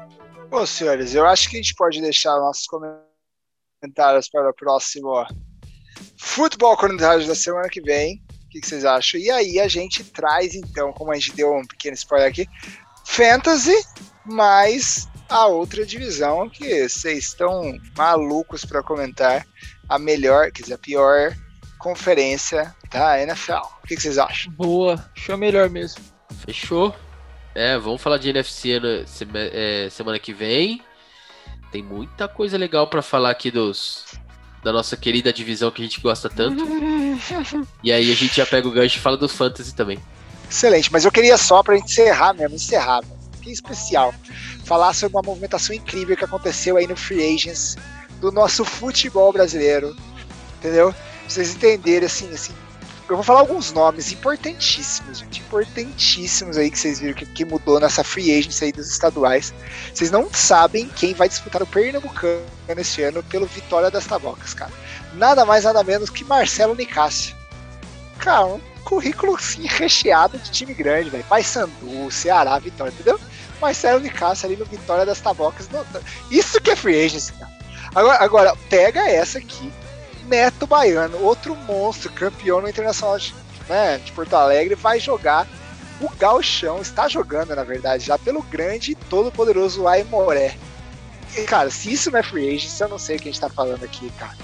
Bom, 0.51 0.67
senhores, 0.67 1.15
eu 1.15 1.27
acho 1.27 1.49
que 1.49 1.57
a 1.57 1.63
gente 1.63 1.75
pode 1.75 2.01
deixar 2.01 2.37
nossos 2.39 2.67
comentários 2.67 4.29
para 4.29 4.51
o 4.51 4.55
próximo 4.55 5.27
Futebol 6.19 6.77
Comentários 6.77 7.27
da 7.27 7.35
semana 7.35 7.69
que 7.69 7.81
vem. 7.81 8.23
O 8.53 8.55
que, 8.55 8.61
que 8.61 8.67
vocês 8.67 8.85
acham? 8.85 9.19
E 9.19 9.31
aí 9.31 9.59
a 9.59 9.67
gente 9.67 10.05
traz, 10.05 10.55
então, 10.55 10.93
como 10.93 11.11
a 11.11 11.15
gente 11.15 11.33
deu 11.35 11.55
um 11.55 11.67
pequeno 11.67 11.95
spoiler 11.95 12.29
aqui, 12.29 12.47
Fantasy 13.07 13.75
mais 14.27 15.09
a 15.29 15.47
outra 15.47 15.87
divisão 15.87 16.51
que 16.51 16.87
vocês 16.87 17.25
estão 17.29 17.75
malucos 17.97 18.65
para 18.65 18.83
comentar 18.83 19.47
a 19.89 19.99
melhor, 19.99 20.51
quer 20.53 20.63
dizer, 20.63 20.75
a 20.75 20.79
pior 20.79 21.35
conferência 21.79 22.75
da 22.91 23.21
NFL. 23.23 23.55
O 23.83 23.87
que, 23.87 23.97
que 23.97 24.03
vocês 24.03 24.19
acham? 24.19 24.53
Boa, 24.53 25.11
show 25.15 25.37
melhor 25.39 25.71
mesmo. 25.71 26.03
Fechou. 26.45 26.95
É, 27.55 27.79
vamos 27.79 28.01
falar 28.03 28.19
de 28.19 28.29
NFC 28.31 28.79
no- 28.79 29.07
sema- 29.09 29.33
é, 29.39 29.89
semana 29.91 30.19
que 30.19 30.33
vem. 30.35 30.83
Tem 31.73 31.83
muita 31.83 32.29
coisa 32.29 32.59
legal 32.59 32.87
pra 32.87 33.01
falar 33.03 33.31
aqui 33.31 33.51
dos 33.51 34.05
da 34.63 34.71
nossa 34.73 34.97
querida 34.97 35.33
divisão 35.33 35.71
que 35.71 35.81
a 35.83 35.85
gente 35.85 36.01
gosta 36.01 36.29
tanto. 36.31 36.63
E 37.83 37.93
aí 37.93 38.11
a 38.11 38.15
gente 38.15 38.37
já 38.37 38.47
pega 38.47 38.67
o 38.67 38.71
gancho 38.71 38.99
e 38.99 39.01
fala 39.01 39.17
do 39.17 39.29
Fantasy 39.29 39.75
também. 39.75 39.99
Excelente, 40.51 40.93
mas 40.93 41.05
eu 41.05 41.11
queria 41.11 41.39
só 41.39 41.63
pra 41.63 41.77
encerrar 41.77 42.35
mesmo, 42.35 42.57
encerrar, 42.57 43.01
que 43.41 43.51
especial, 43.51 44.15
falar 44.65 44.93
sobre 44.93 45.17
uma 45.17 45.23
movimentação 45.23 45.75
incrível 45.75 46.17
que 46.17 46.25
aconteceu 46.25 46.77
aí 46.77 46.87
no 46.87 46.97
Free 46.97 47.35
Agents 47.35 47.77
do 48.21 48.31
nosso 48.31 48.65
futebol 48.65 49.33
brasileiro, 49.33 49.97
entendeu? 50.59 50.93
Pra 50.93 51.29
vocês 51.29 51.55
entenderem, 51.55 52.07
assim, 52.07 52.33
assim, 52.33 52.53
eu 53.13 53.17
vou 53.17 53.25
falar 53.25 53.41
alguns 53.41 53.73
nomes 53.73 54.11
importantíssimos, 54.11 55.19
gente, 55.19 55.41
importantíssimos 55.41 56.57
aí 56.57 56.71
que 56.71 56.79
vocês 56.79 56.99
viram 56.99 57.13
que, 57.13 57.27
que 57.27 57.45
mudou 57.45 57.79
nessa 57.79 58.03
Free 58.03 58.39
Agents 58.39 58.63
aí 58.63 58.73
dos 58.73 58.91
estaduais. 58.91 59.53
Vocês 59.93 60.11
não 60.11 60.33
sabem 60.33 60.89
quem 60.89 61.13
vai 61.13 61.29
disputar 61.29 61.63
o 61.63 61.67
Pernambucano 61.67 62.41
esse 62.79 63.03
ano 63.03 63.23
pelo 63.25 63.45
Vitória 63.45 63.91
das 63.91 64.07
Tabocas, 64.07 64.55
cara. 64.55 64.73
Nada 65.13 65.45
mais, 65.45 65.65
nada 65.65 65.85
menos 65.85 66.09
que 66.09 66.25
Marcelo 66.25 66.75
Nicásio. 66.75 67.37
Cara, 68.19 68.47
um 68.47 68.61
currículo 68.83 69.37
assim, 69.37 69.67
recheado 69.67 70.39
de 70.39 70.51
time 70.51 70.73
grande, 70.73 71.11
velho. 71.11 71.25
Paysandu, 71.25 72.11
Ceará, 72.11 72.59
Vitória, 72.59 72.93
entendeu? 72.93 73.21
Marcelo 73.61 74.01
Nicásio 74.01 74.47
ali 74.47 74.57
no 74.57 74.65
Vitória 74.65 75.05
das 75.05 75.21
Tabocas. 75.21 75.69
Isso 76.31 76.59
que 76.63 76.71
é 76.71 76.77
free 76.77 77.05
agency, 77.05 77.35
cara. 77.35 77.53
Agora, 77.95 78.25
agora, 78.25 78.57
pega 78.71 79.07
essa 79.07 79.37
aqui. 79.37 79.71
Neto 80.33 80.67
Baiano, 80.67 81.23
outro 81.23 81.55
monstro, 81.55 82.11
campeão 82.11 82.63
no 82.63 82.69
Internacional 82.69 83.19
de, 83.19 83.35
né, 83.69 83.99
de 83.99 84.11
Porto 84.13 84.33
Alegre, 84.33 84.75
vai 84.75 84.99
jogar 84.99 85.47
o 86.01 86.09
Galchão, 86.17 86.81
está 86.81 87.07
jogando, 87.07 87.55
na 87.55 87.63
verdade, 87.63 88.07
já 88.07 88.19
pelo 88.19 88.41
grande 88.43 88.93
e 88.93 88.95
todo 88.95 89.31
poderoso 89.31 89.87
Aimoré. 89.87 90.57
E, 91.37 91.43
cara, 91.43 91.71
se 91.71 91.93
isso 91.93 92.11
não 92.11 92.19
é 92.19 92.23
free 92.23 92.49
agency, 92.49 92.81
eu 92.81 92.89
não 92.89 92.99
sei 92.99 93.17
o 93.17 93.19
que 93.19 93.29
a 93.29 93.33
gente 93.33 93.41
tá 93.43 93.51
falando 93.51 93.85
aqui, 93.85 94.11
cara. 94.19 94.35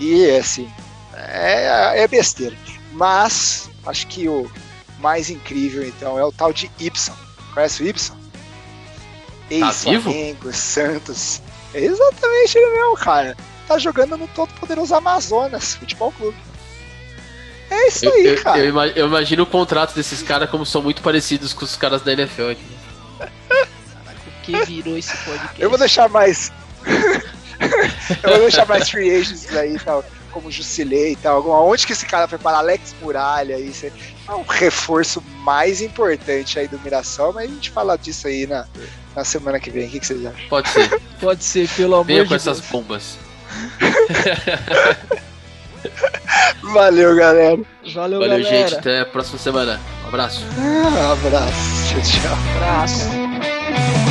E, 0.00 0.30
assim, 0.30 0.66
é, 1.12 2.02
é 2.02 2.08
besteira. 2.08 2.56
Mas 2.92 3.68
acho 3.84 4.06
que 4.06 4.26
o 4.26 4.50
mais 4.98 5.28
incrível 5.28 5.86
então 5.86 6.18
é 6.18 6.24
o 6.24 6.32
tal 6.32 6.54
de 6.54 6.70
Y. 6.80 7.14
Conhece 7.52 7.82
o 7.82 7.86
Y? 7.86 8.16
Ex-Flamengo, 9.50 10.52
Santos. 10.54 11.42
É 11.74 11.80
exatamente 11.80 12.56
ele 12.56 12.70
mesmo, 12.70 12.96
cara. 12.96 13.36
Tá 13.66 13.78
jogando 13.78 14.16
no 14.16 14.28
todo 14.28 14.52
poderoso 14.54 14.94
Amazonas 14.94 15.74
Futebol 15.76 16.12
Clube. 16.12 16.36
É 17.70 17.88
isso 17.88 18.04
Eu, 18.04 18.12
aí, 18.12 18.26
eu- 18.26 18.42
cara. 18.42 18.58
eu 18.58 18.80
eu 18.96 19.06
imagino 19.06 19.42
o 19.42 19.46
contrato 19.46 19.94
desses 19.94 20.22
caras 20.22 20.50
como 20.50 20.66
são 20.66 20.82
muito 20.82 21.00
parecidos 21.02 21.52
com 21.52 21.64
os 21.64 21.76
caras 21.76 22.02
da 22.02 22.12
NFL 22.12 22.50
aqui. 22.50 22.76
O 23.20 24.42
que 24.44 24.64
virou 24.66 24.98
esse 24.98 25.16
podcast? 25.24 25.60
Eu 25.62 25.70
vou 25.70 25.78
deixar 25.78 26.08
mais. 26.08 26.52
eu 28.22 28.30
vou 28.30 28.40
deixar 28.40 28.66
mais 28.66 28.90
free 28.90 29.10
agents 29.16 29.56
aí 29.56 29.76
e 29.76 29.78
tal, 29.78 30.04
como 30.30 30.50
Jusilei 30.50 31.12
e 31.12 31.16
tal. 31.16 31.36
Alguma- 31.36 31.62
Onde 31.62 31.86
que 31.86 31.94
esse 31.94 32.04
cara 32.04 32.28
foi 32.28 32.36
para 32.38 32.58
Alex 32.58 32.94
Muralha? 33.00 33.58
Isso 33.58 33.86
é 33.86 34.32
um 34.34 34.42
reforço 34.42 35.22
mais 35.38 35.80
importante 35.80 36.58
aí 36.58 36.68
do 36.68 36.78
Mirassol, 36.80 37.32
mas 37.32 37.50
a 37.50 37.54
gente 37.54 37.70
fala 37.70 37.96
disso 37.96 38.26
aí 38.26 38.46
na, 38.46 38.66
na 39.16 39.24
semana 39.24 39.58
que 39.58 39.70
vem. 39.70 39.86
O 39.86 39.90
que, 39.90 40.00
que 40.00 40.06
vocês 40.06 40.26
acham? 40.26 40.48
Pode 40.50 40.68
ser. 40.68 41.00
Pode 41.18 41.42
ser, 41.42 41.68
pelo 41.70 41.94
amor 41.94 42.04
Venha 42.04 42.22
de 42.22 42.28
com 42.28 42.34
Deus. 42.34 42.46
essas 42.46 42.60
bombas. 42.60 43.16
Valeu, 46.62 47.14
galera. 47.16 47.60
Valeu, 47.94 48.20
Valeu, 48.20 48.20
galera. 48.20 48.42
gente. 48.42 48.74
Até 48.74 49.00
a 49.00 49.06
próxima 49.06 49.38
semana. 49.38 49.80
Um 50.04 50.08
abraço. 50.08 50.44
Um 50.58 51.12
abraço. 51.12 51.88
Tchau, 51.88 52.02
tchau. 52.02 52.38
Abraço. 52.56 54.03